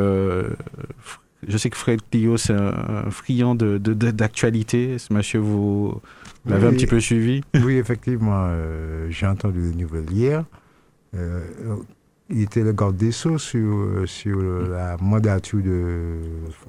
je 1.46 1.59
sais 1.59 1.70
que 1.70 1.76
Fred 1.76 2.01
Clio, 2.10 2.36
c'est 2.36 2.52
un, 2.52 3.05
un 3.06 3.10
friand 3.10 3.55
de- 3.55 3.78
de- 3.78 3.94
de- 3.94 4.10
d'actualité. 4.10 4.98
Ce 4.98 5.12
monsieur, 5.12 5.38
vous 5.40 6.01
l'avez 6.46 6.66
un 6.68 6.72
petit 6.72 6.86
peu 6.86 7.01
suivi? 7.01 7.42
Oui, 7.62 7.76
effectivement, 7.76 8.44
euh, 8.48 9.06
j'ai 9.10 9.26
entendu 9.26 9.60
les 9.70 9.74
nouvelles 9.74 10.10
hier. 10.10 10.44
Euh, 11.16 11.40
il 12.35 12.43
était 12.43 12.62
le 12.62 12.73
garde 12.73 12.97
des 12.97 13.12
Sceaux 13.12 13.39
sur, 13.39 13.61
euh, 13.61 14.06
sur 14.06 14.40
la 14.43 14.97
mandature 15.01 15.62
de 15.62 16.19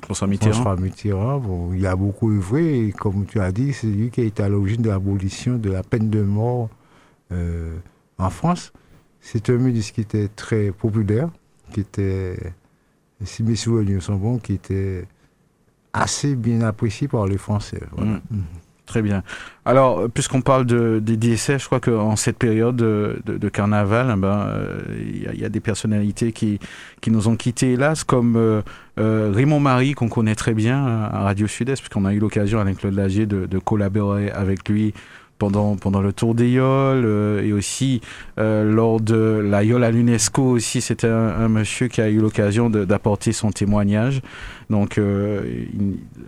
François 0.03 0.27
Mitterrand. 0.27 0.53
François 0.53 0.75
Mitterrand. 0.77 1.39
Bon, 1.39 1.73
il 1.73 1.85
a 1.87 1.95
beaucoup 1.95 2.31
œuvré 2.31 2.87
et 2.87 2.91
comme 2.91 3.25
tu 3.25 3.39
as 3.39 3.51
dit, 3.51 3.73
c'est 3.73 3.87
lui 3.87 4.11
qui 4.11 4.21
a 4.21 4.23
été 4.23 4.43
à 4.43 4.49
l'origine 4.49 4.83
de 4.83 4.89
l'abolition 4.89 5.57
de 5.57 5.71
la 5.71 5.81
peine 5.81 6.09
de 6.09 6.21
mort 6.21 6.69
euh, 7.31 7.75
en 8.19 8.29
France. 8.29 8.71
C'est 9.21 9.49
un 9.49 9.57
ministre 9.57 9.93
qui 9.93 10.01
était 10.01 10.27
très 10.27 10.71
populaire, 10.71 11.29
qui 11.71 11.79
était, 11.79 12.37
si 13.23 13.41
mes 13.41 13.55
souvenirs 13.55 14.03
sont 14.03 14.17
bons, 14.17 14.37
qui 14.37 14.53
était 14.53 15.07
assez 15.93 16.35
bien 16.35 16.61
apprécié 16.61 17.07
par 17.07 17.25
les 17.25 17.39
Français. 17.39 17.81
Voilà. 17.91 18.21
Mm. 18.29 18.41
Très 18.85 19.01
bien. 19.01 19.23
Alors, 19.65 20.07
puisqu'on 20.13 20.41
parle 20.41 20.65
de, 20.67 20.99
des 20.99 21.17
décès, 21.17 21.57
je 21.57 21.65
crois 21.65 21.79
qu'en 21.79 22.15
cette 22.15 22.37
période 22.37 22.75
de, 22.75 23.19
de- 23.25 23.49
carnaval, 23.49 24.13
eh 24.15 24.19
ben, 24.19 24.45
euh, 24.47 24.79
il 24.99 25.23
y, 25.23 25.27
a- 25.27 25.33
il 25.33 25.39
y 25.39 25.45
a 25.45 25.49
des 25.49 25.59
personnalités 25.59 26.31
qui, 26.33 26.59
qui 27.01 27.09
nous 27.09 27.27
ont 27.27 27.35
quittés, 27.35 27.71
hélas, 27.73 28.03
comme 28.03 28.35
euh, 28.35 28.61
euh, 28.99 29.31
Raymond 29.33 29.59
Marie, 29.59 29.93
qu'on 29.93 30.07
connaît 30.07 30.35
très 30.35 30.53
bien 30.53 30.85
euh, 30.87 31.07
à 31.11 31.23
Radio 31.23 31.47
Sud-Est, 31.47 31.79
puisqu'on 31.81 32.05
a 32.05 32.13
eu 32.13 32.19
l'occasion 32.19 32.59
avec 32.59 32.77
Claude 32.77 32.93
Lagier 32.93 33.25
de, 33.25 33.47
de 33.47 33.57
collaborer 33.57 34.29
avec 34.29 34.69
lui 34.69 34.93
pendant, 35.39 35.75
pendant 35.75 35.99
le 36.01 36.13
Tour 36.13 36.33
des 36.35 36.49
Yoles 36.51 37.03
euh, 37.05 37.41
et 37.43 37.51
aussi 37.51 37.99
euh, 38.39 38.63
lors 38.71 39.01
de 39.01 39.41
la 39.43 39.63
Yole 39.63 39.83
à 39.83 39.91
l'UNESCO 39.91 40.43
aussi, 40.43 40.79
c'était 40.79 41.07
un, 41.09 41.27
un 41.39 41.49
monsieur 41.49 41.87
qui 41.87 42.01
a 42.01 42.09
eu 42.09 42.19
l'occasion 42.19 42.69
d'apporter 42.69 43.33
son 43.33 43.49
témoignage. 43.51 44.21
Donc, 44.69 44.97
euh, 44.97 45.43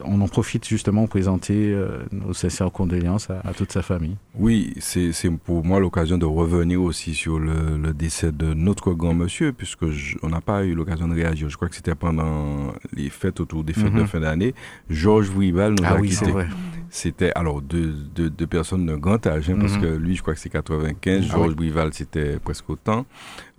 on 0.03 0.21
en 0.21 0.27
profite 0.27 0.67
justement 0.67 1.01
pour 1.01 1.09
présenter 1.09 1.73
euh, 1.73 1.99
nos 2.11 2.33
sincères 2.33 2.71
condoléances 2.71 3.29
à, 3.29 3.41
à 3.43 3.53
toute 3.53 3.71
sa 3.71 3.81
famille. 3.81 4.15
Oui, 4.37 4.73
c'est 4.79 5.11
pour 5.43 5.65
moi 5.65 5.79
l'occasion 5.79 6.17
de 6.17 6.25
revenir 6.25 6.81
aussi 6.81 7.13
sur 7.15 7.39
le, 7.39 7.77
le 7.81 7.93
décès 7.93 8.31
de 8.31 8.53
notre 8.53 8.93
grand 8.93 9.13
monsieur, 9.13 9.51
puisque 9.53 9.89
je- 9.89 10.17
on 10.21 10.29
n'a 10.29 10.41
pas 10.41 10.63
eu 10.65 10.73
l'occasion 10.75 11.07
de 11.07 11.15
réagir. 11.15 11.49
Je 11.49 11.55
crois 11.55 11.67
que 11.69 11.75
c'était 11.75 11.95
pendant 11.95 12.73
les 12.95 13.09
fêtes 13.09 13.39
autour 13.39 13.63
des 13.63 13.73
fêtes 13.73 13.93
de 13.93 14.01
Mhm. 14.01 14.07
fin 14.07 14.19
d'année. 14.19 14.53
Georges 14.89 15.29
Vrival 15.29 15.73
nous 15.73 15.83
Ah 15.85 15.93
a 15.95 15.99
oui, 15.99 16.09
quittés. 16.09 16.25
c'est 16.25 16.31
vrai. 16.31 16.47
C'était 16.89 17.31
alors 17.35 17.61
deux, 17.61 17.93
deux, 18.15 18.29
deux 18.29 18.47
personnes 18.47 18.85
d'un 18.85 18.97
grand 18.97 19.25
âge, 19.27 19.49
hein, 19.49 19.57
parce 19.59 19.73
Mhm. 19.75 19.81
que 19.81 19.87
lui, 19.87 20.15
je 20.15 20.21
crois 20.21 20.33
que 20.35 20.39
c'est 20.39 20.49
95, 20.49 21.25
Ah 21.29 21.33
Georges 21.33 21.49
oui. 21.49 21.55
Brival, 21.55 21.89
c'était 21.93 22.39
presque 22.39 22.69
autant. 22.69 23.05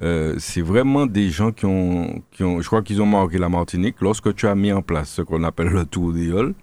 Euh, 0.00 0.36
c'est 0.38 0.62
vraiment 0.62 1.04
des 1.06 1.28
gens 1.28 1.52
qui 1.52 1.66
ont, 1.66 2.22
qui 2.30 2.42
ont, 2.44 2.60
je 2.62 2.66
crois 2.66 2.82
qu'ils 2.82 3.02
ont 3.02 3.06
marqué 3.06 3.36
la 3.36 3.48
Martinique. 3.50 3.96
Lorsque 4.00 4.34
tu 4.34 4.46
as 4.46 4.54
mis 4.54 4.67
en 4.72 4.82
place 4.82 5.10
ce 5.10 5.22
qu'on 5.22 5.42
appelle 5.44 5.68
le 5.68 5.84
Tour 5.84 6.12
des 6.12 6.26
Yoles, 6.26 6.54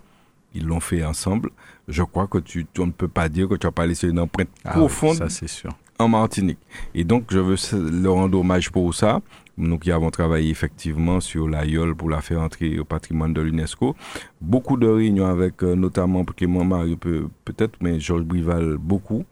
ils 0.53 0.65
l'ont 0.65 0.79
fait 0.79 1.03
ensemble. 1.03 1.49
Je 1.87 2.03
crois 2.03 2.27
que 2.27 2.37
tu, 2.37 2.65
on 2.79 2.87
ne 2.87 2.91
peut 2.91 3.07
pas 3.07 3.29
dire 3.29 3.47
que 3.47 3.55
tu 3.55 3.67
n'as 3.67 3.71
pas 3.71 3.85
laissé 3.85 4.07
une 4.07 4.19
empreinte 4.19 4.49
Ah 4.63 4.71
oui, 4.73 4.79
profonde 4.79 5.15
ça 5.17 5.29
c'est 5.29 5.47
sûr. 5.49 5.71
en 5.99 6.07
Martinique. 6.07 6.57
Et 6.93 7.03
donc, 7.03 7.25
je 7.29 7.39
veux 7.39 7.55
leur 8.01 8.13
rendre 8.15 8.39
hommage 8.39 8.71
pour 8.71 8.93
ça. 8.95 9.21
Nous 9.57 9.77
qui 9.77 9.91
avons 9.91 10.09
travaillé 10.11 10.49
effectivement 10.49 11.19
sur 11.21 11.47
la 11.47 11.65
YOL 11.65 11.95
pour 11.95 12.09
la 12.09 12.19
faire 12.21 12.41
entrer 12.41 12.77
au 12.79 12.83
patrimoine 12.83 13.33
de 13.33 13.41
l'UNESCO. 13.41 13.95
Beaucoup 14.41 14.75
de 14.75 14.87
réunions 14.87 15.27
avec 15.27 15.63
euh, 15.63 15.75
notamment 15.75 16.25
Clément 16.25 16.65
Marie 16.65 16.97
peut- 16.97 17.27
peut-être, 17.45 17.75
mais 17.81 17.99
Georges 18.01 18.23
Brival 18.23 18.77
beaucoup. 18.77 19.23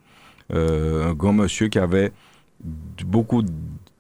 Euh, 0.53 1.09
un 1.09 1.13
grand 1.13 1.33
monsieur 1.33 1.67
qui 1.67 1.79
avait 1.79 2.11
beaucoup 3.05 3.41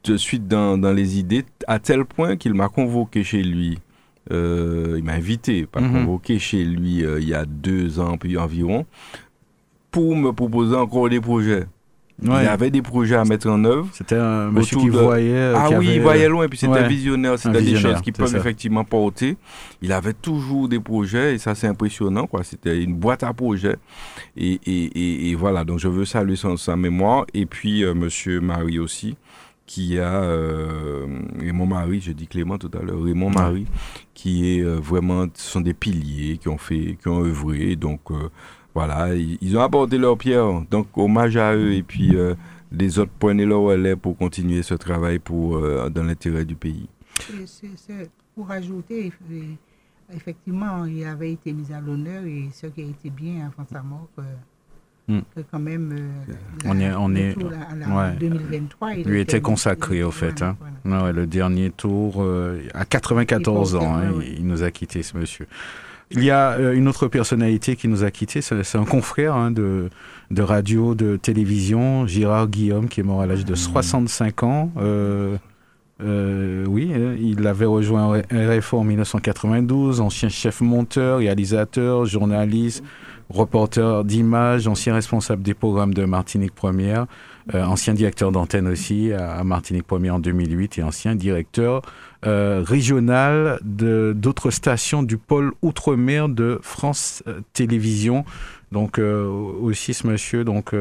de 0.03 0.17
suite 0.17 0.47
dans, 0.47 0.77
dans 0.77 0.91
les 0.93 1.19
idées, 1.19 1.43
à 1.67 1.79
tel 1.79 2.05
point 2.05 2.35
qu'il 2.37 2.53
m'a 2.53 2.69
convoqué 2.69 3.23
chez 3.23 3.43
lui. 3.43 3.79
Euh, 4.31 4.95
il 4.97 5.03
m'a 5.03 5.13
invité, 5.13 5.65
pas 5.65 5.81
Mhm. 5.81 5.91
convoqué 6.05 6.39
chez 6.39 6.63
lui 6.63 7.03
euh, 7.03 7.19
il 7.19 7.27
y 7.27 7.33
a 7.33 7.43
deux 7.45 7.99
ans 7.99 8.17
puis 8.17 8.37
environ, 8.37 8.85
pour 9.91 10.15
me 10.15 10.31
proposer 10.31 10.75
encore 10.75 11.09
des 11.09 11.19
projets. 11.21 11.65
Il 12.21 12.29
Ouais. 12.29 12.45
avait 12.45 12.69
des 12.69 12.83
projets 12.83 13.15
à 13.15 13.25
mettre 13.25 13.49
en 13.49 13.65
œuvre. 13.65 13.87
C'était 13.91 14.15
un 14.15 14.49
monsieur 14.51 14.77
qui 14.77 14.85
de- 14.85 14.91
voyait. 14.91 15.33
euh, 15.33 15.55
Ah 15.57 15.67
qui 15.67 15.75
oui, 15.75 15.87
avait, 15.87 15.95
il 15.95 16.01
voyait 16.01 16.29
loin, 16.29 16.45
et 16.45 16.47
puis 16.47 16.59
c'était 16.59 16.71
ouais, 16.73 16.87
visionnaire. 16.87 17.37
C'était 17.39 17.61
des 17.61 17.75
choses 17.75 18.01
qui 18.01 18.11
peuvent 18.11 18.27
ça. 18.29 18.37
effectivement 18.37 18.83
porter. 18.85 19.35
Il 19.81 19.91
avait 19.91 20.13
toujours 20.13 20.69
des 20.69 20.79
projets, 20.79 21.33
et 21.33 21.37
ça 21.39 21.55
c'est 21.55 21.67
impressionnant, 21.67 22.27
quoi. 22.27 22.43
C'était 22.43 22.81
une 22.83 22.93
boîte 22.95 23.23
à 23.23 23.33
projets. 23.33 23.75
Et, 24.37 24.59
et, 24.65 24.83
et, 24.85 25.31
et 25.31 25.35
voilà, 25.35 25.63
donc 25.65 25.79
je 25.79 25.87
veux 25.87 26.05
saluer 26.05 26.35
son, 26.35 26.55
sa 26.55 26.75
mémoire. 26.75 27.25
Et 27.33 27.47
puis, 27.47 27.83
euh, 27.83 27.95
monsieur 27.95 28.39
Marie 28.39 28.77
aussi, 28.79 29.15
qui 29.65 29.97
a, 29.99 30.21
euh, 30.23 31.05
Raymond 31.39 31.65
Marie, 31.67 32.01
je 32.01 32.11
dis 32.11 32.27
Clément 32.27 32.57
tout 32.57 32.69
à 32.77 32.81
l'heure, 32.83 33.01
Raymond 33.01 33.27
Ouais. 33.29 33.35
Marie, 33.35 33.65
qui 34.13 34.57
est 34.57 34.61
euh, 34.61 34.75
vraiment, 34.79 35.25
ce 35.33 35.51
sont 35.51 35.61
des 35.61 35.73
piliers 35.73 36.37
qui 36.37 36.49
ont 36.49 36.57
fait, 36.57 36.97
qui 37.01 37.07
ont 37.07 37.23
œuvré. 37.23 37.75
Donc, 37.75 38.11
euh, 38.11 38.29
voilà, 38.75 39.15
ils, 39.15 39.37
ils 39.41 39.57
ont 39.57 39.61
apporté 39.61 39.97
leur 39.97 40.17
pierre. 40.17 40.61
Donc, 40.69 40.87
hommage 40.97 41.37
à 41.37 41.55
eux. 41.55 41.73
Et 41.73 41.83
puis, 41.83 42.15
euh, 42.15 42.35
les 42.71 42.99
autres 42.99 43.11
prenez 43.19 43.45
leur 43.45 43.61
relais 43.61 43.95
pour 43.95 44.17
continuer 44.17 44.63
ce 44.63 44.73
travail 44.73 45.19
pour, 45.19 45.57
euh, 45.57 45.89
dans 45.89 46.03
l'intérêt 46.03 46.43
du 46.45 46.55
pays. 46.55 46.87
Pour 48.35 48.49
ajouter, 48.51 49.09
eff- 49.09 49.55
effectivement, 50.15 50.85
il 50.85 51.03
avait 51.05 51.33
été 51.33 51.53
mis 51.53 51.71
à 51.71 51.79
l'honneur 51.79 52.25
et 52.25 52.49
ce 52.51 52.67
qui 52.67 52.81
a 52.81 52.85
été 52.85 53.09
bien 53.09 53.45
avant 53.45 53.67
sa 53.71 53.81
mort, 53.83 54.07
que, 54.17 54.21
Que 55.07 55.41
quand 55.51 55.59
même, 55.59 55.93
euh, 56.29 56.33
On 56.65 56.79
est, 56.79 56.91
on 56.97 57.13
est, 57.13 57.35
à 57.71 57.75
la- 57.75 57.95
ouais. 58.11 58.15
2023, 58.19 58.93
il 58.93 59.05
lui 59.05 59.19
était- 59.19 59.41
consacré 59.41 60.01
au 60.01 60.11
fait. 60.11 60.41
hein. 60.41 60.55
voilà. 60.83 61.01
Ouais, 61.01 61.07
ouais, 61.07 61.13
le 61.13 61.27
dernier 61.27 61.71
tour, 61.71 62.15
euh, 62.23 62.61
à 62.73 62.85
94 62.85 63.71
Il 63.73 63.77
ans, 63.85 63.95
hein, 63.95 64.11
ouais, 64.17 64.33
il, 64.37 64.47
nous 64.47 64.63
a 64.63 64.71
quittés, 64.71 65.03
ce 65.03 65.17
monsieur. 65.17 65.45
Il 66.11 66.23
y 66.23 66.31
a 66.31 66.51
euh, 66.51 66.73
une 66.73 66.87
autre 66.87 67.07
personnalité 67.07 67.75
qui 67.75 67.87
nous 67.89 68.03
a 68.03 68.11
quittés, 68.11 68.41
c'est 68.41 68.75
un 68.77 68.85
confrère 68.85 69.35
hein, 69.35 69.51
de, 69.51 69.89
de 70.31 70.41
radio, 70.41 70.95
de 70.95 71.17
télévision, 71.17 72.07
Girard 72.07 72.47
Guillaume, 72.47 72.87
qui 72.87 72.99
est 73.01 73.03
mort 73.03 73.21
à 73.21 73.25
l'âge 73.25 73.43
de 73.45 73.55
65 73.55 74.43
ans. 74.43 74.71
Euh, 74.77 75.35
euh, 76.01 76.65
oui, 76.67 76.91
il 77.19 77.45
avait 77.47 77.65
rejoint 77.65 78.21
RFO 78.31 78.79
en 78.79 78.83
1992, 78.83 80.01
ancien 80.01 80.29
chef 80.29 80.61
monteur, 80.61 81.19
réalisateur, 81.19 82.05
journaliste, 82.05 82.83
reporter 83.29 84.03
d'images, 84.03 84.67
ancien 84.67 84.93
responsable 84.93 85.43
des 85.43 85.53
programmes 85.53 85.93
de 85.93 86.05
Martinique 86.05 86.53
Première. 86.53 87.07
euh, 87.53 87.63
ancien 87.63 87.93
directeur 87.93 88.31
d'antenne 88.31 88.67
aussi 88.67 89.11
à 89.11 89.43
Martinique 89.43 89.85
Première 89.85 90.15
en 90.15 90.19
2008 90.19 90.77
et 90.77 90.83
ancien 90.83 91.15
directeur 91.15 91.81
euh, 92.25 92.63
régional 92.65 93.59
d'autres 93.63 94.49
stations 94.49 95.03
du 95.03 95.17
pôle 95.17 95.53
outre-mer 95.61 96.29
de 96.29 96.59
France 96.61 97.23
Télévisions. 97.51 98.23
Donc 98.71 98.97
aussi 98.97 99.93
ce 99.93 100.07
monsieur, 100.07 100.43
donc 100.43 100.73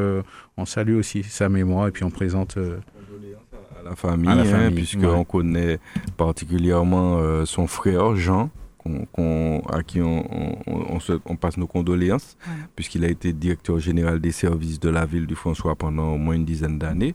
on 0.56 0.64
salue 0.64 0.96
aussi 0.96 1.22
sa 1.24 1.48
mémoire 1.48 1.88
et 1.88 1.90
puis 1.90 2.04
on 2.04 2.10
présente 2.10 2.56
à 2.56 3.82
la 3.82 3.96
famille, 3.96 4.30
hein, 4.30 4.70
puisqu'on 4.74 5.24
connaît 5.24 5.78
particulièrement 6.16 7.44
son 7.44 7.66
frère 7.66 8.16
Jean, 8.16 8.50
à 8.86 9.82
qui 9.82 10.00
on, 10.00 11.36
passe 11.40 11.56
nos 11.56 11.66
condoléances, 11.66 12.36
puisqu'il 12.76 13.04
a 13.04 13.08
été 13.08 13.32
directeur 13.32 13.78
général 13.78 14.20
des 14.20 14.32
services 14.32 14.80
de 14.80 14.88
la 14.88 15.06
ville 15.06 15.26
du 15.26 15.34
François 15.34 15.74
pendant 15.76 16.12
au 16.12 16.18
moins 16.18 16.34
une 16.34 16.44
dizaine 16.44 16.78
d'années. 16.78 17.14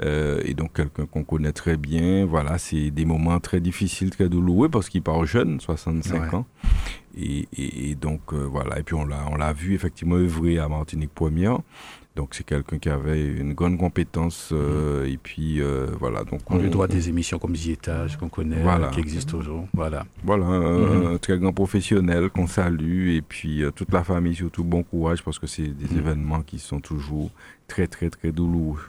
Euh, 0.00 0.40
et 0.44 0.54
donc 0.54 0.74
quelqu'un 0.74 1.06
qu'on 1.06 1.24
connaît 1.24 1.52
très 1.52 1.76
bien. 1.76 2.24
Voilà, 2.24 2.58
c'est 2.58 2.90
des 2.90 3.04
moments 3.04 3.40
très 3.40 3.60
difficiles, 3.60 4.10
très 4.10 4.28
douloureux 4.28 4.68
parce 4.68 4.88
qu'il 4.88 5.02
part 5.02 5.24
jeune, 5.24 5.60
65 5.60 6.34
ans. 6.34 6.46
Et, 7.20 7.96
donc 8.00 8.32
euh, 8.32 8.46
voilà, 8.46 8.78
et 8.78 8.84
puis 8.84 8.94
on 8.94 9.04
l'a, 9.04 9.24
on 9.30 9.34
l'a 9.34 9.52
vu 9.52 9.74
effectivement 9.74 10.14
œuvrer 10.14 10.58
à 10.58 10.68
Martinique 10.68 11.12
Première. 11.12 11.58
Donc 12.18 12.30
c'est 12.32 12.44
quelqu'un 12.44 12.78
qui 12.80 12.88
avait 12.88 13.24
une 13.24 13.54
grande 13.54 13.78
compétence 13.78 14.50
euh, 14.52 15.06
et 15.06 15.16
puis 15.16 15.62
euh, 15.62 15.86
voilà. 16.00 16.24
Donc 16.24 16.40
on, 16.50 16.58
lui 16.58 16.68
doit 16.68 16.88
des 16.88 17.08
émissions 17.08 17.38
comme 17.38 17.54
Zietage 17.54 18.16
qu'on 18.16 18.28
connaît, 18.28 18.64
qui 18.90 18.98
existent 18.98 19.38
toujours. 19.38 19.68
Voilà. 19.72 20.04
Voilà, 20.24 20.46
un, 20.46 21.12
mhm. 21.12 21.18
très 21.20 21.38
grand 21.38 21.52
professionnel 21.52 22.28
qu'on 22.30 22.48
salue 22.48 23.10
et 23.10 23.22
puis 23.22 23.62
euh, 23.62 23.70
toute 23.70 23.92
la 23.92 24.02
famille 24.02 24.34
surtout 24.34 24.64
bon 24.64 24.82
courage 24.82 25.22
parce 25.22 25.38
que 25.38 25.46
c'est 25.46 25.68
des 25.68 25.94
mhm. 25.94 25.98
événements 25.98 26.42
qui 26.42 26.58
sont 26.58 26.80
toujours 26.80 27.30
très 27.68 27.86
très 27.86 28.10
très 28.10 28.32
douloureux. 28.32 28.80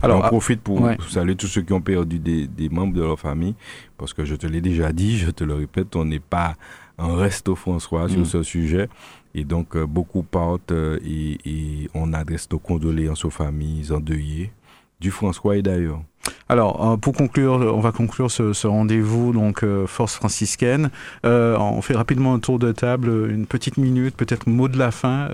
Alors, 0.00 0.20
on 0.20 0.22
ah, 0.22 0.28
profite 0.28 0.62
pour 0.62 0.80
saluer 1.10 1.36
tous 1.36 1.46
ceux 1.46 1.60
qui 1.60 1.74
ont 1.74 1.82
perdu 1.82 2.18
des, 2.18 2.46
des 2.46 2.70
membres 2.70 2.94
de 2.94 3.02
leur 3.02 3.20
famille 3.20 3.54
parce 3.98 4.14
que 4.14 4.24
je 4.24 4.34
te 4.34 4.46
l'ai 4.46 4.62
déjà 4.62 4.94
dit, 4.94 5.18
je 5.18 5.30
te 5.30 5.44
le 5.44 5.54
répète, 5.54 5.94
on 5.94 6.06
n'est 6.06 6.20
pas 6.20 6.56
un 6.98 7.16
resto 7.16 7.54
François 7.54 8.08
sur 8.08 8.20
mhm. 8.20 8.24
ce 8.24 8.42
sujet. 8.42 8.88
Et 9.34 9.44
donc, 9.44 9.76
euh, 9.76 9.86
beaucoup 9.86 10.22
partent 10.22 10.72
euh, 10.72 10.98
et, 11.04 11.88
on 11.94 12.12
adresse 12.12 12.48
nos 12.50 12.58
condoléances 12.58 13.24
aux 13.24 13.30
familles 13.30 13.92
endeuillées 13.92 14.50
du 15.00 15.10
François 15.10 15.56
et 15.56 15.62
d'ailleurs. 15.62 16.02
Alors, 16.48 16.92
euh, 16.92 16.96
pour 16.96 17.14
conclure, 17.14 17.52
on 17.52 17.80
va 17.80 17.92
conclure 17.92 18.30
ce, 18.30 18.66
rendez-vous, 18.66 19.32
donc 19.32 19.64
Force 19.86 20.14
franciscaine. 20.14 20.90
on 21.24 21.80
fait 21.82 21.94
rapidement 21.94 22.34
un 22.34 22.38
tour 22.38 22.58
de 22.58 22.72
table, 22.72 23.30
une 23.30 23.46
petite 23.46 23.76
minute, 23.76 24.16
peut-être 24.16 24.48
mot 24.48 24.68
de 24.68 24.78
la 24.78 24.90
fin, 24.90 25.28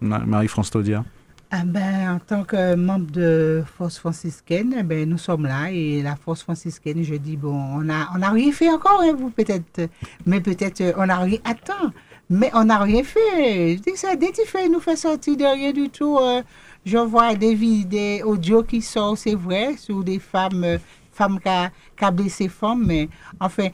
Marie-France 0.00 0.70
Taudia. 0.70 1.04
Ah 1.50 1.62
ben, 1.64 2.16
en 2.16 2.18
tant 2.18 2.44
que 2.44 2.74
membre 2.74 3.10
de 3.10 3.64
Force 3.78 3.98
franciscaine, 3.98 4.74
eh 4.78 4.82
ben, 4.82 5.08
nous 5.08 5.16
sommes 5.16 5.46
là 5.46 5.70
et 5.70 6.02
la 6.02 6.14
Force 6.14 6.42
franciscaine, 6.42 7.02
je 7.02 7.14
dis, 7.14 7.38
bon, 7.38 7.54
on 7.54 7.84
n'a 7.84 8.10
on 8.14 8.20
a 8.20 8.28
rien 8.28 8.52
fait 8.52 8.68
encore, 8.68 9.00
hein, 9.00 9.14
vous 9.18 9.30
peut-être, 9.30 9.88
mais 10.26 10.42
peut-être 10.42 10.82
on 10.98 11.06
n'a 11.06 11.20
rien 11.20 11.38
atteint. 11.44 11.94
Mais 12.30 12.50
on 12.54 12.64
n'a 12.64 12.78
rien 12.78 13.02
fait. 13.02 13.76
Je 13.76 13.82
dis 13.82 13.92
que 13.92 13.98
ça 13.98 14.14
détifé, 14.14 14.68
nous 14.68 14.80
fait 14.80 14.96
sortir 14.96 15.36
de 15.36 15.44
rien 15.44 15.72
du 15.72 15.88
tout. 15.88 16.18
Euh, 16.18 16.42
je 16.84 16.98
vois 16.98 17.34
des 17.34 17.54
vidéos 17.54 18.32
audio 18.32 18.62
qui 18.62 18.82
sortent, 18.82 19.18
c'est 19.18 19.34
vrai, 19.34 19.76
sur 19.76 20.04
des 20.04 20.18
femmes, 20.18 20.64
euh, 20.64 20.78
femmes 21.12 21.38
qui 21.40 22.04
ont 22.04 22.12
blessé 22.12 22.48
femmes. 22.48 22.84
Mais 22.86 23.08
enfin, 23.40 23.68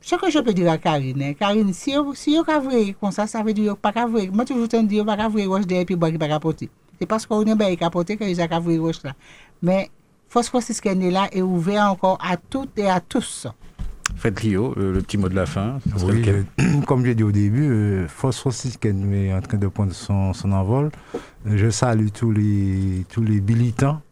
ce 0.00 0.16
que 0.16 0.30
je 0.30 0.40
peux 0.40 0.52
dire 0.52 0.70
à 0.70 0.78
Karine, 0.78 1.22
hein, 1.22 1.34
Karine, 1.34 1.72
si 1.72 1.94
vous 1.94 2.14
si 2.14 2.34
yo 2.34 2.42
vrai 2.42 2.96
comme 3.00 3.12
ça, 3.12 3.26
ça 3.26 3.42
veut 3.42 3.52
dire 3.52 3.76
pas 3.76 3.92
vrai. 4.06 4.28
Moi, 4.32 4.44
toujours, 4.44 4.66
je 4.70 4.78
dis 4.78 5.02
pas 5.04 5.28
vrai, 5.28 5.46
roche 5.46 5.66
derrière, 5.66 5.86
puis 5.86 5.96
bois 5.96 6.10
qui 6.10 6.18
pas 6.18 6.28
capoté. 6.28 6.70
C'est 6.98 7.06
parce 7.06 7.26
qu'on 7.26 7.44
est 7.44 7.54
bien 7.54 7.76
capoté 7.76 8.16
que 8.16 8.24
ils 8.24 8.40
ont 8.40 8.60
vrai 8.60 8.78
roche 8.78 9.02
là. 9.04 9.12
Mais 9.62 9.88
Fos 10.28 10.42
Franciscaine 10.42 11.02
est 11.02 11.10
là 11.10 11.28
et 11.32 11.42
ouvert 11.42 11.90
encore 11.92 12.18
à 12.20 12.36
toutes 12.36 12.76
et 12.78 12.88
à 12.90 13.00
tous. 13.00 13.46
Faites 14.18 14.42
Lio, 14.42 14.74
le, 14.76 15.00
petit 15.00 15.16
mot 15.16 15.28
de 15.28 15.34
la 15.34 15.46
fin. 15.46 15.78
Oui, 16.04 16.24
euh, 16.26 16.42
comme 16.86 17.02
je 17.02 17.06
l'ai 17.06 17.14
dit 17.14 17.22
au 17.22 17.30
début, 17.32 17.70
euh, 17.70 18.08
Force 18.08 18.38
Franciscaine 18.38 19.12
est 19.14 19.32
en 19.32 19.40
train 19.40 19.58
de 19.58 19.68
prendre 19.68 19.92
son, 19.92 20.32
son 20.32 20.52
envol. 20.52 20.90
Je 21.46 21.70
salue 21.70 22.08
tous 22.12 22.32
les, 22.32 23.06
tous 23.08 23.22
les 23.22 23.40
militants. 23.40 24.02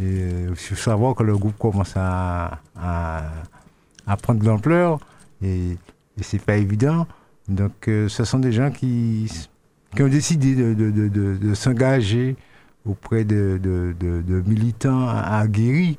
Et 0.00 0.46
il 0.48 0.56
faut 0.56 0.76
savoir 0.76 1.14
que 1.14 1.24
le 1.24 1.36
groupe 1.36 1.58
commence 1.58 1.94
à, 1.96 2.60
à, 2.76 4.16
prendre 4.22 4.40
de 4.40 4.46
l'ampleur 4.46 4.98
et, 5.42 5.72
et 5.72 6.22
c'est 6.22 6.40
pas 6.40 6.56
évident. 6.56 7.06
Donc, 7.48 7.88
euh, 7.88 8.08
ce 8.08 8.24
sont 8.24 8.38
des 8.38 8.52
gens 8.52 8.70
qui, 8.70 9.30
qui 9.94 10.02
ont 10.02 10.08
décidé 10.08 10.54
de, 10.54 10.74
de, 10.74 10.90
de, 10.90 11.36
de 11.36 11.54
s'engager 11.54 12.36
auprès 12.86 13.24
de, 13.24 13.60
militants 14.46 15.08
aguerris. 15.08 15.98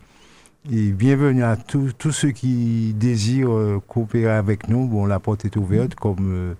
Et 0.70 0.92
bienvenue 0.92 1.44
à 1.44 1.56
tous, 1.56 1.92
tous 1.98 2.12
ceux 2.12 2.30
qui 2.30 2.94
désirent 2.94 3.52
euh, 3.52 3.82
coopérer 3.88 4.32
avec 4.32 4.70
nous. 4.70 4.86
Bon, 4.86 5.08
la 5.08 5.20
porte 5.20 5.44
est 5.44 5.56
ouverte, 5.56 5.96
comme, 5.96 6.32
euh, 6.32 6.54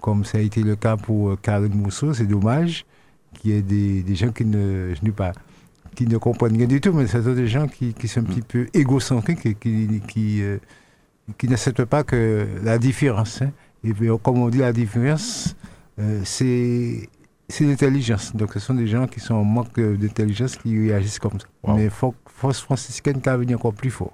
comme 0.00 0.24
ça 0.24 0.38
a 0.38 0.40
été 0.40 0.64
le 0.64 0.74
cas 0.74 0.96
pour 0.96 1.30
euh, 1.30 1.38
Karine 1.40 1.72
Mousseau. 1.72 2.12
C'est 2.12 2.26
dommage 2.26 2.84
qu'il 3.34 3.52
y 3.52 3.54
ait 3.54 3.62
des, 3.62 4.02
des, 4.02 4.16
gens 4.16 4.32
qui 4.32 4.44
ne, 4.44 4.92
je 5.00 5.10
pas, 5.12 5.30
qui 5.94 6.08
ne 6.08 6.18
comprennent 6.18 6.56
rien 6.56 6.66
du 6.66 6.80
tout, 6.80 6.92
mais 6.92 7.06
ce 7.06 7.22
sont 7.22 7.34
des 7.34 7.46
gens 7.46 7.68
qui, 7.68 7.94
qui 7.94 8.08
sont 8.08 8.20
un 8.20 8.24
petit 8.24 8.42
peu 8.42 8.66
égocentriques 8.74 9.46
et 9.46 9.54
qui, 9.54 10.02
qui, 10.08 10.42
qui 11.38 11.48
n'acceptent 11.48 11.84
pas 11.84 12.02
que 12.02 12.48
la 12.64 12.78
différence. 12.78 13.42
Hein. 13.42 13.52
et 13.84 13.92
comme 14.24 14.38
on 14.38 14.48
dit, 14.48 14.58
la 14.58 14.72
différence, 14.72 15.54
c'est 16.24 17.08
c'est 17.48 17.64
l'intelligence. 17.64 18.34
Donc, 18.34 18.52
ce 18.52 18.60
sont 18.60 18.74
des 18.74 18.86
gens 18.86 19.06
qui 19.06 19.20
sont 19.20 19.34
en 19.34 19.44
manque 19.44 19.78
d'intelligence 19.78 20.56
qui 20.56 20.88
réagissent 20.88 21.18
comme 21.18 21.38
ça. 21.38 21.46
Mais 21.74 21.90
force 21.90 22.60
franciscaine 22.60 23.20
qui 23.20 23.28
a 23.28 23.36
venir 23.36 23.56
encore 23.56 23.74
plus 23.74 23.90
fort. 23.90 24.12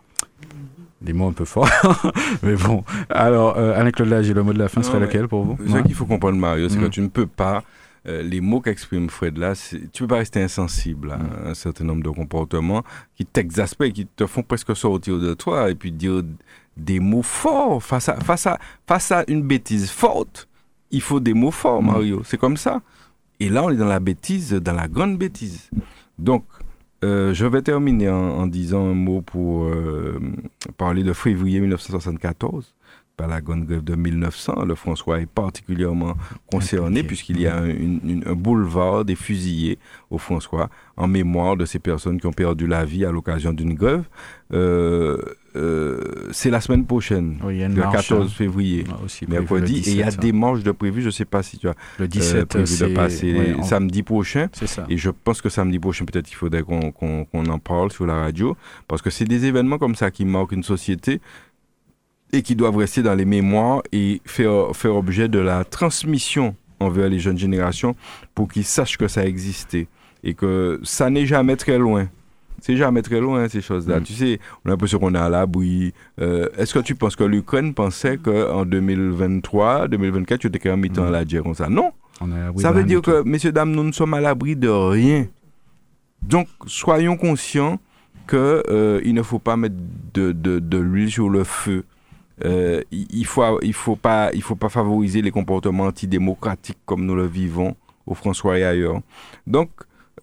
Des 1.00 1.12
mots 1.12 1.28
un 1.28 1.32
peu 1.32 1.44
forts. 1.44 1.68
mais 2.42 2.54
bon. 2.54 2.84
Alors, 3.10 3.56
euh, 3.56 3.78
Alain 3.78 3.90
Claude 3.90 4.22
j'ai 4.22 4.34
le 4.34 4.42
mot 4.42 4.52
de 4.52 4.58
la 4.58 4.68
fin 4.68 4.82
serait 4.82 5.00
lequel 5.00 5.26
pour 5.26 5.44
vous? 5.44 5.58
Ce 5.66 5.78
qu'il 5.78 5.94
faut 5.94 6.06
comprendre, 6.06 6.38
Mario, 6.38 6.68
c'est 6.68 6.78
que 6.78 6.84
mm. 6.84 6.90
tu 6.90 7.00
ne 7.00 7.08
peux 7.08 7.26
pas. 7.26 7.64
Euh, 8.06 8.22
les 8.22 8.40
mots 8.40 8.60
qu'exprime 8.60 9.08
Fred 9.08 9.38
là, 9.38 9.54
tu 9.54 9.76
ne 9.76 9.88
peux 9.98 10.06
pas 10.08 10.16
rester 10.16 10.42
insensible 10.42 11.12
à 11.12 11.18
mm. 11.18 11.50
un 11.50 11.54
certain 11.54 11.84
nombre 11.84 12.04
de 12.04 12.10
comportements 12.10 12.84
qui 13.16 13.26
t'exaspèrent, 13.26 13.92
qui 13.92 14.06
te 14.06 14.26
font 14.26 14.42
presque 14.42 14.76
sortir 14.76 15.18
de 15.18 15.34
toi 15.34 15.70
et 15.70 15.74
puis 15.74 15.90
dire 15.90 16.22
des 16.76 17.00
mots 17.00 17.22
forts 17.22 17.82
face 17.82 18.08
à, 18.08 18.16
face 18.16 18.46
à, 18.46 18.58
face 18.86 19.10
à 19.10 19.24
une 19.26 19.42
bêtise 19.42 19.90
forte. 19.90 20.48
Il 20.92 21.00
faut 21.00 21.20
des 21.20 21.34
mots 21.34 21.50
forts, 21.50 21.82
mm. 21.82 21.86
Mario. 21.86 22.22
C'est 22.24 22.38
comme 22.38 22.56
ça. 22.56 22.80
Et 23.42 23.48
là, 23.48 23.64
on 23.64 23.70
est 23.70 23.76
dans 23.76 23.86
la 23.86 23.98
bêtise, 23.98 24.52
dans 24.52 24.72
la 24.72 24.86
grande 24.86 25.18
bêtise. 25.18 25.68
Donc, 26.16 26.44
euh, 27.02 27.34
je 27.34 27.44
vais 27.44 27.60
terminer 27.60 28.08
en, 28.08 28.46
disant 28.46 28.86
un 28.86 28.94
mot 28.94 29.20
pour 29.20 29.64
euh, 29.64 30.20
parler 30.76 31.02
de 31.02 31.12
février 31.12 31.58
1974 31.58 32.72
par 33.16 33.26
la 33.26 33.40
grande 33.40 33.66
grève 33.66 33.82
de 33.82 33.96
1900. 33.96 34.64
Le 34.64 34.76
François 34.76 35.20
est 35.20 35.26
particulièrement 35.26 36.14
concerné 36.52 37.02
puisqu'il 37.02 37.40
y 37.40 37.48
a 37.48 37.56
un, 37.56 38.34
boulevard 38.34 39.04
des 39.04 39.16
fusillés 39.16 39.80
au 40.08 40.18
François 40.18 40.70
en 40.96 41.08
mémoire 41.08 41.56
de 41.56 41.64
ces 41.64 41.80
personnes 41.80 42.20
qui 42.20 42.28
ont 42.28 42.32
perdu 42.32 42.68
la 42.68 42.84
vie 42.84 43.04
à 43.04 43.10
l'occasion 43.10 43.52
d'une 43.52 43.74
grève. 43.74 44.04
Euh, 44.52 45.20
euh, 45.54 46.00
c'est 46.30 46.50
la 46.50 46.60
semaine 46.60 46.86
prochaine, 46.86 47.38
le 47.44 47.92
14 47.92 48.26
hein. 48.26 48.28
février, 48.28 48.84
ah, 48.88 48.96
mercredi, 49.28 49.82
et 49.86 49.90
il 49.90 49.96
y 49.96 50.02
a 50.02 50.10
des 50.10 50.32
manches 50.32 50.62
de 50.62 50.72
prévues. 50.72 51.02
Je 51.02 51.06
ne 51.06 51.12
sais 51.12 51.24
pas 51.24 51.42
si 51.42 51.58
tu 51.58 51.68
as 51.68 51.74
le 51.98 52.08
17 52.08 52.36
euh, 52.36 52.46
prévu 52.46 52.78
de 52.78 52.94
passer 52.94 53.56
samedi 53.62 54.02
prochain. 54.02 54.48
Et 54.88 54.96
je 54.96 55.10
pense 55.10 55.42
que 55.42 55.48
samedi 55.48 55.78
prochain, 55.78 56.04
peut-être 56.04 56.30
il 56.30 56.34
faudrait 56.34 56.62
qu'on 56.62 57.46
en 57.46 57.58
parle 57.58 57.92
sur 57.92 58.06
la 58.06 58.14
radio, 58.14 58.56
parce 58.88 59.02
que 59.02 59.10
c'est 59.10 59.26
des 59.26 59.44
événements 59.44 59.78
comme 59.78 59.94
ça 59.94 60.10
qui 60.10 60.24
marquent 60.24 60.52
une 60.52 60.62
société 60.62 61.20
et 62.32 62.42
qui 62.42 62.56
doivent 62.56 62.76
rester 62.76 63.02
dans 63.02 63.14
les 63.14 63.26
mémoires 63.26 63.82
et 63.92 64.22
faire, 64.24 64.74
faire 64.74 64.96
objet 64.96 65.28
de 65.28 65.38
la 65.38 65.64
transmission 65.64 66.56
envers 66.80 67.08
les 67.08 67.18
jeunes 67.18 67.38
générations 67.38 67.94
pour 68.34 68.48
qu'ils 68.48 68.64
sachent 68.64 68.96
que 68.96 69.06
ça 69.06 69.26
existait 69.26 69.86
et 70.24 70.34
que 70.34 70.80
ça 70.82 71.10
n'est 71.10 71.26
jamais 71.26 71.56
très 71.56 71.78
loin. 71.78 72.08
C'est 72.62 72.76
jamais 72.76 73.02
très 73.02 73.20
loin, 73.20 73.48
ces 73.48 73.60
choses-là. 73.60 73.98
Mm. 74.00 74.02
Tu 74.04 74.12
sais, 74.14 74.38
on 74.64 74.68
a 74.68 74.72
l'impression 74.72 74.98
qu'on 75.00 75.14
est 75.14 75.18
à 75.18 75.28
l'abri. 75.28 75.92
Euh, 76.20 76.48
Est-ce 76.56 76.72
que 76.72 76.78
tu 76.78 76.94
penses 76.94 77.16
que 77.16 77.24
l'Ukraine 77.24 77.74
pensait 77.74 78.18
qu'en 78.18 78.64
2023, 78.64 79.88
2024, 79.88 80.40
tu 80.40 80.46
étais 80.46 80.60
quand 80.60 80.70
même 80.70 80.80
mis 80.80 80.88
mm. 80.88 81.10
la 81.10 81.24
guerre 81.24 81.42
comme 81.42 81.54
ça? 81.54 81.68
Non. 81.68 81.92
ça 82.56 82.70
veut 82.70 82.84
dire 82.84 83.02
que, 83.02 83.22
messieurs, 83.24 83.52
dames, 83.52 83.72
nous 83.72 83.84
ne 83.84 83.92
sommes 83.92 84.14
à 84.14 84.20
l'abri 84.20 84.54
de 84.54 84.68
rien. 84.68 85.26
Donc, 86.22 86.46
soyons 86.66 87.16
conscients 87.16 87.80
qu'il 88.28 88.38
euh, 88.38 89.00
ne 89.04 89.22
faut 89.22 89.40
pas 89.40 89.56
mettre 89.56 89.74
de, 90.14 90.30
de, 90.30 90.60
de 90.60 90.78
l'huile 90.78 91.10
sur 91.10 91.28
le 91.28 91.42
feu. 91.42 91.84
Euh, 92.44 92.80
il 92.90 93.26
faut 93.26 93.60
il 93.60 93.74
faut 93.74 93.94
pas 93.94 94.30
il 94.32 94.42
faut 94.42 94.56
pas 94.56 94.68
favoriser 94.68 95.22
les 95.22 95.30
comportements 95.30 95.84
antidémocratiques 95.84 96.78
comme 96.86 97.04
nous 97.04 97.14
le 97.14 97.26
vivons 97.26 97.76
au 98.06 98.14
François 98.14 98.58
et 98.58 98.64
ailleurs. 98.64 99.00
Donc 99.46 99.70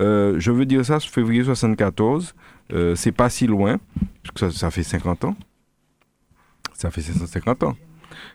euh, 0.01 0.39
je 0.39 0.51
veux 0.51 0.65
dire 0.65 0.85
ça, 0.85 0.99
février 0.99 1.43
74, 1.43 2.33
euh, 2.73 2.95
c'est 2.95 3.11
pas 3.11 3.29
si 3.29 3.47
loin, 3.47 3.77
ça, 4.35 4.51
ça, 4.51 4.71
fait 4.71 4.83
50 4.83 5.25
ans. 5.25 5.35
Ça 6.73 6.91
fait 6.91 7.01
550 7.01 7.63
ans. 7.63 7.75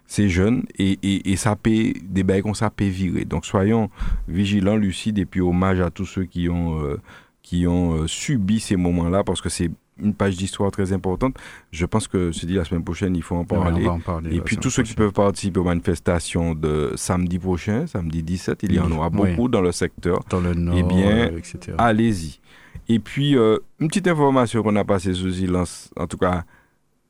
C'est 0.06 0.28
jeune 0.28 0.64
et, 0.78 0.98
et, 1.02 1.36
ça 1.36 1.56
paie, 1.56 1.94
des 2.02 2.22
bails 2.22 2.42
comme 2.42 2.54
ça 2.54 2.70
paie 2.70 2.88
virer. 2.88 3.24
Donc 3.24 3.46
soyons 3.46 3.90
vigilants, 4.28 4.76
lucides 4.76 5.18
et 5.18 5.24
puis 5.24 5.40
hommage 5.40 5.80
à 5.80 5.90
tous 5.90 6.04
ceux 6.04 6.24
qui 6.24 6.48
ont 6.48 6.80
euh, 6.82 7.00
qui 7.42 7.66
ont 7.66 7.94
euh, 7.94 8.06
subi 8.06 8.60
ces 8.60 8.76
moments-là 8.76 9.24
parce 9.24 9.40
que 9.40 9.48
c'est 9.48 9.70
une 10.02 10.12
page 10.14 10.36
d'histoire 10.36 10.70
très 10.72 10.92
importante. 10.92 11.36
Je 11.70 11.86
pense 11.86 12.08
que, 12.08 12.32
se 12.32 12.46
dit 12.46 12.54
la 12.54 12.64
semaine 12.64 12.82
prochaine, 12.82 13.14
il 13.14 13.22
faut 13.22 13.36
en 13.36 13.44
parler. 13.44 13.86
en 13.86 14.00
Et 14.30 14.40
puis 14.40 14.56
tous 14.56 14.70
ceux 14.70 14.82
qui 14.82 14.94
peuvent 14.94 15.12
participer 15.12 15.60
aux 15.60 15.64
manifestations 15.64 16.54
de 16.54 16.92
samedi 16.96 17.38
prochain, 17.38 17.86
samedi 17.86 18.22
17, 18.22 18.64
il 18.64 18.72
y 18.74 18.80
en 18.80 18.90
aura 18.90 19.08
Oui. 19.12 19.30
beaucoup 19.34 19.48
dans 19.48 19.60
le 19.60 19.70
secteur. 19.72 20.24
Dans 20.30 20.40
le 20.40 20.54
nord, 20.54 20.74
Eh 20.78 20.82
bien, 20.82 21.10
euh, 21.32 21.38
etc. 21.38 21.76
allez-y. 21.78 22.40
Et 22.88 22.98
puis, 22.98 23.36
euh, 23.36 23.58
une 23.78 23.88
petite 23.88 24.08
information 24.08 24.62
qu'on 24.62 24.76
a 24.76 24.84
passée 24.84 25.14
sous 25.14 25.30
silence, 25.30 25.90
en 25.96 26.06
tout 26.06 26.18
cas, 26.18 26.44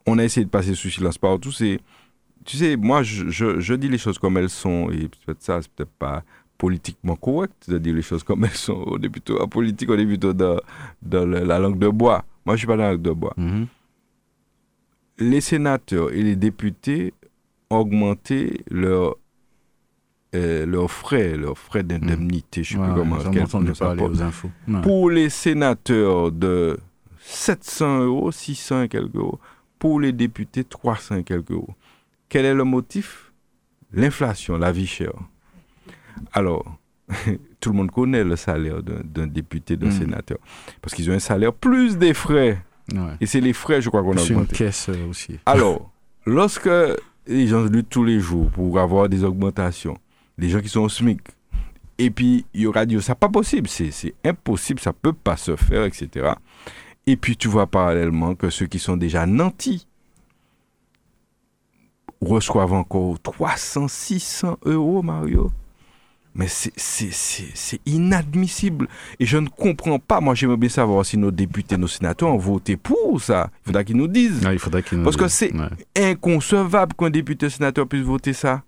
on 0.06 0.18
a 0.18 0.24
essayé 0.24 0.44
de 0.44 0.50
passer 0.50 0.74
sous 0.74 0.90
silence 0.90 1.16
partout, 1.18 1.52
c'est, 1.52 1.80
tu 2.44 2.58
sais, 2.58 2.76
moi, 2.76 3.02
je, 3.02 3.30
je, 3.30 3.58
je 3.60 3.74
dis 3.74 3.88
les 3.88 3.96
choses 3.98 4.18
comme 4.18 4.36
elles 4.36 4.50
sont, 4.50 4.90
et 4.90 5.08
peut-être 5.08 5.42
ça, 5.42 5.62
c'est 5.62 5.70
peut-être 5.72 5.90
pas 5.98 6.22
politiquement 6.58 7.16
correct 7.16 7.68
de 7.68 7.78
dire 7.78 7.94
les 7.94 8.02
choses 8.02 8.22
comme 8.22 8.44
elles 8.44 8.50
sont. 8.50 8.84
On 8.86 8.98
est 9.02 9.08
plutôt 9.08 9.40
en 9.40 9.48
politique, 9.48 9.88
on 9.90 9.98
est 9.98 10.06
plutôt 10.06 10.32
dans, 10.34 10.58
dans 11.02 11.24
le- 11.26 11.42
la 11.44 11.58
langue 11.58 11.78
de 11.78 11.88
bois. 11.88 12.24
Moi, 12.46 12.56
je 12.56 12.58
suis 12.58 12.66
pas 12.66 12.76
dans 12.76 12.94
de 12.96 13.10
bois. 13.10 13.34
Mhm. 13.36 13.66
Les 15.18 15.40
sénateurs 15.40 16.12
et 16.12 16.22
les 16.22 16.36
députés 16.36 17.14
ont 17.70 17.78
augmenté 17.78 18.64
euh, 20.34 20.66
leurs 20.66 20.90
frais, 20.90 21.36
leurs 21.36 21.56
frais 21.58 21.84
d'indemnité, 21.84 22.64
je 22.64 22.72
sais 22.74 22.78
Ouais, 22.78 22.86
plus 22.88 22.94
comment 22.96 23.18
quel 23.32 23.46
parler 23.74 23.98
porte. 24.02 24.12
aux 24.14 24.22
infos. 24.22 24.50
Ouais. 24.66 24.80
Pour 24.82 25.10
les 25.10 25.30
sénateurs 25.30 26.32
de 26.32 26.76
700 27.20 28.00
euros, 28.00 28.32
600 28.32 28.82
et 28.82 28.88
quelques 28.88 29.14
euros. 29.14 29.38
Pour 29.78 30.00
les 30.00 30.12
députés, 30.12 30.64
300 30.64 31.16
et 31.18 31.24
quelques 31.24 31.50
euros. 31.52 31.74
Quel 32.28 32.44
est 32.46 32.54
le 32.54 32.64
motif? 32.64 33.32
L'inflation, 33.92 34.56
la 34.58 34.72
vie 34.72 34.86
chère. 34.88 35.12
Alors, 36.32 36.64
tout 37.60 37.70
le 37.70 37.76
monde 37.76 37.90
connaît 37.90 38.24
le 38.24 38.36
salaire 38.36 38.82
d'un 38.82 39.26
député, 39.26 39.76
d'un 39.76 39.88
Mm. 39.88 39.92
sénateur. 39.98 40.38
Parce 40.80 40.94
qu'ils 40.94 41.10
ont 41.10 41.14
un 41.14 41.18
salaire 41.18 41.52
plus 41.52 41.96
des 41.98 42.14
frais. 42.14 42.62
Ouais. 42.92 43.16
Et 43.20 43.26
c'est 43.26 43.40
les 43.40 43.52
frais, 43.52 43.80
je 43.82 43.88
crois, 43.88 44.02
qu'on 44.02 44.12
a 44.12 44.16
Plus 44.16 44.30
une 44.30 44.36
augmenté. 44.36 44.56
caisse 44.56 44.88
euh, 44.88 45.08
aussi. 45.08 45.38
Alors, 45.46 45.90
lorsque 46.26 46.68
les 47.26 47.46
gens 47.46 47.64
luttent 47.64 47.88
tous 47.88 48.04
les 48.04 48.20
jours 48.20 48.50
pour 48.50 48.78
avoir 48.78 49.08
des 49.08 49.24
augmentations, 49.24 49.96
les 50.38 50.48
gens 50.50 50.60
qui 50.60 50.68
sont 50.68 50.80
au 50.80 50.88
SMIC, 50.88 51.20
et 51.98 52.10
puis 52.10 52.44
il 52.52 52.62
y 52.62 52.66
aura 52.66 52.84
dit, 52.86 53.00
c'est 53.00 53.14
pas 53.14 53.28
possible, 53.28 53.68
c'est 53.68 53.90
c'est 53.90 54.14
impossible, 54.24 54.80
ça 54.80 54.92
peut 54.92 55.12
pas 55.12 55.36
se 55.36 55.54
faire, 55.56 55.84
etc. 55.84 56.32
Et 57.06 57.16
puis 57.16 57.36
tu 57.36 57.48
vois 57.48 57.66
parallèlement 57.66 58.34
que 58.34 58.50
ceux 58.50 58.66
qui 58.66 58.78
sont 58.78 58.96
déjà 58.96 59.26
nantis 59.26 59.86
reçoivent 62.20 62.72
encore 62.72 63.20
300, 63.20 63.88
600 63.88 64.58
euros, 64.64 65.02
Mario. 65.02 65.50
Mais 66.36 66.48
c'est- 66.48 66.72
c'est 66.76 67.12
c'est- 67.12 67.52
c'est 67.54 67.80
inadmissible. 67.86 68.88
Et 69.20 69.26
je 69.26 69.38
ne 69.38 69.46
comprends 69.48 70.00
pas. 70.00 70.20
Moi, 70.20 70.34
j'aimerais 70.34 70.56
bien 70.56 70.68
savoir 70.68 71.06
si 71.06 71.16
nos 71.16 71.30
députés, 71.30 71.76
nos 71.76 71.86
sénateurs 71.86 72.30
ont 72.30 72.36
voté 72.38 72.76
pour 72.76 73.20
ça. 73.20 73.50
Il 73.62 73.66
faudra 73.66 73.84
qu'ils 73.84 73.96
nous 73.96 74.08
disent. 74.08 74.40
il 74.52 74.58
faudra 74.58 74.82
qu'ils 74.82 74.98
nous 74.98 75.04
Parce 75.04 75.16
que 75.16 75.28
c'est 75.28 75.52
Ouais. 75.54 76.10
inconcevable 76.10 76.94
qu'un 76.98 77.10
député 77.10 77.48
sénateur 77.50 77.86
puisse 77.86 78.02
voter 78.02 78.32
ça. 78.32 78.62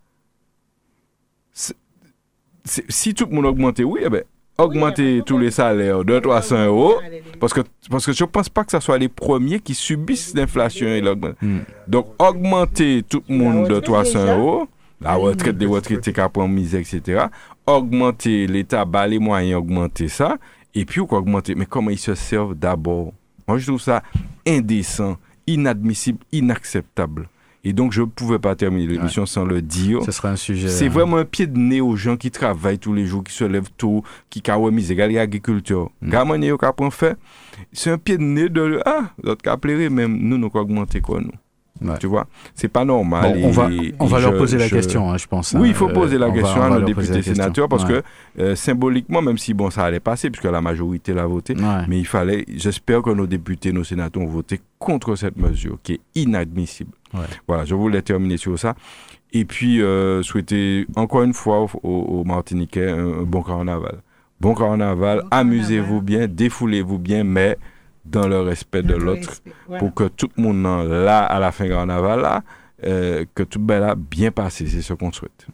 Si 2.65 3.15
tout 3.15 3.27
le 3.29 3.35
monde 3.35 3.47
augmentait, 3.47 3.85
oui, 3.85 4.01
eh 4.05 4.09
ben, 4.09 4.23
augmenter 4.59 5.23
tous 5.25 5.39
les 5.39 5.51
salaires 5.53 6.05
de 6.05 6.19
300 6.19 6.67
euros, 6.67 6.95
parce 7.39 7.53
que, 7.53 7.61
parce 7.91 8.05
que 8.07 8.13
je 8.13 8.25
ne 8.25 8.29
pense 8.29 8.49
pas 8.49 8.65
que 8.65 8.73
ce 8.73 8.81
soit 8.81 8.99
les 8.99 9.09
premiers 9.09 9.61
qui 9.61 9.75
subissent 9.75 10.35
l'inflation 10.35 10.87
et 10.87 11.01
l'augmentation. 11.01 11.49
Hmm. 11.49 11.61
Donc, 11.87 12.09
augmenter 12.19 13.05
tout 13.09 13.23
le 13.29 13.37
monde 13.37 13.69
de 13.69 13.75
retraite 13.75 13.85
300 13.85 14.21
déjà. 14.21 14.37
euros, 14.37 14.69
la 15.01 15.15
retraite 15.15 15.59
des 15.59 15.67
retraités 15.67 16.13
qui 16.13 16.21
prend 16.33 16.49
misère, 16.49 16.81
etc. 16.81 17.27
Augmenter 17.67 18.47
l'État, 18.47 18.85
bah, 18.85 19.07
les 19.07 19.19
moyens, 19.19 19.59
augmenter 19.59 20.09
ça. 20.09 20.39
Et 20.75 20.85
puis, 20.85 21.01
ou 21.01 21.07
quoi 21.07 21.19
augmenter? 21.19 21.55
Mais 21.55 21.67
comment 21.67 21.91
ils 21.91 21.99
se 21.99 22.15
servent 22.15 22.55
d'abord? 22.55 23.13
Moi, 23.49 23.59
je 23.59 23.67
trouve 23.67 23.81
ça 23.81 24.03
indécent, 24.47 25.17
inadmissible, 25.47 26.19
inacceptable. 26.33 27.29
Et 27.65 27.73
donc, 27.73 27.91
je 27.91 28.03
ne 28.03 28.07
pouvais 28.07 28.39
pas 28.39 28.55
terminer 28.55 28.87
l'émission 28.87 29.27
sans 29.27 29.45
le 29.45 29.61
dire. 29.61 30.01
Ce 30.05 30.13
sera 30.13 30.29
un 30.29 30.37
sujet. 30.37 30.69
C'est 30.69 30.87
euh, 30.87 30.91
vraiment 30.91 31.17
un 31.17 31.25
pied 31.25 31.49
de 31.49 31.59
nez 31.59 31.81
aux 31.81 31.97
gens 31.97 32.17
qui 32.17 32.31
travaillent 32.31 32.79
tous 32.79 32.95
les 32.95 33.07
jours, 33.07 33.25
qui 33.25 33.33
se 33.33 33.43
lèvent 33.43 33.73
tôt, 33.77 34.05
qui 34.31 34.41
ont 34.49 34.71
misé, 34.71 34.95
regarde 34.95 35.11
l'agriculture. 35.11 35.91
Mm. 36.01 36.11
Gamin, 36.11 36.43
yo 36.43 36.59
ka 36.59 36.73
prend 36.73 36.93
fait. 36.93 37.17
C'est 37.73 37.91
un 37.91 37.99
pied 37.99 38.19
de 38.19 38.23
nez 38.23 38.49
de 38.49 38.81
ah, 38.87 39.11
l'autre 39.21 39.43
qui 39.43 39.49
a 39.49 39.57
plairé, 39.57 39.91
même 39.91 40.17
nous, 40.17 40.39
nous, 40.39 40.49
augmenter 40.55 41.01
quoi, 41.01 41.21
nous? 41.21 41.33
Tu 42.01 42.07
vois, 42.07 42.27
c'est 42.55 42.69
pas 42.69 42.85
normal. 42.85 43.35
Bon, 43.41 43.49
on 43.49 43.51
va, 43.51 43.71
et- 43.71 43.95
on 43.99 44.07
et 44.07 44.11
va 44.11 44.21
leur 44.21 44.33
je- 44.33 44.39
poser 44.39 44.59
la 44.59 44.69
question, 44.69 45.11
hein, 45.11 45.17
je 45.19 45.27
pense. 45.27 45.53
Oui, 45.53 45.61
hein. 45.61 45.65
il 45.69 45.75
faut 45.75 45.89
poser 45.89 46.19
la 46.19 46.29
va- 46.29 46.33
question 46.33 46.61
on 46.61 46.65
à 46.65 46.71
nos 46.79 46.85
députés 46.87 47.13
question. 47.15 47.35
sénateurs 47.35 47.69
parce 47.69 47.85
Ouais. 47.85 48.03
que 48.37 48.43
euh, 48.43 48.55
symboliquement, 48.57 49.23
même 49.23 49.39
si 49.39 49.53
bon, 49.55 49.71
ça 49.71 49.85
allait 49.85 50.01
passer 50.01 50.31
puisque 50.31 50.45
la 50.51 50.61
majorité 50.61 51.13
l'a 51.13 51.27
voté, 51.27 51.55
mais 51.89 51.99
il 51.99 52.07
fallait, 52.07 52.45
j'espère 52.55 53.03
que 53.03 53.11
nos 53.11 53.27
députés, 53.27 53.73
nos 53.73 53.85
sénateurs 53.85 54.23
ont 54.23 54.27
voté 54.27 54.61
contre 54.79 55.17
cette 55.17 55.37
mesure 55.37 55.79
qui 55.83 55.95
est 55.95 56.01
inadmissible. 56.15 56.93
Voilà, 57.49 57.65
je 57.65 57.75
voulais 57.75 58.03
terminer 58.03 58.37
sur 58.37 58.59
ça. 58.59 58.75
Et 59.33 59.45
puis, 59.45 59.83
euh, 59.83 60.23
souhaiter 60.23 60.87
encore 60.97 61.23
une 61.23 61.35
fois 61.35 61.67
aux, 61.83 62.25
Martiniquais 62.25 62.89
un, 62.91 63.21
un 63.21 63.23
bon 63.23 63.43
carnaval. 63.43 63.97
Bon 64.41 64.55
carnaval, 64.55 65.23
amusez-vous 65.31 66.01
bien, 66.03 66.27
défoulez-vous 66.27 66.99
bien, 66.99 67.25
mais 67.25 67.57
dans 68.11 68.27
le 68.29 68.41
respect 68.41 68.83
de 68.83 68.95
l'autre, 68.95 69.41
voilà. 69.67 69.81
pour 69.81 69.95
que 69.95 70.05
tout 70.09 70.29
le 70.37 70.43
monde 70.43 70.65
en- 70.67 70.83
là, 70.85 71.25
à 71.25 71.39
la 71.41 71.53
fin 71.53 71.69
carnaval, 71.69 72.21
là, 72.21 72.43
euh, 72.85 73.25
que 73.35 73.43
tout 73.43 73.59
ben 73.59 73.81
là 73.81 73.95
bien 73.95 74.31
passé, 74.31 74.67
c'est 74.67 74.83
ce 74.83 74.93
qu'on 74.93 75.11
souhaite. 75.13 75.47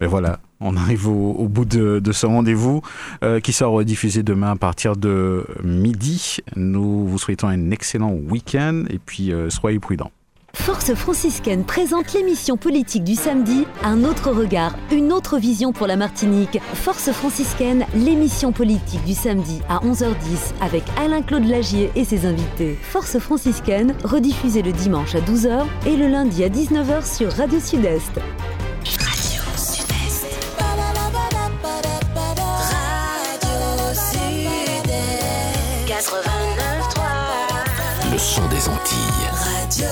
Mais 0.00 0.06
voilà, 0.06 0.38
on 0.60 0.74
arrive 0.76 1.06
au, 1.06 1.32
au 1.32 1.48
bout 1.48 1.64
de, 1.66 1.98
de 2.00 2.12
ce 2.12 2.24
rendez-vous 2.26 2.80
euh, 3.22 3.40
qui 3.40 3.52
sera 3.52 3.68
rediffusé 3.70 4.22
demain 4.22 4.52
à 4.52 4.56
partir 4.56 4.96
de 4.96 5.44
midi. 5.62 6.38
Nous 6.56 7.06
vous 7.06 7.18
souhaitons 7.18 7.48
un 7.48 7.70
excellent 7.70 8.12
week-end 8.12 8.84
et 8.88 8.98
puis 8.98 9.32
euh, 9.32 9.50
soyez 9.50 9.78
prudents. 9.78 10.10
Force 10.64 10.94
franciscaine 10.94 11.64
présente 11.64 12.12
l'émission 12.12 12.56
politique 12.56 13.04
du 13.04 13.14
samedi, 13.14 13.64
un 13.84 14.02
autre 14.02 14.32
regard, 14.32 14.74
une 14.90 15.12
autre 15.12 15.38
vision 15.38 15.72
pour 15.72 15.86
la 15.86 15.94
Martinique. 15.96 16.58
Force 16.74 17.12
franciscaine, 17.12 17.86
l'émission 17.94 18.50
politique 18.50 19.04
du 19.04 19.14
samedi 19.14 19.60
à 19.68 19.78
11h10 19.78 20.54
avec 20.60 20.82
Alain-Claude 20.98 21.46
Lagier 21.46 21.92
et 21.94 22.04
ses 22.04 22.26
invités. 22.26 22.76
Force 22.82 23.18
franciscaine, 23.20 23.94
rediffusée 24.02 24.62
le 24.62 24.72
dimanche 24.72 25.14
à 25.14 25.20
12h 25.20 25.64
et 25.86 25.96
le 25.96 26.08
lundi 26.08 26.42
à 26.42 26.48
19h 26.48 27.06
sur 27.16 27.32
Radio 27.32 27.60
Sud-Est. 27.60 28.18
Radio 28.84 29.42
Sud-Est. 29.56 30.26
Radio 32.98 33.94
Sud-Est. 33.94 35.86
89.3. 35.86 38.12
Le 38.12 38.18
son 38.18 38.46
des 38.48 38.68
Antilles. 38.68 39.30
Radio 39.38 39.86